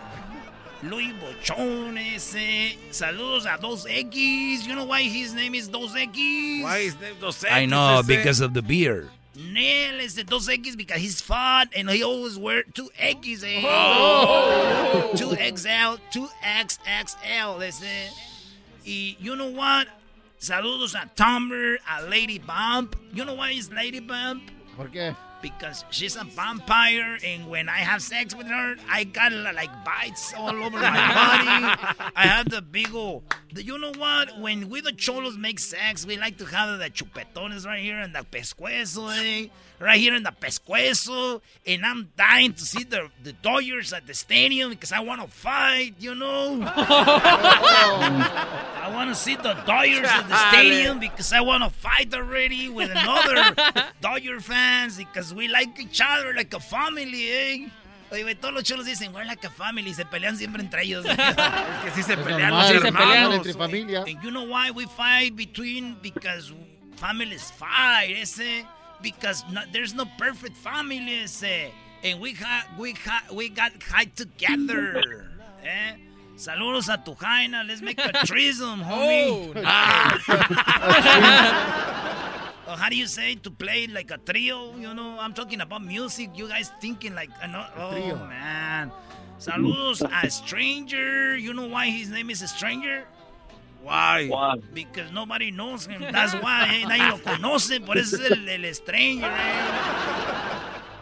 Louis 0.82 1.12
Vuitton, 1.20 1.96
ese. 1.96 2.76
Saludos 2.90 3.46
a 3.46 3.56
2X. 3.58 4.66
You 4.66 4.74
know 4.74 4.84
why 4.84 5.02
his 5.02 5.32
name 5.32 5.54
is 5.54 5.68
2X? 5.68 6.62
Why 6.62 6.78
is 6.78 6.96
name 6.96 7.12
Dos 7.20 7.44
I 7.44 7.62
X, 7.62 7.70
know, 7.70 8.00
ese? 8.00 8.06
because 8.06 8.40
of 8.40 8.52
the 8.52 8.62
beer. 8.62 9.08
Nel 9.36 10.00
is 10.00 10.14
the 10.16 10.24
2X 10.24 10.76
because 10.76 11.00
he's 11.00 11.20
fat 11.20 11.68
and 11.76 11.88
he 11.88 12.02
always 12.02 12.36
wear 12.36 12.64
2X, 12.64 13.44
eh? 13.44 13.62
Oh. 13.64 15.10
2XL, 15.14 15.98
2XXL, 16.12 17.62
ese. 17.62 18.12
Y 18.84 19.16
you 19.20 19.36
know 19.36 19.48
what? 19.50 19.86
Saludos 20.40 20.94
a 21.00 21.08
Tumblr, 21.14 21.76
a 21.88 22.02
Lady 22.08 22.38
Bump. 22.38 22.96
You 23.14 23.24
know 23.24 23.34
why 23.34 23.52
is 23.52 23.70
Lady 23.70 24.00
Bump? 24.00 24.50
¿Por 24.76 24.88
qué? 24.88 25.14
Because 25.42 25.84
she's 25.90 26.14
a 26.14 26.22
vampire, 26.22 27.18
and 27.24 27.48
when 27.48 27.68
I 27.68 27.78
have 27.78 28.00
sex 28.00 28.32
with 28.34 28.46
her, 28.46 28.76
I 28.88 29.02
got 29.02 29.32
like 29.32 29.70
bites 29.84 30.32
all 30.36 30.50
over 30.54 30.78
my 30.78 30.80
body. 30.90 32.12
I 32.14 32.26
have 32.28 32.48
the 32.48 32.62
big 32.62 32.94
old. 32.94 33.24
the- 33.52 33.64
You 33.64 33.76
know 33.76 33.92
what? 33.98 34.38
When 34.38 34.68
we 34.70 34.80
the 34.80 34.92
cholos 34.92 35.36
make 35.36 35.58
sex, 35.58 36.06
we 36.06 36.16
like 36.16 36.38
to 36.38 36.44
have 36.46 36.78
the 36.78 36.88
chupetones 36.90 37.66
right 37.66 37.82
here 37.82 37.98
in 37.98 38.12
the 38.12 38.20
pescuezo, 38.20 39.10
eh? 39.18 39.48
Right 39.80 39.98
here 39.98 40.14
in 40.14 40.22
the 40.22 40.30
pescuezo. 40.30 41.40
And 41.66 41.84
I'm 41.84 42.12
dying 42.16 42.52
to 42.54 42.62
see 42.64 42.84
the, 42.84 43.08
the 43.24 43.32
Dodgers 43.32 43.92
at 43.92 44.06
the 44.06 44.14
stadium 44.14 44.70
because 44.70 44.92
I 44.92 45.00
want 45.00 45.22
to 45.22 45.26
fight, 45.28 45.94
you 45.98 46.14
know? 46.14 46.60
I 47.52 48.90
want 48.94 49.10
to 49.10 49.14
see 49.16 49.34
the 49.36 49.54
Dodgers 49.66 50.06
at 50.08 50.28
the 50.28 50.36
stadium 50.50 50.98
because 51.00 51.32
I 51.32 51.40
want 51.40 51.64
to 51.64 51.70
fight 51.70 52.14
already 52.14 52.68
with 52.68 52.90
another 52.90 53.54
Dodger 54.00 54.40
fans 54.40 54.96
because 54.96 55.31
we 55.34 55.48
like 55.48 55.78
each 55.80 56.00
other 56.00 56.34
like 56.34 56.52
a 56.54 56.60
family, 56.60 57.28
eh? 57.30 57.68
Oye, 58.10 58.34
todos 58.34 58.54
los 58.54 58.62
cholos 58.64 58.84
dicen, 58.84 59.12
we're 59.14 59.24
like 59.24 59.42
a 59.44 59.50
family, 59.50 59.92
se 59.94 60.04
pelean 60.04 60.36
siempre 60.36 60.60
entre 60.60 60.82
ellos. 60.82 61.04
es 61.08 61.16
que 61.16 61.90
sí 61.92 62.02
se 62.02 62.16
pelean 62.16 62.50
los 62.50 62.66
sí 62.66 62.78
se 62.78 62.92
pelean 62.92 63.32
entre 63.32 63.54
familia. 63.54 64.04
And 64.06 64.22
you 64.22 64.30
know 64.30 64.44
why 64.44 64.70
we 64.70 64.84
fight 64.84 65.34
between, 65.34 65.96
because 66.02 66.52
families 66.96 67.50
fight, 67.50 68.14
ese, 68.20 68.64
because 69.00 69.44
no, 69.50 69.62
there's 69.72 69.94
no 69.94 70.04
perfect 70.18 70.56
family, 70.58 71.22
ese. 71.22 71.72
And 72.04 72.20
we, 72.20 72.34
ha, 72.34 72.66
we, 72.78 72.92
ha, 72.92 73.22
we 73.32 73.48
got 73.48 73.72
high 73.82 74.04
together, 74.14 75.30
eh? 75.64 75.94
Saludos 76.36 76.88
a 76.92 76.98
tu 77.02 77.14
Jaina. 77.14 77.62
Let's 77.66 77.80
make 77.80 77.98
a 77.98 78.12
threesome, 78.26 78.82
homie. 78.82 79.52
Oh. 79.54 79.62
Ah. 79.64 80.18
Oh, 82.66 82.76
how 82.76 82.88
do 82.88 82.96
you 82.96 83.06
say 83.06 83.34
to 83.34 83.50
play 83.50 83.86
like 83.88 84.10
a 84.10 84.18
trio? 84.18 84.74
You 84.76 84.94
know, 84.94 85.18
I'm 85.18 85.34
talking 85.34 85.60
about 85.60 85.84
music. 85.84 86.30
You 86.34 86.48
guys 86.48 86.70
thinking 86.80 87.14
like 87.14 87.30
ano- 87.42 87.66
oh 87.76 87.90
trio. 87.90 88.16
man. 88.16 88.92
Saludos 89.38 90.02
a 90.02 90.30
stranger. 90.30 91.36
You 91.36 91.52
know 91.54 91.66
why 91.66 91.86
his 91.86 92.08
name 92.10 92.30
is 92.30 92.42
a 92.42 92.48
stranger? 92.48 93.04
Why? 93.82 94.28
Why? 94.28 94.54
Because 94.72 95.10
nobody 95.10 95.50
knows 95.50 95.86
him. 95.86 96.02
That's 96.12 96.34
why. 96.34 96.68
Eh? 96.70 96.86
Nadie 96.86 97.10
lo 97.10 97.18
conoce. 97.18 97.84
Por 97.84 97.98
eso 97.98 98.16
es 98.22 98.30
el, 98.30 98.48
el 98.48 98.74
stranger. 98.74 99.26
Eh? 99.26 100.42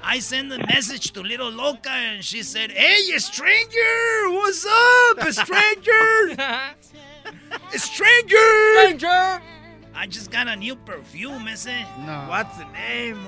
I 0.02 0.18
sent 0.18 0.50
a 0.50 0.58
message 0.66 1.12
to 1.12 1.20
Little 1.20 1.50
Loca 1.50 1.90
and 1.90 2.24
she 2.24 2.42
said, 2.42 2.70
Hey, 2.72 3.16
stranger! 3.18 4.30
What's 4.30 4.64
up, 4.66 5.20
stranger? 5.30 6.34
stranger! 7.76 8.96
Stranger! 8.96 9.42
I 10.00 10.06
just 10.06 10.30
got 10.30 10.48
a 10.48 10.56
new 10.56 10.76
perfume, 10.76 11.46
ese. 11.46 11.66
No. 12.06 12.24
What's 12.26 12.56
the 12.56 12.64
name? 12.72 13.18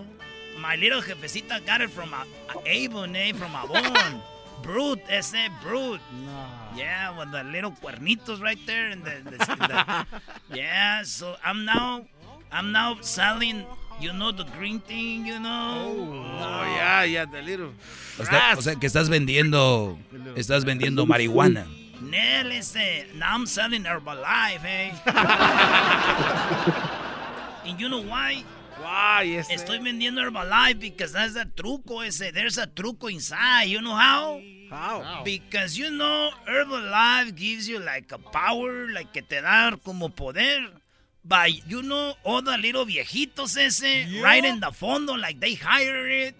My 0.59 0.75
little 0.77 1.03
jefecita 1.03 1.61
got 1.67 1.83
it 1.83 1.91
from 1.91 2.15
a, 2.15 2.25
a 2.49 2.63
Avon, 2.65 3.15
eh? 3.15 3.33
From 3.35 3.53
Avon. 3.55 4.23
Brute, 4.63 5.03
ese, 5.11 5.51
Brute. 5.61 6.01
No. 6.25 6.47
Yeah, 6.75 7.19
with 7.19 7.31
the 7.31 7.45
little 7.45 7.73
cuernitos 7.73 8.41
right 8.41 8.59
there 8.67 8.89
and 8.89 9.05
the, 9.05 9.21
the, 9.23 9.37
the- 9.37 10.07
yeah. 10.57 11.03
So 11.03 11.37
I'm 11.45 11.67
now, 11.67 12.07
I'm 12.51 12.73
now 12.73 12.97
selling. 13.03 13.67
You 14.01 14.15
know 14.15 14.33
the 14.33 14.45
green 14.57 14.81
thing, 14.81 15.27
you 15.27 15.39
know. 15.39 15.93
Oh, 16.41 16.63
yeah, 16.75 17.05
yeah, 17.05 17.27
the 17.27 17.43
little. 17.43 17.73
O 18.19 18.25
sea, 18.25 18.55
o 18.57 18.63
sea, 18.63 18.77
que 18.77 18.87
estás 18.89 19.11
vendiendo, 19.11 19.99
estás 20.37 20.65
vendiendo 20.65 21.05
marihuana. 21.07 21.67
Nel 22.03 22.53
ese. 22.53 23.07
Now 23.17 23.35
I'm 23.35 23.47
selling 23.47 23.85
Herbalife, 23.85 24.65
eh. 24.65 24.93
and 27.67 27.81
you 27.81 27.89
know 27.89 28.03
why? 28.03 28.45
Why, 28.81 29.25
ese? 29.39 29.49
Estoy 29.51 29.79
vendiendo 29.79 30.21
Herbalife 30.21 30.81
because 30.81 31.13
that's 31.13 31.37
a 31.37 31.45
truco 31.45 32.05
ese. 32.07 32.33
There's 32.33 32.59
a 32.59 32.67
truco 32.67 33.13
inside. 33.13 33.65
You 33.65 33.81
know 33.81 33.95
how? 33.95 34.41
How? 34.71 35.23
Because 35.25 35.77
you 35.77 35.91
know 35.91 36.31
Herbalife 36.49 37.35
gives 37.37 37.69
you 37.69 37.79
like 37.79 38.11
a 38.13 38.19
power, 38.19 38.89
like 38.91 39.13
que 39.13 39.23
te 39.23 39.41
da 39.41 39.71
como 39.85 40.09
poder. 40.09 40.67
By 41.25 41.53
you 41.69 41.83
know 41.83 42.15
all 42.25 42.43
the 42.43 42.59
little 42.59 42.85
viejitos 42.85 43.57
ese 43.57 44.21
right 44.23 44.45
in 44.45 44.59
the 44.59 44.73
fondo, 44.73 45.15
like 45.21 45.39
they 45.39 45.55
hire 45.55 46.09
it. 46.09 46.35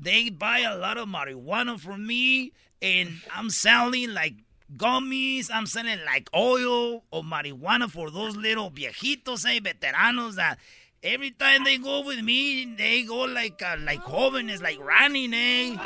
They 0.00 0.28
buy 0.30 0.60
a 0.60 0.76
lot 0.76 0.98
of 0.98 1.08
marijuana 1.08 1.78
from 1.78 2.04
me, 2.04 2.52
and 2.82 3.10
I'm 3.32 3.48
selling 3.48 4.12
like 4.12 4.34
gummies. 4.76 5.50
I'm 5.52 5.66
selling 5.66 5.98
like 6.04 6.28
oil 6.34 7.04
or 7.10 7.22
marijuana 7.22 7.90
for 7.90 8.10
those 8.10 8.36
little 8.36 8.70
viejitos, 8.70 9.46
eh, 9.46 9.60
veteranos 9.60 10.34
that 10.36 10.58
every 11.04 11.30
time 11.32 11.64
they 11.64 11.76
go 11.76 12.02
with 12.02 12.22
me, 12.22 12.64
they 12.76 13.02
go 13.02 13.24
like 13.24 13.62
uh, 13.62 13.76
like 13.80 14.02
jóvenes, 14.02 14.62
like 14.62 14.80
running, 14.80 15.34
eh. 15.34 15.70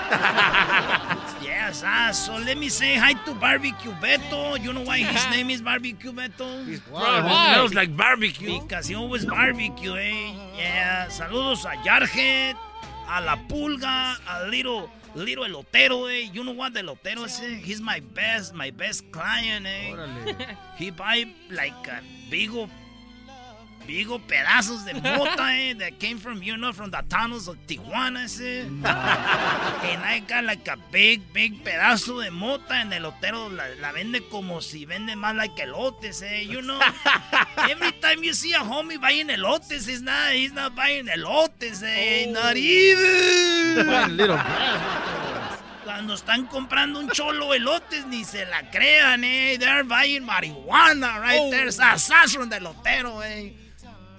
yes, 1.43 1.83
ah, 1.85 2.11
so 2.13 2.35
let 2.37 2.57
me 2.57 2.69
say 2.69 2.95
hi 2.95 3.13
to 3.25 3.35
Barbecue 3.35 3.91
Beto. 4.01 4.63
You 4.63 4.73
know 4.73 4.83
why 4.83 4.99
his 4.99 5.31
name 5.37 5.51
is 5.51 5.61
Barbecue 5.61 6.13
Beto? 6.13 6.65
His 6.65 6.81
probably 6.81 7.31
smells 7.31 7.75
like 7.75 7.97
barbecue. 7.97 8.61
Because 8.61 8.87
he 8.87 8.95
always 8.95 9.27
barbecue, 9.27 9.95
eh. 9.95 10.33
Yeah, 10.57 11.09
saludos 11.09 11.65
a 11.65 11.77
Jarhead, 11.83 12.55
a 13.11 13.21
La 13.23 13.37
Pulga, 13.49 14.17
a 14.29 14.49
Little 14.49 14.89
Little 15.15 15.45
Elotero, 15.45 16.09
eh. 16.11 16.29
You 16.33 16.45
know 16.45 16.53
what 16.53 16.75
the 16.75 16.81
Elotero 16.81 17.25
is? 17.25 17.41
eh? 17.41 17.55
He's 17.55 17.81
my 17.81 18.01
best, 18.01 18.55
my 18.55 18.71
best 18.71 19.11
client, 19.11 19.67
eh. 19.67 20.35
he 20.77 20.91
buy 20.91 21.25
like 21.51 21.87
a 21.89 22.01
big 22.31 22.51
ol' 23.89 24.21
pedazos 24.21 24.85
de 24.85 24.95
mota, 24.95 25.49
eh, 25.55 25.75
that 25.79 25.99
came 25.99 26.19
from, 26.19 26.43
you 26.43 26.57
know, 26.57 26.73
from 26.73 26.91
the 26.91 27.03
tunnels 27.09 27.49
of 27.49 27.57
Tijuana, 27.67 28.25
ese. 28.25 28.67
and 28.67 28.85
I 28.85 30.23
got 30.27 30.45
like 30.45 30.67
a 30.69 30.77
big, 30.93 31.33
big 31.33 31.65
pedazo 31.65 32.23
de 32.23 32.31
mota, 32.31 32.75
and 32.75 32.93
el 32.93 33.03
elotero 33.05 33.49
la, 33.51 33.65
la 33.81 33.93
vende 33.93 34.29
como 34.31 34.61
si 34.61 34.85
vende 34.87 35.15
más 35.17 35.35
like 35.37 35.57
elotes, 35.63 36.23
eh, 36.23 36.43
you 36.43 36.61
know. 36.63 36.81
Every 37.71 37.93
time 38.01 38.23
you 38.23 38.35
see 38.35 38.53
a 38.53 38.59
homie 38.59 39.01
buying 39.01 39.29
elotes, 39.29 39.87
he's 39.89 40.03
not, 40.03 40.33
he's 40.33 40.53
not 40.53 40.75
buying 40.77 41.07
elotes, 41.07 41.83
eh, 41.83 42.31
not 42.31 42.57
even. 42.57 44.17
Little 44.17 44.39
Cuando 45.85 46.15
están 46.15 46.47
comprando 46.47 47.01
un 47.01 47.09
cholo 47.09 47.55
elotes, 47.55 48.07
ni 48.07 48.23
se 48.23 48.45
la 48.47 48.71
crean, 48.71 49.25
eh. 49.25 49.57
They're 49.59 49.85
buying 49.85 50.23
marihuana 50.25 51.19
right 51.21 51.41
Oh. 51.41 51.51
there. 51.51 51.73
Sazazón 51.73 52.51
de 52.51 52.57
elotero, 52.59 53.23
eh. 53.25 53.55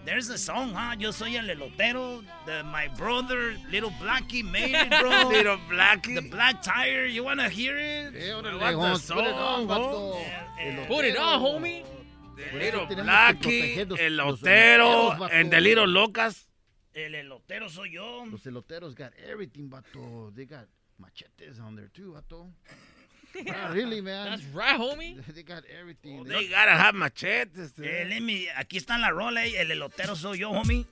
There's 0.06 0.30
a 0.30 0.38
song, 0.38 0.74
huh? 0.74 0.96
Yo 0.98 1.12
soy 1.12 1.36
el 1.36 1.50
elotero. 1.50 2.24
The, 2.46 2.64
my 2.64 2.88
brother, 2.98 3.54
Little 3.70 3.92
Blackie, 4.02 4.44
made 4.50 4.74
it, 4.74 4.90
bro. 4.90 5.28
Little 5.30 5.58
Blackie. 5.70 6.16
The 6.16 6.22
Black 6.30 6.64
Tire. 6.64 7.06
You 7.06 7.24
wanna 7.24 7.50
hear 7.50 7.78
it? 7.78 8.14
What 8.34 8.44
the 8.44 8.58
vamos, 8.58 9.06
put 9.12 9.26
it 9.26 9.30
song, 9.30 9.38
on, 9.38 9.68
vato. 9.68 10.18
Eh, 10.60 10.86
Put 10.88 11.06
it 11.06 11.18
on, 11.18 11.42
homie. 11.42 11.84
Little 12.54 12.88
tenemos 12.88 13.42
que 13.42 13.76
Blackie, 13.76 13.86
los- 13.90 14.00
el 14.00 14.16
los 14.18 14.42
lotero, 14.42 15.12
eloteros, 15.12 15.20
vato. 15.20 15.34
el 15.34 15.50
de 15.50 15.62
Little 15.62 15.88
Locas. 15.88 16.48
El 16.94 17.14
elotero 17.16 17.70
soy 17.70 17.92
yo. 17.94 18.26
Los 18.26 18.46
eloteros 18.48 18.96
got 18.96 19.12
everything, 19.30 19.70
vato. 19.70 20.32
They 20.34 20.46
got 20.46 20.66
machetes 20.98 21.60
on 21.60 21.76
there 21.76 21.90
too, 21.94 22.14
vato. 22.14 22.50
Not 23.46 23.74
really, 23.74 24.02
man. 24.02 24.30
That's 24.30 24.44
right, 24.54 24.80
homie. 24.80 25.16
They 25.36 25.44
got 25.44 25.64
everything. 25.80 26.24
They 26.26 26.48
gotta 26.50 26.72
have 26.72 26.96
machetes. 26.96 27.74
Eh, 27.82 28.06
let 28.10 28.22
me- 28.22 28.48
aquí 28.58 28.78
está 28.78 28.98
la 28.98 29.10
rola, 29.10 29.46
eh, 29.46 29.62
el 29.62 29.72
elotero 29.72 30.16
soy 30.16 30.40
yo, 30.40 30.52
homie. 30.52 30.86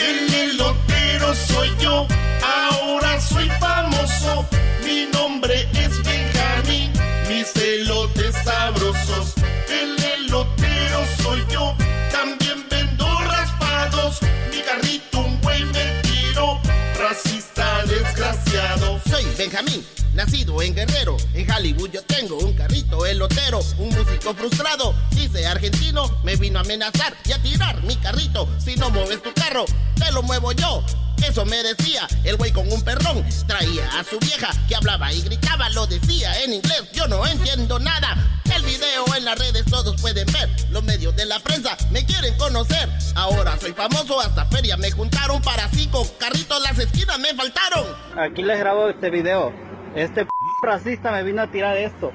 El 0.00 0.34
elotero 0.34 1.34
soy 1.34 1.70
yo, 1.80 2.06
ahora 2.44 3.20
soy 3.20 3.48
famoso. 3.60 4.46
Mi 4.84 5.06
nombre 5.12 5.68
es 5.74 6.02
Benjamín, 6.02 6.90
mis 7.28 7.54
elotes 7.56 8.34
sabrosos. 8.44 9.34
El 9.68 9.96
elotero 10.02 11.06
soy 11.22 11.44
yo, 11.52 11.76
también 12.10 12.66
vendo 12.68 13.06
raspados. 13.22 14.20
Mi 14.50 14.60
carrito 14.62 15.20
un 15.20 15.40
güey 15.40 15.64
me 15.66 16.00
tiró, 16.02 16.60
racista 16.98 17.84
desgraciado. 17.86 19.00
Soy 19.08 19.24
Benjamín, 19.38 19.84
nacido 20.14 20.60
en 20.62 20.74
Guerrero. 20.74 21.16
En 21.34 21.50
Hollywood 21.50 21.90
yo 21.90 22.02
tengo 22.02 22.38
un 22.38 22.54
carrito 22.54 23.06
elotero. 23.06 23.60
Un 23.78 23.88
músico 23.90 24.34
frustrado, 24.34 24.94
dice 25.10 25.46
argentino, 25.46 26.20
me 26.22 26.36
vino 26.36 26.58
a 26.58 26.62
amenazar 26.62 27.14
y 27.24 27.32
a 27.32 27.42
tirar 27.42 27.82
mi 27.82 27.96
carrito. 27.96 28.48
Si 28.58 28.76
no 28.76 28.90
mueves 28.90 29.22
tu 29.22 29.32
carro, 29.32 29.64
te 29.96 30.10
lo 30.12 30.22
muevo 30.22 30.52
yo. 30.52 30.84
Eso 31.26 31.44
me 31.44 31.62
decía 31.62 32.08
el 32.24 32.36
güey 32.36 32.50
con 32.52 32.70
un 32.72 32.82
perrón. 32.82 33.24
Traía 33.46 33.88
a 33.98 34.04
su 34.04 34.18
vieja 34.18 34.50
que 34.66 34.74
hablaba 34.74 35.12
y 35.12 35.22
gritaba, 35.22 35.68
lo 35.70 35.86
decía 35.86 36.42
en 36.42 36.54
inglés. 36.54 36.84
Yo 36.92 37.06
no 37.06 37.26
entiendo 37.26 37.78
nada. 37.78 38.40
El 38.54 38.62
video 38.64 39.04
en 39.16 39.24
las 39.24 39.38
redes 39.38 39.64
todos 39.66 40.00
pueden 40.00 40.26
ver. 40.32 40.50
Los 40.70 40.82
medios 40.82 41.14
de 41.16 41.24
la 41.26 41.38
prensa 41.38 41.76
me 41.90 42.04
quieren 42.04 42.36
conocer. 42.36 42.88
Ahora 43.14 43.56
soy 43.58 43.72
famoso, 43.72 44.20
hasta 44.20 44.46
feria 44.46 44.76
me 44.76 44.90
juntaron 44.90 45.40
para 45.42 45.68
cinco 45.68 46.06
carritos. 46.18 46.60
Las 46.62 46.78
esquinas 46.78 47.18
me 47.18 47.34
faltaron. 47.34 47.86
Aquí 48.18 48.42
les 48.42 48.58
grabo 48.58 48.88
este 48.88 49.08
video. 49.08 49.71
Este 49.94 50.24
p 50.24 50.30
racista 50.62 51.12
me 51.12 51.22
vino 51.22 51.42
a 51.42 51.46
tirar 51.50 51.76
esto. 51.76 52.12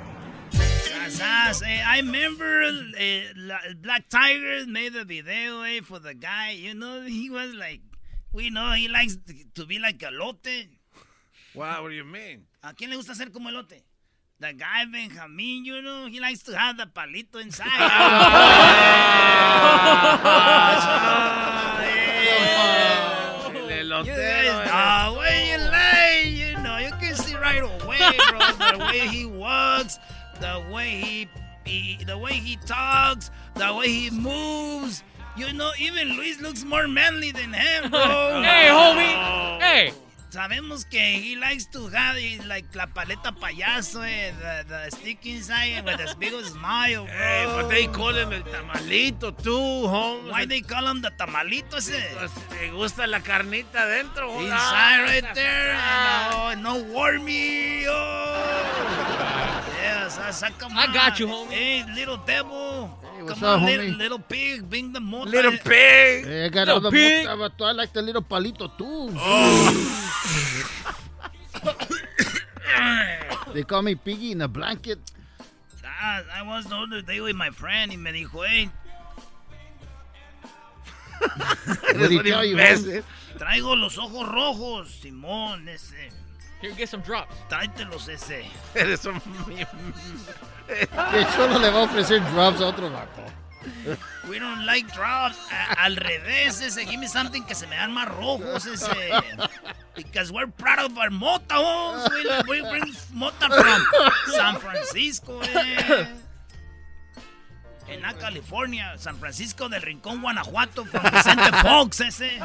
Eh, 1.65 1.81
I 1.85 2.01
remember 2.01 2.63
eh, 2.97 3.31
la- 3.35 3.61
Black 3.79 4.09
Tiger 4.09 4.65
made 4.67 4.93
the 4.93 5.05
video 5.05 5.63
eh, 5.63 5.81
for 5.81 5.99
the 5.99 6.13
guy. 6.13 6.51
You 6.51 6.73
know, 6.73 7.01
he 7.03 7.29
was 7.29 7.53
like, 7.53 7.81
we 8.33 8.49
know 8.49 8.73
he 8.73 8.87
likes 8.87 9.17
to 9.55 9.65
be 9.65 9.79
like 9.79 9.99
elote. 9.99 10.67
Wow, 11.53 11.83
what 11.83 11.89
do 11.89 11.95
you 11.95 12.03
mean? 12.03 12.45
¿A 12.63 12.73
quién 12.73 12.89
le 12.89 12.97
gusta 12.97 13.15
ser 13.15 13.31
como 13.31 13.49
elote? 13.49 13.83
The 14.39 14.53
guy 14.53 14.85
Benjamin, 14.91 15.65
you 15.65 15.81
know, 15.81 16.07
he 16.07 16.19
likes 16.19 16.43
to 16.43 16.57
have 16.57 16.77
the 16.77 16.85
palito 16.87 17.39
inside. 17.41 17.67
El 23.69 23.69
You 23.69 23.93
elotero. 23.93 24.15
guys, 24.15 24.69
ah, 24.71 25.09
you 25.11 25.57
right 27.99 28.15
away, 28.15 28.49
bro, 28.57 28.77
the 28.77 28.85
way 28.85 29.07
he 29.07 29.25
walks, 29.25 29.99
the 30.39 30.63
way 30.71 30.89
he, 30.89 31.27
he, 31.65 32.03
the 32.05 32.17
way 32.17 32.33
he 32.33 32.57
talks, 32.65 33.31
the 33.55 33.73
way 33.73 33.87
he 33.87 34.09
moves. 34.09 35.03
You 35.35 35.53
know, 35.53 35.71
even 35.79 36.13
Luis 36.13 36.41
looks 36.41 36.63
more 36.63 36.87
manly 36.87 37.31
than 37.31 37.53
him, 37.53 37.91
bro. 37.91 37.99
Hey, 38.43 38.67
homie. 38.69 39.13
Oh. 39.15 39.59
Hey. 39.59 39.93
Sabemos 40.37 40.85
que 40.85 40.99
he 41.17 41.35
likes 41.35 41.65
to 41.65 41.87
have 41.89 42.15
eh, 42.15 42.37
like 42.45 42.67
la 42.75 42.85
paleta 42.85 43.31
payaso, 43.31 44.03
eh, 44.05 44.31
the, 44.39 44.65
the 44.69 44.91
stick 44.91 45.25
inside 45.25 45.83
with 45.83 45.97
this 45.97 46.13
big 46.13 46.31
smile, 46.45 47.05
bro. 47.05 47.13
Hey, 47.15 47.45
but 47.47 47.69
they 47.69 47.87
call 47.87 48.13
him 48.13 48.31
el 48.31 48.43
tamalito 48.43 49.31
too, 49.41 49.87
home. 49.87 50.29
Why 50.29 50.45
they 50.45 50.61
call 50.61 50.85
him 50.85 51.01
the 51.01 51.09
tamalito 51.09 51.77
ese? 51.77 51.97
Te 52.51 52.69
gusta 52.69 53.07
la 53.07 53.21
carnita 53.21 53.81
adentro. 53.81 54.29
Inside 54.39 54.51
Ah, 54.53 55.05
right 55.07 55.33
there. 55.33 55.73
ah. 55.79 56.53
No, 56.55 56.75
no 56.75 56.83
wormy. 56.93 57.87
Oh. 57.87 58.77
Yes, 59.81 60.19
I 60.19 60.29
saca 60.29 60.69
I 60.69 60.93
got 60.93 61.19
you, 61.19 61.25
homie. 61.25 61.49
Hey, 61.49 61.83
little 61.95 62.17
devil. 62.17 62.91
What's 63.27 63.39
Come 63.39 63.49
up, 63.49 63.61
on, 63.61 63.65
little, 63.65 63.85
little 63.97 64.19
pig, 64.19 64.69
bring 64.69 64.93
the 64.93 64.99
mota. 64.99 65.29
Little 65.29 65.51
pig. 65.51 66.25
Hey, 66.25 66.45
I 66.45 66.49
got 66.49 66.67
Little 66.67 66.73
all 66.73 66.79
the 66.81 66.91
pig. 66.91 67.25
mota, 67.25 67.49
vato. 67.49 67.65
I 67.65 67.71
like 67.71 67.93
the 67.93 68.01
little 68.01 68.21
palito 68.21 68.77
too. 68.77 69.09
they 73.53 73.63
call 73.63 73.81
me 73.81 73.95
Piggy 73.95 74.31
in 74.31 74.41
a 74.41 74.47
blanket. 74.47 74.99
Ah, 75.85 76.21
I 76.35 76.43
was 76.43 76.65
the 76.65 76.75
other 76.75 77.01
day 77.01 77.21
with 77.21 77.35
my 77.35 77.49
friend 77.49 77.91
y 77.91 77.97
me 77.97 78.11
dijo, 78.11 78.45
hey, 78.47 78.69
What 81.19 81.97
did 81.97 82.11
he 82.11 82.21
tell 82.21 82.45
you, 82.45 82.57
traigo 83.37 83.75
los 83.75 83.97
ojos 83.97 84.27
rojos, 84.29 84.99
Simón, 85.01 85.67
ese. 85.67 85.93
Here, 86.61 86.71
get 86.73 86.89
some 86.89 87.01
drops. 87.01 87.33
Tráetelos 87.49 88.07
ese. 88.07 88.45
Eres 88.75 89.05
un... 89.05 89.19
Que 90.67 91.25
solo 91.35 91.59
le 91.59 91.69
va 91.69 91.79
a 91.79 91.83
ofrecer 91.83 92.19
drops 92.33 92.61
a 92.61 92.67
otro 92.67 92.89
vato. 92.89 93.23
We 94.29 94.39
don't 94.39 94.65
like 94.65 94.87
drops. 94.93 95.37
A- 95.51 95.85
al 95.85 95.95
revés, 95.95 96.61
ese. 96.61 96.85
Give 96.85 96.97
me 96.97 97.07
something 97.07 97.43
que 97.43 97.55
se 97.55 97.65
me 97.67 97.75
dan 97.75 97.93
más 97.93 98.07
rojos, 98.07 98.65
ese. 98.65 98.89
Because 99.95 100.31
we're 100.31 100.47
proud 100.47 100.91
of 100.91 100.97
our 100.97 101.09
mota, 101.09 101.55
homes. 101.57 102.07
We, 102.47 102.61
we 102.61 102.69
bring 102.69 102.93
mota 103.13 103.47
from 103.49 103.83
San 104.35 104.59
Francisco, 104.59 105.41
eh. 105.43 106.07
En 107.87 108.01
la 108.01 108.13
California, 108.13 108.97
San 108.97 109.17
Francisco 109.17 109.69
del 109.69 109.81
Rincón, 109.81 110.21
Guanajuato, 110.21 110.83
from 110.85 111.03
Vicente 111.09 111.51
Fox, 111.61 112.01
ese. 112.01 112.37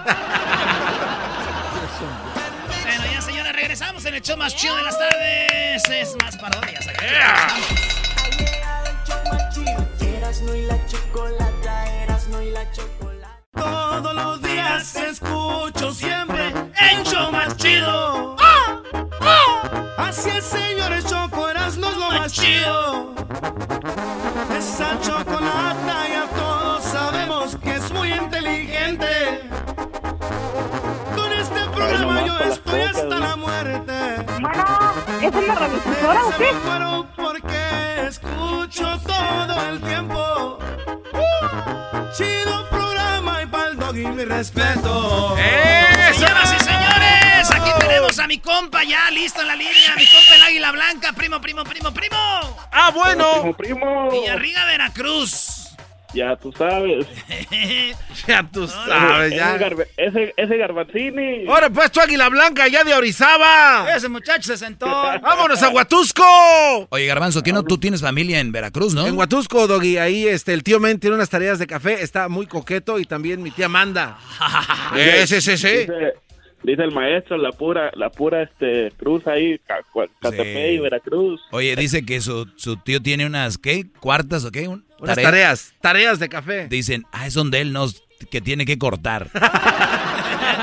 Bueno, 2.85 3.05
ya 3.13 3.21
señores, 3.21 3.53
regresamos 3.53 4.05
en 4.05 4.15
el 4.15 4.23
show 4.23 4.37
más 4.37 4.55
chido 4.55 4.77
de 4.77 4.83
las 4.85 4.97
tardes. 4.99 5.83
Es 5.89 6.17
más 6.23 6.37
parodias. 6.37 6.87
Aquí 6.87 7.05
Erasno 10.33 10.55
y 10.55 10.63
la 10.63 10.87
chocolata, 10.87 12.03
Erasno 12.03 12.43
y 12.43 12.51
la 12.51 12.71
chocolata. 12.73 13.43
Todos 13.55 14.15
los 14.15 14.43
días 14.43 14.97
escucho 14.97 15.93
siempre 15.93 16.49
el 16.49 17.03
show 17.05 17.31
más 17.31 17.57
chido. 17.57 18.37
Así 19.99 20.31
es, 20.31 20.45
señores, 20.45 21.05
Choco 21.05 21.49
Erasmo 21.49 21.87
es 21.87 21.97
lo 21.97 22.09
más 22.09 22.33
chido. 22.33 23.15
Esa 24.57 24.99
chocolata 25.01 26.09
ya 26.09 26.27
todos 26.35 26.83
sabemos 26.85 27.57
que 27.57 27.75
es 27.75 27.93
muy 27.93 28.13
inteligente. 28.13 29.51
Con 31.15 31.33
este 31.33 31.61
programa 31.75 32.27
yo 32.27 32.39
estoy 32.39 32.81
hasta 32.81 33.19
la 33.19 33.37
muerte. 33.37 34.27
¿es 35.21 35.35
una 35.35 35.55
radiodifusora 35.55 36.25
o 36.25 36.31
qué? 36.39 37.13
Escucho 38.23 39.01
todo 39.01 39.69
el 39.71 39.81
tiempo. 39.81 40.59
Chido 42.17 42.69
programa 42.69 43.43
y 43.43 43.47
pa'l 43.47 43.77
doggy 43.77 44.07
mi 44.07 44.25
respeto. 44.25 45.37
Señoras 46.13 46.55
y 46.55 46.65
señores, 46.65 47.51
aquí 47.51 47.71
tenemos 47.81 48.19
a 48.19 48.27
mi 48.27 48.39
compa 48.39 48.85
ya 48.85 49.11
listo 49.11 49.41
en 49.41 49.49
la 49.49 49.57
línea. 49.57 49.97
Mi 49.97 50.07
compa 50.07 50.37
el 50.37 50.43
águila 50.43 50.73
blanca, 50.73 51.13
primo, 51.13 51.41
primo, 51.41 51.65
primo, 51.65 51.93
primo. 51.93 52.17
Ah, 52.71 52.91
bueno. 52.95 53.55
primo. 53.57 54.11
Villarriga, 54.11 54.65
Veracruz. 54.67 55.62
Ya 56.15 56.37
tú 56.37 56.53
sabes. 56.53 57.07
Ya 58.29 58.43
tú 58.53 58.69
sabes, 58.69 59.29
Ese, 59.33 59.37
ya. 59.37 59.57
garbe- 59.59 59.89
ese, 59.97 60.33
ese 60.37 60.57
garbanzini. 60.57 61.47
Ahora 61.49 61.71
pues 61.71 61.91
tu 61.91 62.01
águila 62.01 62.29
blanca 62.29 62.69
ya 62.69 62.85
de 62.85 62.95
Orizaba. 62.95 63.87
Ese 63.97 64.09
muchacho 64.09 64.43
se 64.53 64.57
sentó. 64.59 64.87
Vámonos 65.23 65.61
a 65.63 65.71
Huatusco. 65.71 66.23
Oye, 66.91 67.07
Garbanzo, 67.07 67.43
¿qué 67.43 67.53
no 67.53 67.63
tú 67.65 67.79
tienes 67.79 68.01
familia 68.01 68.39
en 68.41 68.53
Veracruz, 68.53 68.95
no? 68.95 69.07
En 69.07 69.17
Huatusco, 69.17 69.67
Doggy, 69.67 69.97
ahí 69.99 70.29
este, 70.29 70.53
el 70.53 70.63
tío 70.63 70.79
Men 70.79 71.01
tiene 71.01 71.17
unas 71.17 71.31
tareas 71.31 71.59
de 71.59 71.67
café, 71.67 72.03
está 72.03 72.29
muy 72.29 72.47
coqueto 72.47 72.99
y 72.99 73.07
también 73.07 73.43
mi 73.43 73.51
tía 73.51 73.67
Amanda. 73.67 74.19
Eh, 74.95 75.25
sí, 75.27 75.41
sí, 75.41 75.57
sí. 75.57 75.69
Dice, 75.69 76.13
dice 76.63 76.83
el 76.83 76.93
maestro, 76.93 77.37
la 77.37 77.51
pura, 77.53 77.91
la 77.95 78.11
pura 78.11 78.43
este, 78.43 78.91
cruz 78.97 79.27
ahí, 79.27 79.59
Catepec 80.21 80.73
y 80.73 80.79
Veracruz. 80.79 81.41
Oye, 81.51 81.75
dice 81.77 82.05
que 82.05 82.21
su, 82.21 82.49
su 82.57 82.77
tío 82.77 83.01
tiene 83.01 83.27
unas, 83.27 83.59
¿qué? 83.59 83.87
¿Cuartas 84.01 84.45
o 84.45 84.51
qué? 84.51 84.69
Un- 84.69 84.85
Unas 84.99 85.17
tarea. 85.17 85.31
tareas, 85.31 85.75
tareas 85.81 86.19
de 86.21 86.29
café. 86.29 86.69
Dicen, 86.69 87.05
ah, 87.13 87.27
es 87.27 87.35
donde 87.35 87.61
él 87.61 87.73
nos, 87.73 88.03
que 88.31 88.41
tiene 88.41 88.65
que 88.65 88.79
cortar. 88.79 89.29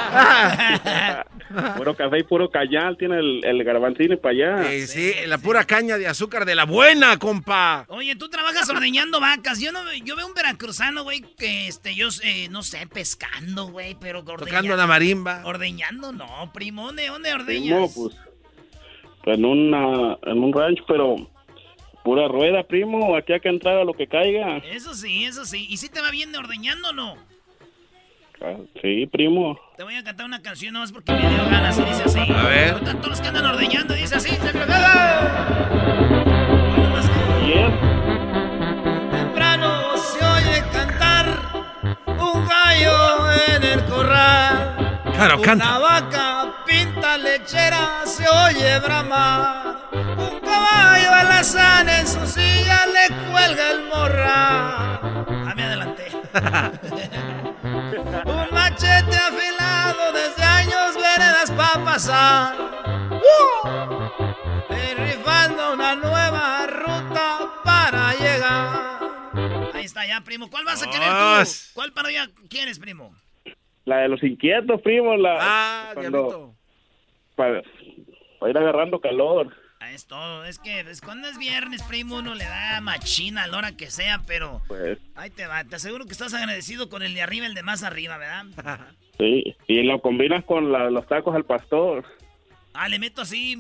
puro 1.77 1.95
café 1.95 2.19
y 2.19 2.23
puro 2.23 2.49
cañal 2.49 2.97
tiene 2.97 3.19
el, 3.19 3.41
el 3.43 3.63
garbanzini 3.63 4.15
para 4.17 4.33
allá. 4.33 4.71
Eh, 4.73 4.87
sí, 4.87 5.13
la 5.27 5.37
pura 5.37 5.63
caña 5.65 5.97
de 5.97 6.07
azúcar 6.07 6.45
de 6.45 6.55
la 6.55 6.65
buena, 6.65 7.17
compa. 7.17 7.85
Oye, 7.89 8.15
tú 8.15 8.29
trabajas 8.29 8.69
ordeñando 8.69 9.19
vacas. 9.19 9.59
Yo 9.59 9.71
no, 9.71 9.79
yo 10.03 10.15
veo 10.15 10.27
un 10.27 10.33
veracruzano, 10.33 11.03
güey, 11.03 11.21
que 11.21 11.67
este, 11.67 11.95
yo 11.95 12.09
eh, 12.23 12.47
no 12.49 12.63
sé, 12.63 12.87
pescando, 12.87 13.67
güey, 13.67 13.95
pero 13.99 14.19
ordeñando. 14.19 14.45
Tocando 14.45 14.75
la 14.75 14.87
marimba. 14.87 15.41
Ordeñando, 15.45 16.11
no, 16.11 16.51
primo, 16.53 16.87
¿dónde, 16.87 17.07
dónde 17.07 17.29
Primo, 17.29 17.43
ordeñas? 17.43 17.93
pues, 17.95 18.15
pues 19.23 19.37
en, 19.37 19.45
una, 19.45 20.17
en 20.23 20.43
un 20.43 20.53
rancho, 20.53 20.83
pero 20.87 21.15
pura 22.03 22.27
rueda, 22.27 22.63
primo. 22.63 23.15
Aquí 23.15 23.33
hay 23.33 23.39
que 23.39 23.49
entrar 23.49 23.77
a 23.77 23.83
lo 23.83 23.93
que 23.93 24.07
caiga. 24.07 24.57
Eso 24.57 24.93
sí, 24.93 25.25
eso 25.25 25.45
sí. 25.45 25.67
¿Y 25.69 25.77
si 25.77 25.89
te 25.89 26.01
va 26.01 26.11
bien 26.11 26.31
de 26.31 26.37
ordeñando 26.37 26.89
o 26.89 26.93
no? 26.93 27.15
Ah, 28.41 28.55
Sí, 28.81 29.05
primo. 29.11 29.59
Te 29.77 29.83
voy 29.83 29.95
a 29.95 30.03
cantar 30.03 30.25
una 30.25 30.41
canción 30.41 30.73
nomás 30.73 30.91
porque 30.91 31.11
me 31.11 31.19
dio 31.29 31.45
ganas 31.49 31.77
y 31.77 31.83
dice 31.83 32.03
así. 32.05 32.19
A 32.19 32.43
ver. 32.43 32.71
Ahorita 32.71 32.93
Todos 32.95 33.09
los 33.09 33.21
que 33.21 33.27
andan 33.27 33.45
ordeñando 33.45 33.93
dice 33.93 34.15
así. 34.15 34.29
se 34.29 34.53
me 34.53 34.65
Temprano 39.11 39.97
se 39.97 40.25
oye 40.25 40.63
cantar 40.71 41.25
un 42.05 42.47
gallo 42.47 43.31
en 43.55 43.63
el 43.63 43.85
corral. 43.85 45.01
Claro, 45.15 45.35
Una 45.37 45.43
canta. 45.45 45.79
vaca 45.79 46.53
pinta 46.65 47.17
lechera 47.17 48.01
se 48.05 48.25
oye 48.27 48.79
bramar. 48.79 49.89
Un 49.93 50.39
caballo 50.39 51.11
alazán 51.13 51.89
en 51.89 52.07
su 52.07 52.25
silla 52.25 52.85
le 52.85 53.15
cuelga 53.31 53.71
el 53.71 53.83
morral. 53.87 55.25
A 55.49 55.53
mí 55.55 55.61
adelante. 55.61 56.07
Un 57.63 58.47
machete 58.53 59.15
afilado 59.17 60.13
desde 60.13 60.43
años 60.43 60.95
veredas 60.95 61.51
pa' 61.51 61.83
pasar. 61.83 62.55
¡Uh! 63.11 64.73
Y 64.73 64.93
rifando 64.95 65.73
una 65.73 65.95
nueva 65.95 66.67
ruta 66.67 67.51
para 67.63 68.13
llegar. 68.13 69.73
Ahí 69.73 69.85
está 69.85 70.05
ya, 70.07 70.21
primo. 70.21 70.49
¿Cuál 70.49 70.63
vas 70.65 70.81
a 70.83 70.89
querer 70.89 71.09
tú? 71.09 71.49
¿Cuál 71.73 71.91
parodia 71.91 72.29
quieres, 72.49 72.79
primo? 72.79 73.13
La 73.85 73.97
de 73.99 74.07
los 74.09 74.23
inquietos, 74.23 74.81
primo. 74.81 75.15
La, 75.17 75.37
Ah, 75.39 75.91
cuando- 75.93 76.53
para, 77.35 77.61
para 78.39 78.49
ir 78.51 78.57
agarrando 78.57 78.99
calor. 79.01 79.53
Es 79.93 80.05
todo. 80.05 80.45
Es 80.45 80.59
que 80.59 80.83
pues, 80.83 81.01
cuando 81.01 81.27
es 81.27 81.37
viernes, 81.37 81.81
primo, 81.83 82.17
uno 82.17 82.35
le 82.35 82.45
da 82.45 82.79
machina 82.81 83.43
a 83.43 83.47
la 83.47 83.57
hora 83.57 83.71
que 83.77 83.89
sea, 83.91 84.21
pero 84.27 84.61
Pues 84.67 84.97
ahí 85.15 85.29
te 85.29 85.47
va. 85.47 85.63
Te 85.63 85.75
aseguro 85.75 86.05
que 86.05 86.11
estás 86.11 86.33
agradecido 86.33 86.89
con 86.89 87.01
el 87.03 87.13
de 87.13 87.21
arriba 87.21 87.45
el 87.45 87.53
de 87.53 87.63
más 87.63 87.83
arriba, 87.83 88.17
¿verdad? 88.17 88.45
sí. 89.17 89.55
Y 89.67 89.83
lo 89.83 90.01
combinas 90.01 90.43
con 90.45 90.71
la- 90.71 90.89
los 90.89 91.07
tacos 91.07 91.35
al 91.35 91.45
pastor. 91.45 92.05
Ah, 92.73 92.87
le 92.87 92.99
meto 92.99 93.21
así, 93.21 93.55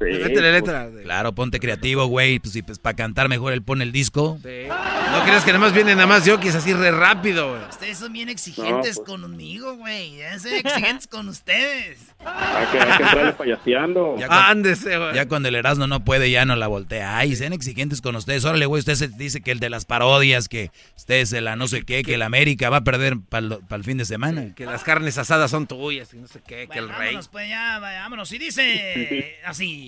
este... 0.00 1.02
Claro, 1.02 1.34
ponte 1.34 1.58
creativo, 1.58 2.06
güey. 2.06 2.38
Pues, 2.38 2.52
sí, 2.52 2.62
pues 2.62 2.78
para 2.78 2.94
cantar 2.96 3.28
mejor 3.28 3.52
él 3.52 3.62
pone 3.62 3.84
el 3.84 3.92
disco. 3.92 4.38
No 4.42 5.24
creas 5.24 5.44
que 5.44 5.52
nada 5.52 5.58
más 5.58 5.72
viene 5.72 5.94
nada 5.94 6.06
más 6.06 6.24
yokis 6.24 6.54
así 6.54 6.72
re 6.72 6.90
rápido, 6.90 7.50
güey. 7.50 7.62
Ustedes 7.68 7.98
son 7.98 8.12
bien 8.12 8.28
exigentes 8.28 8.98
No, 8.98 9.04
pues. 9.04 9.20
conmigo, 9.20 9.76
güey. 9.76 10.18
Ya 10.18 10.38
ser 10.38 10.54
exigentes 10.64 11.06
con 11.06 11.28
ustedes. 11.28 11.98
Hay 12.24 12.66
que, 12.66 12.78
hay 12.78 12.96
que 12.96 13.02
entrarle 13.02 13.32
payaseando. 13.32 14.16
Ya, 14.18 14.28
cuando, 14.28 14.70
ya 15.14 15.28
cuando 15.28 15.48
el 15.48 15.54
Erasmo 15.54 15.86
no 15.86 16.04
puede, 16.04 16.30
ya 16.30 16.44
no 16.44 16.56
la 16.56 16.66
voltea. 16.66 17.16
Ay, 17.18 17.34
sean 17.36 17.52
exigentes 17.52 18.00
con 18.00 18.14
ustedes. 18.16 18.44
Órale, 18.44 18.66
güey, 18.66 18.80
usted 18.80 18.94
se 18.94 19.08
dice 19.08 19.40
que 19.40 19.50
el 19.50 19.60
de 19.60 19.70
las 19.70 19.84
parodias, 19.84 20.48
que 20.48 20.70
usted 20.96 21.24
se 21.24 21.40
la 21.40 21.56
no 21.56 21.68
sé 21.68 21.82
qué, 21.84 22.02
que 22.02 22.14
el 22.14 22.22
América 22.22 22.70
va 22.70 22.78
a 22.78 22.84
perder 22.84 23.16
para 23.28 23.46
el 23.70 23.84
fin 23.84 23.98
de 23.98 24.04
semana. 24.04 24.54
Que 24.54 24.66
las 24.66 24.84
carnes 24.84 25.18
asadas 25.18 25.50
son 25.50 25.66
tuyas 25.66 26.12
y 26.14 26.18
no 26.18 26.28
sé 26.28 26.40
qué, 26.46 26.68
que 26.70 26.78
el 26.78 26.88
rey. 26.88 26.98
Vámonos, 27.08 27.28
pues 27.28 27.48
ya, 27.48 27.78
vámonos. 27.78 28.30
Y 28.32 28.38
dice 28.38 29.38
así. 29.44 29.87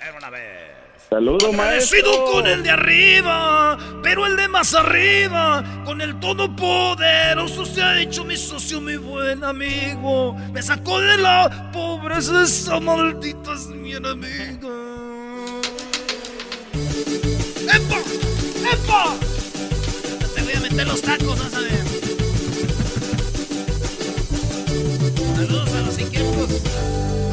Era 0.00 0.16
una 0.16 0.30
vez. 0.30 0.70
Saludos, 1.10 1.52
maestro. 1.52 2.24
con 2.30 2.46
el 2.46 2.62
de 2.62 2.70
arriba, 2.70 3.76
pero 4.00 4.26
el 4.26 4.36
de 4.36 4.46
más 4.46 4.74
arriba, 4.74 5.64
con 5.84 6.00
el 6.00 6.20
todopoderoso 6.20 7.66
se 7.66 7.82
ha 7.82 8.00
hecho 8.00 8.24
mi 8.24 8.36
socio, 8.36 8.80
mi 8.80 8.96
buen 8.96 9.42
amigo. 9.42 10.34
Me 10.52 10.62
sacó 10.62 11.00
de 11.00 11.18
la 11.18 11.70
pobreza, 11.72 12.44
esa 12.44 12.78
maldita 12.78 13.54
es 13.54 13.66
mi 13.66 13.92
enemiga. 13.94 14.68
¡Epa! 17.74 17.98
¡Epa! 18.72 19.16
Te 20.34 20.42
voy 20.42 20.52
a 20.54 20.60
meter 20.60 20.86
los 20.86 21.02
tacos, 21.02 21.38
vas 21.40 21.54
a 21.54 21.60
ver. 21.60 21.79
Saludos 25.36 25.68
a 25.74 25.80
los 25.82 25.98
inquietos. 25.98 26.50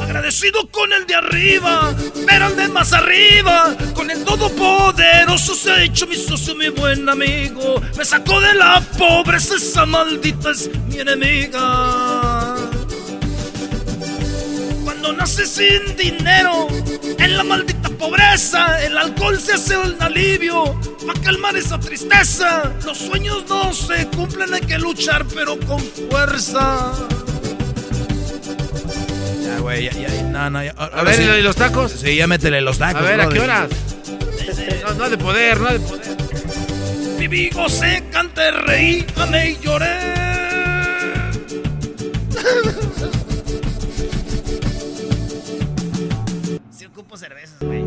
Agradecido 0.00 0.70
con 0.70 0.92
el 0.92 1.06
de 1.06 1.14
arriba, 1.14 1.94
pero 2.26 2.48
el 2.48 2.56
de 2.56 2.68
más 2.68 2.92
arriba, 2.92 3.76
con 3.94 4.10
el 4.10 4.24
todopoderoso 4.24 5.54
se 5.54 5.70
ha 5.70 5.82
hecho 5.82 6.06
mi 6.06 6.16
socio, 6.16 6.54
mi 6.54 6.68
buen 6.68 7.08
amigo. 7.08 7.80
Me 7.96 8.04
sacó 8.04 8.40
de 8.40 8.54
la 8.54 8.80
pobreza, 8.96 9.56
esa 9.56 9.86
maldita 9.86 10.50
es 10.50 10.70
mi 10.88 11.00
enemiga. 11.00 12.56
Cuando 14.84 15.12
naces 15.12 15.50
sin 15.50 15.96
dinero, 15.96 16.68
en 17.18 17.36
la 17.36 17.44
maldita 17.44 17.88
pobreza, 17.90 18.82
el 18.84 18.96
alcohol 18.96 19.38
se 19.38 19.54
hace 19.54 19.76
un 19.76 20.00
alivio 20.00 20.78
para 21.06 21.20
calmar 21.20 21.56
esa 21.56 21.78
tristeza. 21.78 22.72
Los 22.84 22.98
sueños 22.98 23.44
no 23.48 23.72
se 23.72 24.06
cumplen, 24.08 24.54
hay 24.54 24.62
que 24.62 24.78
luchar, 24.78 25.26
pero 25.34 25.58
con 25.60 25.80
fuerza. 25.80 26.92
Ya, 29.68 29.90
güey, 29.92 30.02
ya, 30.02 30.08
ya, 30.08 30.22
no, 30.22 30.50
no, 30.50 30.64
ya. 30.64 30.70
A 30.76 31.02
ver, 31.02 31.20
¿y 31.20 31.42
los 31.42 31.56
tacos? 31.56 31.92
Sí, 31.92 32.16
ya 32.16 32.26
métele 32.26 32.60
los 32.60 32.78
tacos. 32.78 33.02
A 33.02 33.04
ver, 33.04 33.20
¿a 33.20 33.28
qué 33.28 33.40
horas? 33.40 33.68
No, 34.84 34.94
no 34.94 35.10
de 35.10 35.18
poder, 35.18 35.60
no 35.60 35.72
de 35.72 35.80
poder. 35.80 36.16
Viví, 37.18 37.50
gocé, 37.50 38.04
canté, 38.10 38.50
reí, 38.50 39.04
amé 39.16 39.50
y 39.50 39.58
lloré. 39.58 40.18
Si 46.70 46.84
ocupo 46.86 47.16
cervezas, 47.16 47.58
güey. 47.60 47.84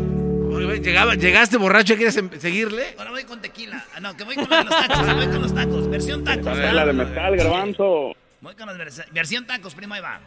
Llegaba- 0.80 1.14
llegaste 1.14 1.56
borracho, 1.58 1.96
¿quieres 1.96 2.16
em- 2.16 2.30
seguirle? 2.40 2.94
Ahora 2.98 3.10
voy 3.10 3.24
con 3.24 3.40
tequila. 3.40 3.84
Ah, 3.94 4.00
no, 4.00 4.16
que 4.16 4.24
voy 4.24 4.34
con 4.34 4.48
los 4.48 4.68
tacos. 4.68 5.06
Voy 5.16 5.26
con 5.26 5.42
los 5.42 5.54
tacos. 5.54 5.90
Versión 5.90 6.24
tacos. 6.24 6.46
A 6.46 6.50
ver, 6.52 6.60
¿verdad? 6.60 6.74
la 6.74 6.86
de 6.86 6.92
mezcal, 6.92 7.36
garbanzo. 7.36 8.12
Voy 8.40 8.54
con 8.54 8.68
vers- 8.70 9.04
versión 9.12 9.46
tacos, 9.46 9.74
primo, 9.74 9.94
ahí 9.94 10.00
va. 10.00 10.20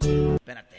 Espérate. 0.00 0.76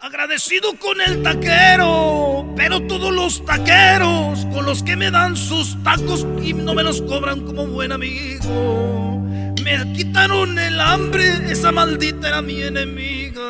Agradecido 0.00 0.78
con 0.78 1.00
el 1.00 1.22
taquero, 1.22 2.52
pero 2.56 2.82
todos 2.86 3.12
los 3.12 3.44
taqueros 3.44 4.44
con 4.52 4.66
los 4.66 4.82
que 4.82 4.96
me 4.96 5.10
dan 5.10 5.36
sus 5.36 5.82
tacos 5.82 6.26
y 6.42 6.52
no 6.52 6.74
me 6.74 6.82
los 6.82 7.00
cobran 7.02 7.40
como 7.40 7.66
buen 7.66 7.92
amigo. 7.92 9.22
Me 9.62 9.92
quitaron 9.94 10.58
el 10.58 10.78
hambre, 10.78 11.50
esa 11.50 11.72
maldita 11.72 12.28
era 12.28 12.42
mi 12.42 12.62
enemiga. 12.62 13.40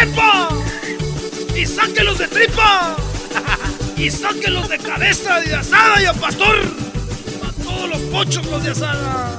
¡Epa! 0.00 0.48
¡Y 1.56 1.64
sáquenlos 1.64 2.18
de 2.18 2.26
tripa! 2.26 2.96
¡Y 3.96 4.10
sáquenlos 4.10 4.68
de 4.68 4.78
cabeza, 4.78 5.40
de 5.40 5.54
asada 5.54 6.02
y 6.02 6.06
a 6.06 6.12
pastor! 6.14 6.56
¡A 7.46 7.62
todos 7.62 7.88
los 7.90 8.00
pochos 8.10 8.44
los 8.46 8.64
de 8.64 8.70
asada! 8.70 9.36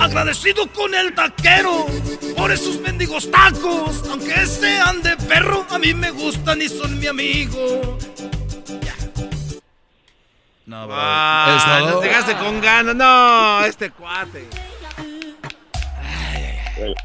Agradecido 0.00 0.66
con 0.72 0.94
el 0.94 1.14
taquero 1.14 1.86
por 2.36 2.50
esos 2.52 2.80
mendigos 2.80 3.30
tacos. 3.30 4.08
Aunque 4.10 4.46
sean 4.46 5.02
de 5.02 5.16
perro, 5.16 5.66
a 5.70 5.78
mí 5.78 5.94
me 5.94 6.10
gustan 6.10 6.60
y 6.62 6.68
son 6.68 6.98
mi 6.98 7.06
amigo. 7.06 7.98
No, 10.66 10.86
bro. 10.86 10.96
Ah, 10.98 11.56
¿Es 11.56 11.64
todo? 11.84 11.90
nos 11.94 12.04
llegaste 12.04 12.34
con 12.36 12.60
ganas. 12.60 12.94
No, 12.96 13.64
este 13.64 13.90
cuate. 13.90 14.46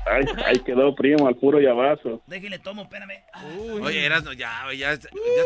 Ay, 0.06 0.26
ahí 0.46 0.60
quedó, 0.66 0.94
primo, 0.94 1.28
al 1.28 1.36
puro 1.36 1.60
llavazo. 1.60 2.22
Déjale, 2.28 2.60
tomo, 2.60 2.82
espérame. 2.84 3.24
Oye, 3.82 4.06
eras, 4.06 4.24
no, 4.24 4.34
ya, 4.34 4.66
ya, 4.76 4.94
ya 4.96 5.00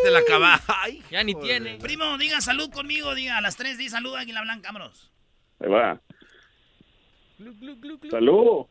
te 0.04 0.12
la 0.12 0.20
acabas. 0.20 0.62
Ay, 0.68 1.04
Ya 1.12 1.24
ni 1.24 1.34
joder. 1.34 1.48
tiene. 1.62 1.78
Primo, 1.78 2.18
diga 2.18 2.42
salud 2.42 2.72
conmigo, 2.72 3.14
diga 3.14 3.38
a 3.38 3.42
las 3.42 3.56
3, 3.56 3.78
di 3.78 3.88
salud, 3.90 4.16
Águila 4.16 4.42
Blanca, 4.42 4.70
vámonos. 4.72 5.12
Ahí 5.60 5.70
va. 5.70 6.02
Salud. 8.10 8.66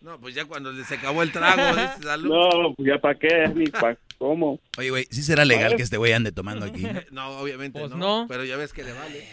No, 0.00 0.18
pues 0.18 0.34
ya 0.34 0.46
cuando 0.46 0.72
se 0.72 0.94
acabó 0.94 1.22
el 1.22 1.30
trago, 1.30 1.62
dice, 1.76 2.02
salud. 2.02 2.30
No, 2.30 2.74
pues 2.74 2.88
ya 2.88 2.98
para 2.98 3.18
qué, 3.18 3.48
ni 3.54 3.66
para 3.66 3.98
cómo. 4.18 4.58
Oye, 4.78 4.90
güey, 4.90 5.06
¿sí 5.10 5.22
será 5.22 5.44
legal 5.44 5.76
que 5.76 5.82
este 5.82 5.98
güey 5.98 6.12
ande 6.12 6.32
tomando 6.32 6.66
aquí? 6.66 6.86
No, 7.10 7.38
obviamente 7.38 7.78
Pues 7.78 7.90
no, 7.90 7.96
no. 7.98 8.26
Pero 8.28 8.44
ya 8.44 8.56
ves 8.56 8.72
que 8.72 8.82
le 8.82 8.92
vale. 8.92 9.26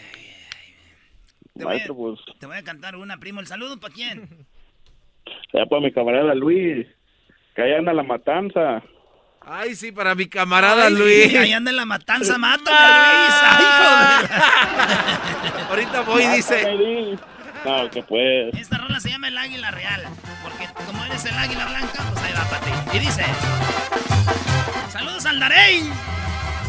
Te 1.56 1.64
voy, 1.64 1.80
pues, 1.88 2.20
a, 2.20 2.38
te 2.38 2.46
voy 2.46 2.56
a 2.56 2.62
cantar 2.62 2.94
una, 2.96 3.18
primo. 3.18 3.40
¿El 3.40 3.46
saludo 3.46 3.80
para 3.80 3.92
quién? 3.92 4.28
ya 5.52 5.66
para 5.66 5.80
mi 5.82 5.90
camarada 5.90 6.34
Luis, 6.34 6.86
que 7.54 7.62
ahí 7.62 7.72
anda 7.72 7.92
la 7.92 8.02
matanza. 8.02 8.82
Ay, 9.40 9.74
sí, 9.74 9.90
para 9.90 10.14
mi 10.14 10.26
camarada 10.26 10.86
Ay, 10.86 10.94
Luis. 10.94 11.34
Ahí 11.34 11.52
anda 11.52 11.70
en 11.70 11.76
la 11.76 11.86
matanza, 11.86 12.36
mátame 12.36 12.76
Luis. 12.76 13.34
Ay, 13.42 13.64
joder. 15.48 15.64
Ahorita 15.70 16.00
voy, 16.02 16.26
dice. 16.26 17.16
Que 17.92 18.02
pues. 18.02 18.54
Esta 18.54 18.78
rola 18.78 19.00
se 19.00 19.10
llama 19.10 19.28
El 19.28 19.36
Águila 19.36 19.70
Real. 19.70 20.02
Porque 20.42 20.68
como 20.86 21.04
eres 21.04 21.24
el 21.24 21.36
águila 21.36 21.66
blanca, 21.66 22.04
pues 22.12 22.24
ahí 22.24 22.32
va 22.32 22.44
para 22.44 22.60
ti. 22.64 22.70
Y 22.96 22.98
dice: 23.00 23.24
Saludos 24.90 25.26
al 25.26 25.40
Darey. 25.40 25.90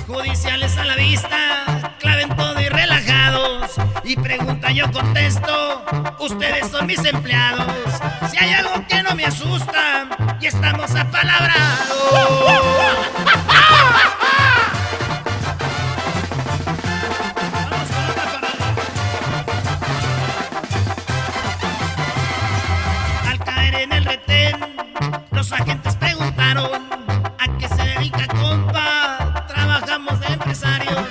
Judiciales 0.07 0.77
a 0.77 0.85
la 0.85 0.95
vista, 0.95 1.95
claven 1.99 2.35
todo 2.35 2.59
y 2.59 2.67
relajados. 2.67 3.71
Y 4.03 4.15
pregunta, 4.15 4.71
yo 4.71 4.91
contesto: 4.91 5.85
Ustedes 6.19 6.69
son 6.69 6.87
mis 6.87 7.03
empleados. 7.05 7.71
Si 8.31 8.37
hay 8.37 8.53
algo 8.53 8.85
que 8.87 9.03
no 9.03 9.15
me 9.15 9.25
asusta, 9.25 10.07
y 10.41 10.47
estamos 10.47 10.95
apalabrados. 10.95 11.89
en 23.83 23.93
el 23.93 24.05
retén, 24.05 24.57
los 25.31 25.51
agentes 25.51 25.95
preguntaron 25.95 26.89
¿A 27.39 27.57
qué 27.57 27.67
se 27.69 27.83
dedica, 27.83 28.27
compa? 28.27 29.45
Trabajamos 29.47 30.19
de 30.19 30.27
empresarios. 30.27 31.07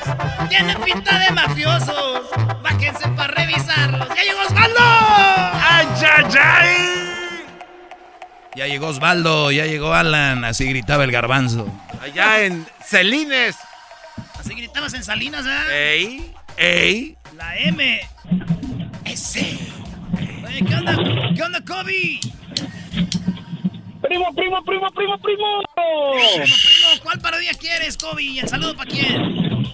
Tienen 0.51 0.79
pinta 0.83 1.19
de 1.19 1.31
mafiosos. 1.31 2.29
Bájense 2.63 3.09
para 3.09 3.33
revisarlos. 3.33 4.09
¡Ya 4.09 4.23
llegó 4.23 4.41
Osvaldo! 4.47 4.81
¡Ay, 4.81 5.87
ay, 6.03 6.25
ay! 6.41 6.77
Ya 8.55 8.67
llegó 8.67 8.89
Osvaldo, 8.89 9.51
ya 9.51 9.65
llegó 9.65 9.95
Alan, 9.95 10.45
así 10.45 10.67
gritaba 10.67 11.05
el 11.05 11.13
garbanzo. 11.13 11.67
Allá 12.03 12.45
en 12.45 12.67
Celines. 12.85 13.57
Así 14.39 14.55
gritabas 14.55 14.93
en 14.93 15.05
Salinas, 15.05 15.47
¿eh? 15.47 15.95
Ey, 15.95 16.35
ey. 16.57 17.17
La 17.37 17.57
M. 17.57 18.01
S. 19.05 19.78
Oye, 20.59 20.67
¿qué 20.67 20.75
onda? 20.75 20.97
¿Qué 21.37 21.43
onda, 21.43 21.61
Kobe? 21.65 22.19
Primo, 24.03 24.35
primo, 24.35 24.63
primo, 24.65 24.91
primo, 24.91 25.19
primo. 25.19 25.19
Primo, 25.21 25.63
primo, 26.45 27.03
¿cuál 27.05 27.21
parodia 27.21 27.53
quieres, 27.53 27.97
Kobe? 27.97 28.23
¿Y 28.25 28.39
el 28.41 28.49
saludo 28.49 28.75
para 28.75 28.91
quién? 28.91 29.65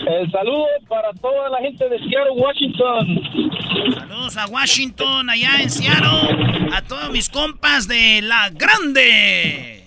El 0.00 0.30
saludo 0.32 0.66
para 0.88 1.12
toda 1.12 1.48
la 1.50 1.58
gente 1.58 1.88
de 1.88 1.98
Seattle, 1.98 2.32
Washington. 2.34 3.94
Saludos 3.94 4.36
a 4.36 4.46
Washington, 4.46 5.30
allá 5.30 5.62
en 5.62 5.70
Seattle. 5.70 6.72
A 6.72 6.82
todos 6.82 7.10
mis 7.10 7.28
compas 7.28 7.86
de 7.86 8.20
La 8.22 8.50
Grande. 8.50 9.84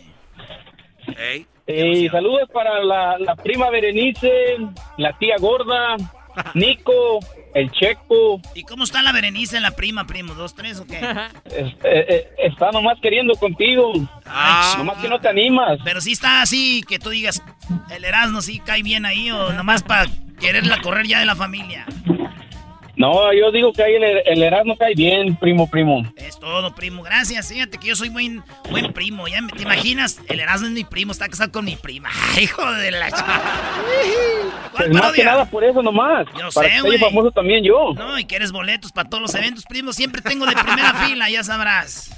Ey. 1.17 1.45
Y 1.67 2.07
saludos 2.07 2.49
para 2.53 2.81
la, 2.81 3.17
la 3.19 3.35
prima 3.35 3.69
Berenice, 3.69 4.57
la 4.97 5.11
tía 5.17 5.35
gorda, 5.37 5.97
Nico, 6.53 7.19
el 7.53 7.71
Checo. 7.71 8.41
¿Y 8.55 8.63
cómo 8.63 8.83
está 8.83 9.01
la 9.01 9.11
Berenice, 9.11 9.59
la 9.59 9.71
prima, 9.71 10.05
primo? 10.07 10.33
¿Dos, 10.33 10.55
tres 10.55 10.79
o 10.79 10.85
qué? 10.87 10.99
Es- 11.45 11.73
eh, 11.83 12.05
eh, 12.09 12.27
está 12.45 12.71
nomás 12.71 12.97
queriendo 13.01 13.33
contigo. 13.35 13.91
nomás 14.77 14.97
que 15.01 15.09
no 15.09 15.19
te 15.19 15.29
animas. 15.29 15.79
Pero 15.83 16.01
sí 16.01 16.11
está 16.11 16.41
así, 16.41 16.83
que 16.87 16.99
tú 16.99 17.09
digas, 17.09 17.41
el 17.91 18.05
Erasmo 18.05 18.41
sí 18.41 18.59
cae 18.59 18.83
bien 18.83 19.05
ahí 19.05 19.31
o 19.31 19.51
nomás 19.53 19.83
para 19.83 20.05
quererla 20.39 20.79
correr 20.81 21.07
ya 21.07 21.19
de 21.19 21.25
la 21.25 21.35
familia. 21.35 21.85
No, 22.99 23.31
yo 23.31 23.49
digo 23.53 23.71
que 23.71 23.81
ahí 23.81 23.95
el, 23.95 24.03
el 24.03 24.43
Erasmo 24.43 24.75
cae 24.77 24.93
bien, 24.93 25.33
primo, 25.37 25.69
primo. 25.69 26.03
Es 26.17 26.37
todo, 26.37 26.75
primo. 26.75 27.01
Gracias. 27.01 27.47
Fíjate 27.47 27.77
que 27.77 27.87
yo 27.87 27.95
soy 27.95 28.09
buen, 28.09 28.43
buen 28.69 28.91
primo. 28.91 29.25
¿ya? 29.29 29.41
me- 29.41 29.53
¿Te 29.53 29.61
imaginas? 29.63 30.19
El 30.27 30.41
Erasmo 30.41 30.67
es 30.67 30.73
mi 30.73 30.83
primo, 30.83 31.13
está 31.13 31.29
casado 31.29 31.49
con 31.49 31.63
mi 31.63 31.77
prima. 31.77 32.09
Hijo 32.41 32.69
de 32.73 32.91
la 32.91 33.09
chica. 33.09 33.41
Pues 34.75 34.89
más 34.91 35.13
que 35.13 35.23
nada 35.23 35.45
por 35.45 35.63
eso 35.63 35.81
nomás. 35.81 36.27
Yo 36.37 36.49
para 36.53 36.69
sé, 36.69 36.81
güey. 36.81 36.97
famoso 36.97 37.31
también 37.31 37.63
yo. 37.63 37.93
No, 37.95 38.19
y 38.19 38.25
quieres 38.25 38.51
boletos 38.51 38.91
para 38.91 39.07
todos 39.09 39.21
los 39.21 39.35
eventos, 39.35 39.63
primo. 39.65 39.93
Siempre 39.93 40.21
tengo 40.21 40.45
de 40.45 40.51
primera 40.53 40.93
fila, 41.05 41.29
ya 41.29 41.41
sabrás. 41.41 42.11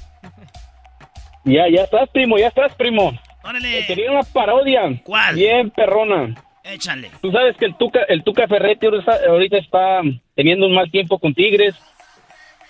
Ya, 1.43 1.69
ya 1.69 1.83
estás, 1.83 2.09
primo, 2.09 2.39
ya 2.39 2.47
estás, 2.47 2.73
primo. 2.73 3.13
Órale. 3.43 3.85
Quería 3.85 4.09
una 4.11 4.23
parodia. 4.23 4.81
¿Cuál? 5.03 5.35
Bien 5.35 5.69
perrona. 5.69 6.35
Échale. 6.63 7.11
Tú 7.21 7.31
sabes 7.31 7.55
que 7.57 7.65
el 7.65 7.75
Tuca, 7.75 7.99
el 8.07 8.23
Tuca 8.23 8.47
Ferretti 8.47 8.85
ahorita 8.87 9.57
está 9.57 10.01
teniendo 10.41 10.65
un 10.65 10.73
mal 10.73 10.89
tiempo 10.89 11.19
con 11.19 11.35
Tigres. 11.35 11.75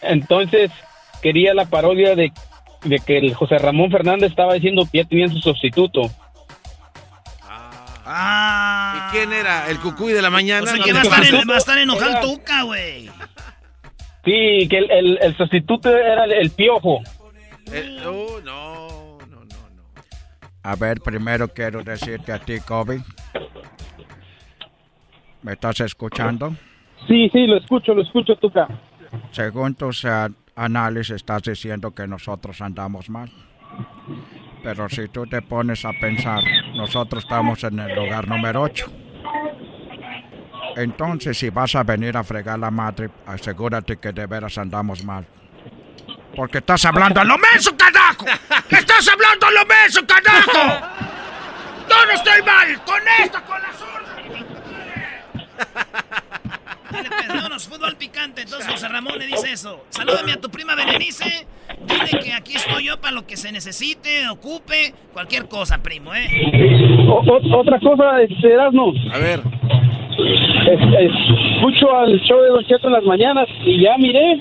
Entonces, 0.01 0.71
quería 1.21 1.53
la 1.53 1.65
parodia 1.65 2.15
de, 2.15 2.33
de 2.83 2.99
que 2.99 3.17
el 3.17 3.33
José 3.33 3.57
Ramón 3.59 3.89
Fernández 3.91 4.31
estaba 4.31 4.55
diciendo 4.55 4.85
que 4.91 4.97
ya 4.99 5.05
tenían 5.05 5.29
su 5.29 5.39
sustituto. 5.39 6.01
Ah. 8.05 9.07
¿Y 9.07 9.11
quién 9.15 9.31
era? 9.31 9.69
¿El 9.69 9.79
cucuy 9.79 10.11
de 10.11 10.21
la 10.21 10.29
mañana? 10.29 10.63
O 10.63 10.65
sea, 10.67 10.75
No 10.77 10.83
que 10.83 10.89
te 10.91 10.93
va 10.93 10.99
a 10.99 11.03
estar, 11.03 11.25
en, 11.25 11.49
va 11.49 11.55
a 11.55 11.57
estar 11.57 11.77
enojado 11.77 12.11
Era- 12.11 12.21
Tuca, 12.21 12.63
güey. 12.63 13.09
Sí, 14.25 14.67
que 14.69 14.77
el, 14.77 14.91
el- 14.91 15.19
el 15.21 15.37
sustituto 15.37 15.89
era 15.95 16.25
el, 16.25 16.33
el 16.33 16.51
Piojo. 16.51 17.01
Eh, 17.71 18.03
oh, 18.05 18.39
no. 18.43 19.17
A 20.63 20.75
ver, 20.75 20.99
primero 20.99 21.47
quiero 21.47 21.83
decirte 21.83 22.33
a 22.33 22.39
ti, 22.39 22.59
Kobe. 22.59 23.01
¿Me 25.41 25.53
estás 25.53 25.79
escuchando? 25.79 26.53
Sí, 27.07 27.29
sí, 27.31 27.47
lo 27.47 27.57
escucho, 27.57 27.93
lo 27.93 28.01
escucho, 28.01 28.35
Tuca. 28.35 28.67
Según 29.31 29.75
tus 29.75 30.05
eh, 30.05 30.27
análisis, 30.55 31.15
estás 31.15 31.43
diciendo 31.43 31.91
que 31.91 32.07
nosotros 32.07 32.61
andamos 32.61 33.09
mal. 33.09 33.31
Pero 34.63 34.87
si 34.89 35.07
tú 35.07 35.25
te 35.25 35.41
pones 35.41 35.83
a 35.85 35.91
pensar, 35.93 36.39
nosotros 36.75 37.23
estamos 37.23 37.63
en 37.63 37.79
el 37.79 37.95
lugar 37.95 38.27
número 38.27 38.61
8. 38.61 38.91
Entonces, 40.75 41.37
si 41.37 41.49
vas 41.49 41.75
a 41.75 41.83
venir 41.83 42.15
a 42.15 42.23
fregar 42.23 42.59
la 42.59 42.71
madre, 42.71 43.09
asegúrate 43.25 43.97
que 43.97 44.11
de 44.11 44.25
veras 44.27 44.57
andamos 44.57 45.03
mal. 45.03 45.25
Porque 46.35 46.59
estás 46.59 46.85
hablando 46.85 47.19
a 47.19 47.23
lo 47.25 47.37
menso, 47.37 47.75
carajo. 47.75 48.25
¡Estás 48.69 49.07
hablando 49.09 49.47
a 49.47 49.51
lo 49.51 49.65
menso, 49.65 50.01
carajo! 50.07 50.87
¡Yo 51.89 52.05
no 52.05 52.11
estoy 52.13 52.41
mal! 52.43 52.81
¡Con 52.85 53.01
esta, 53.19 53.41
con 53.41 53.61
la 53.61 53.73
zurda! 53.73 53.91
Pues, 57.09 57.27
vámonos, 57.27 57.67
fútbol 57.67 57.95
picante. 57.97 58.41
Entonces 58.41 58.67
José 58.71 58.87
Ramón 58.89 59.17
le 59.17 59.27
dice 59.27 59.51
eso. 59.51 59.83
Salúdame 59.89 60.33
a 60.33 60.37
tu 60.41 60.49
prima 60.49 60.75
Berenice. 60.75 61.45
Dile 61.85 62.19
que 62.23 62.33
aquí 62.33 62.55
estoy 62.55 62.85
yo 62.85 62.99
para 62.99 63.13
lo 63.13 63.25
que 63.25 63.37
se 63.37 63.51
necesite, 63.51 64.27
ocupe, 64.29 64.93
cualquier 65.13 65.47
cosa, 65.47 65.81
primo, 65.81 66.13
¿eh? 66.13 66.27
O- 67.07 67.23
o- 67.25 67.59
otra 67.59 67.79
cosa, 67.79 68.21
este, 68.21 68.53
Erasmo. 68.53 68.93
A 69.13 69.17
ver. 69.17 69.39
Es- 69.39 70.79
es- 70.99 71.55
escucho 71.55 71.97
al 71.97 72.19
show 72.21 72.41
de 72.41 72.49
Don 72.49 72.65
Cheto 72.65 72.87
en 72.87 72.93
las 72.93 73.03
mañanas 73.03 73.47
y 73.65 73.81
ya 73.83 73.97
miré 73.97 74.39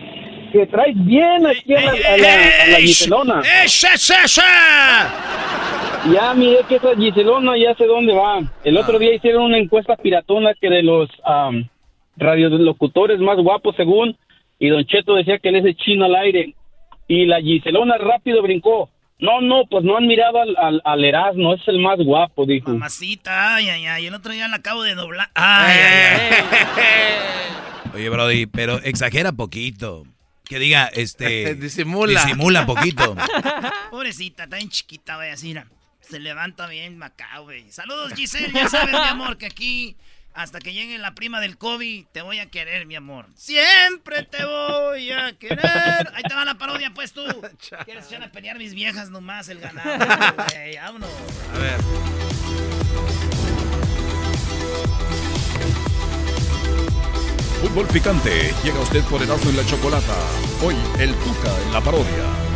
que 0.52 0.66
traes 0.66 0.94
bien 1.06 1.46
aquí 1.46 1.74
a 1.74 1.80
la, 1.80 1.90
a 1.92 2.16
la, 2.16 2.34
a 2.64 2.66
la 2.72 2.76
Giselona. 2.80 3.40
¡Ese, 3.64 3.86
ese, 3.94 4.14
ese! 4.24 4.42
Ya 6.12 6.34
miré 6.34 6.58
que 6.68 6.76
esa 6.76 6.94
Giselona 6.96 7.56
ya 7.56 7.74
sé 7.76 7.86
dónde 7.86 8.12
va. 8.14 8.40
El 8.64 8.76
otro 8.76 8.98
día 8.98 9.14
hicieron 9.14 9.44
una 9.44 9.58
encuesta 9.58 9.96
piratona 9.96 10.52
que 10.60 10.68
de 10.68 10.82
los 10.82 11.08
am, 11.24 11.68
radiolocutores 12.16 13.20
más 13.20 13.38
guapos 13.38 13.76
según, 13.76 14.16
y 14.58 14.68
Don 14.68 14.84
Cheto 14.84 15.14
decía 15.14 15.38
que 15.38 15.48
él 15.48 15.56
es 15.56 15.64
el 15.64 15.76
chino 15.76 16.04
al 16.04 16.14
aire. 16.16 16.54
Y 17.08 17.26
la 17.26 17.40
Giselona 17.40 17.96
rápido 17.98 18.42
brincó. 18.42 18.90
No, 19.18 19.40
no, 19.40 19.64
pues 19.68 19.84
no 19.84 19.96
han 19.96 20.06
mirado 20.06 20.40
al, 20.40 20.56
al, 20.56 20.80
al 20.84 21.04
Erasmo, 21.04 21.54
es 21.54 21.60
el 21.66 21.78
más 21.78 21.98
guapo, 21.98 22.46
dijo. 22.46 22.70
Mamacita, 22.70 23.56
ay, 23.56 23.68
ay, 23.68 23.86
ay. 23.86 24.06
El 24.06 24.14
otro 24.14 24.32
día 24.32 24.48
la 24.48 24.56
acabo 24.56 24.82
de 24.82 24.94
doblar. 24.94 25.28
Ay, 25.34 25.76
ay, 25.78 26.44
ay. 26.76 27.92
Oye, 27.94 28.08
Brody, 28.08 28.46
pero 28.46 28.78
exagera 28.78 29.32
poquito. 29.32 30.04
Que 30.44 30.58
diga, 30.58 30.86
este... 30.86 31.54
Disimula. 31.56 32.24
Disimula 32.24 32.66
poquito. 32.66 33.14
Pobrecita, 33.90 34.44
está 34.44 34.56
bien 34.56 34.68
chiquita, 34.68 35.16
güey, 35.16 35.30
así, 35.30 35.48
mira. 35.48 35.66
Se 36.00 36.18
levanta 36.18 36.66
bien 36.66 37.02
acá, 37.02 37.38
güey. 37.40 37.70
Saludos, 37.70 38.14
Giselle, 38.14 38.50
ya 38.52 38.68
sabes, 38.68 38.92
mi 38.92 39.06
amor, 39.06 39.36
que 39.36 39.46
aquí, 39.46 39.96
hasta 40.34 40.58
que 40.58 40.72
llegue 40.72 40.98
la 40.98 41.14
prima 41.14 41.40
del 41.40 41.58
COVID, 41.58 42.06
te 42.12 42.22
voy 42.22 42.38
a 42.38 42.46
querer, 42.46 42.86
mi 42.86 42.94
amor. 42.94 43.26
Siempre 43.34 44.22
te 44.24 44.44
voy 44.44 45.10
a 45.10 45.32
querer. 45.38 46.10
Ahí 46.14 46.22
te 46.26 46.34
va 46.34 46.44
la 46.44 46.56
parodia, 46.56 46.92
pues, 46.94 47.12
tú. 47.12 47.22
¿Quieres 47.84 48.06
echar 48.06 48.22
a 48.22 48.32
pelear 48.32 48.58
mis 48.58 48.74
viejas 48.74 49.10
nomás 49.10 49.48
el 49.48 49.60
ganado? 49.60 49.90
Vámonos. 50.82 51.10
A 51.54 51.58
ver. 51.58 51.80
Fútbol 57.60 57.86
picante 57.88 58.54
llega 58.64 58.78
a 58.78 58.82
usted 58.82 59.02
por 59.04 59.22
Erasmo 59.22 59.50
y 59.50 59.54
la 59.54 59.66
Chocolata. 59.66 60.16
Hoy, 60.62 60.76
el 60.98 61.14
Tuca 61.16 61.62
en 61.66 61.72
la 61.74 61.80
parodia. 61.82 62.49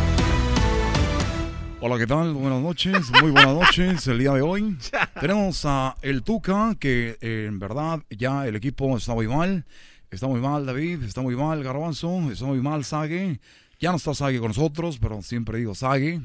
Hola, 1.81 1.97
¿qué 1.97 2.07
tal? 2.07 2.33
Buenas 2.33 2.61
noches, 2.61 3.11
muy 3.21 3.31
buenas 3.31 3.53
noches. 3.59 4.07
El 4.07 4.19
día 4.19 4.33
de 4.33 4.41
hoy 4.41 4.77
tenemos 5.19 5.63
a 5.65 5.95
el 6.01 6.23
Tuca, 6.23 6.75
que 6.79 7.17
eh, 7.21 7.45
en 7.47 7.59
verdad 7.59 8.01
ya 8.09 8.47
el 8.47 8.55
equipo 8.55 8.95
está 8.97 9.13
muy 9.13 9.27
mal. 9.27 9.65
Está 10.09 10.27
muy 10.27 10.39
mal 10.39 10.65
David, 10.65 11.03
está 11.03 11.21
muy 11.21 11.35
mal 11.35 11.63
Garbanzo, 11.63 12.31
está 12.31 12.45
muy 12.45 12.61
mal 12.61 12.83
Sague. 12.85 13.39
Ya 13.79 13.91
no 13.91 13.97
está 13.97 14.13
Sague 14.13 14.39
con 14.39 14.49
nosotros, 14.49 14.97
pero 14.99 15.21
siempre 15.21 15.59
digo 15.59 15.75
Sague. 15.75 16.21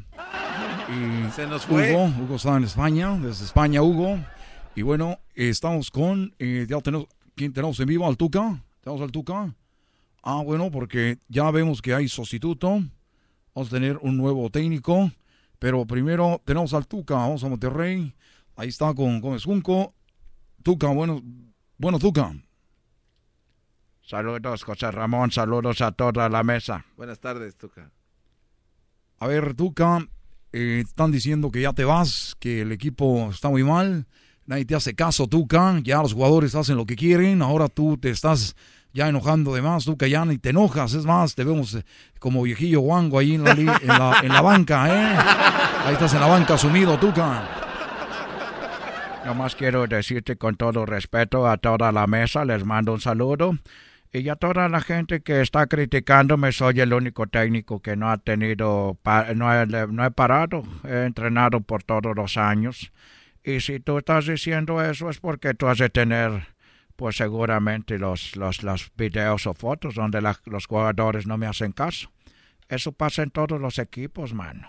Y 0.89 1.31
Se 1.35 1.47
nos 1.47 1.67
fue. 1.67 1.93
Hugo, 1.93 2.13
Hugo 2.23 2.37
está 2.37 2.57
en 2.57 2.65
España, 2.65 3.19
desde 3.19 3.45
España, 3.45 3.83
Hugo. 3.83 4.19
Y 4.77 4.83
bueno, 4.83 5.19
estamos 5.35 5.91
con, 5.91 6.33
eh, 6.39 6.67
ya 6.69 6.81
tenemos, 6.81 7.09
¿quién 7.35 7.53
tenemos 7.53 7.79
en 7.81 7.87
vivo? 7.87 8.07
¿Al 8.07 8.17
Tuca? 8.17 8.63
¿Tenemos 8.81 9.03
al 9.03 9.11
Tuca? 9.11 9.55
Ah, 10.23 10.43
bueno, 10.45 10.71
porque 10.71 11.19
ya 11.29 11.51
vemos 11.51 11.83
que 11.83 11.93
hay 11.93 12.09
sustituto. 12.09 12.83
Vamos 13.55 13.69
a 13.69 13.71
tener 13.71 13.99
un 14.01 14.17
nuevo 14.17 14.49
técnico. 14.49 15.11
Pero 15.61 15.87
primero 15.87 16.41
tenemos 16.45 16.73
al 16.73 16.89
Tuca, 16.89 17.15
vamos 17.17 17.45
a 17.45 17.49
Monterrey. 17.49 18.15
Ahí 18.57 18.69
está 18.71 18.93
con 18.95 19.21
Gómez 19.21 19.45
Junco. 19.45 19.95
Tuca, 20.63 20.89
bueno, 20.89 21.23
bueno, 21.77 21.99
Tuca. 21.99 22.35
Saludos, 24.01 24.65
José 24.65 24.91
Ramón, 24.91 25.31
saludos 25.31 25.83
a 25.83 25.93
toda 25.93 26.31
la 26.31 26.43
mesa. 26.43 26.87
Buenas 26.97 27.21
tardes, 27.21 27.57
Tuca. 27.57 27.93
A 29.19 29.27
ver, 29.27 29.55
Tuca, 29.55 30.09
eh, 30.51 30.83
están 30.85 31.13
diciendo 31.13 31.51
que 31.51 31.61
ya 31.61 31.75
te 31.75 31.85
vas, 31.85 32.35
que 32.41 32.63
el 32.63 32.73
equipo 32.73 33.29
está 33.31 33.51
muy 33.51 33.63
mal. 33.63 34.07
Nadie 34.47 34.65
te 34.65 34.75
hace 34.75 34.95
caso, 34.95 35.27
Tuca. 35.27 35.79
Ya 35.85 36.01
los 36.01 36.15
jugadores 36.15 36.55
hacen 36.55 36.79
lo 36.79 36.87
que 36.87 36.97
quieren. 36.97 37.43
Ahora 37.43 37.69
tú 37.69 37.99
te 37.99 38.09
estás 38.09 38.57
ya 38.93 39.09
enojando 39.09 39.55
de 39.55 39.63
más, 39.63 39.85
Tuca. 39.85 40.07
Ya 40.07 40.25
ni 40.25 40.39
te 40.39 40.51
enojas. 40.51 40.95
Es 40.95 41.05
más, 41.05 41.35
te 41.35 41.45
vemos 41.45 41.75
eh, 41.75 41.85
como 42.19 42.43
viejillo 42.43 42.81
guango 42.81 43.19
ahí 43.19 43.35
en 43.35 43.45
la, 43.45 43.53
en 43.53 43.87
la, 43.87 44.21
en 44.23 44.33
la 44.33 44.41
banca, 44.41 44.89
¿eh? 44.89 45.17
Ahí 45.87 45.95
estás 45.95 46.15
en 46.15 46.21
la 46.21 46.27
banca 46.27 46.59
sumido, 46.59 46.99
Tuca. 46.99 47.43
Nomás 49.25 49.55
quiero 49.55 49.87
decirte 49.87 50.37
con 50.37 50.57
todo 50.57 50.87
respeto 50.87 51.47
a 51.47 51.59
toda 51.59 51.93
la 51.93 52.07
mesa, 52.07 52.45
les 52.45 52.65
mando 52.65 52.95
un 52.95 53.01
saludo. 53.01 53.55
Y 54.13 54.29
a 54.29 54.35
toda 54.35 54.69
la 54.69 54.81
gente 54.81 55.21
que 55.21 55.41
está 55.41 55.69
criticándome, 55.69 56.51
soy 56.51 56.81
el 56.81 56.93
único 56.93 57.29
técnico 57.29 57.81
que 57.81 57.95
no 57.95 58.11
ha 58.11 58.19
tenido, 58.19 58.99
no 59.37 59.55
he, 59.55 59.67
no 59.67 60.05
he 60.05 60.11
parado, 60.11 60.65
he 60.83 61.05
entrenado 61.05 61.61
por 61.61 61.85
todos 61.85 62.17
los 62.17 62.37
años. 62.37 62.91
Y 63.45 63.61
si 63.61 63.79
tú 63.79 63.99
estás 63.99 64.27
diciendo 64.27 64.83
eso 64.83 65.11
es 65.11 65.21
porque 65.21 65.55
tú 65.55 65.69
has 65.69 65.79
de 65.79 65.91
tener, 65.91 66.49
pues 67.01 67.17
seguramente 67.17 67.99
los, 67.99 68.37
los, 68.37 68.63
los 68.63 68.93
videos 68.95 69.47
o 69.47 69.55
fotos 69.55 69.95
donde 69.95 70.21
la- 70.21 70.39
los 70.45 70.67
jugadores 70.67 71.27
no 71.27 71.39
me 71.39 71.47
hacen 71.47 71.73
caso. 71.73 72.13
Eso 72.69 72.93
pasa 72.93 73.23
en 73.23 73.31
todos 73.31 73.59
los 73.59 73.79
equipos, 73.79 74.35
mano. 74.35 74.69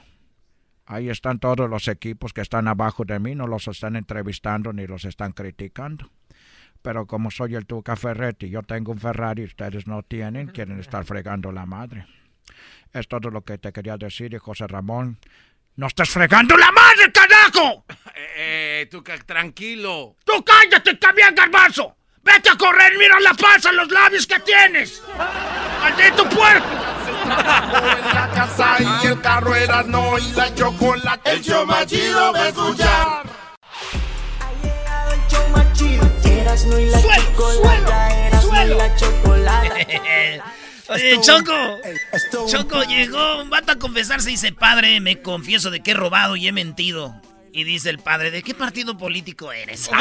Ahí 0.85 1.09
están 1.09 1.39
todos 1.39 1.69
los 1.69 1.89
equipos 1.89 2.31
que 2.31 2.39
están 2.39 2.69
abajo 2.69 3.03
de 3.03 3.19
mí, 3.19 3.35
no 3.35 3.47
los 3.47 3.67
están 3.67 3.97
entrevistando 3.97 4.71
ni 4.71 4.87
los 4.87 5.03
están 5.03 5.33
criticando. 5.33 6.09
Pero 6.81 7.05
como 7.05 7.31
soy 7.31 7.55
el 7.55 7.65
Tuca 7.65 7.97
Ferretti, 7.97 8.49
yo 8.49 8.63
tengo 8.63 8.93
un 8.93 8.97
Ferrari, 8.99 9.43
ustedes 9.43 9.85
no 9.85 10.01
tienen, 10.01 10.47
quieren 10.47 10.79
estar 10.79 11.03
fregando 11.03 11.51
la 11.51 11.65
madre. 11.65 12.05
Es 12.93 13.09
todo 13.09 13.29
lo 13.29 13.41
que 13.43 13.57
te 13.57 13.73
quería 13.73 13.97
decir, 13.97 14.33
y 14.33 14.37
José 14.37 14.67
Ramón. 14.67 15.17
¡No 15.75 15.87
estés 15.87 16.09
fregando 16.09 16.55
la 16.55 16.71
madre, 16.71 17.11
carajo! 17.11 17.83
Eh, 18.37 18.87
Tuca, 18.89 19.17
tranquilo. 19.19 20.15
¡Tú 20.23 20.31
cállate 20.45 20.95
también, 20.95 21.35
garbanzo! 21.35 21.97
¡Vete 22.23 22.49
a 22.49 22.57
correr! 22.57 22.97
¡Mira 22.97 23.19
la 23.19 23.33
panza, 23.33 23.71
los 23.71 23.89
labios 23.89 24.27
que 24.27 24.39
tienes! 24.39 25.01
¡Maldito 25.81 26.29
puerco! 26.29 26.67
en 27.23 28.15
la 28.15 28.29
casa 28.33 28.77
y 28.79 29.07
el 29.07 29.21
carro 29.21 29.55
era 29.55 29.83
no 29.83 30.17
y 30.17 30.31
la 30.33 30.53
chocolate. 30.53 31.31
El 31.31 31.41
show 31.41 31.65
más 31.65 31.85
chido 31.87 32.33
va 32.33 32.39
a 32.39 32.47
escuchar. 32.49 33.23
El 35.13 35.27
show 35.29 35.49
más 35.49 35.73
chido. 35.73 36.11
Erasmo 36.25 36.77
y 36.77 36.85
la 36.89 37.01
chocolata. 37.01 38.27
Erasmo 38.27 38.61
y 38.61 38.67
la 38.67 38.95
chocolata. 38.95 39.75
Oye, 40.89 41.21
Choco. 41.21 41.79
Choco 42.47 42.83
llegó 42.83 43.41
un 43.41 43.49
vato 43.49 43.71
a 43.71 43.75
confesarse 43.77 44.29
y 44.29 44.33
dice, 44.33 44.51
padre, 44.51 44.99
me 44.99 45.21
confieso 45.21 45.71
de 45.71 45.81
que 45.81 45.91
he 45.91 45.93
robado 45.93 46.35
y 46.35 46.47
he 46.47 46.51
mentido. 46.51 47.15
Y 47.53 47.63
dice 47.65 47.89
el 47.89 47.99
padre, 47.99 48.31
¿de 48.31 48.41
qué 48.43 48.53
partido 48.53 48.97
político 48.97 49.51
eres? 49.51 49.89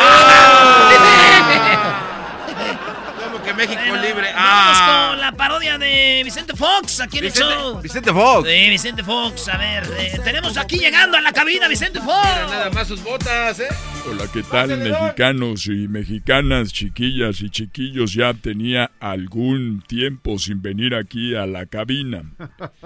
Como 3.25 3.43
que 3.43 3.55
México 3.55 3.81
Bueno, 3.89 4.03
libre. 4.03 4.33
Vamos 4.33 4.79
Ah. 4.81 5.07
con 5.11 5.21
la 5.21 5.33
parodia 5.33 5.79
de 5.79 6.23
Vicente 6.25 6.55
Fox 6.57 7.01
aquí 7.01 7.19
en 7.19 7.25
el 7.25 7.31
Vicente- 7.31 7.55
show. 7.55 7.81
Vicente 7.81 8.13
Fox. 8.13 8.49
Sí, 8.49 8.71
Vicente 8.71 9.05
Fox. 9.05 9.49
A 9.49 9.57
ver, 9.57 9.85
eh, 9.99 10.21
tenemos 10.25 10.57
aquí 10.57 10.79
llegando 10.79 11.17
a 11.17 11.21
la 11.21 11.33
cabina 11.33 11.69
Vicente 11.69 12.01
Fox. 12.01 12.25
Nada 12.51 12.71
más 12.71 12.89
sus 12.89 13.03
botas, 13.03 13.59
¿eh? 13.61 13.69
Hola, 14.09 14.25
¿qué 14.33 14.43
tal 14.43 14.79
mexicanos 14.79 15.67
y 15.67 15.87
mexicanas, 15.89 16.73
chiquillas 16.73 17.41
y 17.43 17.51
chiquillos? 17.51 18.15
Ya 18.15 18.33
tenía 18.35 18.91
algún 19.01 19.83
tiempo 19.87 20.39
sin 20.39 20.63
venir 20.63 20.95
aquí 20.95 21.35
a 21.35 21.47
la 21.47 21.67
cabina. 21.67 22.23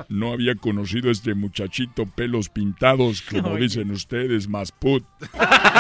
No 0.09 0.33
había 0.33 0.55
conocido 0.55 1.09
a 1.09 1.13
este 1.13 1.35
muchachito 1.35 2.07
pelos 2.07 2.49
pintados, 2.49 3.23
como 3.23 3.51
Oye. 3.51 3.65
dicen 3.65 3.91
ustedes, 3.91 4.49
más 4.49 4.73
put. 4.73 5.05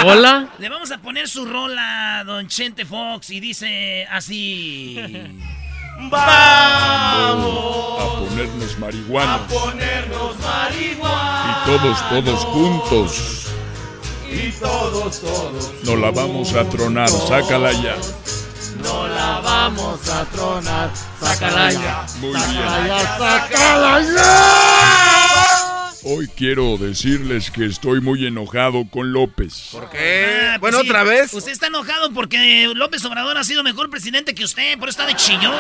Hola. 0.05 0.51
Le 0.59 0.69
vamos 0.69 0.90
a 0.93 0.98
poner 0.98 1.28
su 1.28 1.44
rola, 1.44 2.23
don 2.24 2.47
Chente 2.48 2.85
Fox, 2.85 3.31
y 3.31 3.40
dice 3.40 4.06
así. 4.11 4.98
Vamos 6.11 8.01
a 8.01 8.19
ponernos 8.20 8.78
marihuana. 8.78 9.47
ponernos 9.47 10.36
marihuana. 10.40 11.62
Y 11.62 11.70
todos, 11.70 12.09
todos 12.09 12.44
juntos. 12.47 13.53
Y 14.35 14.52
todos, 14.61 15.20
todos. 15.20 15.73
Nos 15.85 15.98
la 15.98 16.11
vamos 16.11 16.52
a 16.55 16.65
tronar, 16.69 17.09
sácala 17.09 17.73
ya. 17.73 17.97
No 18.82 19.06
la 19.09 19.40
vamos 19.40 20.09
a 20.09 20.24
tronar. 20.27 20.90
Sácala 21.20 21.73
ya. 21.73 22.06
Muy 22.20 22.32
Sácala 22.39 22.78
bien. 22.78 22.89
ya, 22.89 23.19
sácala 23.19 24.01
ya. 24.02 25.23
Hoy 26.06 26.26
quiero 26.36 26.76
decirles 26.76 27.51
que 27.51 27.64
estoy 27.64 28.02
muy 28.02 28.26
enojado 28.26 28.85
con 28.90 29.12
López. 29.12 29.70
¿Por 29.72 29.89
qué? 29.89 30.26
Ah, 30.51 30.56
pues 30.60 30.72
bueno, 30.72 30.81
sí, 30.82 30.89
otra 30.89 31.02
vez. 31.02 31.32
Usted 31.32 31.52
está 31.52 31.68
enojado 31.68 32.12
porque 32.12 32.70
López 32.74 33.02
Obrador 33.06 33.39
ha 33.39 33.44
sido 33.44 33.62
mejor 33.64 33.89
presidente 33.89 34.35
que 34.35 34.44
usted, 34.44 34.78
por 34.78 34.90
eso 34.90 35.01
está 35.02 35.06
de 35.06 35.14
chillón. 35.16 35.55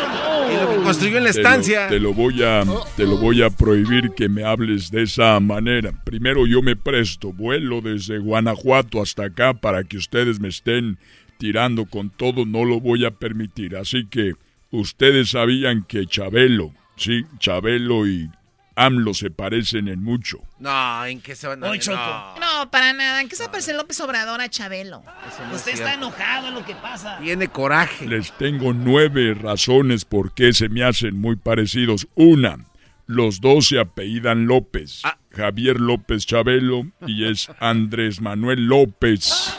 Y 0.52 0.60
lo 0.60 0.68
que 0.70 0.82
construyó 0.84 1.16
en 1.16 1.24
la 1.24 1.32
Te 1.32 1.40
lo- 1.40 1.48
estancia. 1.48 1.88
Te 1.88 1.98
lo, 1.98 2.12
voy 2.12 2.42
a, 2.42 2.62
te 2.94 3.04
lo 3.04 3.16
voy 3.16 3.42
a 3.42 3.48
prohibir 3.48 4.10
que 4.10 4.28
me 4.28 4.44
hables 4.44 4.90
de 4.90 5.04
esa 5.04 5.40
manera. 5.40 5.92
Primero 6.04 6.46
yo 6.46 6.60
me 6.60 6.76
presto, 6.76 7.32
vuelo 7.32 7.80
desde 7.80 8.18
Guanajuato 8.18 9.00
hasta 9.00 9.24
acá 9.24 9.54
para 9.54 9.84
que 9.84 9.96
ustedes 9.96 10.40
me 10.40 10.48
estén 10.48 10.98
tirando 11.38 11.86
con 11.86 12.10
todo, 12.10 12.44
no 12.44 12.66
lo 12.66 12.80
voy 12.80 13.06
a 13.06 13.12
permitir. 13.12 13.76
Así 13.76 14.06
que 14.10 14.32
ustedes 14.70 15.30
sabían 15.30 15.84
que 15.84 16.04
Chabelo, 16.06 16.74
sí, 16.96 17.22
Chabelo 17.38 18.06
y 18.06 18.28
AMLO 18.76 19.14
se 19.14 19.30
parecen 19.30 19.88
en 19.88 20.02
mucho. 20.02 20.38
No, 20.58 21.04
¿en 21.06 21.20
qué 21.20 21.36
se 21.36 21.46
van 21.46 21.62
a 21.62 21.68
Hoy. 21.68 21.80
No. 21.86 22.34
No, 22.38 22.70
para 22.70 22.92
nada. 22.92 23.20
¿En 23.20 23.28
qué 23.28 23.36
se 23.36 23.48
parece 23.48 23.72
López 23.74 24.00
Obrador 24.00 24.40
a 24.40 24.48
Chabelo? 24.48 25.02
no 25.04 25.50
es 25.50 25.60
Usted 25.60 25.74
está 25.74 25.94
enojado 25.94 26.48
en 26.48 26.54
lo 26.54 26.64
que 26.64 26.74
pasa. 26.74 27.18
Tiene 27.18 27.48
coraje. 27.48 28.06
Les 28.06 28.32
tengo 28.32 28.72
nueve 28.72 29.34
razones 29.34 30.04
por 30.04 30.34
qué 30.34 30.52
se 30.52 30.68
me 30.68 30.82
hacen 30.82 31.20
muy 31.20 31.36
parecidos. 31.36 32.08
Una, 32.14 32.58
los 33.06 33.40
dos 33.40 33.68
se 33.68 33.78
apellidan 33.78 34.46
López. 34.46 35.02
Javier 35.30 35.80
López 35.80 36.26
Chabelo 36.26 36.86
y 37.06 37.28
es 37.28 37.50
Andrés 37.60 38.20
Manuel 38.20 38.66
López. 38.66 39.54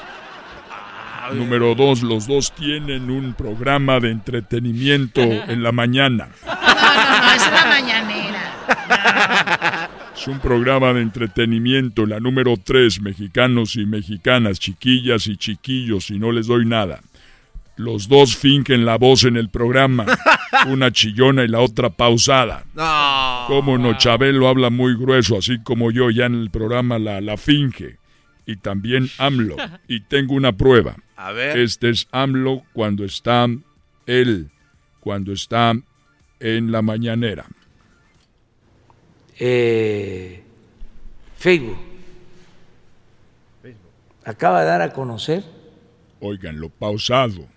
Número 1.33 1.73
dos, 1.73 2.03
los 2.03 2.27
dos 2.27 2.53
tienen 2.53 3.09
un 3.09 3.33
programa 3.33 3.99
de 3.99 4.11
entretenimiento 4.11 5.21
en 5.21 5.63
la 5.63 5.71
mañana. 5.71 6.29
No, 6.85 7.01
no, 7.03 7.19
no, 7.25 7.33
es 7.33 7.51
la 7.51 7.65
mañanera. 7.65 8.24
Es 10.15 10.27
un 10.29 10.39
programa 10.39 10.93
de 10.93 11.01
entretenimiento. 11.01 12.05
La 12.05 12.21
número 12.21 12.55
tres, 12.55 13.01
mexicanos 13.01 13.75
y 13.75 13.85
mexicanas, 13.85 14.59
chiquillas 14.59 15.27
y 15.27 15.35
chiquillos, 15.35 16.09
y 16.09 16.19
no 16.19 16.31
les 16.31 16.47
doy 16.47 16.65
nada. 16.65 17.01
Los 17.75 18.07
dos 18.07 18.37
fingen 18.37 18.85
la 18.85 18.97
voz 18.97 19.25
en 19.25 19.35
el 19.35 19.49
programa. 19.49 20.05
Una 20.67 20.91
chillona 20.91 21.43
y 21.43 21.49
la 21.49 21.59
otra 21.59 21.89
pausada. 21.89 22.63
No. 22.73 23.45
Como 23.47 23.77
no, 23.77 23.97
Chabelo 23.97 24.47
habla 24.47 24.69
muy 24.69 24.95
grueso, 24.95 25.37
así 25.37 25.59
como 25.61 25.91
yo 25.91 26.09
ya 26.09 26.27
en 26.27 26.35
el 26.35 26.49
programa 26.49 26.97
la, 26.97 27.19
la 27.19 27.35
finge. 27.35 27.97
Y 28.45 28.55
también 28.57 29.09
AMLO. 29.17 29.57
Y 29.87 29.99
tengo 30.01 30.33
una 30.33 30.53
prueba. 30.53 30.95
A 31.17 31.33
ver. 31.33 31.57
Este 31.59 31.89
es 31.89 32.07
AMLO 32.11 32.63
cuando 32.71 33.03
está 33.03 33.47
él, 34.05 34.49
cuando 35.01 35.33
está 35.33 35.73
en 36.39 36.71
la 36.71 36.81
mañanera. 36.81 37.45
Eh, 39.39 40.43
Facebook. 41.37 41.77
Acaba 44.23 44.61
de 44.61 44.65
dar 44.67 44.81
a 44.81 44.91
conocer. 44.91 45.43
Óiganlo, 46.19 46.69
pausado. 46.69 47.47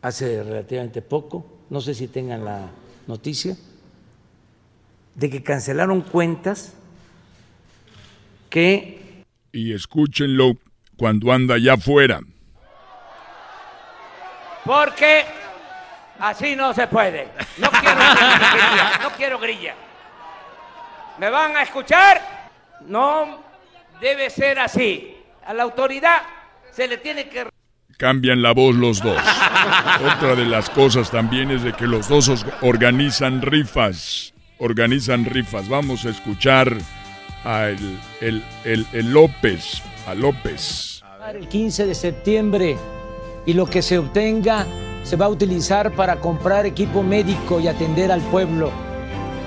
hace 0.00 0.42
relativamente 0.42 1.02
poco, 1.02 1.44
no 1.70 1.80
sé 1.80 1.94
si 1.94 2.08
tengan 2.08 2.44
la 2.44 2.70
noticia, 3.06 3.56
de 5.14 5.30
que 5.30 5.42
cancelaron 5.42 6.02
cuentas 6.02 6.74
que 8.48 9.24
Y 9.52 9.72
escúchenlo 9.74 10.56
cuando 10.96 11.32
anda 11.32 11.56
allá 11.56 11.74
afuera. 11.74 12.20
Porque 14.64 15.24
así 16.18 16.54
no 16.56 16.72
se 16.74 16.86
puede. 16.86 17.28
No 17.58 17.70
quiero 17.70 17.96
grilla, 18.52 18.98
no 19.02 19.10
quiero 19.10 19.38
grilla. 19.38 19.74
¿Me 21.18 21.30
van 21.30 21.56
a 21.56 21.62
escuchar? 21.62 22.20
No 22.86 23.40
debe 24.00 24.30
ser 24.30 24.58
así. 24.58 25.16
A 25.46 25.52
la 25.54 25.62
autoridad 25.64 26.22
se 26.70 26.86
le 26.86 26.98
tiene 26.98 27.28
que... 27.28 27.48
Cambian 27.96 28.40
la 28.42 28.52
voz 28.52 28.76
los 28.76 29.02
dos. 29.02 29.18
Otra 29.18 30.36
de 30.36 30.44
las 30.44 30.70
cosas 30.70 31.10
también 31.10 31.50
es 31.50 31.62
de 31.64 31.72
que 31.72 31.86
los 31.88 32.08
dos 32.08 32.28
os- 32.28 32.46
organizan 32.60 33.42
rifas. 33.42 34.32
Organizan 34.58 35.24
rifas. 35.24 35.68
Vamos 35.68 36.04
a 36.04 36.10
escuchar 36.10 36.72
a 37.44 37.64
el, 37.66 37.98
el, 38.20 38.44
el- 38.64 38.86
el 38.92 39.12
López. 39.12 39.82
A 40.06 40.14
López. 40.14 41.02
El 41.34 41.48
15 41.48 41.86
de 41.86 41.94
septiembre 41.96 42.78
y 43.44 43.52
lo 43.54 43.66
que 43.66 43.82
se 43.82 43.98
obtenga 43.98 44.64
se 45.08 45.16
va 45.16 45.24
a 45.24 45.30
utilizar 45.30 45.90
para 45.94 46.20
comprar 46.20 46.66
equipo 46.66 47.02
médico 47.02 47.60
y 47.60 47.66
atender 47.66 48.12
al 48.12 48.20
pueblo. 48.20 48.70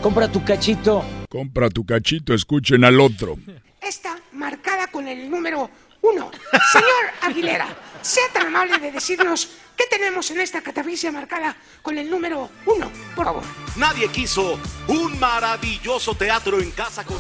Compra 0.02 0.28
tu 0.28 0.44
cachito. 0.44 1.06
Compra 1.30 1.70
tu 1.70 1.86
cachito, 1.86 2.34
escuchen 2.34 2.84
al 2.84 3.00
otro. 3.00 3.38
Esta 3.80 4.18
marcada 4.32 4.88
con 4.88 5.08
el 5.08 5.30
número 5.30 5.70
uno. 6.02 6.32
Señor 6.72 7.14
Aguilera, 7.22 7.68
sea 8.02 8.24
tan 8.34 8.48
amable 8.48 8.80
de 8.80 8.92
decirnos 8.92 9.52
qué 9.78 9.84
tenemos 9.88 10.32
en 10.32 10.42
esta 10.42 10.62
catafixia 10.62 11.12
marcada 11.12 11.56
con 11.84 11.96
el 11.96 12.10
número 12.10 12.50
uno, 12.66 12.92
por 13.16 13.26
favor. 13.26 13.44
Nadie 13.78 14.08
quiso 14.08 14.58
un 14.88 15.20
maravilloso 15.20 16.16
teatro 16.16 16.60
en 16.60 16.72
casa 16.72 17.04
con 17.04 17.20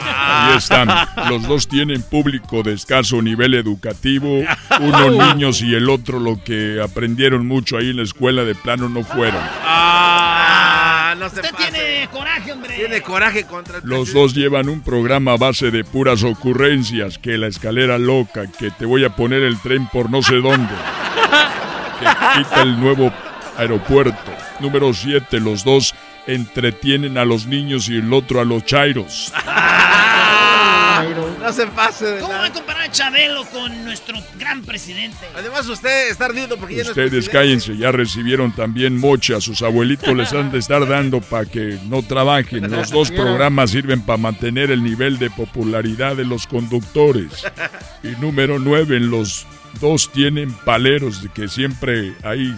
Ahí 0.00 0.56
están. 0.58 0.88
Los 1.28 1.42
dos 1.42 1.68
tienen 1.68 2.02
público 2.02 2.62
de 2.62 2.72
escaso 2.74 3.20
nivel 3.22 3.54
educativo. 3.54 4.42
Uno 4.80 5.10
niños 5.34 5.62
y 5.62 5.74
el 5.74 5.88
otro 5.90 6.18
lo 6.20 6.42
que 6.42 6.80
aprendieron 6.82 7.46
mucho 7.46 7.76
ahí 7.76 7.90
en 7.90 7.96
la 7.98 8.02
escuela 8.02 8.44
de 8.44 8.54
plano 8.54 8.88
no 8.88 9.02
fueron. 9.04 9.40
Ah, 9.64 11.14
no 11.18 11.28
se 11.28 11.36
Usted 11.36 11.50
pase. 11.52 11.70
tiene 11.70 12.08
coraje, 12.12 12.52
hombre. 12.52 12.74
Tiene 12.76 13.00
coraje 13.02 13.44
contra 13.44 13.78
el 13.78 13.82
Los 13.84 14.12
dos 14.12 14.34
llevan 14.34 14.68
un 14.68 14.82
programa 14.82 15.32
a 15.32 15.36
base 15.36 15.70
de 15.70 15.84
puras 15.84 16.22
ocurrencias, 16.24 17.18
que 17.18 17.36
la 17.38 17.46
escalera 17.46 17.98
loca, 17.98 18.46
que 18.58 18.70
te 18.70 18.86
voy 18.86 19.04
a 19.04 19.10
poner 19.10 19.42
el 19.42 19.58
tren 19.60 19.86
por 19.88 20.10
no 20.10 20.22
sé 20.22 20.36
dónde, 20.36 20.74
que 22.00 22.06
quita 22.38 22.62
el 22.62 22.78
nuevo 22.80 23.12
aeropuerto. 23.56 24.32
Número 24.60 24.92
7, 24.92 25.40
los 25.40 25.64
dos 25.64 25.94
entretienen 26.26 27.18
a 27.18 27.24
los 27.24 27.46
niños 27.46 27.88
y 27.88 27.96
el 27.96 28.12
otro 28.12 28.40
a 28.40 28.44
los 28.44 28.64
chairos. 28.64 29.32
No 31.40 31.52
se 31.52 31.66
pase 31.68 32.06
de 32.06 32.20
¿Cómo 32.20 32.32
va 32.32 32.46
a 32.46 32.52
comparar 32.52 32.84
a 32.84 32.90
Chabelo 32.90 33.44
con 33.46 33.84
nuestro 33.84 34.16
gran 34.38 34.62
presidente? 34.62 35.18
Además, 35.36 35.68
usted 35.68 36.10
está 36.10 36.24
ardido 36.24 36.56
porque 36.56 36.76
ya 36.76 36.84
no 36.84 36.90
es 36.90 36.96
Ustedes 36.96 37.28
cállense, 37.28 37.76
ya 37.76 37.92
recibieron 37.92 38.52
también 38.52 38.98
mocha, 38.98 39.36
a 39.36 39.40
sus 39.40 39.62
abuelitos 39.62 40.16
les 40.16 40.32
han 40.32 40.50
de 40.50 40.58
estar 40.58 40.88
dando 40.88 41.20
para 41.20 41.44
que 41.44 41.78
no 41.88 42.02
trabajen. 42.02 42.70
Los 42.70 42.90
dos 42.90 43.10
programas 43.10 43.70
sirven 43.70 44.00
para 44.00 44.16
mantener 44.16 44.70
el 44.70 44.82
nivel 44.82 45.18
de 45.18 45.30
popularidad 45.30 46.16
de 46.16 46.24
los 46.24 46.46
conductores. 46.46 47.44
Y 48.02 48.08
número 48.20 48.58
nueve, 48.58 48.98
los 48.98 49.46
dos 49.80 50.10
tienen 50.10 50.52
paleros 50.52 51.22
de 51.22 51.28
que 51.28 51.48
siempre 51.48 52.14
ahí 52.22 52.56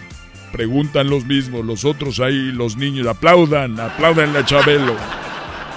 preguntan 0.52 1.08
los 1.10 1.24
mismos, 1.24 1.64
los 1.64 1.84
otros 1.84 2.20
ahí, 2.20 2.52
los 2.52 2.76
niños, 2.76 3.06
aplaudan, 3.06 3.78
aplaudan 3.78 4.36
a 4.36 4.44
Chabelo. 4.44 4.94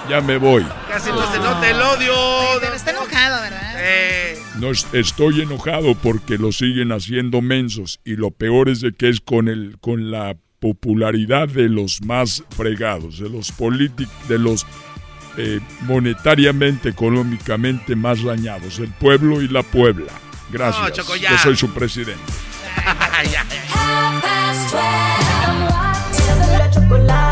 Ya 0.08 0.20
me 0.20 0.36
voy. 0.36 0.66
Casi 0.88 1.10
no 1.10 1.30
se 1.30 1.38
nota 1.38 1.70
el 1.70 1.80
odio. 1.80 2.14
Pero 2.60 2.74
está 2.74 2.90
enojado, 2.90 3.40
¿verdad? 3.42 3.72
Eh, 3.78 4.38
No 4.58 4.70
es- 4.70 4.86
estoy 4.92 5.40
enojado 5.42 5.94
porque 5.94 6.38
lo 6.38 6.52
siguen 6.52 6.92
haciendo 6.92 7.40
mensos 7.40 8.00
y 8.04 8.16
lo 8.16 8.30
peor 8.30 8.68
es 8.68 8.80
de 8.80 8.92
que 8.92 9.08
es 9.08 9.20
con 9.20 9.48
el 9.48 9.76
con 9.80 10.10
la 10.10 10.36
popularidad 10.60 11.48
de 11.48 11.68
los 11.68 12.00
más 12.04 12.44
fregados, 12.50 13.18
de 13.18 13.28
los 13.28 13.50
políticos, 13.52 14.12
de 14.28 14.38
los 14.38 14.66
eh, 15.38 15.60
monetariamente, 15.82 16.90
económicamente 16.90 17.96
más 17.96 18.22
dañados, 18.22 18.78
el 18.80 18.90
pueblo 18.90 19.40
y 19.40 19.48
la 19.48 19.62
puebla. 19.62 20.12
Gracias. 20.50 20.82
No, 20.82 20.90
Choco, 20.90 21.16
ya. 21.16 21.30
Yo 21.30 21.38
soy 21.38 21.56
su 21.56 21.70
presidente. 21.72 22.20
La 26.58 26.70
chocolata, 26.70 27.31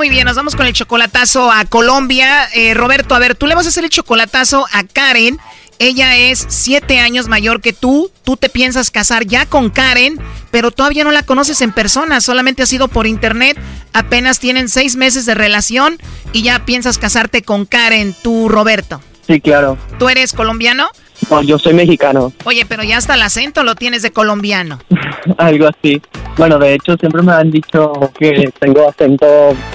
Muy 0.00 0.08
bien, 0.08 0.24
nos 0.24 0.34
vamos 0.34 0.56
con 0.56 0.64
el 0.64 0.72
chocolatazo 0.72 1.52
a 1.52 1.66
Colombia. 1.66 2.48
Eh, 2.54 2.72
Roberto, 2.72 3.14
a 3.14 3.18
ver, 3.18 3.34
tú 3.34 3.46
le 3.46 3.54
vas 3.54 3.66
a 3.66 3.68
hacer 3.68 3.84
el 3.84 3.90
chocolatazo 3.90 4.66
a 4.72 4.82
Karen. 4.84 5.38
Ella 5.78 6.16
es 6.16 6.46
siete 6.48 6.98
años 7.00 7.28
mayor 7.28 7.60
que 7.60 7.74
tú. 7.74 8.10
Tú 8.24 8.38
te 8.38 8.48
piensas 8.48 8.90
casar 8.90 9.26
ya 9.26 9.44
con 9.44 9.68
Karen, 9.68 10.18
pero 10.50 10.70
todavía 10.70 11.04
no 11.04 11.12
la 11.12 11.22
conoces 11.22 11.60
en 11.60 11.72
persona. 11.72 12.22
Solamente 12.22 12.62
ha 12.62 12.66
sido 12.66 12.88
por 12.88 13.06
internet. 13.06 13.58
Apenas 13.92 14.38
tienen 14.38 14.70
seis 14.70 14.96
meses 14.96 15.26
de 15.26 15.34
relación 15.34 15.98
y 16.32 16.44
ya 16.44 16.64
piensas 16.64 16.96
casarte 16.96 17.42
con 17.42 17.66
Karen, 17.66 18.16
tú, 18.22 18.48
Roberto. 18.48 19.02
Sí, 19.26 19.38
claro. 19.42 19.76
¿Tú 19.98 20.08
eres 20.08 20.32
colombiano? 20.32 20.88
No, 21.28 21.42
yo 21.42 21.58
soy 21.58 21.74
mexicano, 21.74 22.32
Oye, 22.44 22.64
pero 22.66 22.82
ya 22.82 22.96
hasta 22.96 23.14
el 23.14 23.22
acento 23.22 23.62
lo 23.62 23.74
tienes 23.74 24.02
de 24.02 24.10
colombiano. 24.10 24.78
algo 25.38 25.68
así. 25.68 26.00
Bueno, 26.36 26.58
de 26.58 26.74
hecho, 26.74 26.96
siempre 26.96 27.22
me 27.22 27.32
han 27.32 27.50
dicho 27.50 27.92
que 28.18 28.50
tengo 28.58 28.88
acento 28.88 29.26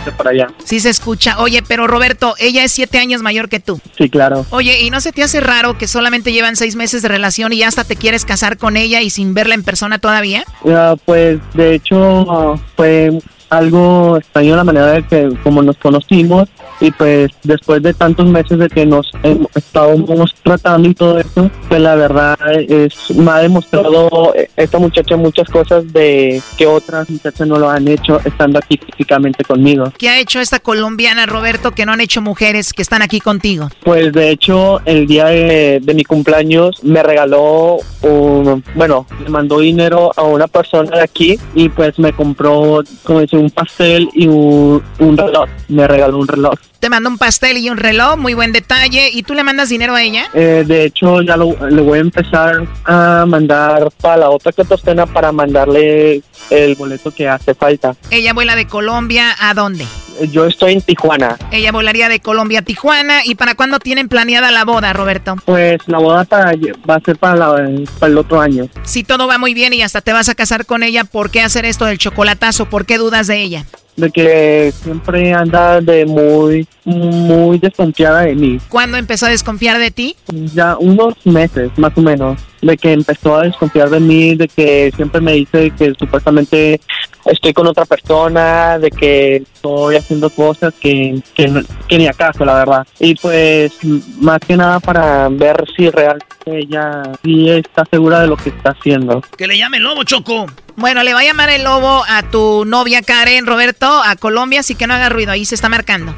de 0.03 0.11
por 0.11 0.27
allá. 0.27 0.47
Sí 0.63 0.79
se 0.79 0.89
escucha. 0.89 1.39
Oye, 1.39 1.61
pero 1.67 1.85
Roberto, 1.87 2.33
ella 2.39 2.63
es 2.63 2.71
siete 2.71 2.97
años 2.97 3.21
mayor 3.21 3.49
que 3.49 3.59
tú. 3.59 3.79
Sí, 3.97 4.09
claro. 4.09 4.45
Oye, 4.49 4.81
¿y 4.81 4.89
no 4.89 5.01
se 5.01 5.11
te 5.11 5.21
hace 5.21 5.41
raro 5.41 5.77
que 5.77 5.87
solamente 5.87 6.31
llevan 6.31 6.55
seis 6.55 6.75
meses 6.75 7.01
de 7.01 7.09
relación 7.09 7.53
y 7.53 7.57
ya 7.57 7.67
hasta 7.67 7.83
te 7.83 7.95
quieres 7.95 8.25
casar 8.25 8.57
con 8.57 8.77
ella 8.77 9.01
y 9.01 9.09
sin 9.09 9.33
verla 9.33 9.53
en 9.53 9.63
persona 9.63 9.99
todavía? 9.99 10.43
Ah, 10.67 10.95
pues, 11.05 11.39
de 11.53 11.75
hecho, 11.75 12.59
fue 12.75 13.11
algo 13.49 14.17
extraño 14.17 14.55
la 14.55 14.63
manera 14.63 14.87
de 14.87 15.03
que 15.03 15.29
como 15.43 15.61
nos 15.61 15.77
conocimos 15.77 16.49
y 16.79 16.91
pues 16.91 17.31
después 17.43 17.81
de 17.83 17.93
tantos 17.93 18.27
meses 18.27 18.59
de 18.59 18.69
que 18.69 18.85
nos 18.85 19.09
hemos 19.23 19.47
estábamos 19.55 20.33
tratando 20.43 20.89
y 20.89 20.93
todo 20.93 21.19
eso, 21.19 21.49
pues 21.67 21.81
la 21.81 21.95
verdad 21.95 22.37
es 22.51 22.93
me 23.15 23.31
ha 23.31 23.39
demostrado 23.39 24.33
esta 24.55 24.79
muchacha 24.79 25.17
muchas 25.17 25.49
cosas 25.49 25.91
de 25.91 26.41
que 26.57 26.67
otras 26.67 27.09
muchachas 27.09 27.47
no 27.47 27.57
lo 27.57 27.69
han 27.69 27.87
hecho 27.87 28.19
estando 28.23 28.59
aquí 28.59 28.77
físicamente 28.77 29.43
conmigo. 29.43 29.91
¿Qué 29.97 30.09
ha 30.09 30.19
hecho 30.19 30.39
esta 30.39 30.59
colombiana, 30.59 31.25
Roberto, 31.25 31.71
que 31.71 31.85
no 31.85 31.93
han 31.93 32.01
hecho 32.01 32.21
mujeres 32.21 32.73
que 32.73 32.81
están 32.81 33.01
aquí 33.01 33.19
contigo? 33.19 33.69
Pues 33.83 34.11
de 34.13 34.29
hecho, 34.29 34.81
el 34.85 35.07
día 35.07 35.25
de, 35.25 35.79
de 35.81 35.93
mi 35.93 36.03
cumpleaños 36.03 36.83
me 36.83 37.03
regaló 37.03 37.79
un, 38.01 38.63
bueno, 38.75 39.05
le 39.23 39.29
mandó 39.29 39.59
dinero 39.59 40.11
a 40.15 40.23
una 40.23 40.47
persona 40.47 40.97
de 40.97 41.03
aquí 41.03 41.39
y 41.53 41.69
pues 41.69 41.97
me 41.99 42.13
compró, 42.13 42.81
como 43.03 43.21
dice, 43.21 43.37
un 43.37 43.49
pastel 43.49 44.09
y 44.13 44.27
un, 44.27 44.81
un 44.99 45.17
reloj. 45.17 45.49
Me 45.67 45.87
regaló 45.87 46.17
un 46.19 46.27
reloj. 46.27 46.55
Te 46.85 46.89
manda 46.89 47.09
un 47.09 47.17
pastel 47.17 47.57
y 47.57 47.67
un 47.71 47.77
reloj, 47.77 48.15
muy 48.15 48.35
buen 48.35 48.51
detalle. 48.51 49.09
¿Y 49.11 49.23
tú 49.23 49.33
le 49.33 49.43
mandas 49.43 49.69
dinero 49.69 49.95
a 49.95 50.03
ella? 50.03 50.27
Eh, 50.35 50.63
de 50.67 50.85
hecho, 50.85 51.23
ya 51.23 51.35
lo, 51.35 51.57
le 51.67 51.81
voy 51.81 51.97
a 51.97 52.01
empezar 52.01 52.67
a 52.83 53.25
mandar 53.25 53.89
para 53.99 54.17
la 54.17 54.29
otra 54.29 54.51
catostena 54.51 55.07
para 55.07 55.31
mandarle 55.31 56.21
el 56.51 56.75
boleto 56.75 57.09
que 57.09 57.27
hace 57.27 57.55
falta. 57.55 57.95
Ella 58.11 58.33
vuela 58.33 58.55
de 58.55 58.67
Colombia 58.67 59.35
a 59.39 59.55
dónde? 59.55 59.87
Yo 60.31 60.45
estoy 60.45 60.73
en 60.73 60.81
Tijuana. 60.81 61.37
Ella 61.51 61.71
volaría 61.71 62.09
de 62.09 62.19
Colombia 62.19 62.59
a 62.59 62.61
Tijuana. 62.61 63.19
¿Y 63.25 63.35
para 63.35 63.55
cuándo 63.55 63.79
tienen 63.79 64.07
planeada 64.09 64.51
la 64.51 64.65
boda, 64.65 64.93
Roberto? 64.93 65.35
Pues 65.45 65.79
la 65.87 65.97
boda 65.99 66.23
para, 66.25 66.53
va 66.89 66.95
a 66.95 66.99
ser 67.01 67.17
para, 67.17 67.35
la- 67.35 67.69
para 67.99 68.11
el 68.11 68.17
otro 68.17 68.39
año. 68.41 68.67
Si 68.83 69.03
todo 69.03 69.27
va 69.27 69.37
muy 69.37 69.53
bien 69.53 69.73
y 69.73 69.81
hasta 69.81 70.01
te 70.01 70.13
vas 70.13 70.29
a 70.29 70.35
casar 70.35 70.65
con 70.65 70.83
ella, 70.83 71.03
¿por 71.03 71.29
qué 71.31 71.41
hacer 71.41 71.65
esto 71.65 71.85
del 71.85 71.97
chocolatazo? 71.97 72.65
¿Por 72.69 72.85
qué 72.85 72.97
dudas 72.97 73.27
de 73.27 73.41
ella? 73.41 73.65
de 73.97 74.11
que 74.11 74.73
siempre 74.83 75.31
anda 75.33 75.79
de 75.79 76.05
muy, 76.05 76.67
muy 76.83 77.57
desconfiada 77.59 78.23
de 78.23 78.35
mí. 78.35 78.59
¿Cuándo 78.67 78.97
empezó 78.97 79.25
a 79.25 79.29
desconfiar 79.29 79.77
de 79.79 79.89
ti? 79.89 80.17
Ya 80.53 80.75
unos 80.77 81.13
meses, 81.25 81.71
más 81.77 81.93
o 81.95 82.01
menos, 82.01 82.37
de 82.61 82.75
que 82.75 82.91
empezó 82.91 83.37
a 83.37 83.43
desconfiar 83.43 83.89
de 83.89 84.01
mí, 84.01 84.35
de 84.35 84.49
que 84.49 84.91
siempre 84.97 85.21
me 85.21 85.31
dice 85.31 85.71
que 85.77 85.93
supuestamente 85.97 86.81
estoy 87.25 87.53
con 87.53 87.67
otra 87.67 87.85
persona, 87.85 88.77
de 88.79 88.91
que 88.91 89.37
estoy 89.37 89.95
haciendo 89.95 90.29
cosas 90.29 90.73
que, 90.79 91.19
que, 91.33 91.47
no- 91.47 91.61
que 91.87 91.97
ni 91.97 92.07
acaso, 92.07 92.45
la 92.45 92.53
verdad. 92.55 92.87
Y 92.99 93.15
pues, 93.15 93.73
más 94.19 94.39
que 94.39 94.55
nada 94.57 94.79
para 94.79 95.27
ver 95.29 95.63
si 95.75 95.89
realmente 95.89 96.25
ella 96.45 97.01
sí 97.23 97.49
está 97.49 97.83
segura 97.89 98.19
de 98.21 98.27
lo 98.27 98.37
que 98.37 98.49
está 98.49 98.71
haciendo. 98.71 99.21
Que 99.37 99.47
le 99.47 99.57
llame 99.57 99.77
el 99.77 99.83
lobo, 99.83 100.03
Choco. 100.03 100.45
Bueno, 100.77 101.03
le 101.03 101.13
va 101.13 101.21
a 101.21 101.23
llamar 101.23 101.49
el 101.49 101.63
lobo 101.63 102.03
a 102.07 102.21
tu 102.29 102.65
novia 102.65 103.01
Karen, 103.01 103.45
Roberto, 103.45 103.87
a 104.03 104.15
Colombia, 104.17 104.59
así 104.59 104.75
que 104.75 104.87
no 104.87 104.93
haga 104.93 105.09
ruido, 105.09 105.31
ahí 105.31 105.45
se 105.45 105.55
está 105.55 105.69
marcando. 105.69 106.13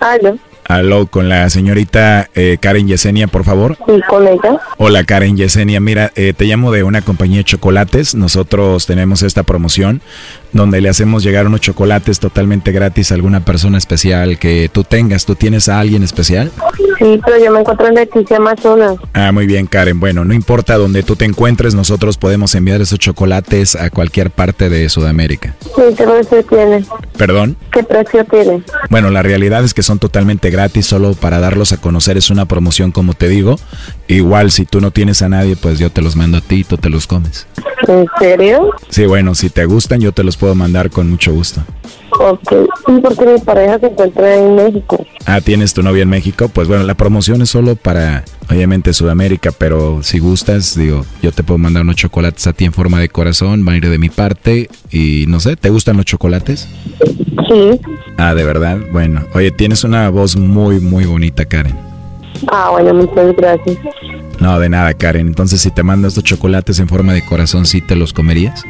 Aló, 0.00 0.38
Aló, 0.74 1.06
con 1.06 1.28
la 1.28 1.48
señorita 1.50 2.28
eh, 2.34 2.58
Karen 2.60 2.88
Yesenia, 2.88 3.28
por 3.28 3.44
favor. 3.44 3.76
sí, 3.86 4.00
con 4.08 4.26
ella. 4.26 4.60
Hola 4.76 5.04
Karen 5.04 5.36
Yesenia, 5.36 5.78
mira, 5.78 6.10
eh, 6.16 6.32
te 6.36 6.46
llamo 6.46 6.72
de 6.72 6.82
una 6.82 7.00
compañía 7.00 7.38
de 7.38 7.44
chocolates. 7.44 8.16
Nosotros 8.16 8.84
tenemos 8.84 9.22
esta 9.22 9.44
promoción 9.44 10.02
donde 10.54 10.80
le 10.80 10.88
hacemos 10.88 11.22
llegar 11.22 11.46
unos 11.46 11.60
chocolates 11.60 12.20
totalmente 12.20 12.72
gratis 12.72 13.10
a 13.10 13.16
alguna 13.16 13.44
persona 13.44 13.76
especial 13.76 14.38
que 14.38 14.70
tú 14.72 14.84
tengas. 14.84 15.26
¿Tú 15.26 15.34
tienes 15.34 15.68
a 15.68 15.80
alguien 15.80 16.02
especial? 16.02 16.50
Sí, 16.98 17.20
pero 17.26 17.44
yo 17.44 17.50
me 17.50 17.60
encuentro 17.60 17.88
en 17.88 17.94
Leticia, 17.94 18.36
Amazonas. 18.36 18.96
Ah, 19.12 19.32
muy 19.32 19.46
bien 19.46 19.66
Karen. 19.66 19.98
Bueno, 19.98 20.24
no 20.24 20.32
importa 20.32 20.78
donde 20.78 21.02
tú 21.02 21.16
te 21.16 21.24
encuentres, 21.24 21.74
nosotros 21.74 22.16
podemos 22.16 22.54
enviar 22.54 22.80
esos 22.80 23.00
chocolates 23.00 23.74
a 23.74 23.90
cualquier 23.90 24.30
parte 24.30 24.68
de 24.68 24.88
Sudamérica. 24.88 25.56
Sí, 25.60 25.82
¿qué 25.96 26.04
precio 26.04 26.44
tiene? 26.44 26.84
¿Perdón? 27.16 27.56
¿Qué 27.72 27.82
precio 27.82 28.24
tiene? 28.24 28.62
Bueno, 28.90 29.10
la 29.10 29.22
realidad 29.22 29.64
es 29.64 29.74
que 29.74 29.82
son 29.82 29.98
totalmente 29.98 30.50
gratis, 30.50 30.86
solo 30.86 31.14
para 31.14 31.40
darlos 31.40 31.72
a 31.72 31.78
conocer 31.78 32.16
es 32.16 32.30
una 32.30 32.46
promoción 32.46 32.92
como 32.92 33.14
te 33.14 33.28
digo. 33.28 33.56
Igual 34.06 34.52
si 34.52 34.64
tú 34.64 34.80
no 34.80 34.92
tienes 34.92 35.20
a 35.22 35.28
nadie, 35.28 35.56
pues 35.56 35.80
yo 35.80 35.90
te 35.90 36.00
los 36.00 36.14
mando 36.14 36.38
a 36.38 36.40
ti 36.40 36.60
y 36.60 36.64
tú 36.64 36.76
te 36.76 36.90
los 36.90 37.08
comes. 37.08 37.48
¿En 37.88 38.06
serio? 38.20 38.70
Sí, 38.88 39.04
bueno, 39.04 39.34
si 39.34 39.50
te 39.50 39.64
gustan 39.64 40.00
yo 40.00 40.12
te 40.12 40.22
los 40.22 40.36
puedo 40.36 40.43
mandar 40.52 40.90
con 40.90 41.08
mucho 41.08 41.32
gusto. 41.32 41.62
Ok, 42.18 42.52
sí, 42.86 42.92
porque 43.02 43.26
mi 43.26 43.38
pareja 43.40 43.78
se 43.78 43.86
encuentra 43.86 44.34
en 44.34 44.54
México. 44.54 45.04
Ah, 45.26 45.40
¿tienes 45.40 45.74
tu 45.74 45.82
novia 45.82 46.02
en 46.02 46.08
México? 46.08 46.48
Pues 46.48 46.68
bueno, 46.68 46.84
la 46.84 46.94
promoción 46.94 47.42
es 47.42 47.50
solo 47.50 47.74
para, 47.76 48.24
obviamente, 48.48 48.92
Sudamérica, 48.92 49.50
pero 49.56 50.02
si 50.02 50.20
gustas, 50.20 50.76
digo, 50.76 51.04
yo 51.22 51.32
te 51.32 51.42
puedo 51.42 51.58
mandar 51.58 51.82
unos 51.82 51.96
chocolates 51.96 52.46
a 52.46 52.52
ti 52.52 52.64
en 52.64 52.72
forma 52.72 53.00
de 53.00 53.08
corazón, 53.08 53.64
van 53.64 53.74
a 53.74 53.78
ir 53.78 53.88
de 53.88 53.98
mi 53.98 54.10
parte 54.10 54.68
y 54.90 55.24
no 55.28 55.40
sé, 55.40 55.56
¿te 55.56 55.70
gustan 55.70 55.96
los 55.96 56.06
chocolates? 56.06 56.68
Sí. 57.48 57.80
Ah, 58.16 58.34
de 58.34 58.44
verdad, 58.44 58.78
bueno. 58.92 59.26
Oye, 59.34 59.50
tienes 59.50 59.82
una 59.82 60.08
voz 60.10 60.36
muy, 60.36 60.80
muy 60.80 61.04
bonita, 61.06 61.44
Karen. 61.44 61.76
Ah, 62.48 62.70
bueno, 62.70 62.94
muchas 62.94 63.34
gracias. 63.36 63.78
No, 64.40 64.58
de 64.58 64.68
nada, 64.68 64.94
Karen. 64.94 65.26
Entonces, 65.26 65.60
si 65.60 65.70
te 65.70 65.82
mando 65.82 66.08
estos 66.08 66.24
chocolates 66.24 66.78
en 66.78 66.88
forma 66.88 67.12
de 67.12 67.24
corazón, 67.24 67.66
¿sí 67.66 67.80
te 67.80 67.96
los 67.96 68.12
comerías? 68.12 68.64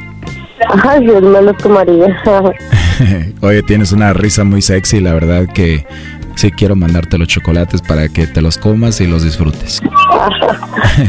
Ay, 0.82 1.00
Dios 1.04 1.22
me 1.22 1.42
los 1.42 1.56
tomaría. 1.58 2.22
Oye, 3.40 3.62
tienes 3.62 3.92
una 3.92 4.12
risa 4.12 4.44
muy 4.44 4.62
sexy, 4.62 5.00
la 5.00 5.14
verdad 5.14 5.46
que 5.52 5.86
sí 6.36 6.50
quiero 6.50 6.76
mandarte 6.76 7.18
los 7.18 7.28
chocolates 7.28 7.82
para 7.82 8.08
que 8.08 8.26
te 8.26 8.42
los 8.42 8.58
comas 8.58 9.00
y 9.00 9.06
los 9.06 9.22
disfrutes. 9.24 9.80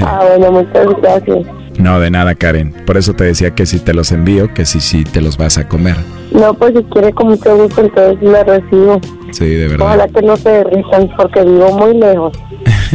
ah, 0.01 0.23
bueno, 0.27 0.51
muchas 0.51 0.87
gracias. 1.01 1.47
No, 1.77 1.99
de 1.99 2.09
nada, 2.09 2.35
Karen. 2.35 2.71
Por 2.85 2.97
eso 2.97 3.13
te 3.13 3.25
decía 3.25 3.51
que 3.51 3.65
si 3.65 3.79
te 3.79 3.93
los 3.93 4.11
envío, 4.11 4.53
que 4.53 4.65
sí, 4.65 4.79
sí 4.79 5.03
te 5.03 5.21
los 5.21 5.37
vas 5.37 5.57
a 5.57 5.67
comer. 5.67 5.95
No, 6.31 6.53
pues 6.53 6.73
si 6.75 6.83
quiere 6.85 7.11
con 7.13 7.27
mucho 7.29 7.55
gusto, 7.55 7.81
entonces 7.81 8.21
me 8.21 8.43
recibo. 8.43 8.99
Sí, 9.31 9.45
de 9.45 9.67
verdad. 9.67 9.87
Ojalá 9.87 10.07
que 10.07 10.21
no 10.21 10.37
se 10.37 10.49
derritan, 10.49 11.09
porque 11.17 11.43
vivo 11.43 11.71
muy 11.77 11.97
lejos. 11.97 12.37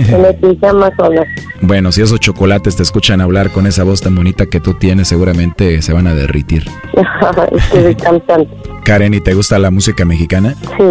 En 0.09 0.23
Leticia, 0.23 0.71
Amazonas. 0.71 1.27
Bueno, 1.61 1.93
si 1.93 2.03
esos 2.03 2.21
chocolates 2.21 2.77
te 2.77 2.83
escuchan 2.83 3.21
hablar 3.21 3.51
con 3.51 3.67
esa 3.67 3.85
voz 3.85 4.01
tan 4.01 4.15
bonita 4.15 4.47
que 4.47 4.61
tú 4.61 4.75
tienes, 4.75 5.09
seguramente 5.09 5.83
se 5.83 5.93
van 5.93 6.07
a 6.07 6.15
derritir. 6.15 6.65
es 7.53 7.65
que 7.71 7.83
soy 7.83 7.95
cantante. 7.95 8.49
Karen, 8.85 9.15
¿y 9.15 9.21
te 9.21 9.35
gusta 9.35 9.59
la 9.59 9.71
música 9.71 10.05
mexicana? 10.05 10.55
Sí, 10.77 10.85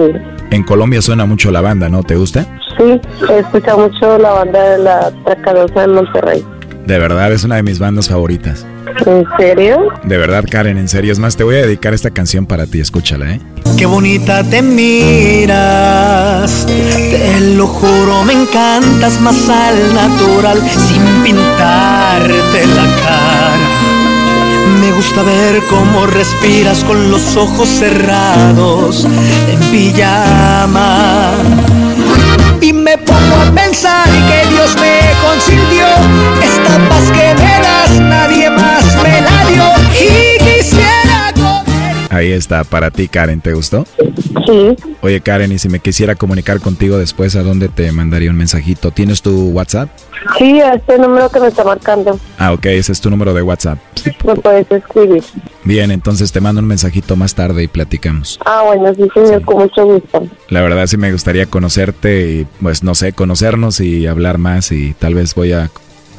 En 0.51 0.63
Colombia 0.63 1.01
suena 1.01 1.25
mucho 1.25 1.51
la 1.51 1.61
banda, 1.61 1.89
¿no? 1.89 2.03
¿Te 2.03 2.15
gusta? 2.15 2.45
sí, 2.77 3.01
he 3.29 3.39
escuchado 3.39 3.89
mucho 3.89 4.17
la 4.17 4.31
banda 4.31 4.69
de 4.69 4.77
la 4.83 5.11
Tracadosa 5.25 5.81
de 5.81 5.87
Monterrey. 5.87 6.45
De 6.85 6.97
verdad, 6.97 7.31
es 7.31 7.43
una 7.43 7.57
de 7.57 7.63
mis 7.63 7.77
bandas 7.77 8.09
favoritas. 8.09 8.65
¿En 9.05 9.25
serio? 9.37 9.89
De 10.03 10.17
verdad, 10.17 10.43
Karen, 10.49 10.77
en 10.77 10.89
serio. 10.89 11.11
Es 11.11 11.19
más, 11.19 11.35
te 11.35 11.43
voy 11.43 11.55
a 11.55 11.61
dedicar 11.61 11.93
esta 11.93 12.11
canción 12.11 12.45
para 12.45 12.65
ti, 12.65 12.79
escúchala, 12.79 13.33
¿eh? 13.33 13.41
Qué 13.77 13.85
bonita 13.85 14.41
te 14.43 14.61
miras, 14.61 16.65
te 16.65 17.39
lo 17.55 17.67
juro, 17.67 18.23
me 18.25 18.33
encantas 18.33 19.21
más 19.21 19.47
al 19.47 19.93
natural, 19.93 20.59
sin 20.69 21.01
pintarte 21.23 22.67
la 22.67 22.83
cara. 23.01 23.55
Me 24.81 24.91
gusta 24.91 25.23
ver 25.23 25.61
cómo 25.69 26.05
respiras 26.07 26.83
con 26.83 27.09
los 27.09 27.37
ojos 27.37 27.69
cerrados, 27.69 29.07
en 29.49 29.59
pijama. 29.71 31.31
Y 32.59 32.73
me 32.73 32.97
pongo 32.97 33.35
a 33.47 33.51
pensar 33.55 34.09
que 34.09 34.45
Dios 34.49 34.75
me 34.75 34.99
consintió, 35.25 35.87
esta 36.43 36.77
paz 36.89 37.09
que 37.11 37.33
me 37.41 37.59
das, 37.61 37.97
nadie 38.01 38.49
más. 38.49 38.78
Y 39.99 40.37
quisiera 40.43 41.19
Ahí 42.09 42.31
está, 42.31 42.63
para 42.63 42.89
ti, 42.89 43.07
Karen. 43.07 43.39
¿Te 43.39 43.53
gustó? 43.53 43.85
Sí. 43.97 44.75
Oye, 45.01 45.21
Karen, 45.21 45.51
y 45.51 45.59
si 45.59 45.69
me 45.69 45.79
quisiera 45.79 46.15
comunicar 46.15 46.59
contigo 46.59 46.97
después, 46.97 47.35
¿a 47.35 47.43
dónde 47.43 47.69
te 47.69 47.91
mandaría 47.91 48.31
un 48.31 48.35
mensajito? 48.35 48.89
¿Tienes 48.91 49.21
tu 49.21 49.49
WhatsApp? 49.49 49.89
Sí, 50.37 50.59
a 50.59 50.73
este 50.73 50.97
número 50.97 51.29
que 51.29 51.39
me 51.39 51.47
está 51.47 51.63
marcando. 51.63 52.19
Ah, 52.39 52.51
ok, 52.51 52.65
ese 52.65 52.91
es 52.91 52.99
tu 52.99 53.11
número 53.11 53.33
de 53.33 53.43
WhatsApp. 53.43 53.77
Me 54.25 54.35
puedes 54.35 54.69
escribir. 54.71 55.23
Bien, 55.63 55.91
entonces 55.91 56.31
te 56.31 56.41
mando 56.41 56.61
un 56.61 56.67
mensajito 56.67 57.15
más 57.15 57.35
tarde 57.35 57.63
y 57.63 57.67
platicamos. 57.67 58.39
Ah, 58.43 58.63
bueno, 58.65 58.93
sí, 58.95 59.07
señor, 59.13 59.43
con 59.43 59.57
mucho 59.59 59.85
gusto. 59.85 60.27
La 60.49 60.61
verdad 60.61 60.87
sí 60.87 60.97
me 60.97 61.11
gustaría 61.11 61.45
conocerte 61.45 62.31
y, 62.31 62.47
pues, 62.59 62.83
no 62.83 62.95
sé, 62.95 63.13
conocernos 63.13 63.79
y 63.79 64.07
hablar 64.07 64.39
más 64.39 64.71
y 64.71 64.93
tal 64.93 65.13
vez 65.13 65.35
voy 65.35 65.53
a, 65.53 65.69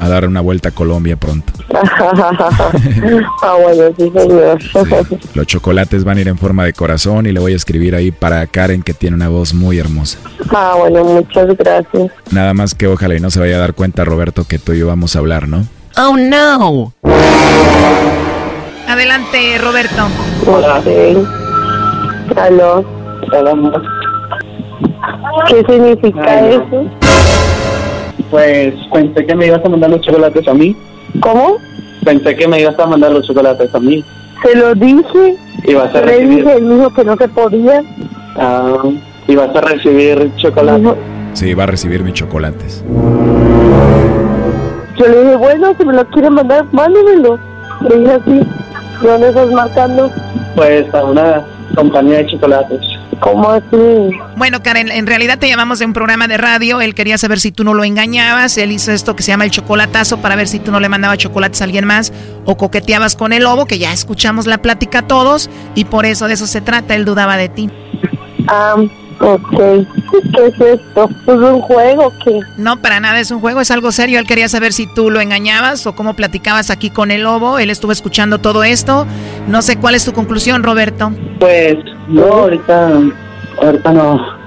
a 0.01 0.09
dar 0.09 0.27
una 0.27 0.41
vuelta 0.41 0.71
a 0.71 0.73
Colombia 0.73 1.17
pronto. 1.17 1.53
ah, 1.73 3.57
bueno, 3.63 3.95
sí, 3.97 4.11
señor. 4.15 4.59
Los 5.35 5.47
chocolates 5.47 6.05
van 6.05 6.17
a 6.19 6.21
ir 6.23 6.29
en 6.29 6.39
forma 6.39 6.65
de 6.65 6.73
corazón 6.73 7.27
y 7.27 7.33
le 7.33 7.39
voy 7.41 7.53
a 7.53 7.57
escribir 7.57 7.95
ahí 7.95 8.11
para 8.11 8.47
Karen 8.47 8.83
que 8.83 8.95
tiene 8.95 9.15
una 9.17 9.29
voz 9.29 9.53
muy 9.55 9.79
hermosa. 9.79 10.19
ah, 10.51 10.75
bueno, 10.79 11.05
muchas 11.05 11.49
gracias. 11.57 12.11
Nada 12.31 12.55
más 12.55 12.75
que 12.75 12.87
ojalá 12.87 13.15
y 13.17 13.21
no 13.21 13.31
se 13.31 13.41
vaya 13.41 13.57
a 13.57 13.61
dar 13.61 13.75
cuenta 13.75 14.05
Roberto 14.05 14.45
que 14.45 14.59
tú 14.59 14.73
y 14.73 14.79
yo 14.81 14.87
vamos 14.87 15.15
a 15.17 15.19
hablar, 15.19 15.47
¿no? 15.49 15.65
Oh 15.97 16.17
no. 16.17 16.93
Adelante, 18.89 19.59
Roberto. 19.59 20.09
Hola. 20.47 20.81
Sí. 20.83 21.17
Aló. 22.37 22.85
¿Qué 25.49 25.65
significa 25.69 26.23
Ay, 26.27 26.59
no. 26.71 26.81
eso? 26.81 26.91
Pues 28.31 28.75
pensé 28.93 29.27
que 29.27 29.35
me 29.35 29.47
ibas 29.47 29.65
a 29.65 29.69
mandar 29.69 29.91
los 29.91 30.01
chocolates 30.03 30.47
a 30.47 30.55
mí. 30.55 30.77
¿Cómo? 31.21 31.57
Pensé 32.05 32.37
que 32.37 32.47
me 32.49 32.61
ibas 32.61 32.79
a 32.79 32.87
mandar 32.87 33.13
los 33.13 33.27
chocolates 33.27 33.75
a 33.75 33.81
mí. 33.81 34.05
Se 34.45 34.57
lo 34.57 34.75
dije. 34.75 35.37
Y 35.65 35.75
vas 35.75 35.95
a 35.95 36.01
Le 36.01 36.07
recibir, 36.07 36.45
dije, 36.45 36.57
él 36.57 36.69
dijo 36.71 36.95
que 36.95 37.05
no 37.05 37.17
se 37.17 37.29
podía. 37.29 37.83
ah, 38.37 38.83
y 39.27 39.35
vas 39.37 39.55
a 39.55 39.61
recibir 39.61 40.31
chocolate. 40.37 40.95
Sí, 41.35 41.55
va 41.55 41.65
a 41.65 41.67
recibir 41.67 42.03
mis 42.03 42.15
chocolates. 42.15 42.85
Yo 44.97 45.07
le 45.07 45.21
dije, 45.25 45.37
bueno, 45.37 45.75
si 45.79 45.85
me 45.85 45.93
lo 45.95 46.05
quiere 46.07 46.31
mandar, 46.31 46.65
mándemelo. 46.73 47.39
Le 47.89 47.99
dije 47.99 48.13
así. 48.13 48.41
¿De 49.03 49.09
dónde 49.09 49.29
estás 49.29 49.51
marcando? 49.53 50.11
Pues 50.57 50.93
a 50.95 51.05
una 51.05 51.43
compañía 51.75 52.19
de 52.19 52.27
chocolates. 52.27 52.81
¿Cómo 53.21 53.51
así? 53.51 54.11
Bueno, 54.37 54.63
Karen, 54.63 54.91
en 54.91 55.07
realidad 55.07 55.39
te 55.39 55.49
llamamos 55.49 55.79
de 55.79 55.85
un 55.85 55.93
programa 55.93 56.27
de 56.27 56.39
radio. 56.39 56.81
Él 56.81 56.95
quería 56.95 57.19
saber 57.19 57.39
si 57.39 57.53
tú 57.53 57.65
no 57.65 57.75
lo 57.75 57.85
engañabas. 57.85 58.57
Él 58.57 58.73
hizo 58.73 58.93
esto 58.93 59.15
que 59.15 59.23
se 59.23 59.31
llama 59.31 59.45
el 59.45 59.51
chocolatazo 59.51 60.19
para 60.19 60.37
ver 60.37 60.49
si 60.49 60.59
tú 60.59 60.73
no 60.73 60.81
le 60.81 60.89
mandabas 60.89 61.19
chocolates 61.19 61.61
a 61.61 61.65
alguien 61.65 61.85
más 61.85 62.13
o 62.47 62.57
coqueteabas 62.57 63.17
con 63.17 63.33
el 63.33 63.43
lobo, 63.45 63.67
que 63.67 63.79
ya 63.79 63.93
escuchamos 63.93 64.47
la 64.47 64.59
plática 64.59 65.03
todos 65.03 65.51
y 65.75 65.85
por 65.85 66.07
eso 66.07 66.29
de 66.29 66.35
eso 66.35 66.47
se 66.47 66.61
trata. 66.61 66.95
Él 66.95 67.05
dudaba 67.05 67.37
de 67.37 67.49
ti. 67.51 67.71
Ah, 68.49 68.77
ok. 69.21 69.51
¿Qué 69.59 70.47
es 70.47 70.61
esto? 70.61 71.11
¿Es 71.27 71.35
un 71.35 71.61
juego 71.61 72.07
o 72.07 72.13
qué? 72.25 72.41
No, 72.57 72.81
para 72.81 73.01
nada 73.01 73.21
es 73.21 73.31
un 73.31 73.41
juego, 73.41 73.61
es 73.61 73.71
algo 73.71 73.93
serio. 73.93 74.19
Él 74.19 74.27
quería 74.27 74.49
saber 74.49 74.73
si 74.73 74.87
tú 74.93 75.11
lo 75.11 75.21
engañabas 75.21 75.87
o 75.87 75.95
cómo 75.95 76.15
platicabas 76.15 76.71
aquí 76.71 76.91
con 76.91 77.11
el 77.11 77.23
lobo. 77.23 77.59
Él 77.59 77.71
estuvo 77.71 77.93
escuchando 77.93 78.39
todo 78.39 78.65
esto. 78.65 79.07
No 79.47 79.63
sé 79.63 79.77
cuál 79.77 79.95
es 79.95 80.05
tu 80.05 80.13
conclusión, 80.13 80.63
Roberto. 80.63 81.13
Pues 81.39 81.77
no, 82.09 82.25
ahorita, 82.25 82.93
ahorita 83.63 83.93
no. 83.93 84.41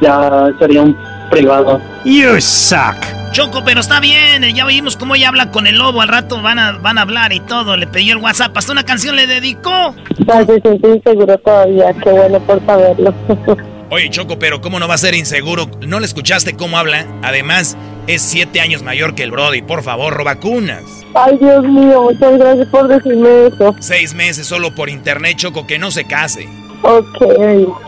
Ya 0.00 0.50
sería 0.58 0.82
un 0.82 0.96
privado. 1.30 1.80
You 2.04 2.40
suck. 2.40 2.96
Choco, 3.32 3.62
pero 3.64 3.80
está 3.80 4.00
bien, 4.00 4.42
ya 4.56 4.66
oímos 4.66 4.96
cómo 4.96 5.14
ella 5.14 5.28
habla 5.28 5.52
con 5.52 5.68
el 5.68 5.78
lobo, 5.78 6.00
al 6.00 6.08
rato 6.08 6.42
van 6.42 6.58
a, 6.58 6.72
van 6.78 6.98
a 6.98 7.02
hablar 7.02 7.32
y 7.32 7.38
todo, 7.38 7.76
le 7.76 7.86
pidió 7.86 8.14
el 8.14 8.18
WhatsApp, 8.18 8.56
hasta 8.56 8.72
una 8.72 8.82
canción 8.82 9.14
le 9.14 9.28
dedicó. 9.28 9.94
Ya 10.26 10.44
se 10.44 10.60
siente 10.60 10.88
inseguro 10.96 11.38
todavía, 11.38 11.92
qué 12.02 12.10
bueno 12.10 12.40
por 12.40 12.60
saberlo. 12.66 13.14
Oye, 13.92 14.08
Choco, 14.08 14.38
pero 14.38 14.60
¿cómo 14.60 14.78
no 14.78 14.86
va 14.86 14.94
a 14.94 14.98
ser 14.98 15.16
inseguro? 15.16 15.68
¿No 15.80 15.98
le 15.98 16.06
escuchaste 16.06 16.54
cómo 16.54 16.78
habla? 16.78 17.06
Además, 17.22 17.76
es 18.06 18.22
siete 18.22 18.60
años 18.60 18.84
mayor 18.84 19.16
que 19.16 19.24
el 19.24 19.32
Brody. 19.32 19.62
Por 19.62 19.82
favor, 19.82 20.22
vacunas. 20.22 20.84
Ay, 21.14 21.36
Dios 21.38 21.64
mío, 21.64 22.02
muchas 22.02 22.38
gracias 22.38 22.68
por 22.68 22.86
decirme 22.86 23.48
eso. 23.48 23.74
Seis 23.80 24.14
meses 24.14 24.46
solo 24.46 24.72
por 24.76 24.88
internet, 24.88 25.38
Choco, 25.38 25.66
que 25.66 25.80
no 25.80 25.90
se 25.90 26.04
case. 26.04 26.48
Ok, 26.82 27.18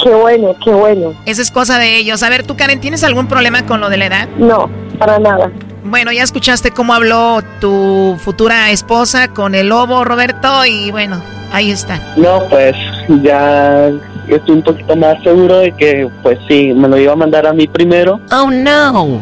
qué 0.02 0.10
bueno, 0.10 0.56
qué 0.64 0.70
bueno. 0.70 1.14
Esa 1.24 1.40
es 1.40 1.52
cosa 1.52 1.78
de 1.78 1.96
ellos. 1.96 2.24
A 2.24 2.28
ver, 2.30 2.42
tú, 2.42 2.56
Karen, 2.56 2.80
¿tienes 2.80 3.04
algún 3.04 3.28
problema 3.28 3.64
con 3.64 3.80
lo 3.80 3.88
de 3.88 3.96
la 3.98 4.06
edad? 4.06 4.28
No, 4.38 4.68
para 4.98 5.20
nada. 5.20 5.52
Bueno, 5.84 6.10
ya 6.10 6.24
escuchaste 6.24 6.72
cómo 6.72 6.94
habló 6.94 7.42
tu 7.60 8.18
futura 8.18 8.72
esposa 8.72 9.28
con 9.28 9.54
el 9.54 9.68
lobo, 9.68 10.04
Roberto, 10.04 10.66
y 10.66 10.90
bueno, 10.90 11.22
ahí 11.52 11.70
está. 11.70 12.00
No, 12.16 12.42
pues 12.48 12.74
ya 13.22 13.90
estoy 14.28 14.56
un 14.56 14.62
poquito 14.62 14.96
más 14.96 15.22
seguro 15.22 15.58
de 15.58 15.72
que, 15.72 16.08
pues 16.22 16.38
sí, 16.48 16.72
me 16.74 16.88
lo 16.88 16.96
iba 16.98 17.12
a 17.12 17.16
mandar 17.16 17.46
a 17.46 17.52
mí 17.52 17.66
primero. 17.66 18.20
Oh, 18.30 18.50
no. 18.50 19.20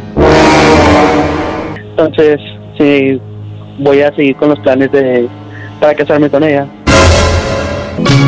Entonces, 1.90 2.40
sí, 2.78 3.20
voy 3.78 4.02
a 4.02 4.14
seguir 4.14 4.36
con 4.36 4.50
los 4.50 4.58
planes 4.60 4.90
de 4.92 5.28
para 5.80 5.94
casarme 5.94 6.28
con 6.28 6.44
ella. 6.44 6.66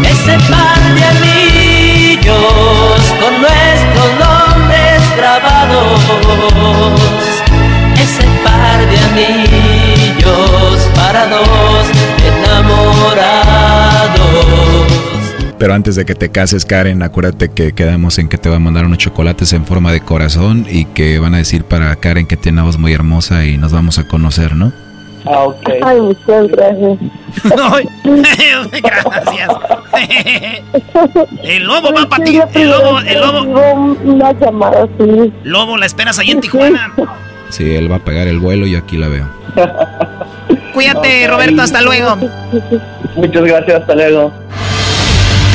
Ese 0.03 0.39
par 0.51 0.81
de 0.95 1.05
anillos 1.05 2.33
con 3.21 3.41
nuestros 3.41 4.11
nombres 4.19 5.17
grabados. 5.17 6.01
Ese 7.95 8.25
par 8.43 8.81
de 8.91 8.99
anillos 9.25 10.89
para 10.95 11.27
dos 11.27 11.87
enamorados. 12.27 13.52
Pero 15.63 15.75
antes 15.75 15.95
de 15.95 16.05
que 16.05 16.17
te 16.17 16.29
cases, 16.29 16.65
Karen, 16.65 17.05
acuérdate 17.05 17.49
que 17.49 17.73
quedamos 17.73 18.19
en 18.19 18.29
que 18.29 18.37
te 18.37 18.49
va 18.49 18.57
a 18.57 18.59
mandar 18.59 18.85
unos 18.85 18.99
chocolates 18.99 19.53
en 19.53 19.65
forma 19.65 19.93
de 19.93 20.01
corazón 20.01 20.67
y 20.69 20.87
que 20.87 21.21
van 21.21 21.35
a 21.35 21.37
decir 21.37 21.63
para 21.63 21.95
Karen 21.95 22.27
que 22.27 22.37
tiene 22.37 22.57
una 22.57 22.65
voz 22.65 22.79
muy 22.79 22.93
hermosa 22.93 23.45
y 23.45 23.59
nos 23.59 23.71
vamos 23.71 23.97
a 24.01 24.09
conocer, 24.09 24.57
¿no? 24.57 24.73
Ah, 25.25 25.45
ok. 25.45 25.71
Ay, 25.85 26.01
muchas 26.01 26.49
gracias. 26.49 26.99
Gracias. 28.83 29.51
El 31.45 31.63
lobo 31.63 31.93
va 31.93 32.09
para 32.09 32.25
ti. 32.25 32.41
El 32.55 32.69
lobo, 32.69 32.99
el 32.99 33.21
lobo. 33.21 33.43
Una 34.03 34.33
llamada 34.33 34.83
así. 34.83 35.33
Lobo, 35.45 35.77
la 35.77 35.87
esperas 35.87 36.19
ahí 36.19 36.33
en 36.33 36.41
Tijuana. 36.41 36.93
Sí, 37.51 37.73
él 37.73 37.89
va 37.89 37.97
a 37.97 38.05
pegar 38.05 38.27
el 38.27 38.41
vuelo 38.41 38.67
y 38.67 38.75
aquí 38.75 38.97
la 38.97 39.07
veo. 39.07 39.29
Cuídate, 40.75 41.29
Roberto, 41.29 41.63
hasta 41.63 41.83
luego. 41.83 42.17
Muchas 43.15 43.45
gracias, 43.45 43.81
hasta 43.83 43.95
luego. 43.95 44.42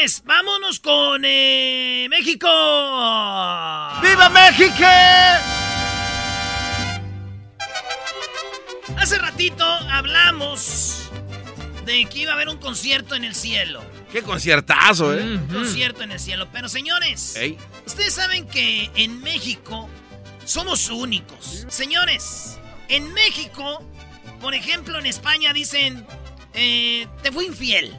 señores, 0.00 0.22
vámonos 0.24 0.80
con 0.80 1.22
eh, 1.24 2.06
México. 2.08 2.48
¡Viva 4.02 4.30
México! 4.30 4.86
Hace 8.96 9.18
ratito 9.18 9.64
hablamos 9.64 11.10
de 11.84 12.04
que 12.06 12.20
iba 12.20 12.32
a 12.32 12.34
haber 12.34 12.48
un 12.48 12.58
concierto 12.58 13.14
en 13.14 13.24
el 13.24 13.34
cielo. 13.34 13.82
¡Qué 14.10 14.22
conciertazo, 14.22 15.14
eh! 15.14 15.22
Un 15.22 15.46
concierto 15.48 16.02
en 16.02 16.12
el 16.12 16.20
cielo. 16.20 16.48
Pero 16.52 16.68
señores, 16.68 17.36
Ey. 17.36 17.58
ustedes 17.86 18.14
saben 18.14 18.46
que 18.48 18.90
en 18.94 19.20
México 19.20 19.88
somos 20.44 20.88
únicos. 20.88 21.66
Señores, 21.68 22.58
en 22.88 23.12
México, 23.12 23.84
por 24.40 24.54
ejemplo, 24.54 24.98
en 24.98 25.06
España 25.06 25.52
dicen, 25.52 26.06
eh, 26.54 27.06
te 27.22 27.30
fui 27.32 27.46
infiel. 27.46 27.96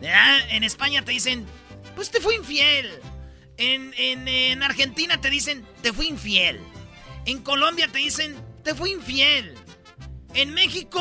¿Verdad? 0.00 0.38
En 0.50 0.64
España 0.64 1.02
te 1.02 1.12
dicen, 1.12 1.46
pues 1.94 2.10
te 2.10 2.20
fui 2.20 2.34
infiel. 2.36 2.90
En, 3.58 3.94
en- 3.96 4.28
en 4.28 4.62
Argentina 4.62 5.20
te 5.20 5.30
dicen, 5.30 5.64
te 5.82 5.92
fui 5.92 6.06
infiel. 6.08 6.60
En 7.24 7.42
Colombia 7.42 7.88
te 7.88 7.98
dicen, 7.98 8.36
te 8.62 8.74
fui 8.74 8.92
infiel. 8.92 9.54
En 10.34 10.52
México... 10.54 11.00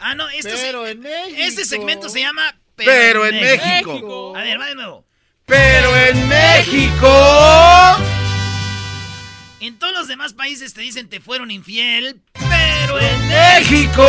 Ah, 0.00 0.14
no, 0.14 0.28
este, 0.28 0.52
Pero 0.52 0.84
se- 0.84 0.90
en 0.92 1.00
México. 1.00 1.36
este 1.38 1.64
segmento 1.64 2.08
se 2.08 2.20
llama... 2.20 2.58
Pero 2.76 3.26
en 3.26 3.40
México. 3.40 4.36
A 4.36 4.42
ver, 4.42 4.60
va 4.60 4.66
de 4.66 4.74
nuevo. 4.74 5.04
Pero 5.46 5.96
en 5.96 6.28
México. 6.28 7.08
En 9.60 9.78
todos 9.78 9.92
los 9.94 10.08
demás 10.08 10.34
países 10.34 10.74
te 10.74 10.80
dicen 10.80 11.08
te 11.08 11.20
fueron 11.20 11.50
infiel, 11.50 12.20
pero 12.32 12.98
en 13.00 13.28
México. 13.28 14.04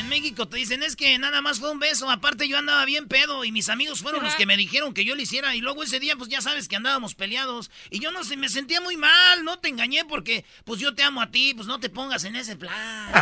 En 0.00 0.08
México 0.08 0.48
te 0.48 0.56
dicen 0.56 0.82
es 0.82 0.96
que 0.96 1.18
nada 1.18 1.42
más 1.42 1.60
fue 1.60 1.70
un 1.70 1.78
beso, 1.78 2.10
aparte 2.10 2.48
yo 2.48 2.56
andaba 2.56 2.86
bien 2.86 3.06
pedo 3.06 3.44
y 3.44 3.52
mis 3.52 3.68
amigos 3.68 4.00
fueron 4.00 4.24
los 4.24 4.34
que 4.34 4.46
me 4.46 4.56
dijeron 4.56 4.94
que 4.94 5.04
yo 5.04 5.14
lo 5.14 5.20
hiciera 5.20 5.54
y 5.54 5.60
luego 5.60 5.82
ese 5.82 6.00
día 6.00 6.16
pues 6.16 6.30
ya 6.30 6.40
sabes 6.40 6.68
que 6.68 6.76
andábamos 6.76 7.14
peleados 7.14 7.70
y 7.90 8.00
yo 8.00 8.10
no 8.10 8.24
sé, 8.24 8.38
me 8.38 8.48
sentía 8.48 8.80
muy 8.80 8.96
mal, 8.96 9.44
no 9.44 9.58
te 9.58 9.68
engañé 9.68 10.06
porque 10.06 10.46
pues 10.64 10.80
yo 10.80 10.94
te 10.94 11.02
amo 11.02 11.20
a 11.20 11.30
ti, 11.30 11.52
pues 11.54 11.68
no 11.68 11.80
te 11.80 11.90
pongas 11.90 12.24
en 12.24 12.34
ese 12.34 12.56
plan. 12.56 12.72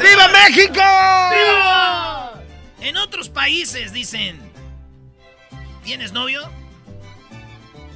¡Viva 0.00 0.28
México! 0.28 0.74
¡Viva! 0.74 2.34
En 2.80 2.96
otros 2.98 3.30
países 3.30 3.92
dicen, 3.92 4.38
¿tienes 5.82 6.12
novio? 6.12 6.48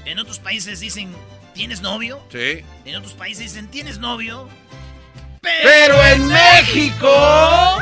En 0.05 0.19
otros 0.19 0.41
países 0.41 0.81
dicen, 0.81 1.15
¿tienes 1.55 1.81
novio? 1.81 2.21
Sí. 2.33 2.65
En 2.85 2.97
otros 2.97 3.13
países 3.13 3.53
dicen, 3.53 3.71
¿tienes 3.71 4.01
novio? 4.01 4.51
Pero 5.43 6.03
en 6.05 6.29
México. 6.29 7.79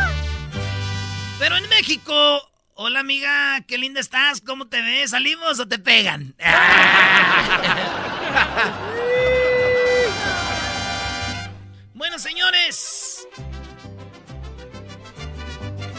Pero 1.38 1.56
en 1.56 1.68
México, 1.68 2.50
hola 2.74 3.00
amiga, 3.00 3.62
qué 3.68 3.76
linda 3.76 4.00
estás, 4.00 4.40
¿cómo 4.40 4.68
te 4.68 4.80
ves? 4.80 5.10
¿Salimos 5.10 5.60
o 5.60 5.68
te 5.68 5.78
pegan? 5.78 6.34
bueno, 11.94 12.18
señores. 12.18 13.28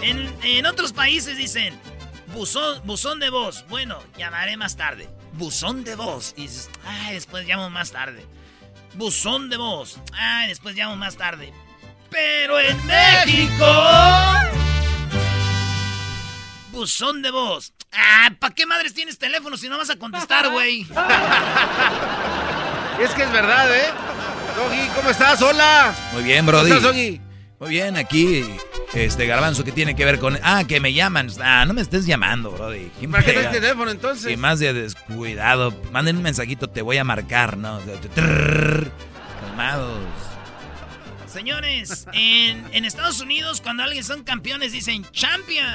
En, 0.02 0.36
en 0.42 0.66
otros 0.66 0.94
países 0.94 1.38
dicen, 1.38 1.80
buzón, 2.34 2.82
buzón 2.86 3.20
de 3.20 3.30
voz. 3.30 3.68
Bueno, 3.68 4.00
llamaré 4.18 4.58
más 4.58 4.76
tarde. 4.76 5.08
Buzón 5.34 5.84
de 5.84 5.96
voz. 5.96 6.34
Y 6.38 6.44
dices, 6.44 6.72
después 7.12 7.48
llamo 7.48 7.70
más 7.70 7.92
tarde. 7.92 8.26
Buzón 8.94 9.50
de 9.50 9.58
voz. 9.58 9.98
Ay, 10.14 10.50
después 10.50 10.76
llamo 10.76 10.96
más 10.96 11.16
tarde. 11.16 11.54
Pero 12.10 12.60
en 12.60 12.78
México. 12.86 13.66
Buzón 16.72 17.22
de 17.22 17.32
voz. 17.32 17.74
Ah, 17.94 18.30
¿para 18.40 18.54
qué 18.54 18.66
madres 18.66 18.94
tienes 18.94 19.18
teléfono 19.18 19.58
si 19.58 19.68
no 19.70 19.78
vas 19.78 19.90
a 19.90 19.98
contestar, 19.98 20.50
güey? 20.50 20.86
Es 23.00 23.10
que 23.12 23.24
es 23.24 23.32
verdad, 23.32 23.76
¿eh? 23.76 23.90
Doggy, 24.56 24.88
¿cómo 24.96 25.10
estás? 25.10 25.42
Hola. 25.42 25.92
Muy 26.14 26.22
bien, 26.24 26.46
¿Cómo 26.46 26.60
Brody. 26.60 26.70
estás, 26.70 26.84
Doggy? 26.84 27.20
Muy 27.60 27.70
bien, 27.72 27.98
aquí, 27.98 28.46
este 28.94 29.26
garbanzo, 29.26 29.64
¿qué 29.64 29.72
tiene 29.72 29.96
que 29.96 30.06
ver 30.06 30.20
con...? 30.20 30.38
Ah, 30.44 30.64
que 30.68 30.80
me 30.80 30.94
llaman. 30.94 31.30
Ah, 31.42 31.66
no 31.66 31.74
me 31.74 31.82
estés 31.82 32.06
llamando, 32.06 32.52
Brody. 32.52 32.92
¿Quién 33.00 33.12
¿Para 33.12 33.24
qué 33.24 33.34
traes 33.34 33.52
teléfono 33.52 33.92
entonces? 33.92 34.32
Y 34.32 34.38
más 34.38 34.60
de 34.60 34.74
descuidado. 34.74 35.72
Manden 35.92 36.18
un 36.18 36.24
mensajito, 36.24 36.68
te 36.68 36.82
voy 36.82 36.98
a 36.98 37.04
marcar, 37.04 37.58
¿no? 37.58 37.80
Trrr. 38.14 38.92
Calmados. 39.42 40.00
Señores, 41.32 42.08
en, 42.12 42.66
en 42.74 42.84
Estados 42.84 43.22
Unidos, 43.22 43.62
cuando 43.62 43.84
alguien 43.84 44.04
son 44.04 44.24
campeones, 44.24 44.74
dicen 44.74 45.06
champions. 45.12 45.70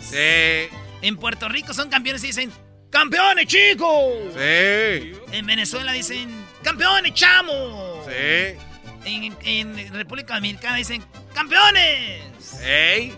Sí. 0.00 0.68
En 1.02 1.16
Puerto 1.16 1.48
Rico 1.48 1.72
son 1.72 1.88
campeones 1.88 2.24
y 2.24 2.28
dicen 2.28 2.50
campeones, 2.90 3.46
chicos. 3.46 4.32
Sí. 4.34 5.12
En 5.30 5.46
Venezuela 5.46 5.92
dicen 5.92 6.28
campeones, 6.62 7.14
chamo. 7.14 8.02
Sí 8.04 8.58
en, 9.06 9.92
República 9.92 10.34
Dominicana 10.34 10.76
dicen 10.76 11.04
¡Campeones! 11.34 12.60
¡Ey! 12.62 13.16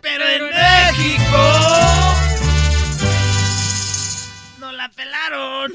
Pero, 0.00 0.26
en 0.26 0.44
México... 0.44 1.38
¡Nos 4.58 4.74
la 4.74 4.88
pelaron! 4.90 5.72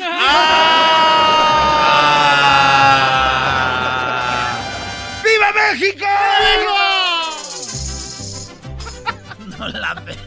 ¡Viva 5.24 5.52
México! 5.72 6.06
no 9.58 9.68
la 9.70 9.90
ah. 9.90 9.96
ah. 9.96 10.02
ve. 10.02 10.18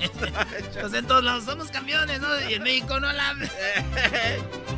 Pues 0.81 0.95
en 0.95 1.07
todos 1.07 1.45
somos 1.45 1.71
campeones, 1.71 2.21
¿no? 2.21 2.29
Y 2.49 2.55
en 2.55 2.63
México 2.63 3.01
no 3.01 3.13
la 3.13 3.35
ve. 3.35 3.49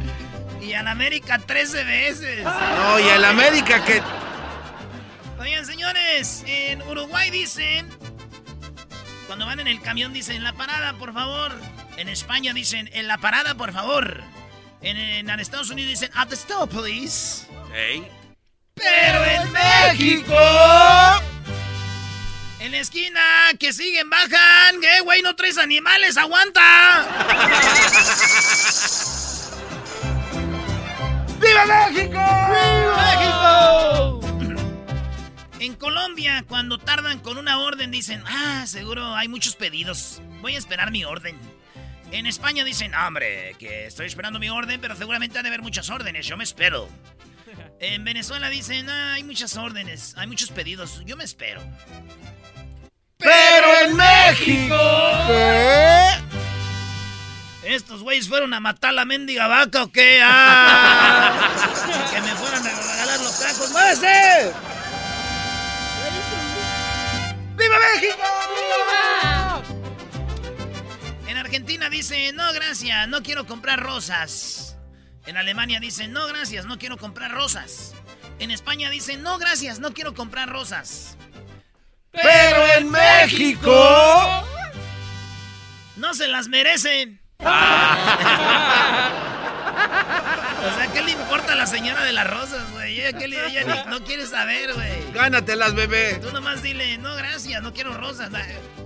Y 0.61 0.75
en 0.75 0.87
América 0.89 1.39
13 1.39 1.85
veces. 1.85 2.45
No, 2.45 3.01
y 3.01 3.09
en 3.09 3.25
América 3.25 3.83
que 3.83 4.03
Oigan, 5.41 5.65
señores, 5.65 6.45
en 6.47 6.83
Uruguay 6.83 7.31
dicen... 7.31 7.89
Cuando 9.27 9.47
van 9.47 9.59
en 9.59 9.69
el 9.69 9.81
camión 9.81 10.13
dicen, 10.13 10.37
en 10.37 10.45
la 10.45 10.53
parada, 10.53 10.93
por 10.99 11.15
favor. 11.15 11.59
En 11.97 12.11
España 12.11 12.53
dicen, 12.53 12.91
en 12.93 13.09
la 13.09 13.17
parada, 13.17 13.55
por 13.55 13.73
favor. 13.73 14.23
En, 14.83 14.99
en 14.99 15.41
Estados 15.41 15.71
Unidos 15.71 15.93
dicen, 15.93 16.11
at 16.15 16.29
the 16.29 16.35
stop, 16.35 16.69
please. 16.71 17.47
Hey. 17.73 18.07
Pero 18.75 19.25
en 19.25 19.51
México... 19.51 20.37
En 22.59 22.73
la 22.73 22.79
esquina, 22.79 23.21
que 23.59 23.73
siguen, 23.73 24.11
bajan. 24.11 24.79
¿Qué, 24.83 25.01
güey? 25.01 25.23
No 25.23 25.35
traes 25.37 25.57
animales, 25.57 26.19
aguanta. 26.19 27.07
¡Viva 31.41 31.65
México! 31.65 32.21
¡Viva 32.51 32.97
México! 32.99 34.20
En 35.61 35.75
Colombia, 35.75 36.43
cuando 36.49 36.79
tardan 36.79 37.19
con 37.19 37.37
una 37.37 37.59
orden, 37.59 37.91
dicen, 37.91 38.25
ah, 38.27 38.65
seguro 38.67 39.15
hay 39.15 39.29
muchos 39.29 39.57
pedidos. 39.57 40.23
Voy 40.41 40.55
a 40.55 40.59
esperar 40.59 40.91
mi 40.91 41.05
orden. 41.05 41.39
En 42.13 42.25
España 42.25 42.65
dicen, 42.65 42.95
hombre, 42.95 43.55
que 43.59 43.85
estoy 43.85 44.07
esperando 44.07 44.39
mi 44.39 44.49
orden, 44.49 44.81
pero 44.81 44.97
seguramente 44.97 45.39
ha 45.39 45.43
de 45.43 45.49
haber 45.49 45.61
muchas 45.61 45.91
órdenes, 45.91 46.27
yo 46.27 46.39
me 46.39 46.45
espero. 46.45 46.89
En 47.79 48.05
Venezuela 48.05 48.49
dicen, 48.49 48.89
ah, 48.89 49.15
hay 49.15 49.23
muchas 49.23 49.57
órdenes, 49.59 50.15
hay 50.17 50.27
muchos 50.27 50.51
pedidos, 50.51 51.03
yo 51.05 51.17
me 51.17 51.25
espero. 51.25 51.63
Pero 53.19 53.81
en 53.85 53.97
México. 53.97 54.77
¿Qué? 55.27 56.09
¿Estos 57.75 58.03
güeyes 58.03 58.29
fueron 58.29 58.55
a 58.55 58.61
matar 58.61 58.95
la 58.95 59.05
mendiga 59.05 59.47
vaca 59.47 59.83
o 59.83 59.93
qué? 59.93 60.21
¡Ah! 60.23 61.51
que 62.11 62.21
me 62.23 62.35
fueran 62.35 62.67
a 62.67 62.71
regalar 62.71 63.21
los 63.21 63.39
tacos. 63.39 63.71
¡Muévese! 63.73 64.80
¡Viva 67.61 67.77
México! 67.95 68.23
En 71.29 71.37
Argentina 71.37 71.91
dicen, 71.91 72.35
no, 72.35 72.53
gracias, 72.55 73.07
no 73.09 73.23
quiero 73.23 73.47
comprar 73.47 73.81
rosas. 73.81 74.79
En 75.27 75.37
Alemania 75.37 75.79
dicen, 75.79 76.13
no, 76.13 76.27
gracias, 76.27 76.65
no 76.65 76.79
quiero 76.79 76.97
comprar 76.97 77.33
rosas. 77.33 77.95
En 78.39 78.51
España 78.51 78.89
dicen, 78.89 79.23
no, 79.23 79.37
gracias, 79.37 79.79
no 79.79 79.93
quiero 79.93 80.15
comprar 80.15 80.49
rosas. 80.49 81.19
Pero 82.13 82.67
en 82.79 82.91
México. 82.91 83.71
No 85.97 86.15
se 86.15 86.29
las 86.29 86.49
merecen. 86.49 87.21
o 90.67 90.75
sea, 90.77 90.87
¿qué 90.93 91.03
le 91.03 91.13
importa 91.13 91.53
a 91.53 91.57
la 91.57 91.67
señora 91.67 92.05
de 92.05 92.13
las 92.13 92.29
rosas, 92.29 92.71
güey? 92.73 93.01
Ella, 93.01 93.19
¿qué 93.19 93.29
le- 93.29 93.47
ella 93.47 93.65
ni- 93.85 93.91
no 93.91 94.05
quiere 94.05 94.27
saber, 94.27 94.75
güey. 94.75 95.13
Gánatelas, 95.13 95.75
bebé. 95.75 96.19
Tú 96.23 96.31
nomás 96.33 96.63
dile, 96.63 96.99
no, 96.99 97.15
gracias, 97.17 97.63
no 97.63 97.73
quiero 97.73 97.95
rosas. 97.97 98.31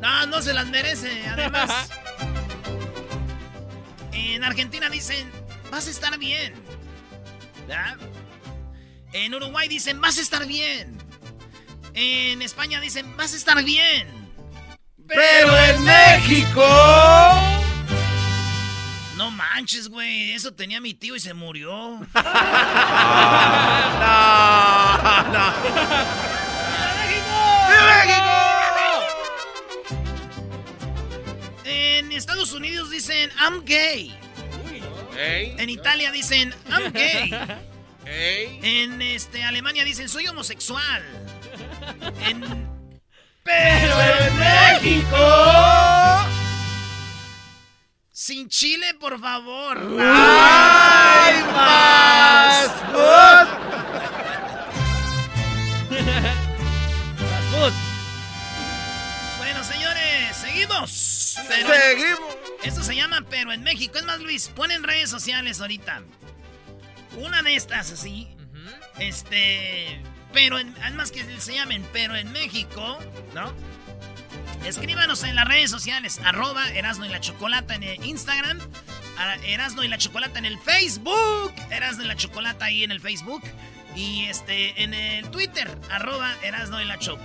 No, 0.01 0.27
no 0.27 0.43
se 0.43 0.53
las 0.55 0.67
merece, 0.69 1.27
además. 1.29 1.89
En 4.13 4.45
Argentina 4.45 4.89
dicen, 4.91 5.31
vas 5.71 5.87
a 5.87 5.91
estar 5.91 6.19
bien. 6.19 6.55
¿Verdad? 7.67 7.97
En 9.13 9.35
Uruguay 9.35 9.69
dicen, 9.69 10.01
vas 10.01 10.19
a 10.19 10.21
estar 10.23 10.47
bien. 10.47 10.99
En 11.95 12.43
España 12.43 12.81
dicen, 12.81 13.17
vas 13.17 13.33
a 13.33 13.37
estar 13.37 13.63
bien. 13.65 14.09
Pero 15.07 15.57
en 15.59 15.85
México. 15.85 16.65
No 19.25 19.31
manches, 19.31 19.89
güey. 19.89 20.33
Eso 20.33 20.53
tenía 20.53 20.83
mi 20.83 20.93
tío 20.93 21.17
y 21.17 21.21
se 21.21 21.33
murió. 21.33 21.71
no, 21.71 22.01
no. 25.33 25.55
En 31.65 32.13
Estados 32.13 32.53
Unidos 32.53 32.91
dicen, 32.91 33.31
I'm 33.41 33.65
gay. 33.65 34.15
En 35.17 35.71
Italia 35.71 36.11
dicen, 36.11 36.55
I'm 36.69 36.93
gay. 36.93 37.31
En 38.05 39.01
este, 39.01 39.43
Alemania 39.43 39.87
dicen, 39.87 40.11
soy 40.11 40.27
homosexual. 40.27 41.03
En... 42.27 42.43
Pero 43.43 44.01
en 44.01 44.39
México... 44.39 45.94
Sin 48.27 48.49
chile, 48.49 48.95
por 48.99 49.21
favor. 49.21 49.77
¡Ay, 50.01 51.43
más! 51.53 52.71
Bueno, 59.39 59.63
señores, 59.65 60.37
seguimos. 60.37 61.37
Pero- 61.49 61.69
Seguimos. 61.69 62.37
Esto 62.63 62.83
se 62.83 62.97
llama 62.97 63.21
Pero 63.29 63.53
en 63.53 63.63
México. 63.63 63.99
Es 63.99 64.05
más, 64.05 64.21
Luis, 64.21 64.49
pon 64.49 64.71
en 64.71 64.83
redes 64.83 65.11
sociales 65.11 65.61
ahorita. 65.61 66.03
Una 67.19 67.43
de 67.43 67.57
estas, 67.57 67.93
así. 67.93 68.29
Este. 68.99 70.01
Pero 70.33 70.59
en. 70.59 70.75
Es 70.79 70.95
más 70.95 71.11
que 71.11 71.25
se 71.41 71.55
llamen 71.55 71.87
Pero 71.93 72.17
en 72.17 72.33
México, 72.33 72.99
¿no? 73.35 73.53
Escríbanos 74.65 75.23
en 75.25 75.37
las 75.37 75.47
redes 75.47 75.71
sociales. 75.71 76.21
Arroba 76.25 76.69
Erasno 76.71 77.05
y 77.05 77.11
la 77.11 77.21
Chocolata 77.21 77.75
en 77.75 77.83
el 77.83 78.05
Instagram. 78.05 78.59
Erasno 79.47 79.85
y 79.85 79.89
la 79.89 79.99
Chocolata 79.99 80.39
en 80.39 80.47
el 80.47 80.59
Facebook. 80.59 81.53
Erasno 81.71 82.05
y 82.05 82.07
la 82.07 82.17
Chocolata 82.17 82.65
ahí 82.65 82.83
en 82.83 82.91
el 82.91 83.01
Facebook. 83.01 83.43
Y 83.95 84.25
este 84.25 84.83
en 84.83 84.95
el 84.95 85.29
Twitter. 85.31 85.71
Arroba 85.91 86.35
Erasno 86.43 86.81
y 86.81 86.87
la 86.87 86.99
Choco. 86.99 87.23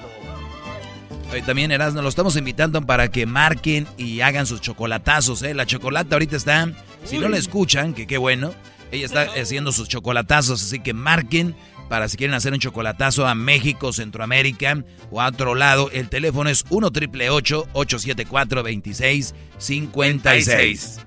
También 1.46 1.72
Erasmo, 1.72 2.02
lo 2.02 2.10
estamos 2.10 2.36
invitando 2.36 2.82
para 2.82 3.10
que 3.10 3.26
marquen 3.26 3.88
y 3.98 4.22
hagan 4.22 4.48
sus 4.48 4.62
chocolatazos, 4.62 5.44
¿eh? 5.44 5.54
La 5.54 5.68
chocolata 5.68 6.16
ahorita 6.16 6.36
está, 6.36 6.72
si 7.06 7.20
no 7.20 7.30
la 7.30 7.38
escuchan, 7.38 7.94
que 7.94 8.08
qué 8.08 8.18
bueno, 8.18 8.52
ella 8.92 9.06
está 9.06 9.28
haciendo 9.40 9.72
sus 9.72 9.88
chocolatazos, 9.88 10.64
así 10.64 10.80
que 10.80 10.94
marquen 10.94 11.56
para 11.90 12.08
si 12.08 12.16
quieren 12.18 12.36
hacer 12.36 12.54
un 12.54 12.60
chocolatazo 12.60 13.28
a 13.28 13.36
México, 13.36 13.92
Centroamérica 13.92 14.82
o 15.12 15.22
a 15.22 15.28
otro 15.28 15.56
lado. 15.56 15.90
El 15.92 16.08
teléfono 16.10 16.50
es 16.50 16.64
1 16.70 16.92
triple 16.92 17.30
874 17.30 18.64
2656 18.64 21.00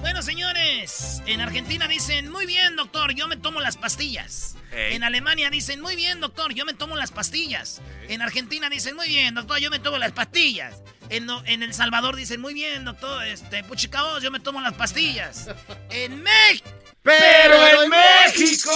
Bueno, 0.00 0.22
señores, 0.22 1.22
en 1.26 1.40
Argentina 1.40 1.88
dicen, 1.88 2.30
muy 2.30 2.46
bien, 2.46 2.76
doctor, 2.76 3.12
yo 3.14 3.26
me 3.26 3.36
tomo 3.36 3.58
las 3.60 3.76
pastillas. 3.76 4.52
En 4.72 5.04
Alemania 5.04 5.48
dicen, 5.48 5.80
muy 5.80 5.96
bien, 5.96 6.20
doctor, 6.20 6.52
yo 6.52 6.66
me 6.66 6.74
tomo 6.74 6.96
las 6.96 7.10
pastillas. 7.10 7.80
En 8.08 8.20
Argentina 8.20 8.68
dicen, 8.68 8.94
muy 8.94 9.08
bien, 9.08 9.34
doctor, 9.34 9.58
yo 9.58 9.70
me 9.70 9.78
tomo 9.78 9.96
las 9.96 10.12
pastillas. 10.12 10.82
En, 11.08 11.28
en 11.46 11.62
El 11.62 11.72
Salvador 11.72 12.14
dicen, 12.14 12.42
muy 12.42 12.52
bien, 12.52 12.84
doctor, 12.84 13.24
este, 13.24 13.64
puchicaos, 13.64 14.22
yo 14.22 14.30
me 14.30 14.38
tomo 14.40 14.60
las 14.60 14.74
pastillas. 14.74 15.48
En 15.90 16.22
México. 16.22 16.68
Pero 17.02 17.84
en 17.84 17.90
México. 17.90 18.70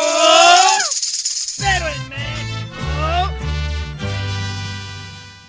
Pero 1.61 1.89
en 1.89 2.09
México. 2.09 3.37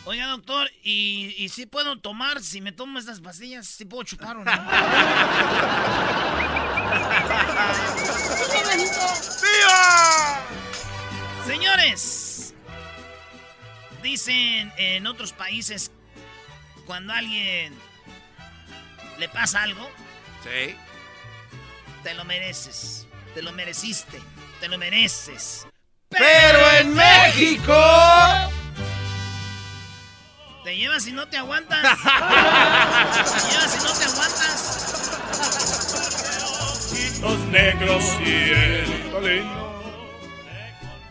Oiga, 0.06 0.28
doctor, 0.28 0.70
¿y, 0.84 1.34
y 1.38 1.50
si 1.50 1.66
puedo 1.66 1.98
tomar, 2.00 2.42
si 2.42 2.60
me 2.60 2.72
tomo 2.74 3.00
estas 3.00 3.22
pastillas, 3.22 3.66
si 3.68 3.86
puedo 3.86 4.04
chupar 4.04 4.36
o 4.38 4.44
no? 4.44 4.52
¡Viva! 9.42 10.42
Señores, 11.46 12.54
dicen 14.04 14.72
en 14.78 15.08
otros 15.08 15.34
países, 15.34 15.92
cuando 16.86 17.14
a 17.14 17.18
alguien 17.18 17.74
le 19.18 19.30
pasa 19.30 19.64
algo, 19.64 19.90
Sí. 20.44 20.76
te 22.04 22.14
lo 22.14 22.26
mereces, 22.26 23.08
te 23.34 23.42
lo 23.42 23.52
mereciste, 23.52 24.22
te 24.60 24.68
lo 24.68 24.78
mereces. 24.78 25.68
Pero 26.12 26.72
en 26.80 26.94
México. 26.94 27.74
Te 30.64 30.78
llevas 30.78 31.08
y 31.08 31.12
no 31.12 31.28
te 31.28 31.38
aguantas. 31.38 31.82
te 31.82 31.88
llevas 33.50 33.76
y 33.76 33.80
no 33.84 33.94
te 33.94 34.06
aguantas. 34.06 34.78
Los 37.22 37.40
negros 37.48 38.04
y 38.26 38.34
el. 38.52 38.92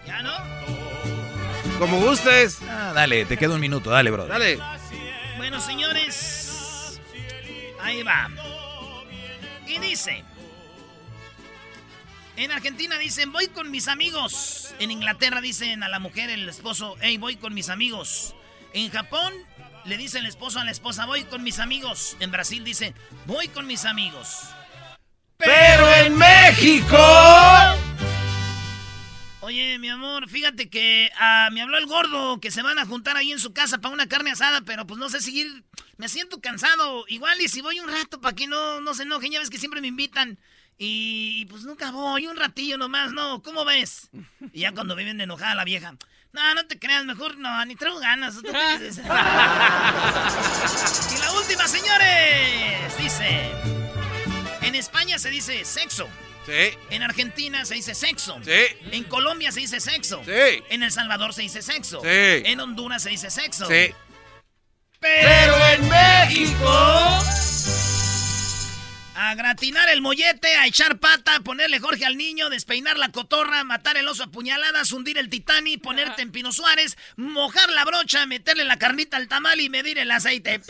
¿Ya 0.06 0.22
no? 0.22 0.32
Como 1.78 2.00
gustes. 2.00 2.58
Ah, 2.68 2.92
dale, 2.94 3.24
te 3.24 3.36
queda 3.36 3.54
un 3.54 3.60
minuto, 3.60 3.90
dale, 3.90 4.10
bro. 4.10 4.26
Dale. 4.26 4.58
Bueno, 5.36 5.60
señores, 5.60 7.00
ahí 7.80 8.02
va. 8.02 8.28
Y 9.66 9.78
dice, 9.78 10.24
en 12.44 12.52
Argentina 12.52 12.96
dicen, 12.98 13.32
voy 13.32 13.48
con 13.48 13.70
mis 13.70 13.86
amigos. 13.86 14.74
En 14.78 14.90
Inglaterra 14.90 15.42
dicen 15.42 15.82
a 15.82 15.88
la 15.88 15.98
mujer, 15.98 16.30
el 16.30 16.48
esposo, 16.48 16.96
hey, 17.02 17.18
voy 17.18 17.36
con 17.36 17.52
mis 17.52 17.68
amigos. 17.68 18.34
En 18.72 18.90
Japón 18.90 19.34
le 19.84 19.98
dice 19.98 20.20
el 20.20 20.26
esposo 20.26 20.58
a 20.58 20.64
la 20.64 20.70
esposa, 20.70 21.04
voy 21.04 21.24
con 21.24 21.42
mis 21.42 21.58
amigos. 21.58 22.16
En 22.18 22.30
Brasil 22.30 22.64
dice, 22.64 22.94
voy 23.26 23.48
con 23.48 23.66
mis 23.66 23.84
amigos. 23.84 24.44
Pero 25.36 25.92
en 25.92 26.16
México... 26.16 26.96
Oye, 29.42 29.78
mi 29.78 29.88
amor, 29.88 30.28
fíjate 30.28 30.70
que 30.70 31.10
ah, 31.18 31.48
me 31.52 31.60
habló 31.60 31.76
el 31.76 31.86
gordo 31.86 32.40
que 32.40 32.50
se 32.50 32.62
van 32.62 32.78
a 32.78 32.86
juntar 32.86 33.16
ahí 33.16 33.32
en 33.32 33.38
su 33.38 33.52
casa 33.52 33.78
para 33.78 33.92
una 33.92 34.06
carne 34.06 34.30
asada, 34.30 34.62
pero 34.62 34.86
pues 34.86 34.98
no 34.98 35.10
sé 35.10 35.20
seguir. 35.20 35.64
Me 35.98 36.08
siento 36.08 36.40
cansado. 36.40 37.04
Igual 37.08 37.40
y 37.40 37.48
si 37.48 37.60
voy 37.60 37.80
un 37.80 37.88
rato 37.88 38.20
para 38.20 38.34
que 38.34 38.46
no, 38.46 38.80
no 38.80 38.94
se 38.94 39.02
enojen, 39.02 39.32
ya 39.32 39.40
ves 39.40 39.50
que 39.50 39.58
siempre 39.58 39.80
me 39.80 39.88
invitan. 39.88 40.38
Y 40.82 41.44
pues 41.50 41.64
nunca 41.64 41.90
voy, 41.90 42.26
un 42.26 42.38
ratillo 42.38 42.78
nomás, 42.78 43.12
¿no? 43.12 43.42
¿Cómo 43.42 43.66
ves? 43.66 44.08
Y 44.54 44.60
ya 44.60 44.72
cuando 44.72 44.96
me 44.96 45.04
viene 45.04 45.24
enojada 45.24 45.54
la 45.54 45.64
vieja. 45.64 45.94
No, 46.32 46.54
no 46.54 46.66
te 46.66 46.78
creas, 46.78 47.04
mejor 47.04 47.36
no, 47.36 47.62
ni 47.66 47.76
traigo 47.76 47.98
ganas. 47.98 48.36
y 48.42 48.46
la 51.18 51.32
última, 51.38 51.68
señores, 51.68 52.96
dice... 52.98 53.50
En 54.62 54.74
España 54.74 55.18
se 55.18 55.28
dice 55.28 55.66
sexo. 55.66 56.08
Sí. 56.46 56.78
En 56.88 57.02
Argentina 57.02 57.66
se 57.66 57.74
dice 57.74 57.94
sexo. 57.94 58.40
Sí. 58.42 58.62
En 58.90 59.04
Colombia 59.04 59.52
se 59.52 59.60
dice 59.60 59.80
sexo. 59.80 60.22
Sí. 60.24 60.62
En 60.70 60.82
El 60.82 60.90
Salvador 60.90 61.34
se 61.34 61.42
dice 61.42 61.60
sexo. 61.60 62.00
Sí. 62.00 62.08
En 62.08 62.58
Honduras 62.58 63.02
se 63.02 63.10
dice 63.10 63.28
sexo. 63.28 63.66
Sí. 63.66 63.92
Pero 64.98 65.56
en 65.74 65.86
México. 65.90 67.49
A 69.22 69.34
gratinar 69.34 69.90
el 69.90 70.00
mollete, 70.00 70.56
a 70.56 70.66
echar 70.66 70.98
pata, 70.98 71.36
a 71.36 71.40
ponerle 71.40 71.78
Jorge 71.78 72.06
al 72.06 72.16
niño, 72.16 72.48
despeinar 72.48 72.96
la 72.96 73.12
cotorra, 73.12 73.62
matar 73.64 73.98
el 73.98 74.08
oso 74.08 74.22
a 74.22 74.28
puñaladas, 74.28 74.92
hundir 74.92 75.18
el 75.18 75.28
titani, 75.28 75.76
ponerte 75.76 76.22
en 76.22 76.32
Pino 76.32 76.52
Suárez, 76.52 76.96
mojar 77.16 77.68
la 77.68 77.84
brocha, 77.84 78.24
meterle 78.24 78.64
la 78.64 78.78
carnita 78.78 79.18
al 79.18 79.28
tamal 79.28 79.60
y 79.60 79.68
medir 79.68 79.98
el 79.98 80.10
aceite. 80.10 80.62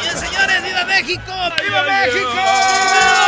Bien, 0.00 0.16
señores, 0.16 0.62
¡viva 0.62 0.84
México! 0.84 1.32
¡Viva 1.60 1.82
México! 1.82 3.27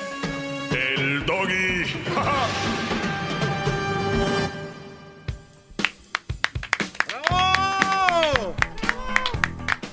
el 0.71 1.25
doggy. 1.25 1.85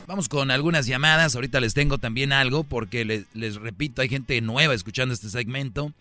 Vamos 0.07 0.29
con 0.29 0.51
algunas 0.51 0.87
llamadas. 0.87 1.35
Ahorita 1.35 1.61
les 1.61 1.75
tengo 1.75 1.99
también 1.99 2.33
algo 2.33 2.65
porque 2.65 3.05
les, 3.05 3.57
repito, 3.57 4.03
hay 4.03 4.09
gente 4.09 4.41
nueva 4.41 4.75
escuchando 4.75 5.13
este 5.13 5.29
segmento. 5.29 5.93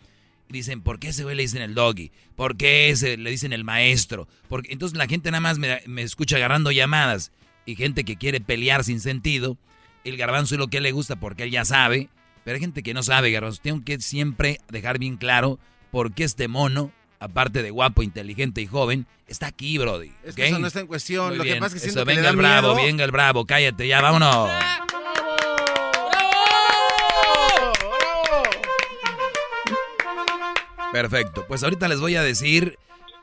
Dicen, 0.49 0.81
¿por 0.81 0.97
qué 0.97 1.09
ese 1.09 1.23
güey 1.23 1.35
le 1.35 1.41
dicen 1.41 1.61
el 1.61 1.75
doggy? 1.75 2.11
¿Por 2.35 2.55
qué 2.55 2.89
ese 2.89 3.17
le 3.17 3.29
dicen 3.29 3.51
el 3.51 3.65
maestro? 3.65 4.29
Porque 4.47 4.71
entonces 4.71 4.97
la 4.97 5.07
gente 5.07 5.29
nada 5.29 5.41
más 5.41 5.59
me, 5.59 5.81
me 5.87 6.03
escucha 6.03 6.37
agarrando 6.37 6.71
llamadas 6.71 7.33
y 7.65 7.75
gente 7.75 8.05
que 8.05 8.15
quiere 8.15 8.39
pelear 8.39 8.85
sin 8.85 9.01
sentido. 9.01 9.57
El 10.05 10.15
garbanzo 10.15 10.55
es 10.55 10.59
lo 10.59 10.69
que 10.69 10.79
le 10.79 10.93
gusta 10.93 11.17
porque 11.17 11.43
él 11.43 11.51
ya 11.51 11.65
sabe. 11.65 12.09
Pero 12.47 12.55
hay 12.55 12.61
gente 12.61 12.81
que 12.81 12.93
no 12.93 13.03
sabe, 13.03 13.29
garbanzo. 13.29 13.59
Tengo 13.61 13.83
que 13.83 13.99
siempre 13.99 14.61
dejar 14.69 14.99
bien 14.99 15.17
claro 15.17 15.59
por 15.91 16.13
qué 16.13 16.23
este 16.23 16.47
mono, 16.47 16.93
aparte 17.19 17.61
de 17.61 17.71
guapo, 17.71 18.03
inteligente 18.03 18.61
y 18.61 18.67
joven, 18.67 19.05
está 19.27 19.47
aquí, 19.47 19.77
Brody. 19.77 20.13
Es 20.23 20.29
¿ok? 20.29 20.35
que 20.37 20.47
eso 20.47 20.59
no 20.59 20.67
está 20.67 20.79
en 20.79 20.87
cuestión. 20.87 21.27
Muy 21.27 21.37
Lo 21.39 21.43
que 21.43 21.49
bien. 21.49 21.59
pasa 21.59 21.75
es 21.75 21.81
que 21.81 21.89
Eso, 21.89 21.95
siento 21.95 22.07
que 22.07 22.15
le 22.15 22.21
venga 22.21 22.29
el 22.29 22.37
bravo, 22.37 22.75
miedo. 22.75 22.87
venga 22.87 23.03
el 23.03 23.11
bravo, 23.11 23.45
cállate 23.45 23.85
ya, 23.85 23.99
vámonos. 23.99 24.49
Perfecto, 30.93 31.43
pues 31.49 31.63
ahorita 31.63 31.89
les 31.89 31.99
voy 31.99 32.15
a 32.15 32.23
decir 32.23 32.79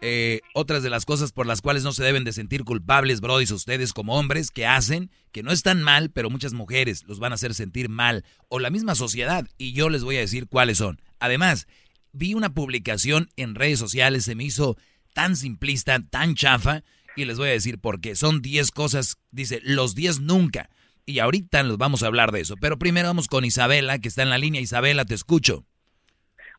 eh, 0.07 0.43
otras 0.53 0.83
de 0.83 0.91
las 0.91 1.07
cosas 1.07 1.33
por 1.33 1.47
las 1.47 1.63
cuales 1.63 1.83
no 1.83 1.95
se 1.95 2.05
deben 2.05 2.25
de 2.25 2.35
sentir 2.35 2.65
culpables, 2.65 3.23
brodis, 3.23 3.51
ustedes 3.53 3.95
como 3.95 4.19
hombres 4.19 4.51
que 4.51 4.67
hacen, 4.67 5.11
que 5.33 5.43
no 5.43 5.51
están 5.51 5.83
mal, 5.83 6.11
pero 6.11 6.29
muchas 6.29 6.53
mujeres 6.53 7.05
los 7.07 7.21
van 7.21 7.33
a 7.33 7.37
hacer 7.37 7.55
sentir 7.55 7.89
mal, 7.89 8.23
o 8.51 8.59
la 8.59 8.69
misma 8.69 8.95
sociedad, 8.95 9.49
y 9.57 9.73
yo 9.73 9.89
les 9.89 10.05
voy 10.05 10.17
a 10.19 10.21
decir 10.21 10.47
cuáles 10.47 10.77
son. 10.77 11.01
Además, 11.21 11.67
vi 12.13 12.35
una 12.35 12.53
publicación 12.53 13.31
en 13.37 13.55
redes 13.55 13.79
sociales, 13.79 14.25
se 14.25 14.35
me 14.35 14.45
hizo 14.45 14.77
tan 15.15 15.37
simplista, 15.37 15.99
tan 16.11 16.35
chafa, 16.35 16.85
y 17.17 17.25
les 17.25 17.39
voy 17.39 17.49
a 17.49 17.53
decir 17.53 17.79
por 17.79 18.03
qué. 18.03 18.15
Son 18.15 18.43
10 18.43 18.73
cosas, 18.73 19.17
dice, 19.31 19.61
los 19.65 19.95
10 19.95 20.21
nunca. 20.21 20.69
Y 21.07 21.21
ahorita 21.21 21.63
nos 21.63 21.79
vamos 21.79 22.03
a 22.03 22.09
hablar 22.09 22.31
de 22.31 22.43
eso. 22.43 22.57
Pero 22.57 22.79
primero 22.79 23.09
vamos 23.09 23.29
con 23.29 23.47
Isabela, 23.47 23.99
que 24.01 24.09
está 24.09 24.23
en 24.23 24.31
la 24.31 24.39
línea. 24.39 24.61
Isabela, 24.61 25.07
te 25.07 25.15
escucho. 25.15 25.65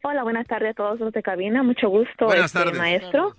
Hola, 0.07 0.21
buenas 0.21 0.45
tardes 0.45 0.69
a 0.69 0.73
todos 0.75 0.99
los 0.99 1.11
de 1.13 1.23
cabina. 1.23 1.63
Mucho 1.63 1.89
gusto, 1.89 2.25
Buenas 2.27 2.45
este, 2.53 2.59
tardes. 2.59 2.77
maestro. 2.77 3.33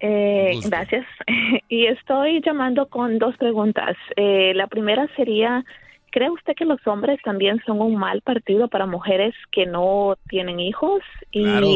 Eh, 0.00 0.50
Gusto. 0.54 0.68
gracias. 0.68 1.06
y 1.68 1.86
estoy 1.86 2.42
llamando 2.44 2.88
con 2.88 3.20
dos 3.20 3.36
preguntas. 3.36 3.96
Eh, 4.16 4.52
la 4.56 4.66
primera 4.66 5.06
sería, 5.14 5.64
¿cree 6.10 6.28
usted 6.28 6.54
que 6.56 6.64
los 6.64 6.84
hombres 6.88 7.20
también 7.22 7.62
son 7.64 7.80
un 7.80 7.94
mal 7.94 8.20
partido 8.22 8.66
para 8.66 8.86
mujeres 8.86 9.32
que 9.52 9.64
no 9.64 10.16
tienen 10.28 10.58
hijos? 10.58 11.02
Y 11.30 11.44
Claro, 11.44 11.68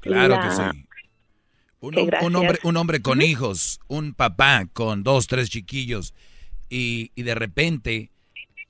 claro 0.00 0.40
que 0.40 0.50
sí. 0.50 0.86
Un, 1.78 1.94
un 2.20 2.34
hombre, 2.34 2.58
un 2.64 2.76
hombre 2.76 3.00
con 3.00 3.22
hijos, 3.22 3.78
un 3.86 4.14
papá 4.14 4.64
con 4.72 5.04
dos, 5.04 5.28
tres 5.28 5.50
chiquillos, 5.50 6.14
y, 6.68 7.12
y 7.14 7.22
de 7.22 7.36
repente 7.36 8.10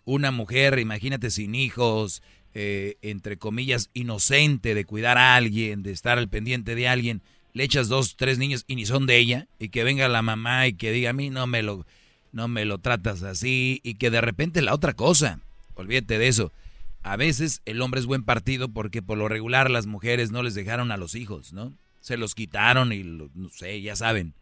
una 0.04 0.30
mujer, 0.32 0.78
imagínate 0.78 1.30
sin 1.30 1.54
hijos, 1.54 2.22
eh, 2.54 2.96
entre 3.02 3.36
comillas, 3.36 3.90
inocente 3.94 4.74
de 4.74 4.84
cuidar 4.84 5.18
a 5.18 5.34
alguien, 5.34 5.82
de 5.82 5.92
estar 5.92 6.18
al 6.18 6.28
pendiente 6.28 6.74
de 6.74 6.88
alguien, 6.88 7.20
le 7.52 7.64
echas 7.64 7.88
dos, 7.88 8.16
tres 8.16 8.38
niños 8.38 8.64
y 8.66 8.76
ni 8.76 8.86
son 8.86 9.06
de 9.06 9.18
ella, 9.18 9.46
y 9.58 9.68
que 9.68 9.84
venga 9.84 10.08
la 10.08 10.22
mamá 10.22 10.66
y 10.66 10.74
que 10.74 10.92
diga 10.92 11.10
a 11.10 11.14
mí 11.14 11.30
no 11.30 11.46
me 11.46 11.62
lo, 11.62 11.86
no 12.32 12.48
me 12.48 12.64
lo 12.64 12.78
tratas 12.78 13.22
así, 13.22 13.80
y 13.84 13.94
que 13.94 14.10
de 14.10 14.20
repente 14.20 14.62
la 14.62 14.74
otra 14.74 14.94
cosa, 14.94 15.40
olvídate 15.74 16.18
de 16.18 16.28
eso. 16.28 16.52
A 17.02 17.16
veces 17.16 17.60
el 17.66 17.82
hombre 17.82 18.00
es 18.00 18.06
buen 18.06 18.22
partido 18.22 18.68
porque 18.70 19.02
por 19.02 19.18
lo 19.18 19.28
regular 19.28 19.70
las 19.70 19.86
mujeres 19.86 20.30
no 20.30 20.42
les 20.42 20.54
dejaron 20.54 20.90
a 20.90 20.96
los 20.96 21.14
hijos, 21.14 21.52
¿no? 21.52 21.72
Se 22.00 22.16
los 22.16 22.34
quitaron 22.34 22.92
y 22.92 23.02
lo- 23.02 23.30
no 23.34 23.50
sé, 23.50 23.80
ya 23.82 23.94
saben. 23.94 24.32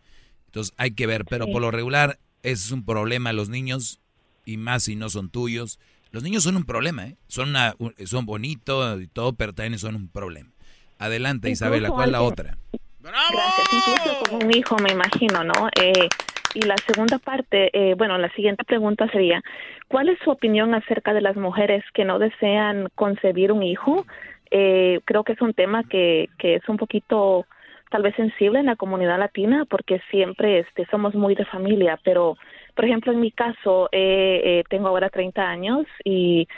Entonces 0.46 0.72
hay 0.76 0.92
que 0.92 1.06
ver, 1.06 1.24
pero 1.24 1.46
por 1.52 1.60
lo 1.62 1.70
regular 1.70 2.18
ese 2.42 2.64
es 2.66 2.70
un 2.70 2.84
problema 2.84 3.32
los 3.32 3.48
niños 3.48 4.00
y 4.44 4.56
más 4.58 4.84
si 4.84 4.96
no 4.96 5.10
son 5.10 5.28
tuyos. 5.28 5.78
Los 6.12 6.22
niños 6.22 6.42
son 6.42 6.56
un 6.56 6.64
problema, 6.64 7.06
¿eh? 7.06 7.16
Son, 7.26 7.48
una, 7.50 7.74
un- 7.78 7.94
son 8.06 8.26
bonitos 8.26 9.00
y 9.00 9.08
todo, 9.08 9.32
pero 9.32 9.52
también 9.52 9.78
son 9.78 9.96
un 9.96 10.08
problema. 10.10 10.50
Adelante, 10.98 11.48
Incluso 11.48 11.64
Isabela, 11.64 11.88
¿cuál 11.88 12.08
es 12.08 12.12
la 12.12 12.22
otra? 12.22 12.58
Gracias, 13.00 13.72
incluso 13.72 14.30
con 14.30 14.44
un 14.46 14.54
hijo, 14.54 14.76
me 14.78 14.92
imagino, 14.92 15.42
¿no? 15.42 15.68
Eh, 15.76 16.08
y 16.54 16.60
la 16.62 16.76
segunda 16.86 17.18
parte, 17.18 17.70
eh, 17.72 17.94
bueno, 17.94 18.18
la 18.18 18.30
siguiente 18.34 18.62
pregunta 18.64 19.08
sería, 19.10 19.42
¿cuál 19.88 20.10
es 20.10 20.18
su 20.22 20.30
opinión 20.30 20.74
acerca 20.74 21.14
de 21.14 21.22
las 21.22 21.36
mujeres 21.36 21.82
que 21.94 22.04
no 22.04 22.18
desean 22.18 22.88
concebir 22.94 23.50
un 23.50 23.62
hijo? 23.62 24.06
Eh, 24.50 25.00
creo 25.06 25.24
que 25.24 25.32
es 25.32 25.40
un 25.40 25.54
tema 25.54 25.82
que, 25.88 26.28
que 26.38 26.56
es 26.56 26.68
un 26.68 26.76
poquito 26.76 27.46
tal 27.90 28.02
vez 28.02 28.14
sensible 28.16 28.58
en 28.60 28.66
la 28.66 28.76
comunidad 28.76 29.18
latina 29.18 29.64
porque 29.68 30.00
siempre 30.10 30.60
este, 30.60 30.86
somos 30.90 31.14
muy 31.14 31.34
de 31.34 31.44
familia, 31.46 31.98
pero 32.04 32.36
por 32.74 32.84
ejemplo 32.84 33.12
en 33.12 33.20
mi 33.20 33.30
caso 33.30 33.88
eh, 33.92 34.40
eh, 34.44 34.64
tengo 34.68 34.88
ahora 34.88 35.08
30 35.08 35.42
años 35.42 35.86
y 36.04 36.48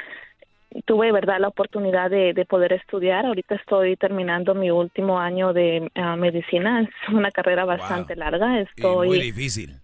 tuve 0.82 1.12
verdad 1.12 1.38
la 1.38 1.48
oportunidad 1.48 2.10
de, 2.10 2.32
de 2.32 2.44
poder 2.44 2.72
estudiar. 2.72 3.26
Ahorita 3.26 3.54
estoy 3.54 3.96
terminando 3.96 4.54
mi 4.54 4.70
último 4.70 5.18
año 5.18 5.52
de 5.52 5.90
ah, 5.94 6.16
medicina. 6.16 6.82
Es 7.04 7.14
una 7.14 7.30
carrera 7.30 7.64
bastante 7.64 8.16
larga. 8.16 8.58
Y 8.58 8.62
Estoy 8.62 9.08
muy 9.08 9.20
difícil. 9.20 9.76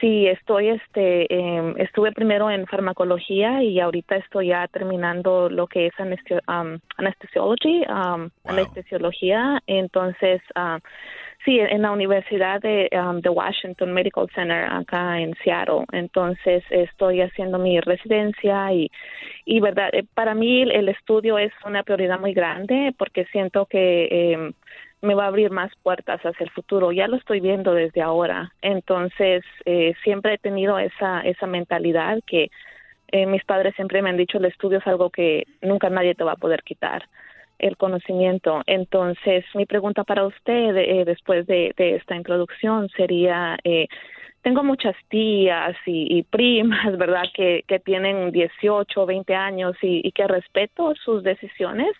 sí, 0.00 0.26
estoy, 0.26 0.68
este, 0.70 1.32
em, 1.32 1.74
estuve 1.78 2.12
primero 2.12 2.50
en 2.50 2.66
farmacología 2.66 3.62
y 3.62 3.80
ahorita 3.80 4.16
estoy 4.16 4.48
ya 4.48 4.66
terminando 4.68 5.48
lo 5.48 5.66
que 5.66 5.86
es 5.86 5.92
anestesio, 5.98 6.40
um, 6.48 6.78
anestesiología. 8.46 9.62
Entonces, 9.66 10.40
ah, 10.54 10.78
sí, 11.44 11.58
en 11.58 11.82
la 11.82 11.92
Universidad 11.92 12.60
de, 12.60 12.88
um, 12.92 13.20
de 13.20 13.28
Washington 13.28 13.92
Medical 13.92 14.28
Center 14.34 14.64
acá 14.70 15.20
en 15.20 15.34
Seattle. 15.42 15.84
Entonces, 15.92 16.64
estoy 16.70 17.20
haciendo 17.20 17.58
mi 17.58 17.80
residencia 17.80 18.72
y, 18.72 18.90
y 19.44 19.60
verdad, 19.60 19.90
eh, 19.92 20.04
para 20.14 20.34
mí 20.34 20.62
el 20.62 20.88
estudio 20.88 21.38
es 21.38 21.52
una 21.64 21.82
prioridad 21.82 22.20
muy 22.20 22.34
grande 22.34 22.94
porque 22.98 23.24
siento 23.26 23.66
que 23.66 24.32
em, 24.32 24.52
me 25.02 25.14
va 25.14 25.24
a 25.24 25.28
abrir 25.28 25.50
más 25.50 25.72
puertas 25.82 26.20
hacia 26.20 26.44
el 26.44 26.50
futuro. 26.50 26.92
Ya 26.92 27.08
lo 27.08 27.16
estoy 27.16 27.40
viendo 27.40 27.72
desde 27.74 28.02
ahora. 28.02 28.52
Entonces, 28.62 29.42
eh, 29.64 29.94
siempre 30.04 30.34
he 30.34 30.38
tenido 30.38 30.78
esa, 30.78 31.20
esa 31.22 31.46
mentalidad 31.46 32.18
que 32.26 32.50
eh, 33.12 33.26
mis 33.26 33.44
padres 33.44 33.74
siempre 33.74 34.02
me 34.02 34.10
han 34.10 34.16
dicho, 34.16 34.38
el 34.38 34.44
estudio 34.44 34.78
es 34.78 34.86
algo 34.86 35.10
que 35.10 35.46
nunca 35.62 35.90
nadie 35.90 36.14
te 36.14 36.24
va 36.24 36.32
a 36.32 36.36
poder 36.36 36.62
quitar, 36.62 37.08
el 37.60 37.76
conocimiento. 37.76 38.62
Entonces, 38.66 39.44
mi 39.54 39.66
pregunta 39.66 40.04
para 40.04 40.26
usted 40.26 40.76
eh, 40.76 41.04
después 41.04 41.46
de, 41.46 41.72
de, 41.76 41.96
esta 41.96 42.16
introducción 42.16 42.88
sería, 42.96 43.56
tengo 44.42 44.64
muchas 44.64 44.96
tías 45.08 45.76
y, 45.86 46.18
y, 46.18 46.22
primas, 46.22 46.96
¿verdad?, 46.98 47.24
que, 47.34 47.64
que 47.66 47.78
tienen 47.78 48.32
18 48.32 49.02
o 49.02 49.06
20 49.06 49.34
años 49.34 49.76
y, 49.82 50.06
y 50.06 50.12
que 50.12 50.26
respeto 50.26 50.94
sus 50.96 51.22
decisiones 51.22 51.94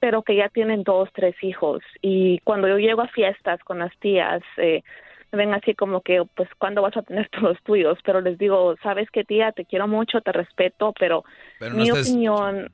pero 0.00 0.22
que 0.22 0.34
ya 0.34 0.48
tienen 0.48 0.82
dos, 0.82 1.10
tres 1.12 1.36
hijos. 1.42 1.82
Y 2.00 2.38
cuando 2.40 2.66
yo 2.66 2.78
llego 2.78 3.02
a 3.02 3.08
fiestas 3.08 3.62
con 3.62 3.78
las 3.78 3.96
tías, 3.98 4.42
eh, 4.56 4.82
ven 5.30 5.54
así 5.54 5.74
como 5.74 6.00
que, 6.00 6.22
pues, 6.34 6.48
¿cuándo 6.58 6.82
vas 6.82 6.96
a 6.96 7.02
tener 7.02 7.28
todos 7.32 7.50
los 7.50 7.62
tuyos? 7.62 7.98
Pero 8.04 8.20
les 8.20 8.38
digo, 8.38 8.74
¿sabes 8.82 9.10
qué, 9.10 9.24
tía? 9.24 9.52
Te 9.52 9.66
quiero 9.66 9.86
mucho, 9.86 10.22
te 10.22 10.32
respeto, 10.32 10.92
pero, 10.98 11.24
mi 11.72 11.90
opinión 11.90 12.70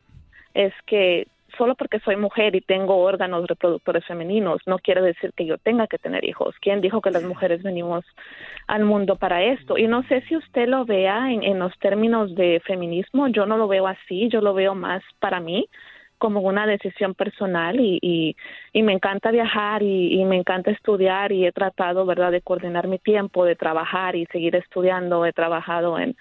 es 0.55 0.73
que 0.87 1.27
solo 1.57 1.75
porque 1.75 2.01
soy 2.01 2.17
mujer 2.17 2.55
y 2.57 2.61
tengo 2.61 2.97
órganos 2.99 3.47
reproductores 3.47 4.05
femeninos, 4.05 4.61
no 4.67 4.79
quiere 4.79 5.03
decir 5.03 5.33
que 5.35 5.47
yo 5.47 5.59
tenga 5.59 5.87
que 5.87 5.99
tener 5.99 6.25
hijos. 6.25 6.55
¿Quién 6.61 6.81
dijo 6.81 7.01
que 7.01 7.11
las 7.11 7.23
mujeres 7.23 7.63
venimos 7.63 8.05
al 8.67 8.85
mundo 8.85 9.17
para 9.17 9.43
esto? 9.43 9.77
Y 9.79 9.87
no 9.87 10.03
sé 10.05 10.23
si 10.23 10.37
usted 10.37 10.69
lo 10.69 10.85
vea 10.85 11.33
en, 11.33 11.43
en 11.43 11.59
los 11.59 11.77
términos 11.79 12.35
de 12.35 12.61
feminismo, 12.65 13.29
yo 13.29 13.47
no 13.47 13.57
lo 13.57 13.69
veo 13.69 13.87
así, 13.87 14.29
yo 14.29 14.41
lo 14.41 14.55
veo 14.55 14.75
más 14.75 15.03
para 15.19 15.41
mí 15.41 15.69
como 16.19 16.41
una 16.41 16.67
decisión 16.67 17.15
personal 17.15 17.79
y, 17.79 17.99
y, 18.01 18.37
y 18.73 18.83
me 18.83 18.93
encanta 18.95 19.31
viajar 19.31 19.83
y, 19.83 20.19
y, 20.19 20.25
me 20.25 20.37
encanta 20.37 20.71
estudiar 20.71 21.31
y 21.31 21.47
he 21.47 21.53
tratado, 21.53 22.07
¿verdad?, 22.07 22.33
de 22.33 22.41
coordinar 22.41 22.89
mi 22.89 22.99
tiempo, 22.99 23.45
de 23.45 23.55
trabajar 23.55 24.17
y 24.17 24.25
seguir 24.27 24.57
estudiando. 24.57 25.27
He 25.27 25.35
trabajado 25.35 25.99
en, 25.99 26.17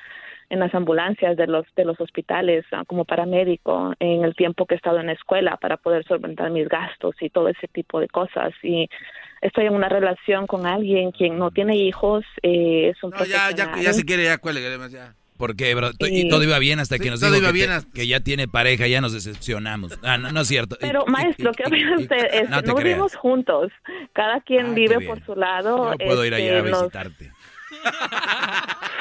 en 0.49 0.59
las 0.59 0.73
ambulancias 0.75 1.37
de 1.37 1.47
los, 1.47 1.65
de 1.75 1.85
los 1.85 1.99
hospitales 1.99 2.65
ah, 2.71 2.83
como 2.85 3.05
paramédico 3.05 3.93
en 3.99 4.23
el 4.23 4.35
tiempo 4.35 4.65
que 4.65 4.75
he 4.75 4.77
estado 4.77 4.99
en 4.99 5.07
la 5.07 5.13
escuela 5.13 5.57
para 5.57 5.77
poder 5.77 6.05
solventar 6.05 6.51
mis 6.51 6.67
gastos 6.67 7.15
y 7.21 7.29
todo 7.29 7.47
ese 7.47 7.67
tipo 7.67 7.99
de 7.99 8.07
cosas. 8.07 8.53
Y 8.61 8.89
estoy 9.41 9.65
en 9.65 9.73
una 9.73 9.89
relación 9.89 10.47
con 10.47 10.65
alguien 10.65 11.11
quien 11.11 11.37
no 11.37 11.51
tiene 11.51 11.75
hijos, 11.75 12.23
eh, 12.41 12.89
es 12.89 13.03
un 13.03 13.11
no, 13.11 13.25
ya, 13.25 13.51
ya, 13.51 13.75
ya 13.81 13.93
se 13.93 14.03
quiere, 14.03 14.23
ya 14.23 14.37
cuelgue, 14.37 14.61
ya. 14.89 15.13
Porque, 15.37 15.75
bro, 15.75 15.89
y 15.99 16.29
todo 16.29 16.43
iba 16.43 16.57
bien 16.59 16.79
hasta 16.79 16.97
que 16.97 17.09
nos 17.09 17.19
dijo 17.19 17.33
que, 17.51 17.81
que, 17.93 18.07
ya 18.07 18.21
tiene 18.21 18.47
pareja, 18.47 18.87
ya 18.87 19.01
nos 19.01 19.11
decepcionamos. 19.11 19.99
Ah, 20.01 20.17
no, 20.17 20.31
no 20.31 20.41
es 20.41 20.47
cierto. 20.47 20.77
Pero, 20.79 21.05
maestro, 21.07 21.51
¿qué 21.51 21.63
opina 21.67 21.97
usted? 21.97 22.25
Es, 22.31 22.49
no, 22.49 22.61
no 22.61 22.75
vivimos 22.75 23.15
juntos. 23.15 23.69
Cada 24.13 24.39
quien 24.41 24.73
vive 24.73 25.01
por 25.01 25.23
su 25.25 25.35
lado. 25.35 25.91
No 25.91 25.97
puedo 25.97 26.23
ir 26.25 26.33
allá 26.33 26.53
a 26.53 26.57
este, 26.59 26.71
visitarte. 26.71 27.31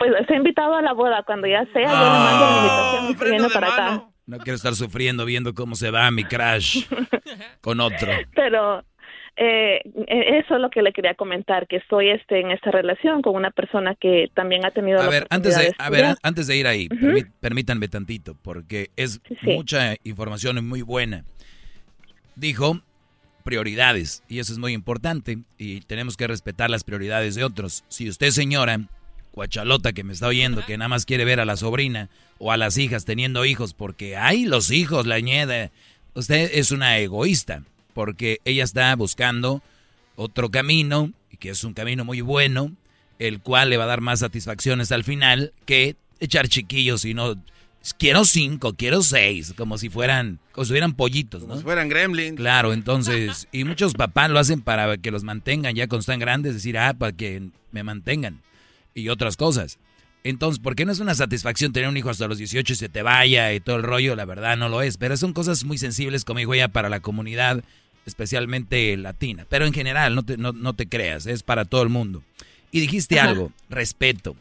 pues 0.00 0.12
se 0.26 0.32
ha 0.32 0.36
invitado 0.36 0.74
a 0.74 0.82
la 0.82 0.94
boda. 0.94 1.22
Cuando 1.24 1.46
ya 1.46 1.66
sea, 1.74 1.82
yo 1.82 1.88
le 1.88 2.18
mando 2.18 2.46
la 2.46 2.56
invitación 2.56 3.10
y 3.10 3.30
viene 3.30 3.50
para 3.50 3.68
acá. 3.68 4.04
No 4.26 4.38
quiero 4.38 4.56
estar 4.56 4.74
sufriendo 4.74 5.26
viendo 5.26 5.52
cómo 5.54 5.74
se 5.74 5.90
va 5.90 6.10
mi 6.10 6.24
crash 6.24 6.86
con 7.60 7.80
otro. 7.80 8.10
Pero 8.34 8.82
eh, 9.36 9.82
e-, 9.84 10.38
eso 10.38 10.54
es 10.54 10.60
lo 10.60 10.70
que 10.70 10.80
le 10.80 10.94
quería 10.94 11.14
comentar, 11.14 11.66
que 11.66 11.76
estoy 11.76 12.08
este, 12.08 12.40
en 12.40 12.50
esta 12.50 12.70
relación 12.70 13.20
con 13.20 13.34
una 13.34 13.50
persona 13.50 13.94
que 13.94 14.30
también 14.34 14.64
ha 14.64 14.70
tenido... 14.70 15.02
A 15.02 15.08
ver, 15.08 15.26
antes 15.28 15.58
de, 15.58 15.74
a 15.76 15.90
ver, 15.90 16.16
antes 16.22 16.46
de 16.46 16.56
ir 16.56 16.66
ahí, 16.66 16.88
permítanme 17.40 17.88
tantito, 17.88 18.36
porque 18.42 18.88
es 18.96 19.20
mucha 19.42 19.96
información 20.04 20.56
y 20.58 20.62
muy 20.62 20.80
buena. 20.80 21.24
Dijo 22.36 22.80
prioridades, 23.44 24.22
y 24.28 24.38
eso 24.38 24.52
es 24.52 24.58
muy 24.58 24.72
importante, 24.72 25.38
y 25.58 25.80
tenemos 25.80 26.16
que 26.16 26.26
respetar 26.26 26.70
las 26.70 26.84
prioridades 26.84 27.34
de 27.34 27.44
otros. 27.44 27.84
Si 27.88 28.08
usted, 28.08 28.30
señora, 28.30 28.78
cuachalota 29.30 29.92
que 29.92 30.04
me 30.04 30.12
está 30.12 30.26
oyendo, 30.26 30.64
que 30.64 30.78
nada 30.78 30.88
más 30.88 31.06
quiere 31.06 31.24
ver 31.24 31.40
a 31.40 31.44
la 31.44 31.56
sobrina 31.56 32.08
o 32.38 32.52
a 32.52 32.56
las 32.56 32.78
hijas 32.78 33.04
teniendo 33.04 33.44
hijos, 33.44 33.74
porque 33.74 34.16
hay 34.16 34.44
los 34.44 34.70
hijos, 34.70 35.06
la 35.06 35.20
ñeda, 35.20 35.70
usted 36.14 36.50
es 36.54 36.70
una 36.70 36.98
egoísta 36.98 37.62
porque 37.92 38.40
ella 38.44 38.64
está 38.64 38.94
buscando 38.96 39.62
otro 40.16 40.50
camino, 40.50 41.12
y 41.30 41.36
que 41.36 41.50
es 41.50 41.64
un 41.64 41.74
camino 41.74 42.04
muy 42.04 42.20
bueno, 42.20 42.72
el 43.18 43.40
cual 43.40 43.70
le 43.70 43.76
va 43.76 43.84
a 43.84 43.88
dar 43.88 44.00
más 44.00 44.20
satisfacciones 44.20 44.92
al 44.92 45.04
final 45.04 45.52
que 45.66 45.96
echar 46.20 46.48
chiquillos 46.48 47.04
y 47.04 47.14
no... 47.14 47.36
Quiero 47.98 48.26
cinco, 48.26 48.74
quiero 48.74 49.02
seis, 49.02 49.54
como 49.56 49.78
si 49.78 49.88
fueran, 49.88 50.38
como 50.52 50.66
si 50.66 50.72
fueran 50.72 50.92
pollitos, 50.92 51.40
¿no? 51.40 51.48
Como 51.48 51.60
si 51.60 51.64
fueran 51.64 51.88
gremlins. 51.88 52.36
Claro, 52.36 52.72
entonces, 52.74 53.48
y 53.52 53.64
muchos 53.64 53.94
papás 53.94 54.30
lo 54.30 54.38
hacen 54.38 54.60
para 54.60 54.98
que 54.98 55.10
los 55.10 55.24
mantengan 55.24 55.74
ya 55.74 55.88
cuando 55.88 56.00
están 56.00 56.18
grandes, 56.18 56.52
decir, 56.52 56.76
ah, 56.76 56.92
para 56.92 57.12
que 57.12 57.48
me 57.72 57.82
mantengan, 57.82 58.42
y 58.94 59.08
otras 59.08 59.36
cosas. 59.36 59.78
Entonces, 60.22 60.60
¿por 60.60 60.76
qué 60.76 60.84
no 60.84 60.92
es 60.92 61.00
una 61.00 61.14
satisfacción 61.14 61.72
tener 61.72 61.88
un 61.88 61.96
hijo 61.96 62.10
hasta 62.10 62.28
los 62.28 62.38
18 62.38 62.72
y 62.72 62.76
se 62.76 62.88
te 62.88 63.02
vaya 63.02 63.52
y 63.54 63.60
todo 63.60 63.76
el 63.76 63.82
rollo? 63.82 64.16
La 64.16 64.26
verdad 64.26 64.56
no 64.56 64.68
lo 64.68 64.82
es, 64.82 64.98
pero 64.98 65.16
son 65.16 65.32
cosas 65.32 65.64
muy 65.64 65.78
sensibles, 65.78 66.24
como 66.24 66.40
digo 66.40 66.54
ya, 66.54 66.68
para 66.68 66.90
la 66.90 67.00
comunidad 67.00 67.64
especialmente 68.04 68.96
latina. 68.96 69.46
Pero 69.48 69.66
en 69.66 69.72
general, 69.72 70.14
no 70.14 70.24
te, 70.24 70.36
no, 70.36 70.74
te 70.74 70.88
creas, 70.88 71.26
es 71.26 71.42
para 71.42 71.64
todo 71.64 71.82
el 71.82 71.88
mundo. 71.88 72.22
Y 72.70 72.80
dijiste 72.80 73.18
algo, 73.18 73.52
respeto. 73.68 74.36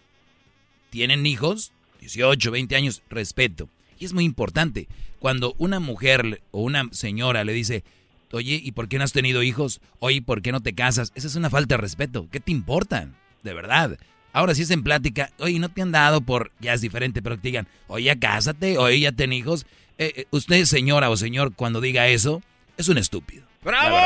¿Tienen 0.89 1.26
hijos? 1.26 1.71
18, 2.01 2.51
20 2.51 2.76
años, 2.76 3.01
respeto. 3.09 3.69
Y 3.97 4.05
es 4.05 4.13
muy 4.13 4.23
importante. 4.23 4.88
Cuando 5.19 5.55
una 5.57 5.80
mujer 5.80 6.41
o 6.51 6.61
una 6.61 6.89
señora 6.91 7.43
le 7.43 7.53
dice, 7.53 7.84
oye, 8.31 8.59
¿y 8.63 8.71
por 8.71 8.88
qué 8.88 8.97
no 8.97 9.03
has 9.03 9.11
tenido 9.11 9.43
hijos? 9.43 9.81
Oye, 9.99 10.21
¿por 10.21 10.41
qué 10.41 10.51
no 10.51 10.61
te 10.61 10.73
casas? 10.73 11.11
Esa 11.15 11.27
es 11.27 11.35
una 11.35 11.49
falta 11.49 11.76
de 11.76 11.81
respeto. 11.81 12.27
¿Qué 12.31 12.39
te 12.39 12.51
importa? 12.51 13.09
De 13.43 13.53
verdad. 13.53 13.97
Ahora 14.31 14.53
si 14.53 14.61
es 14.61 14.72
en 14.72 14.84
plática, 14.84 15.31
oye, 15.39 15.60
no 15.60 15.69
te 15.69 15.81
han 15.81 15.91
dado 15.91 16.22
por, 16.22 16.51
ya 16.60 16.73
es 16.73 16.81
diferente, 16.81 17.22
pero 17.22 17.35
que 17.35 17.41
te 17.41 17.47
digan, 17.49 17.68
oye, 17.88 18.06
ya 18.06 18.19
cásate, 18.19 18.77
oye, 18.77 18.99
ya 18.99 19.11
ten 19.11 19.34
hijos. 19.34 19.65
Eh, 19.97 20.14
eh, 20.15 20.26
usted, 20.31 20.64
señora 20.65 21.10
o 21.10 21.18
señor, 21.18 21.53
cuando 21.56 21.81
diga 21.81 22.07
eso, 22.07 22.41
es 22.77 22.88
un 22.89 22.97
estúpido. 22.97 23.43
¡Bravo! 23.64 23.97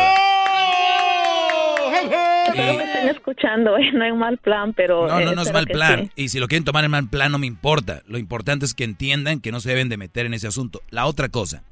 Espero 2.47 2.73
me 2.73 2.83
estén 2.83 3.09
escuchando, 3.09 3.77
¿eh? 3.77 3.91
no 3.93 4.03
hay 4.03 4.11
un 4.11 4.19
mal 4.19 4.37
plan, 4.37 4.73
pero... 4.73 5.07
No, 5.07 5.19
no, 5.19 5.35
no 5.35 5.41
es 5.41 5.53
mal 5.53 5.67
plan. 5.67 6.11
Y 6.15 6.29
si 6.29 6.39
lo 6.39 6.47
quieren 6.47 6.63
tomar 6.63 6.83
en 6.83 6.91
mal 6.91 7.07
plan, 7.07 7.31
no 7.31 7.39
me 7.39 7.47
importa. 7.47 8.01
Lo 8.07 8.17
importante 8.17 8.65
es 8.65 8.73
que 8.73 8.83
entiendan 8.83 9.39
que 9.39 9.51
no 9.51 9.59
se 9.59 9.69
deben 9.69 9.89
de 9.89 9.97
meter 9.97 10.25
en 10.25 10.33
ese 10.33 10.47
asunto. 10.47 10.81
La 10.89 11.05
otra 11.05 11.29
cosa, 11.29 11.63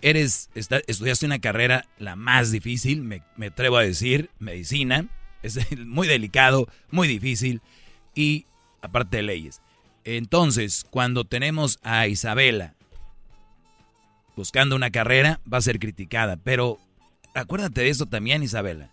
eres, 0.00 0.50
estudiaste 0.54 1.26
una 1.26 1.38
carrera 1.38 1.84
la 1.98 2.16
más 2.16 2.50
difícil, 2.50 3.02
me, 3.02 3.22
me 3.36 3.46
atrevo 3.46 3.76
a 3.76 3.82
decir, 3.82 4.30
medicina. 4.38 5.06
Es 5.42 5.58
muy 5.86 6.06
delicado, 6.06 6.68
muy 6.90 7.08
difícil. 7.08 7.60
Y 8.14 8.46
aparte 8.82 9.18
de 9.18 9.22
leyes. 9.22 9.60
Entonces, 10.04 10.86
cuando 10.90 11.24
tenemos 11.24 11.78
a 11.82 12.06
Isabela 12.06 12.74
buscando 14.36 14.74
una 14.74 14.90
carrera, 14.90 15.40
va 15.50 15.58
a 15.58 15.62
ser 15.62 15.78
criticada. 15.78 16.36
Pero 16.36 16.78
acuérdate 17.34 17.82
de 17.82 17.90
eso 17.90 18.06
también, 18.06 18.42
Isabela. 18.42 18.90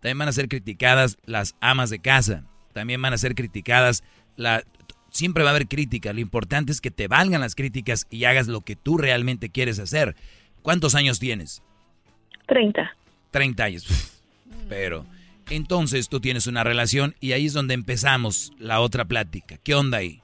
También 0.00 0.18
van 0.18 0.28
a 0.28 0.32
ser 0.32 0.48
criticadas 0.48 1.18
las 1.24 1.54
amas 1.60 1.90
de 1.90 1.98
casa. 1.98 2.44
También 2.72 3.00
van 3.02 3.12
a 3.12 3.18
ser 3.18 3.34
criticadas 3.34 4.02
la... 4.36 4.64
Siempre 5.10 5.44
va 5.44 5.50
a 5.50 5.54
haber 5.54 5.66
crítica. 5.66 6.12
Lo 6.12 6.20
importante 6.20 6.72
es 6.72 6.80
que 6.80 6.90
te 6.90 7.08
valgan 7.08 7.40
las 7.40 7.54
críticas 7.54 8.06
y 8.10 8.24
hagas 8.24 8.48
lo 8.48 8.60
que 8.60 8.76
tú 8.76 8.98
realmente 8.98 9.48
quieres 9.48 9.78
hacer. 9.78 10.14
¿Cuántos 10.62 10.94
años 10.94 11.18
tienes? 11.18 11.62
Treinta. 12.46 12.94
Treinta 13.30 13.64
años. 13.64 13.86
Pero 14.68 15.06
entonces 15.50 16.08
tú 16.08 16.20
tienes 16.20 16.46
una 16.46 16.64
relación 16.64 17.14
y 17.20 17.32
ahí 17.32 17.46
es 17.46 17.54
donde 17.54 17.74
empezamos 17.74 18.52
la 18.58 18.80
otra 18.80 19.04
plática. 19.04 19.56
¿Qué 19.62 19.74
onda 19.74 19.98
ahí? 19.98 20.20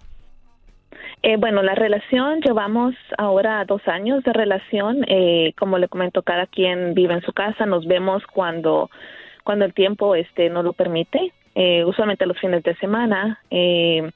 Eh, 1.25 1.37
bueno, 1.37 1.63
la 1.63 1.77
relación, 1.77 2.41
llevamos 2.41 2.95
ahora 3.17 3.65
dos 3.65 3.87
años 3.87 4.25
de 4.25 4.33
relación. 4.33 5.05
Eh, 5.07 5.53
como 5.57 5.79
le 5.79 5.89
comento, 5.89 6.23
cada 6.23 6.47
quien 6.47 6.95
vive 6.95 7.15
en 7.15 7.23
su 7.23 7.33
casa. 7.33 7.65
Nos 7.65 7.87
vemos 7.87 8.25
cuando, 8.33 8.91
cuando 9.45 9.65
el 9.65 9.73
tiempo 9.73 10.17
este, 10.17 10.51
no 10.51 10.65
lo 10.65 10.73
permite, 10.73 11.33
eh, 11.55 11.85
usualmente 11.85 12.27
los 12.27 12.39
fines 12.41 12.65
de 12.65 12.75
semana. 12.77 13.39
Eh, 13.51 14.11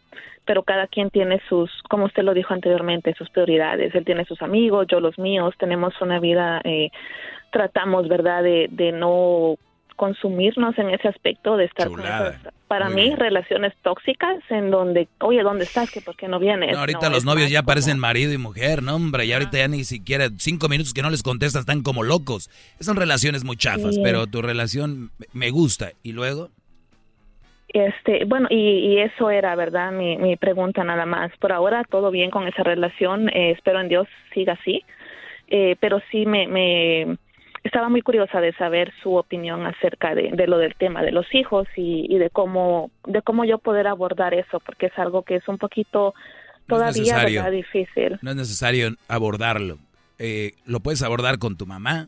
pero 0.44 0.62
cada 0.64 0.86
quien 0.88 1.10
tiene 1.10 1.40
sus, 1.48 1.70
como 1.88 2.06
usted 2.06 2.22
lo 2.22 2.34
dijo 2.34 2.54
anteriormente, 2.54 3.14
sus 3.14 3.30
prioridades. 3.30 3.94
Él 3.94 4.04
tiene 4.04 4.24
sus 4.24 4.42
amigos, 4.42 4.86
yo 4.88 5.00
los 5.00 5.18
míos. 5.18 5.54
Tenemos 5.58 6.00
una 6.00 6.20
vida, 6.20 6.62
tratamos, 7.50 8.06
¿verdad?, 8.06 8.44
de, 8.44 8.68
de 8.70 8.92
no 8.92 9.56
consumirnos 9.96 10.78
en 10.78 10.90
ese 10.90 11.08
aspecto 11.08 11.56
de 11.56 11.64
estar 11.64 11.88
con 11.88 12.00
esas, 12.00 12.38
para 12.68 12.88
mí, 12.90 13.14
relaciones 13.16 13.72
tóxicas 13.82 14.36
en 14.50 14.70
donde, 14.70 15.08
oye, 15.20 15.42
¿dónde 15.42 15.64
estás? 15.64 15.90
¿Que 15.90 16.00
¿Por 16.00 16.16
qué 16.16 16.28
no 16.28 16.38
vienes? 16.38 16.72
No, 16.72 16.80
ahorita 16.80 17.08
No, 17.08 17.14
los 17.16 17.24
novios 17.24 17.50
ya 17.50 17.60
como- 17.60 17.66
parecen 17.68 17.98
marido 17.98 18.32
y 18.32 18.38
mujer, 18.38 18.82
no, 18.82 18.94
hombre, 18.96 19.24
y 19.26 19.32
ahorita 19.32 19.58
ya 19.58 19.68
ni 19.68 19.84
siquiera 19.84 20.28
cinco 20.38 20.68
minutos 20.68 20.92
que 20.94 21.02
no 21.02 21.10
les 21.10 21.22
contestas 21.22 21.60
están 21.60 21.82
como 21.82 22.02
locos. 22.02 22.48
Son 22.80 22.96
relaciones 22.96 23.44
muy 23.44 23.56
chafas, 23.56 23.94
Sí. 23.96 24.00
pero 24.04 24.26
tu 24.26 24.42
relación 24.42 25.10
me 25.32 25.50
gusta. 25.50 25.90
¿Y 26.02 26.12
luego? 26.12 26.50
Este, 27.68 28.24
bueno, 28.24 28.46
y, 28.50 28.56
y 28.94 28.98
eso 29.00 29.28
era, 29.30 29.54
¿verdad? 29.56 29.92
Mi, 29.92 30.16
mi 30.16 30.36
pregunta 30.36 30.84
nada 30.84 31.04
más. 31.04 31.30
Por 31.38 31.52
ahora 31.52 31.82
todo 31.84 32.10
bien 32.10 32.30
con 32.30 32.46
esa 32.46 32.62
relación, 32.62 33.28
eh, 33.28 33.50
espero 33.52 33.80
en 33.80 33.88
Dios 33.88 34.06
siga 34.34 34.54
así, 34.54 34.82
Eh, 35.48 35.76
pero 35.78 36.00
sí 36.10 36.26
me, 36.26 36.48
me 36.48 37.18
estaba 37.66 37.88
muy 37.88 38.02
curiosa 38.02 38.40
de 38.40 38.52
saber 38.54 38.92
su 39.02 39.14
opinión 39.14 39.66
acerca 39.66 40.14
de, 40.14 40.30
de 40.32 40.46
lo 40.46 40.58
del 40.58 40.74
tema 40.74 41.02
de 41.02 41.12
los 41.12 41.26
hijos 41.34 41.66
y, 41.76 42.06
y 42.08 42.18
de 42.18 42.30
cómo 42.30 42.90
de 43.06 43.22
cómo 43.22 43.44
yo 43.44 43.58
poder 43.58 43.86
abordar 43.86 44.34
eso, 44.34 44.60
porque 44.60 44.86
es 44.86 44.98
algo 44.98 45.22
que 45.22 45.36
es 45.36 45.46
un 45.48 45.58
poquito 45.58 46.14
todavía 46.66 47.50
difícil. 47.50 48.18
No 48.22 48.30
es 48.30 48.36
necesario 48.36 48.94
abordarlo. 49.08 49.78
Eh, 50.18 50.52
lo 50.64 50.80
puedes 50.80 51.02
abordar 51.02 51.38
con 51.38 51.56
tu 51.56 51.66
mamá, 51.66 52.06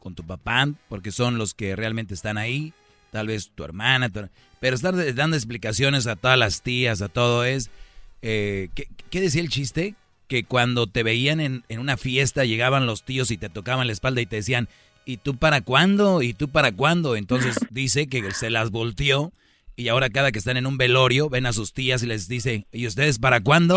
con 0.00 0.14
tu 0.14 0.24
papá, 0.24 0.66
porque 0.88 1.10
son 1.10 1.38
los 1.38 1.54
que 1.54 1.76
realmente 1.76 2.14
están 2.14 2.36
ahí. 2.38 2.72
Tal 3.10 3.28
vez 3.28 3.50
tu 3.54 3.64
hermana, 3.64 4.10
tu- 4.10 4.28
pero 4.60 4.74
estar 4.74 4.92
dando 5.14 5.36
explicaciones 5.36 6.06
a 6.06 6.16
todas 6.16 6.38
las 6.38 6.62
tías, 6.62 7.00
a 7.00 7.08
todo 7.08 7.44
es... 7.44 7.70
eh, 8.20 8.68
¿qué, 8.74 8.84
qué 9.10 9.20
decía 9.20 9.40
el 9.40 9.48
chiste? 9.48 9.94
Que 10.28 10.44
cuando 10.44 10.86
te 10.86 11.02
veían 11.02 11.40
en, 11.40 11.64
en 11.68 11.80
una 11.80 11.96
fiesta 11.96 12.44
llegaban 12.44 12.86
los 12.86 13.02
tíos 13.02 13.30
y 13.30 13.38
te 13.38 13.48
tocaban 13.48 13.86
la 13.86 13.92
espalda 13.92 14.20
y 14.20 14.26
te 14.26 14.36
decían, 14.36 14.68
¿y 15.04 15.16
tú 15.16 15.36
para 15.36 15.62
cuándo? 15.62 16.22
¿Y 16.22 16.34
tú 16.34 16.48
para 16.48 16.70
cuándo? 16.70 17.16
Entonces 17.16 17.56
dice 17.70 18.06
que 18.08 18.30
se 18.32 18.50
las 18.50 18.70
volteó 18.70 19.32
y 19.78 19.88
ahora 19.88 20.10
cada 20.10 20.32
que 20.32 20.40
están 20.40 20.56
en 20.56 20.66
un 20.66 20.76
velorio 20.76 21.30
ven 21.30 21.46
a 21.46 21.52
sus 21.52 21.72
tías 21.72 22.02
y 22.02 22.06
les 22.06 22.26
dice, 22.26 22.66
¿y 22.72 22.86
ustedes 22.88 23.20
para 23.20 23.40
cuándo? 23.40 23.76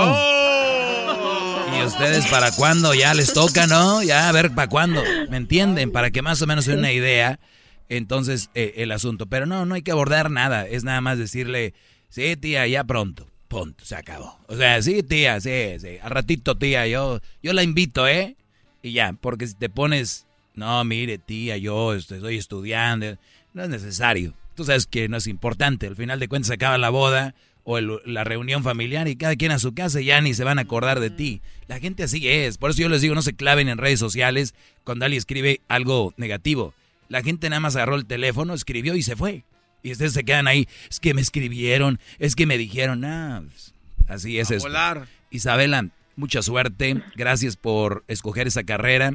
¿Y 1.77 1.83
ustedes 1.85 2.25
para 2.27 2.51
cuándo? 2.51 2.95
Ya 2.95 3.13
les 3.13 3.33
toca, 3.33 3.67
¿no? 3.67 4.01
Ya 4.01 4.27
a 4.27 4.31
ver 4.31 4.49
para 4.49 4.67
cuándo. 4.67 5.03
¿Me 5.29 5.37
entienden? 5.37 5.91
Para 5.91 6.09
que 6.09 6.23
más 6.23 6.41
o 6.41 6.47
menos 6.47 6.65
se 6.65 6.71
den 6.71 6.79
una 6.79 6.91
idea. 6.91 7.39
Entonces, 7.87 8.49
eh, 8.55 8.73
el 8.77 8.91
asunto. 8.91 9.27
Pero 9.27 9.45
no, 9.45 9.65
no 9.65 9.75
hay 9.75 9.83
que 9.83 9.91
abordar 9.91 10.31
nada. 10.31 10.67
Es 10.67 10.83
nada 10.83 11.01
más 11.01 11.17
decirle, 11.17 11.75
sí, 12.09 12.35
tía, 12.35 12.65
ya 12.65 12.83
pronto. 12.83 13.27
Punto, 13.51 13.83
se 13.83 13.97
acabó. 13.97 14.39
O 14.47 14.55
sea, 14.55 14.81
sí, 14.81 15.03
tía, 15.03 15.41
sí, 15.41 15.77
sí. 15.77 15.97
Al 16.01 16.11
ratito, 16.11 16.57
tía, 16.57 16.87
yo, 16.87 17.19
yo 17.43 17.51
la 17.51 17.63
invito, 17.63 18.07
¿eh? 18.07 18.37
Y 18.81 18.93
ya, 18.93 19.11
porque 19.11 19.45
si 19.45 19.55
te 19.55 19.67
pones, 19.67 20.25
no, 20.55 20.81
mire, 20.85 21.17
tía, 21.17 21.57
yo 21.57 21.93
este, 21.93 22.15
estoy 22.15 22.37
estudiando, 22.37 23.17
no 23.53 23.63
es 23.63 23.67
necesario. 23.67 24.33
Tú 24.55 24.63
sabes 24.63 24.85
que 24.85 25.09
no 25.09 25.17
es 25.17 25.27
importante. 25.27 25.87
Al 25.87 25.97
final 25.97 26.17
de 26.17 26.29
cuentas 26.29 26.47
se 26.47 26.53
acaba 26.53 26.77
la 26.77 26.91
boda 26.91 27.35
o 27.65 27.81
la 27.81 28.23
reunión 28.23 28.63
familiar 28.63 29.09
y 29.09 29.17
cada 29.17 29.35
quien 29.35 29.51
a 29.51 29.59
su 29.59 29.73
casa 29.73 29.99
y 29.99 30.05
ya 30.05 30.21
ni 30.21 30.33
se 30.33 30.45
van 30.45 30.57
a 30.57 30.61
acordar 30.61 31.01
de 31.01 31.09
ti. 31.09 31.41
La 31.67 31.81
gente 31.81 32.03
así 32.03 32.25
es. 32.29 32.57
Por 32.57 32.71
eso 32.71 32.83
yo 32.83 32.87
les 32.87 33.01
digo, 33.01 33.15
no 33.15 33.21
se 33.21 33.33
claven 33.33 33.67
en 33.67 33.79
redes 33.79 33.99
sociales 33.99 34.55
cuando 34.85 35.03
alguien 35.03 35.17
escribe 35.17 35.59
algo 35.67 36.13
negativo. 36.15 36.73
La 37.09 37.21
gente 37.21 37.49
nada 37.49 37.59
más 37.59 37.75
agarró 37.75 37.95
el 37.95 38.05
teléfono, 38.05 38.53
escribió 38.53 38.95
y 38.95 39.03
se 39.03 39.17
fue. 39.17 39.43
Y 39.83 39.91
ustedes 39.91 40.13
se 40.13 40.23
quedan 40.23 40.47
ahí. 40.47 40.67
Es 40.89 40.99
que 40.99 41.13
me 41.13 41.21
escribieron, 41.21 41.99
es 42.19 42.35
que 42.35 42.45
me 42.45 42.57
dijeron, 42.57 43.03
ah, 43.05 43.43
pues, 43.47 43.73
así 44.07 44.39
es 44.39 44.51
A 44.51 44.55
esto. 44.55 44.67
volar. 44.67 45.07
Isabela, 45.31 45.87
mucha 46.15 46.41
suerte. 46.41 47.01
Gracias 47.15 47.55
por 47.57 48.03
escoger 48.07 48.47
esa 48.47 48.63
carrera. 48.63 49.13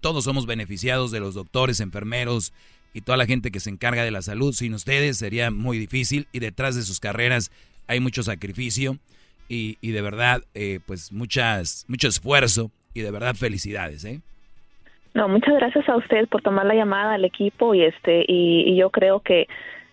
Todos 0.00 0.24
somos 0.24 0.46
beneficiados 0.46 1.10
de 1.10 1.20
los 1.20 1.34
doctores, 1.34 1.80
enfermeros 1.80 2.52
y 2.94 3.00
toda 3.00 3.18
la 3.18 3.26
gente 3.26 3.50
que 3.50 3.60
se 3.60 3.70
encarga 3.70 4.04
de 4.04 4.10
la 4.10 4.22
salud. 4.22 4.52
Sin 4.52 4.72
ustedes 4.74 5.18
sería 5.18 5.50
muy 5.50 5.78
difícil 5.78 6.26
y 6.32 6.38
detrás 6.38 6.76
de 6.76 6.82
sus 6.82 7.00
carreras 7.00 7.50
hay 7.88 8.00
mucho 8.00 8.22
sacrificio 8.22 8.98
y, 9.48 9.78
y 9.80 9.90
de 9.90 10.02
verdad, 10.02 10.42
eh, 10.54 10.78
pues 10.86 11.10
muchas, 11.10 11.84
mucho 11.88 12.06
esfuerzo 12.08 12.70
y 12.94 13.00
de 13.00 13.10
verdad 13.10 13.34
felicidades, 13.34 14.04
¿eh? 14.04 14.20
No, 15.14 15.26
muchas 15.26 15.54
gracias 15.56 15.88
a 15.88 15.96
usted 15.96 16.28
por 16.28 16.42
tomar 16.42 16.66
la 16.66 16.74
llamada 16.74 17.14
al 17.14 17.24
equipo 17.24 17.74
y 17.74 17.82
este 17.82 18.24
y, 18.28 18.62
y 18.70 18.76
yo 18.76 18.90
creo 18.90 19.20
que 19.20 19.48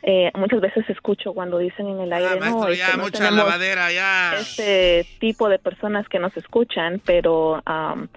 eh, 0.07 0.31
muchas 0.35 0.61
veces 0.61 0.87
escucho 0.89 1.33
cuando 1.33 1.57
dicen 1.57 1.87
en 1.87 1.99
el 1.99 2.13
aire 2.13 2.29
no, 2.29 2.35
Ah, 2.35 2.39
maestro, 2.39 2.67
este, 2.71 2.77
ya, 2.77 2.95
no 2.95 3.03
mucha 3.03 3.31
lavadera, 3.31 3.91
ya. 3.91 4.35
este 4.39 5.05
tipo 5.19 5.49
de 5.49 5.57
personas 5.57 6.07
que 6.07 6.19
nos 6.19 6.35
escuchan, 6.37 7.01
pero 7.03 7.61
am, 7.65 8.07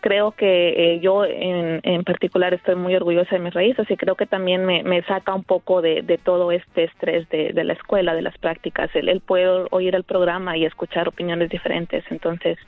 creo 0.00 0.30
que 0.32 0.68
eh, 0.94 1.00
yo 1.00 1.24
en, 1.24 1.80
en 1.82 2.04
particular 2.04 2.54
estoy 2.54 2.76
muy 2.76 2.94
orgullosa 2.94 3.34
de 3.34 3.40
mis 3.40 3.52
raíces 3.52 3.90
y 3.90 3.96
creo 3.96 4.14
que 4.14 4.26
también 4.26 4.64
me, 4.64 4.84
me 4.84 5.02
saca 5.04 5.34
un 5.34 5.42
poco 5.44 5.82
de, 5.82 6.02
de 6.02 6.18
todo 6.18 6.52
este 6.52 6.84
estrés 6.84 7.28
de, 7.30 7.52
de 7.52 7.64
la 7.64 7.72
escuela, 7.72 8.14
de 8.14 8.22
las 8.22 8.36
prácticas, 8.38 8.90
el, 8.94 9.08
el 9.08 9.20
poder 9.20 9.66
oír 9.72 9.94
el 9.96 10.04
programa 10.04 10.56
y 10.56 10.64
escuchar 10.66 11.08
opiniones 11.08 11.50
diferentes. 11.50 12.04
Entonces, 12.10 12.58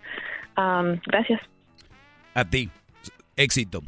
gracias. 1.06 1.40
A 2.34 2.44
ti, 2.44 2.68
éxito. 3.36 3.80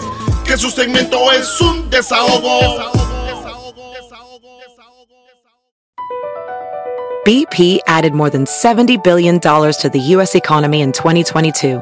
Que 0.45 0.57
su 0.57 0.71
segmento 0.71 1.31
es 1.31 1.61
un 1.61 1.87
desahogo. 1.89 2.91
BP 7.25 7.79
added 7.87 8.13
more 8.13 8.29
than 8.29 8.45
$70 8.45 9.01
billion 9.03 9.39
to 9.39 9.89
the 9.91 9.99
U.S. 10.15 10.35
economy 10.35 10.81
in 10.81 10.91
2022 10.91 11.81